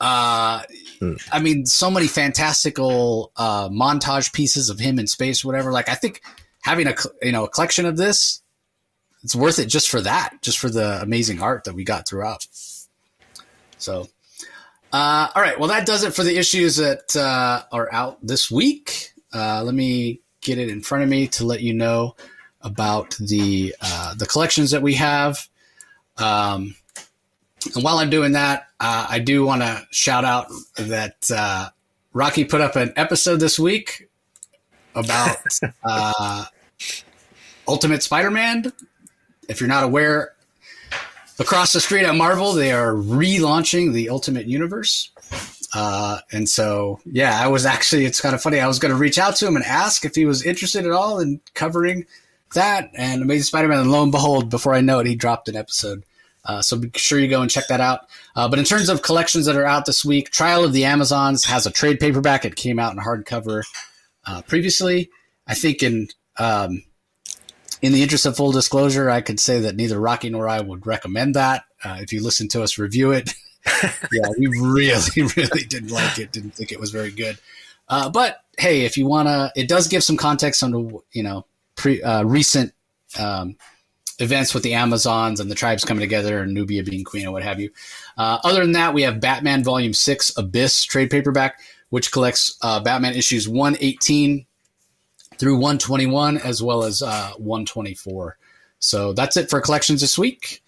uh, 0.00 0.62
hmm. 1.00 1.14
I 1.32 1.40
mean, 1.40 1.66
so 1.66 1.90
many 1.90 2.06
fantastical 2.06 3.32
uh, 3.36 3.68
montage 3.68 4.32
pieces 4.32 4.70
of 4.70 4.78
him 4.78 4.98
in 4.98 5.08
space, 5.08 5.44
whatever. 5.44 5.72
Like, 5.72 5.88
I 5.88 5.94
think 5.94 6.22
having 6.62 6.86
a 6.86 6.94
you 7.20 7.32
know 7.32 7.44
a 7.44 7.48
collection 7.48 7.84
of 7.84 7.96
this, 7.96 8.42
it's 9.24 9.34
worth 9.34 9.58
it 9.58 9.66
just 9.66 9.90
for 9.90 10.00
that, 10.02 10.40
just 10.40 10.58
for 10.58 10.70
the 10.70 11.02
amazing 11.02 11.42
art 11.42 11.64
that 11.64 11.74
we 11.74 11.82
got 11.82 12.08
throughout. 12.08 12.46
So, 13.78 14.08
uh, 14.92 15.28
all 15.34 15.42
right, 15.42 15.58
well, 15.58 15.68
that 15.70 15.84
does 15.84 16.04
it 16.04 16.14
for 16.14 16.22
the 16.22 16.36
issues 16.36 16.76
that 16.76 17.16
uh, 17.16 17.64
are 17.72 17.92
out 17.92 18.24
this 18.24 18.52
week. 18.52 19.11
Uh, 19.34 19.62
let 19.62 19.74
me 19.74 20.20
get 20.40 20.58
it 20.58 20.68
in 20.68 20.82
front 20.82 21.04
of 21.04 21.10
me 21.10 21.26
to 21.28 21.44
let 21.44 21.62
you 21.62 21.72
know 21.72 22.14
about 22.60 23.16
the 23.18 23.74
uh, 23.80 24.14
the 24.14 24.26
collections 24.26 24.70
that 24.70 24.82
we 24.82 24.94
have. 24.94 25.48
Um, 26.18 26.74
and 27.74 27.84
while 27.84 27.98
I'm 27.98 28.10
doing 28.10 28.32
that, 28.32 28.68
uh, 28.80 29.06
I 29.08 29.18
do 29.18 29.44
want 29.44 29.62
to 29.62 29.86
shout 29.90 30.24
out 30.24 30.48
that 30.76 31.30
uh, 31.34 31.68
Rocky 32.12 32.44
put 32.44 32.60
up 32.60 32.76
an 32.76 32.92
episode 32.96 33.36
this 33.36 33.58
week 33.58 34.08
about 34.94 35.36
uh, 35.84 36.44
Ultimate 37.68 38.02
Spider-Man. 38.02 38.72
If 39.48 39.60
you're 39.60 39.68
not 39.68 39.84
aware, 39.84 40.34
across 41.38 41.72
the 41.72 41.80
street 41.80 42.04
at 42.04 42.14
Marvel, 42.14 42.52
they 42.52 42.72
are 42.72 42.92
relaunching 42.92 43.92
the 43.92 44.08
Ultimate 44.08 44.46
Universe. 44.46 45.11
Uh, 45.74 46.18
and 46.30 46.48
so, 46.48 47.00
yeah, 47.06 47.40
I 47.40 47.48
was 47.48 47.64
actually, 47.64 48.04
it's 48.04 48.20
kind 48.20 48.34
of 48.34 48.42
funny. 48.42 48.60
I 48.60 48.66
was 48.66 48.78
going 48.78 48.92
to 48.92 48.98
reach 48.98 49.18
out 49.18 49.36
to 49.36 49.46
him 49.46 49.56
and 49.56 49.64
ask 49.64 50.04
if 50.04 50.14
he 50.14 50.26
was 50.26 50.44
interested 50.44 50.84
at 50.84 50.92
all 50.92 51.18
in 51.18 51.40
covering 51.54 52.06
that 52.54 52.90
and 52.94 53.22
Amazing 53.22 53.44
Spider 53.44 53.68
Man. 53.68 53.80
And 53.80 53.90
lo 53.90 54.02
and 54.02 54.12
behold, 54.12 54.50
before 54.50 54.74
I 54.74 54.80
know 54.80 54.98
it, 54.98 55.06
he 55.06 55.14
dropped 55.14 55.48
an 55.48 55.56
episode. 55.56 56.04
Uh, 56.44 56.60
so 56.60 56.76
be 56.76 56.90
sure 56.96 57.18
you 57.18 57.28
go 57.28 57.40
and 57.40 57.50
check 57.50 57.68
that 57.68 57.80
out. 57.80 58.00
Uh, 58.34 58.48
but 58.48 58.58
in 58.58 58.64
terms 58.64 58.88
of 58.88 59.02
collections 59.02 59.46
that 59.46 59.56
are 59.56 59.64
out 59.64 59.86
this 59.86 60.04
week, 60.04 60.30
Trial 60.30 60.64
of 60.64 60.72
the 60.72 60.84
Amazons 60.84 61.44
has 61.44 61.66
a 61.66 61.70
trade 61.70 62.00
paperback. 62.00 62.44
It 62.44 62.56
came 62.56 62.78
out 62.78 62.92
in 62.92 62.98
hardcover 62.98 63.62
uh, 64.26 64.42
previously. 64.42 65.10
I 65.46 65.54
think 65.54 65.82
in 65.82 66.08
um, 66.38 66.82
in 67.80 67.92
the 67.92 68.02
interest 68.02 68.26
of 68.26 68.36
full 68.36 68.52
disclosure, 68.52 69.10
I 69.10 69.20
could 69.20 69.40
say 69.40 69.60
that 69.60 69.76
neither 69.76 70.00
Rocky 70.00 70.30
nor 70.30 70.48
I 70.48 70.60
would 70.60 70.86
recommend 70.86 71.34
that. 71.34 71.64
Uh, 71.84 71.98
if 72.00 72.12
you 72.12 72.22
listen 72.22 72.48
to 72.48 72.62
us 72.62 72.78
review 72.78 73.12
it, 73.12 73.34
yeah, 73.66 74.28
we 74.38 74.46
really, 74.46 75.00
really 75.36 75.64
didn't 75.64 75.90
like 75.90 76.18
it. 76.18 76.32
Didn't 76.32 76.54
think 76.54 76.72
it 76.72 76.80
was 76.80 76.90
very 76.90 77.10
good. 77.10 77.38
Uh, 77.88 78.08
but 78.08 78.40
hey, 78.58 78.82
if 78.84 78.96
you 78.96 79.06
wanna, 79.06 79.52
it 79.56 79.68
does 79.68 79.88
give 79.88 80.02
some 80.04 80.16
context 80.16 80.62
on 80.62 81.00
you 81.12 81.22
know 81.22 81.46
pre 81.74 82.02
uh, 82.02 82.22
recent 82.24 82.72
um, 83.18 83.56
events 84.18 84.54
with 84.54 84.62
the 84.62 84.74
Amazons 84.74 85.40
and 85.40 85.50
the 85.50 85.54
tribes 85.54 85.84
coming 85.84 86.00
together 86.00 86.40
and 86.40 86.54
Nubia 86.54 86.82
being 86.82 87.04
queen 87.04 87.26
or 87.26 87.32
what 87.32 87.42
have 87.42 87.60
you. 87.60 87.70
Uh, 88.16 88.38
other 88.44 88.60
than 88.60 88.72
that, 88.72 88.94
we 88.94 89.02
have 89.02 89.20
Batman 89.20 89.64
Volume 89.64 89.92
Six 89.92 90.32
Abyss 90.36 90.84
trade 90.84 91.10
paperback, 91.10 91.60
which 91.90 92.12
collects 92.12 92.56
uh, 92.62 92.80
Batman 92.80 93.14
issues 93.14 93.48
one 93.48 93.76
eighteen 93.80 94.46
through 95.38 95.58
one 95.58 95.78
twenty 95.78 96.06
one 96.06 96.38
as 96.38 96.62
well 96.62 96.84
as 96.84 97.02
uh, 97.02 97.32
one 97.36 97.64
twenty 97.64 97.94
four. 97.94 98.38
So 98.78 99.12
that's 99.12 99.36
it 99.36 99.48
for 99.48 99.60
collections 99.60 100.00
this 100.00 100.18
week. 100.18 100.62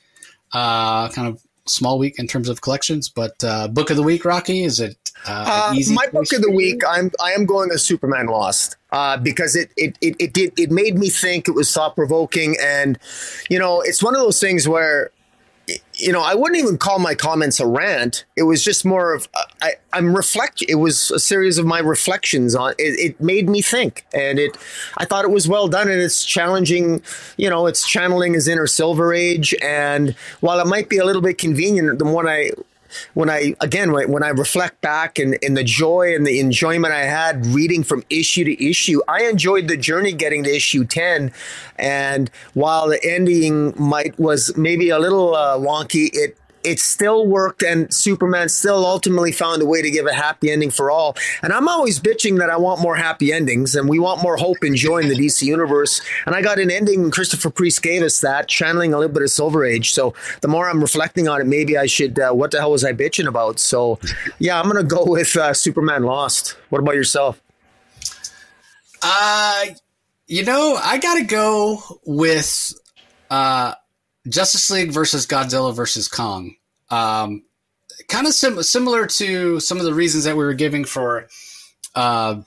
Uh, 0.53 1.09
kind 1.09 1.27
of 1.27 1.43
small 1.67 1.99
week 1.99 2.19
in 2.19 2.27
terms 2.27 2.49
of 2.49 2.61
collections, 2.61 3.09
but 3.09 3.43
uh, 3.43 3.69
book 3.69 3.91
of 3.91 3.97
the 3.97 4.03
week, 4.03 4.25
Rocky, 4.25 4.65
is 4.65 4.81
it 4.81 4.97
uh, 5.27 5.73
uh, 5.73 5.75
my 5.93 6.07
book 6.09 6.33
of 6.33 6.43
the 6.43 6.51
week? 6.51 6.83
I'm 6.87 7.11
I 7.21 7.33
am 7.33 7.47
going 7.47 7.71
to 7.71 7.79
Superman 7.79 8.27
Lost 8.27 8.77
uh, 8.93 9.17
because 9.17 9.57
it 9.57 9.71
it 9.77 9.97
it 10.01 10.17
it 10.19 10.33
did 10.33 10.59
it 10.59 10.71
made 10.71 10.99
me 10.99 11.09
think. 11.09 11.49
It 11.49 11.53
was 11.53 11.73
thought 11.73 11.95
provoking, 11.95 12.57
and 12.61 12.99
you 13.49 13.59
know, 13.59 13.81
it's 13.81 14.03
one 14.03 14.15
of 14.15 14.21
those 14.21 14.41
things 14.41 14.69
where 14.69 15.11
you 16.05 16.13
know, 16.13 16.21
I 16.21 16.35
wouldn't 16.35 16.63
even 16.63 16.77
call 16.77 16.99
my 16.99 17.15
comments 17.15 17.59
a 17.61 17.67
rant. 17.67 18.27
It 18.37 18.43
was 18.43 18.63
just 18.63 18.85
more 18.85 19.15
of 19.15 19.27
uh, 19.33 19.45
I, 19.63 19.73
am 19.95 20.15
reflect. 20.15 20.63
It 20.69 20.75
was 20.75 21.11
a 21.11 21.19
series 21.19 21.57
of 21.57 21.65
my 21.65 21.79
reflections 21.79 22.55
on. 22.55 22.75
It, 22.79 23.01
it, 23.01 23.21
made 23.23 23.49
me 23.49 23.63
think, 23.63 24.05
and 24.13 24.39
it. 24.39 24.55
I 24.99 25.07
thought 25.07 25.25
it 25.25 25.31
was 25.31 25.49
well 25.49 25.67
done, 25.67 25.89
and 25.89 26.03
it's 26.03 26.23
challenging. 26.23 27.01
You 27.39 27.49
know, 27.49 27.67
it's 27.67 27.89
channeling 27.89 28.35
his 28.35 28.49
inner 28.49 28.67
Silver 28.67 29.15
Age, 29.15 29.55
and 29.63 30.15
while 30.41 30.61
it 30.61 30.67
might 30.67 30.91
be 30.91 30.99
a 30.99 31.07
little 31.07 31.23
bit 31.23 31.39
convenient, 31.39 31.99
the 31.99 32.05
one 32.05 32.29
I 32.29 32.51
when 33.15 33.31
I 33.31 33.55
again 33.61 33.93
when 33.93 34.23
I 34.23 34.29
reflect 34.29 34.81
back 34.81 35.19
and, 35.19 35.39
and 35.43 35.57
the 35.57 35.65
joy 35.65 36.15
and 36.15 36.27
the 36.27 36.41
enjoyment 36.41 36.93
I 36.95 37.05
had 37.05 37.47
reading 37.47 37.85
from 37.85 38.03
issue 38.11 38.45
to 38.45 38.65
issue, 38.65 39.01
I 39.09 39.25
enjoyed 39.25 39.69
the 39.69 39.77
journey 39.77 40.13
getting 40.13 40.45
to 40.45 40.55
issue 40.55 40.85
ten. 40.85 41.33
And 41.77 42.31
while 42.55 42.89
the 42.89 43.03
ending 43.05 43.75
might 43.77 44.19
was 44.19 44.57
maybe 44.57 44.91
a 44.91 44.99
little 44.99 45.35
uh, 45.35 45.59
wonky, 45.59 46.11
it 46.13 46.39
it 46.65 46.81
still 46.81 47.27
worked 47.27 47.63
and 47.63 47.93
Superman 47.93 48.49
still 48.49 48.85
ultimately 48.87 49.33
found 49.33 49.63
a 49.63 49.67
way 49.67 49.83
to 49.83 49.91
give 49.91 50.07
a 50.07 50.15
happy 50.15 50.51
ending 50.51 50.71
for 50.71 50.91
all. 50.91 51.17
And 51.43 51.53
I'm 51.53 51.69
always 51.69 52.01
bitching 52.01 52.39
that 52.39 52.51
I 52.51 52.57
want 52.57 52.81
more 52.81 52.97
happy 52.97 53.33
endings 53.33 53.77
and 53.77 53.89
we 53.89 53.99
want 53.99 54.23
more 54.23 54.37
hope 54.37 54.63
and 54.63 54.75
joy 54.75 54.99
in 54.99 55.09
the 55.09 55.15
DC 55.15 55.43
universe. 55.43 56.01
And 56.27 56.35
I 56.35 56.43
got 56.43 56.59
an 56.59 56.71
ending 56.71 57.11
Christopher 57.11 57.51
Priest 57.51 57.83
gave 57.83 58.03
us 58.03 58.21
that, 58.23 58.49
channeling 58.49 58.95
a 58.95 58.99
little 58.99 59.13
bit 59.13 59.23
of 59.23 59.31
Silver 59.31 59.65
Age. 59.65 59.93
So 59.93 60.15
the 60.41 60.49
more 60.49 60.69
I'm 60.69 60.81
reflecting 60.81 61.29
on 61.29 61.41
it, 61.41 61.47
maybe 61.47 61.77
I 61.77 61.87
should, 61.87 62.19
uh, 62.19 62.33
what 62.33 62.51
the 62.51 62.59
hell 62.59 62.73
was 62.73 62.85
I 62.85 62.93
bitching 62.93 63.29
about? 63.29 63.59
So 63.59 63.99
yeah, 64.39 64.59
I'm 64.59 64.71
going 64.71 64.83
to 64.83 64.83
go 64.83 65.05
with 65.05 65.37
uh, 65.37 65.53
Superman 65.53 66.05
Lost. 66.05 66.57
What 66.71 66.81
about 66.81 66.95
yourself? 66.95 67.41
Uh, 69.03 69.67
you 70.27 70.45
know, 70.45 70.79
I 70.83 70.99
got 70.99 71.17
to 71.17 71.25
go 71.25 72.01
with, 72.07 72.73
uh, 73.31 73.75
Justice 74.29 74.71
League 74.71 74.91
versus 74.91 75.27
Godzilla 75.27 75.75
versus 75.75 76.09
Kong. 76.09 76.55
Um, 76.91 77.45
kind 78.09 78.27
of 78.27 78.35
sim- 78.35 78.63
similar 78.63 79.07
to 79.07 79.61
some 79.61 79.79
of 79.79 79.85
the 79.85 79.95
reasons 79.95 80.25
that 80.25 80.37
we 80.37 80.45
were 80.45 80.55
giving 80.55 80.85
for 80.85 81.27
uh, 81.95 82.41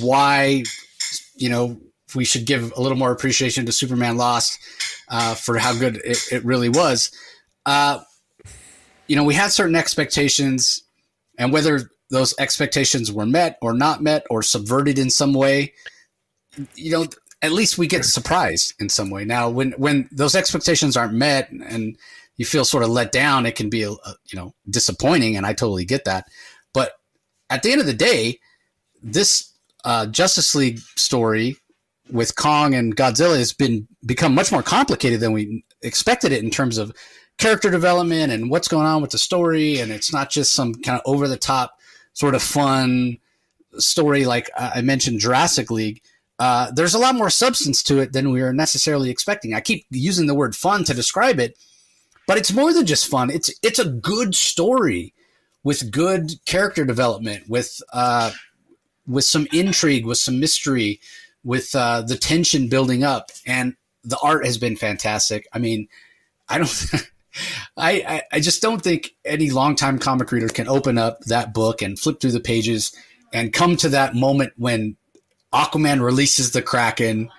why, 0.00 0.64
you 1.36 1.48
know, 1.48 1.78
we 2.14 2.24
should 2.24 2.44
give 2.44 2.72
a 2.76 2.80
little 2.80 2.98
more 2.98 3.12
appreciation 3.12 3.66
to 3.66 3.72
Superman 3.72 4.16
Lost 4.16 4.58
uh, 5.08 5.34
for 5.34 5.58
how 5.58 5.74
good 5.74 5.96
it, 6.04 6.18
it 6.30 6.44
really 6.44 6.68
was. 6.68 7.10
Uh, 7.64 8.00
you 9.06 9.16
know, 9.16 9.24
we 9.24 9.34
had 9.34 9.50
certain 9.50 9.76
expectations, 9.76 10.82
and 11.38 11.52
whether 11.52 11.90
those 12.10 12.34
expectations 12.38 13.10
were 13.10 13.26
met 13.26 13.58
or 13.62 13.72
not 13.72 14.02
met 14.02 14.26
or 14.30 14.42
subverted 14.42 14.98
in 14.98 15.10
some 15.10 15.32
way, 15.32 15.72
you 16.74 16.92
know, 16.92 17.06
at 17.42 17.52
least 17.52 17.76
we 17.76 17.88
get 17.88 18.04
surprised 18.04 18.74
in 18.80 18.88
some 18.88 19.10
way. 19.10 19.24
Now, 19.24 19.50
when 19.50 19.72
when 19.72 20.08
those 20.12 20.34
expectations 20.34 20.96
aren't 20.96 21.14
met 21.14 21.50
and 21.50 21.96
you 22.36 22.44
feel 22.44 22.64
sort 22.64 22.84
of 22.84 22.90
let 22.90 23.12
down, 23.12 23.46
it 23.46 23.56
can 23.56 23.68
be 23.68 23.82
a, 23.82 23.90
a, 23.90 24.14
you 24.26 24.38
know 24.38 24.54
disappointing, 24.70 25.36
and 25.36 25.44
I 25.44 25.52
totally 25.52 25.84
get 25.84 26.04
that. 26.04 26.26
But 26.72 26.92
at 27.50 27.62
the 27.62 27.72
end 27.72 27.80
of 27.80 27.86
the 27.86 27.92
day, 27.92 28.38
this 29.02 29.52
uh, 29.84 30.06
Justice 30.06 30.54
League 30.54 30.78
story 30.96 31.56
with 32.10 32.36
Kong 32.36 32.74
and 32.74 32.96
Godzilla 32.96 33.36
has 33.36 33.52
been 33.52 33.88
become 34.06 34.34
much 34.34 34.52
more 34.52 34.62
complicated 34.62 35.20
than 35.20 35.32
we 35.32 35.64
expected 35.82 36.32
it 36.32 36.44
in 36.44 36.50
terms 36.50 36.78
of 36.78 36.92
character 37.38 37.70
development 37.70 38.30
and 38.32 38.50
what's 38.50 38.68
going 38.68 38.86
on 38.86 39.02
with 39.02 39.10
the 39.10 39.18
story, 39.18 39.80
and 39.80 39.90
it's 39.90 40.12
not 40.12 40.30
just 40.30 40.52
some 40.52 40.74
kind 40.74 41.00
of 41.00 41.02
over 41.12 41.26
the 41.26 41.36
top 41.36 41.78
sort 42.12 42.34
of 42.34 42.42
fun 42.42 43.18
story 43.78 44.26
like 44.26 44.50
I 44.56 44.82
mentioned 44.82 45.18
Jurassic 45.18 45.70
League 45.70 46.02
uh, 46.42 46.72
there's 46.72 46.94
a 46.94 46.98
lot 46.98 47.14
more 47.14 47.30
substance 47.30 47.84
to 47.84 48.00
it 48.00 48.12
than 48.12 48.32
we 48.32 48.42
are 48.42 48.52
necessarily 48.52 49.10
expecting. 49.10 49.54
I 49.54 49.60
keep 49.60 49.86
using 49.90 50.26
the 50.26 50.34
word 50.34 50.56
fun 50.56 50.82
to 50.82 50.92
describe 50.92 51.38
it, 51.38 51.56
but 52.26 52.36
it's 52.36 52.52
more 52.52 52.72
than 52.72 52.84
just 52.84 53.06
fun. 53.06 53.30
It's 53.30 53.54
it's 53.62 53.78
a 53.78 53.88
good 53.88 54.34
story 54.34 55.14
with 55.62 55.92
good 55.92 56.32
character 56.44 56.84
development, 56.84 57.48
with 57.48 57.80
uh, 57.92 58.32
with 59.06 59.22
some 59.22 59.46
intrigue, 59.52 60.04
with 60.04 60.18
some 60.18 60.40
mystery, 60.40 61.00
with 61.44 61.76
uh, 61.76 62.02
the 62.02 62.16
tension 62.16 62.68
building 62.68 63.04
up, 63.04 63.30
and 63.46 63.76
the 64.02 64.18
art 64.18 64.44
has 64.44 64.58
been 64.58 64.74
fantastic. 64.74 65.46
I 65.52 65.60
mean, 65.60 65.86
I 66.48 66.58
don't. 66.58 66.84
I, 67.76 68.22
I 68.32 68.40
just 68.40 68.60
don't 68.60 68.82
think 68.82 69.14
any 69.24 69.50
longtime 69.50 70.00
comic 70.00 70.32
reader 70.32 70.48
can 70.48 70.66
open 70.66 70.98
up 70.98 71.20
that 71.26 71.54
book 71.54 71.82
and 71.82 71.96
flip 71.96 72.20
through 72.20 72.32
the 72.32 72.40
pages 72.40 72.92
and 73.32 73.52
come 73.52 73.76
to 73.76 73.90
that 73.90 74.16
moment 74.16 74.54
when 74.56 74.96
Aquaman 75.52 76.02
releases 76.02 76.52
the 76.52 76.62
Kraken, 76.62 77.30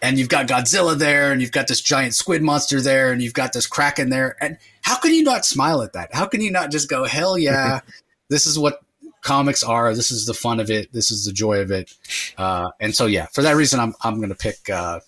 and 0.00 0.18
you've 0.18 0.28
got 0.28 0.46
Godzilla 0.46 0.96
there, 0.96 1.32
and 1.32 1.40
you've 1.40 1.52
got 1.52 1.68
this 1.68 1.80
giant 1.80 2.14
squid 2.14 2.42
monster 2.42 2.80
there, 2.80 3.12
and 3.12 3.22
you've 3.22 3.34
got 3.34 3.52
this 3.52 3.66
Kraken 3.66 4.10
there. 4.10 4.36
And 4.40 4.58
how 4.82 4.98
can 4.98 5.12
you 5.12 5.22
not 5.22 5.44
smile 5.44 5.82
at 5.82 5.92
that? 5.92 6.14
How 6.14 6.26
can 6.26 6.40
you 6.40 6.50
not 6.50 6.70
just 6.70 6.88
go, 6.88 7.04
hell 7.04 7.38
yeah, 7.38 7.80
this 8.28 8.46
is 8.46 8.58
what 8.58 8.80
comics 9.22 9.62
are. 9.62 9.94
This 9.94 10.10
is 10.10 10.26
the 10.26 10.34
fun 10.34 10.60
of 10.60 10.70
it. 10.70 10.92
This 10.92 11.10
is 11.10 11.24
the 11.24 11.32
joy 11.32 11.60
of 11.60 11.70
it. 11.70 11.94
Uh, 12.36 12.70
and 12.80 12.94
so, 12.94 13.06
yeah, 13.06 13.26
for 13.32 13.42
that 13.42 13.56
reason, 13.56 13.80
I'm 13.80 13.94
I'm 14.02 14.16
going 14.16 14.28
to 14.28 14.34
pick 14.34 14.68
uh, 14.68 15.00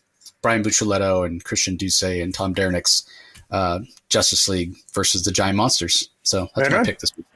Brian 0.43 0.63
Buccellato 0.63 1.27
and 1.27 1.45
Christian 1.45 1.77
Duce 1.77 2.03
and 2.03 2.33
Tom 2.35 2.55
Derenick's 2.55 3.07
uh, 3.51 3.81
Justice 4.09 4.49
League 4.49 4.75
versus 4.93 5.25
the 5.25 5.33
Giant 5.33 5.57
Monsters. 5.57 6.09
So 6.23 6.49
that's 6.57 6.71
Right 6.71 6.79
my 6.79 6.85
pick 6.85 6.99
this 7.01 7.17
week. 7.17 7.27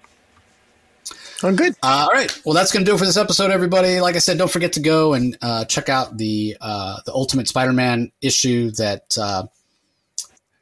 Oh, 1.42 1.54
good. 1.54 1.74
Uh, 1.82 2.08
all 2.08 2.12
right. 2.12 2.36
Well, 2.44 2.54
that's 2.54 2.72
going 2.72 2.84
to 2.84 2.90
do 2.90 2.96
it 2.96 2.98
for 2.98 3.04
this 3.04 3.16
episode, 3.16 3.52
everybody. 3.52 4.00
Like 4.00 4.16
I 4.16 4.18
said, 4.18 4.38
don't 4.38 4.50
forget 4.50 4.72
to 4.72 4.80
go 4.80 5.14
and 5.14 5.38
uh, 5.40 5.64
check 5.66 5.88
out 5.88 6.16
the 6.16 6.56
uh, 6.60 7.00
the 7.06 7.12
Ultimate 7.12 7.46
Spider-Man 7.46 8.10
issue 8.20 8.72
that 8.72 9.16
uh, 9.16 9.44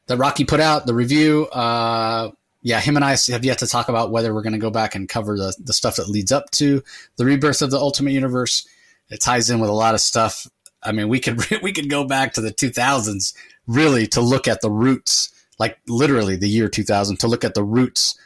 that 0.07 0.19
Rocky 0.19 0.45
put 0.45 0.61
out. 0.61 0.87
The 0.87 0.95
review. 0.95 1.47
Uh, 1.47 2.31
yeah, 2.61 2.81
him 2.81 2.97
and 2.97 3.05
I 3.05 3.17
have 3.29 3.45
yet 3.45 3.59
to 3.59 3.67
talk 3.67 3.89
about 3.89 4.11
whether 4.11 4.35
we're 4.35 4.43
going 4.43 4.53
to 4.53 4.59
go 4.59 4.71
back 4.71 4.95
and 4.95 5.09
cover 5.09 5.37
the 5.37 5.57
the 5.59 5.73
stuff 5.73 5.97
that 5.97 6.09
leads 6.09 6.31
up 6.31 6.51
to 6.53 6.83
the 7.17 7.25
rebirth 7.25 7.63
of 7.63 7.71
the 7.71 7.79
Ultimate 7.79 8.13
Universe. 8.13 8.67
It 9.09 9.21
ties 9.21 9.49
in 9.49 9.61
with 9.61 9.71
a 9.71 9.75
lot 9.75 9.95
of 9.95 10.01
stuff. 10.01 10.47
I 10.83 10.93
mean, 10.93 11.09
we 11.09 11.21
could 11.21 11.41
we 11.63 11.73
could 11.73 11.89
go 11.89 12.05
back 12.05 12.35
to 12.35 12.43
the 12.43 12.53
2000s 12.53 13.35
really 13.67 14.07
to 14.09 14.21
look 14.21 14.47
at 14.47 14.61
the 14.61 14.71
roots, 14.71 15.33
like 15.59 15.79
literally 15.89 16.37
the 16.37 16.49
year 16.49 16.69
2000, 16.69 17.19
to 17.21 17.29
look 17.29 17.45
at 17.45 17.55
the 17.55 17.65
roots 17.65 18.19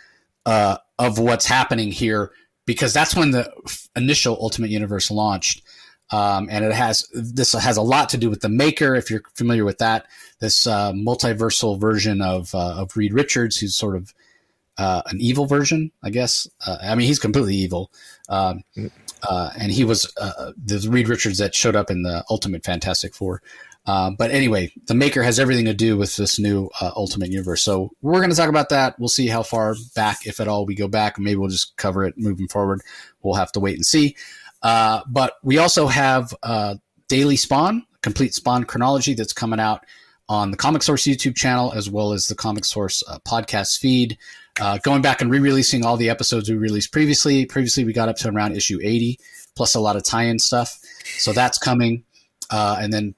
uh, 0.46 0.78
of 0.98 1.18
what's 1.18 1.46
happening 1.46 1.90
here 1.90 2.32
because 2.66 2.92
that's 2.92 3.16
when 3.16 3.32
the 3.32 3.52
f- 3.66 3.88
initial 3.96 4.38
Ultimate 4.40 4.70
Universe 4.70 5.10
launched. 5.10 5.62
Um, 6.12 6.48
and 6.50 6.64
it 6.64 6.72
has 6.72 7.08
this 7.12 7.52
has 7.52 7.76
a 7.76 7.82
lot 7.82 8.08
to 8.10 8.16
do 8.16 8.30
with 8.30 8.40
the 8.40 8.48
Maker, 8.48 8.96
if 8.96 9.10
you're 9.10 9.22
familiar 9.34 9.64
with 9.64 9.78
that. 9.78 10.06
This 10.40 10.66
uh, 10.66 10.92
multiversal 10.92 11.80
version 11.80 12.20
of 12.20 12.54
uh, 12.54 12.74
of 12.78 12.96
Reed 12.96 13.12
Richards, 13.12 13.56
who's 13.56 13.76
sort 13.76 13.94
of 13.94 14.12
uh, 14.76 15.02
an 15.06 15.20
evil 15.20 15.46
version, 15.46 15.92
I 16.02 16.10
guess. 16.10 16.48
Uh, 16.66 16.78
I 16.82 16.94
mean, 16.96 17.06
he's 17.06 17.18
completely 17.18 17.54
evil, 17.54 17.92
um, 18.28 18.62
uh, 19.22 19.50
and 19.58 19.70
he 19.70 19.84
was 19.84 20.12
uh, 20.20 20.52
the 20.56 20.84
Reed 20.88 21.08
Richards 21.08 21.38
that 21.38 21.54
showed 21.54 21.76
up 21.76 21.90
in 21.90 22.02
the 22.02 22.24
Ultimate 22.30 22.64
Fantastic 22.64 23.14
Four. 23.14 23.42
Uh, 23.86 24.10
but 24.10 24.30
anyway, 24.30 24.72
the 24.86 24.94
Maker 24.94 25.22
has 25.22 25.38
everything 25.38 25.64
to 25.64 25.74
do 25.74 25.96
with 25.96 26.16
this 26.16 26.38
new 26.38 26.68
uh, 26.80 26.90
Ultimate 26.94 27.30
Universe. 27.30 27.62
So 27.62 27.90
we're 28.02 28.20
going 28.20 28.30
to 28.30 28.36
talk 28.36 28.48
about 28.48 28.68
that. 28.68 28.98
We'll 28.98 29.08
see 29.08 29.26
how 29.26 29.42
far 29.42 29.74
back, 29.96 30.26
if 30.26 30.38
at 30.38 30.48
all, 30.48 30.66
we 30.66 30.74
go 30.74 30.88
back. 30.88 31.18
Maybe 31.18 31.36
we'll 31.36 31.48
just 31.48 31.76
cover 31.76 32.04
it 32.04 32.14
moving 32.16 32.48
forward. 32.48 32.82
We'll 33.22 33.34
have 33.34 33.52
to 33.52 33.60
wait 33.60 33.76
and 33.76 33.84
see. 33.84 34.16
Uh, 34.62 35.00
but 35.08 35.34
we 35.42 35.58
also 35.58 35.86
have 35.86 36.34
uh, 36.42 36.76
Daily 37.08 37.36
Spawn, 37.36 37.86
complete 38.02 38.34
Spawn 38.34 38.64
chronology 38.64 39.14
that's 39.14 39.32
coming 39.32 39.60
out 39.60 39.84
on 40.28 40.50
the 40.50 40.56
Comic 40.56 40.82
Source 40.82 41.04
YouTube 41.04 41.34
channel 41.34 41.72
as 41.72 41.90
well 41.90 42.12
as 42.12 42.26
the 42.26 42.34
Comic 42.34 42.64
Source 42.64 43.02
uh, 43.08 43.18
podcast 43.26 43.78
feed. 43.78 44.18
Going 44.82 45.00
back 45.00 45.22
and 45.22 45.30
re-releasing 45.30 45.86
all 45.86 45.96
the 45.96 46.10
episodes 46.10 46.50
we 46.50 46.56
released 46.56 46.92
previously. 46.92 47.46
Previously, 47.46 47.82
we 47.84 47.94
got 47.94 48.10
up 48.10 48.16
to 48.16 48.28
around 48.28 48.54
issue 48.54 48.78
80, 48.82 49.18
plus 49.56 49.74
a 49.74 49.80
lot 49.80 49.96
of 49.96 50.04
tie-in 50.04 50.38
stuff. 50.38 50.78
So 51.16 51.32
that's 51.32 51.56
coming. 51.56 52.04
And 52.50 52.92
then 52.92 53.14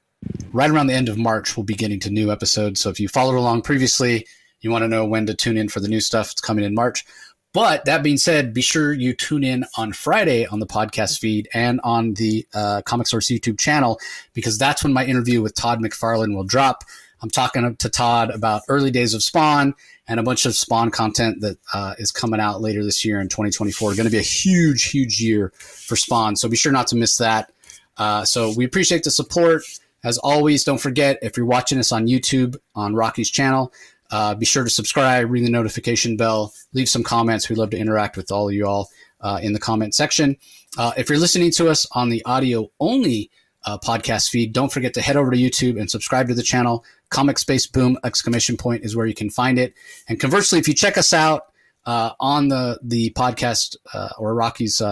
right 0.52 0.70
around 0.70 0.88
the 0.88 0.94
end 0.94 1.08
of 1.08 1.18
March, 1.18 1.56
we'll 1.56 1.64
be 1.64 1.74
getting 1.74 2.00
to 2.00 2.10
new 2.10 2.30
episodes. 2.30 2.80
So 2.80 2.90
if 2.90 3.00
you 3.00 3.08
followed 3.08 3.36
along 3.36 3.62
previously, 3.62 4.26
you 4.60 4.70
want 4.70 4.82
to 4.82 4.88
know 4.88 5.04
when 5.04 5.26
to 5.26 5.34
tune 5.34 5.56
in 5.56 5.68
for 5.68 5.80
the 5.80 5.88
new 5.88 6.00
stuff. 6.00 6.32
It's 6.32 6.40
coming 6.40 6.64
in 6.64 6.74
March. 6.74 7.04
But 7.52 7.84
that 7.84 8.02
being 8.02 8.16
said, 8.16 8.54
be 8.54 8.62
sure 8.62 8.92
you 8.92 9.12
tune 9.12 9.44
in 9.44 9.64
on 9.76 9.92
Friday 9.92 10.46
on 10.46 10.58
the 10.58 10.66
podcast 10.66 11.18
feed 11.18 11.48
and 11.52 11.80
on 11.84 12.14
the 12.14 12.46
uh, 12.54 12.80
Comic 12.82 13.06
Source 13.06 13.26
YouTube 13.26 13.58
channel 13.58 14.00
because 14.32 14.56
that's 14.56 14.82
when 14.82 14.92
my 14.92 15.04
interview 15.04 15.42
with 15.42 15.54
Todd 15.54 15.80
McFarlane 15.80 16.34
will 16.34 16.44
drop. 16.44 16.84
I'm 17.20 17.30
talking 17.30 17.76
to 17.76 17.88
Todd 17.88 18.30
about 18.30 18.62
early 18.68 18.90
days 18.90 19.12
of 19.12 19.22
Spawn 19.22 19.74
and 20.08 20.18
a 20.18 20.22
bunch 20.22 20.46
of 20.46 20.54
Spawn 20.54 20.90
content 20.90 21.40
that 21.42 21.58
uh, 21.74 21.94
is 21.98 22.10
coming 22.10 22.40
out 22.40 22.60
later 22.60 22.82
this 22.82 23.04
year 23.04 23.20
in 23.20 23.28
2024. 23.28 23.94
Going 23.94 24.04
to 24.04 24.10
be 24.10 24.18
a 24.18 24.22
huge, 24.22 24.84
huge 24.84 25.20
year 25.20 25.52
for 25.56 25.94
Spawn. 25.94 26.36
So 26.36 26.48
be 26.48 26.56
sure 26.56 26.72
not 26.72 26.86
to 26.88 26.96
miss 26.96 27.18
that. 27.18 27.52
Uh, 27.98 28.24
so 28.24 28.52
we 28.56 28.64
appreciate 28.64 29.04
the 29.04 29.10
support. 29.10 29.62
As 30.04 30.18
always, 30.18 30.64
don't 30.64 30.78
forget 30.78 31.18
if 31.22 31.36
you're 31.36 31.46
watching 31.46 31.78
us 31.78 31.92
on 31.92 32.06
YouTube 32.06 32.56
on 32.74 32.94
Rocky's 32.94 33.30
channel, 33.30 33.72
uh, 34.10 34.34
be 34.34 34.44
sure 34.44 34.64
to 34.64 34.70
subscribe, 34.70 35.30
ring 35.30 35.44
the 35.44 35.50
notification 35.50 36.16
bell, 36.16 36.52
leave 36.74 36.88
some 36.88 37.02
comments. 37.02 37.48
We'd 37.48 37.58
love 37.58 37.70
to 37.70 37.78
interact 37.78 38.16
with 38.16 38.30
all 38.30 38.48
of 38.48 38.54
you 38.54 38.66
all 38.66 38.90
uh, 39.20 39.40
in 39.42 39.52
the 39.54 39.58
comment 39.58 39.94
section. 39.94 40.36
Uh, 40.76 40.92
if 40.96 41.08
you're 41.08 41.18
listening 41.18 41.50
to 41.52 41.68
us 41.68 41.86
on 41.92 42.10
the 42.10 42.22
audio 42.24 42.70
only 42.78 43.30
uh, 43.64 43.78
podcast 43.78 44.28
feed, 44.28 44.52
don't 44.52 44.72
forget 44.72 44.92
to 44.94 45.00
head 45.00 45.16
over 45.16 45.30
to 45.30 45.36
YouTube 45.36 45.80
and 45.80 45.90
subscribe 45.90 46.28
to 46.28 46.34
the 46.34 46.42
channel. 46.42 46.84
Comic 47.08 47.38
Space 47.38 47.66
Boom 47.66 47.96
exclamation 48.04 48.56
point 48.56 48.84
is 48.84 48.96
where 48.96 49.06
you 49.06 49.14
can 49.14 49.30
find 49.30 49.58
it. 49.58 49.72
And 50.08 50.20
conversely, 50.20 50.58
if 50.58 50.68
you 50.68 50.74
check 50.74 50.98
us 50.98 51.12
out 51.12 51.46
uh, 51.86 52.10
on 52.20 52.48
the 52.48 52.78
the 52.82 53.10
podcast 53.10 53.76
uh, 53.94 54.10
or 54.18 54.34
Rocky's 54.34 54.82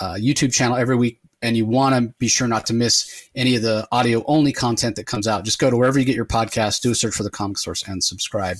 YouTube 0.00 0.52
channel 0.52 0.76
every 0.76 0.96
week, 0.96 1.20
and 1.44 1.56
you 1.56 1.66
want 1.66 1.94
to 1.94 2.14
be 2.18 2.26
sure 2.26 2.48
not 2.48 2.66
to 2.66 2.74
miss 2.74 3.28
any 3.36 3.54
of 3.54 3.62
the 3.62 3.86
audio 3.92 4.24
only 4.26 4.52
content 4.52 4.96
that 4.96 5.06
comes 5.06 5.28
out, 5.28 5.44
just 5.44 5.58
go 5.58 5.70
to 5.70 5.76
wherever 5.76 5.98
you 5.98 6.04
get 6.04 6.16
your 6.16 6.24
podcast, 6.24 6.80
do 6.80 6.90
a 6.90 6.94
search 6.94 7.14
for 7.14 7.22
the 7.22 7.30
Comic 7.30 7.58
Source, 7.58 7.86
and 7.86 8.02
subscribe. 8.02 8.56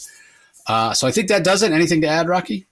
Uh, 0.66 0.92
so 0.92 1.08
I 1.08 1.10
think 1.10 1.28
that 1.28 1.44
does 1.44 1.62
it. 1.62 1.72
Anything 1.72 2.02
to 2.02 2.06
add, 2.06 2.28
Rocky? 2.28 2.66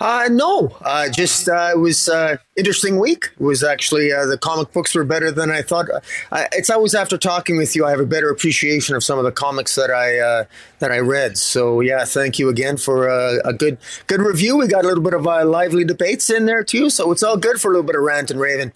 Uh, 0.00 0.28
no, 0.30 0.76
uh, 0.82 1.08
just 1.08 1.48
uh, 1.48 1.70
it 1.72 1.78
was 1.78 2.08
uh, 2.08 2.36
interesting 2.56 2.98
week. 2.98 3.30
It 3.38 3.44
was 3.44 3.62
actually 3.62 4.12
uh, 4.12 4.26
the 4.26 4.36
comic 4.36 4.72
books 4.72 4.94
were 4.94 5.04
better 5.04 5.30
than 5.30 5.50
I 5.50 5.62
thought. 5.62 5.86
Uh, 6.32 6.46
it's 6.52 6.68
always 6.68 6.94
after 6.94 7.16
talking 7.16 7.56
with 7.56 7.76
you, 7.76 7.86
I 7.86 7.90
have 7.90 8.00
a 8.00 8.06
better 8.06 8.28
appreciation 8.28 8.96
of 8.96 9.04
some 9.04 9.18
of 9.18 9.24
the 9.24 9.30
comics 9.30 9.76
that 9.76 9.90
I 9.90 10.18
uh, 10.18 10.44
that 10.80 10.90
I 10.90 10.98
read. 10.98 11.38
So 11.38 11.80
yeah, 11.80 12.04
thank 12.04 12.38
you 12.38 12.48
again 12.48 12.76
for 12.76 13.06
a 13.08 13.52
good 13.52 13.78
good 14.08 14.20
review. 14.20 14.56
We 14.56 14.66
got 14.66 14.84
a 14.84 14.88
little 14.88 15.04
bit 15.04 15.14
of 15.14 15.24
lively 15.24 15.84
debates 15.84 16.28
in 16.28 16.46
there 16.46 16.64
too, 16.64 16.90
so 16.90 17.12
it's 17.12 17.22
all 17.22 17.36
good 17.36 17.60
for 17.60 17.68
a 17.68 17.70
little 17.70 17.86
bit 17.86 17.94
of 17.94 18.02
rant 18.02 18.30
and 18.30 18.40
raving. 18.40 18.72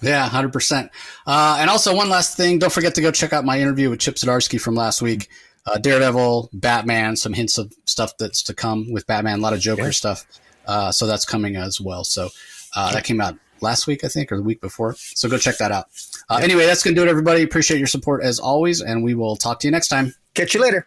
Yeah, 0.00 0.28
hundred 0.28 0.52
percent. 0.52 0.90
Uh, 1.26 1.56
and 1.60 1.68
also 1.68 1.94
one 1.94 2.08
last 2.08 2.36
thing, 2.36 2.58
don't 2.58 2.72
forget 2.72 2.94
to 2.96 3.00
go 3.00 3.10
check 3.10 3.32
out 3.32 3.44
my 3.44 3.60
interview 3.60 3.90
with 3.90 3.98
Chip 4.00 4.14
Zdarsky 4.14 4.60
from 4.60 4.74
last 4.74 5.02
week. 5.02 5.28
Uh, 5.66 5.76
Daredevil, 5.78 6.50
Batman, 6.52 7.16
some 7.16 7.32
hints 7.32 7.58
of 7.58 7.72
stuff 7.84 8.16
that's 8.18 8.42
to 8.44 8.54
come 8.54 8.90
with 8.92 9.06
Batman, 9.06 9.40
a 9.40 9.42
lot 9.42 9.52
of 9.52 9.60
Joker 9.60 9.82
Yeah. 9.84 9.90
stuff. 9.90 10.24
Uh, 10.66 10.92
so 10.92 11.06
that's 11.06 11.24
coming 11.24 11.56
as 11.56 11.80
well. 11.80 12.04
So 12.04 12.30
uh, 12.76 12.92
that 12.92 13.04
came 13.04 13.20
out 13.20 13.36
last 13.60 13.86
week, 13.86 14.04
I 14.04 14.08
think, 14.08 14.30
or 14.30 14.36
the 14.36 14.42
week 14.42 14.60
before. 14.60 14.94
So 14.98 15.28
go 15.28 15.36
check 15.36 15.58
that 15.58 15.72
out. 15.72 15.86
Uh, 16.30 16.40
Anyway, 16.42 16.64
that's 16.64 16.82
gonna 16.82 16.94
do 16.96 17.02
it, 17.02 17.08
everybody. 17.08 17.42
Appreciate 17.42 17.78
your 17.78 17.86
support 17.86 18.22
as 18.22 18.38
always, 18.38 18.80
and 18.80 19.02
we 19.02 19.14
will 19.14 19.34
talk 19.36 19.60
to 19.60 19.66
you 19.66 19.70
next 19.72 19.88
time. 19.88 20.14
Catch 20.34 20.54
you 20.54 20.60
later. 20.60 20.86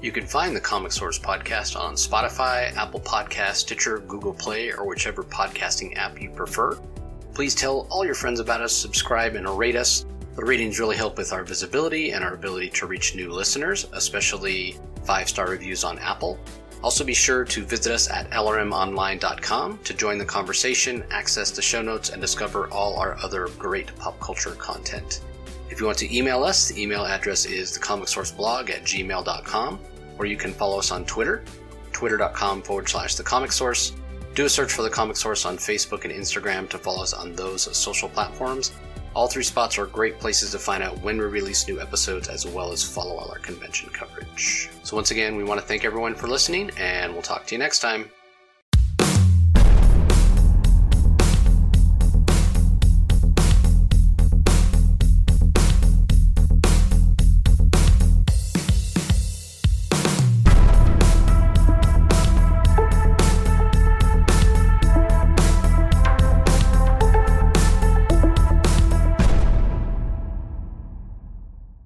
You 0.00 0.12
can 0.12 0.26
find 0.26 0.54
the 0.54 0.60
Comic 0.60 0.92
Source 0.92 1.18
podcast 1.18 1.74
on 1.78 1.94
Spotify, 1.94 2.72
Apple 2.76 3.00
Podcast, 3.00 3.56
Stitcher, 3.56 3.98
Google 4.06 4.32
Play, 4.32 4.70
or 4.72 4.86
whichever 4.86 5.24
podcasting 5.24 5.96
app 5.96 6.20
you 6.20 6.30
prefer. 6.30 6.78
Please 7.38 7.54
tell 7.54 7.86
all 7.88 8.04
your 8.04 8.16
friends 8.16 8.40
about 8.40 8.62
us, 8.62 8.72
subscribe, 8.72 9.36
and 9.36 9.48
rate 9.48 9.76
us. 9.76 10.04
The 10.34 10.44
ratings 10.44 10.80
really 10.80 10.96
help 10.96 11.16
with 11.16 11.32
our 11.32 11.44
visibility 11.44 12.10
and 12.10 12.24
our 12.24 12.34
ability 12.34 12.70
to 12.70 12.86
reach 12.88 13.14
new 13.14 13.30
listeners, 13.30 13.86
especially 13.92 14.76
five 15.04 15.28
star 15.28 15.48
reviews 15.48 15.84
on 15.84 16.00
Apple. 16.00 16.36
Also, 16.82 17.04
be 17.04 17.14
sure 17.14 17.44
to 17.44 17.64
visit 17.64 17.92
us 17.92 18.10
at 18.10 18.28
lrmonline.com 18.30 19.78
to 19.84 19.94
join 19.94 20.18
the 20.18 20.24
conversation, 20.24 21.04
access 21.12 21.52
the 21.52 21.62
show 21.62 21.80
notes, 21.80 22.08
and 22.08 22.20
discover 22.20 22.66
all 22.72 22.98
our 22.98 23.16
other 23.22 23.46
great 23.56 23.96
pop 23.98 24.18
culture 24.18 24.56
content. 24.56 25.20
If 25.70 25.78
you 25.78 25.86
want 25.86 25.98
to 25.98 26.12
email 26.12 26.42
us, 26.42 26.66
the 26.66 26.82
email 26.82 27.04
address 27.04 27.46
is 27.46 27.78
thecomicsourceblog 27.78 28.68
at 28.70 28.82
gmail.com, 28.82 29.78
or 30.18 30.26
you 30.26 30.36
can 30.36 30.52
follow 30.52 30.80
us 30.80 30.90
on 30.90 31.04
Twitter, 31.04 31.44
twitter.com 31.92 32.62
forward 32.62 32.88
slash 32.88 33.14
the 33.14 33.22
comic 33.22 33.52
source. 33.52 33.92
Do 34.38 34.44
a 34.44 34.48
search 34.48 34.72
for 34.72 34.82
the 34.82 34.88
comic 34.88 35.16
source 35.16 35.44
on 35.44 35.56
Facebook 35.56 36.04
and 36.04 36.14
Instagram 36.14 36.68
to 36.68 36.78
follow 36.78 37.02
us 37.02 37.12
on 37.12 37.34
those 37.34 37.76
social 37.76 38.08
platforms. 38.08 38.70
All 39.12 39.26
three 39.26 39.42
spots 39.42 39.76
are 39.78 39.86
great 39.86 40.20
places 40.20 40.52
to 40.52 40.60
find 40.60 40.80
out 40.80 40.96
when 41.02 41.18
we 41.18 41.24
release 41.24 41.66
new 41.66 41.80
episodes 41.80 42.28
as 42.28 42.46
well 42.46 42.70
as 42.70 42.84
follow 42.84 43.16
all 43.16 43.32
our 43.32 43.40
convention 43.40 43.90
coverage. 43.90 44.70
So, 44.84 44.94
once 44.94 45.10
again, 45.10 45.34
we 45.34 45.42
want 45.42 45.60
to 45.60 45.66
thank 45.66 45.84
everyone 45.84 46.14
for 46.14 46.28
listening, 46.28 46.70
and 46.76 47.12
we'll 47.12 47.22
talk 47.22 47.48
to 47.48 47.54
you 47.56 47.58
next 47.58 47.80
time. 47.80 48.12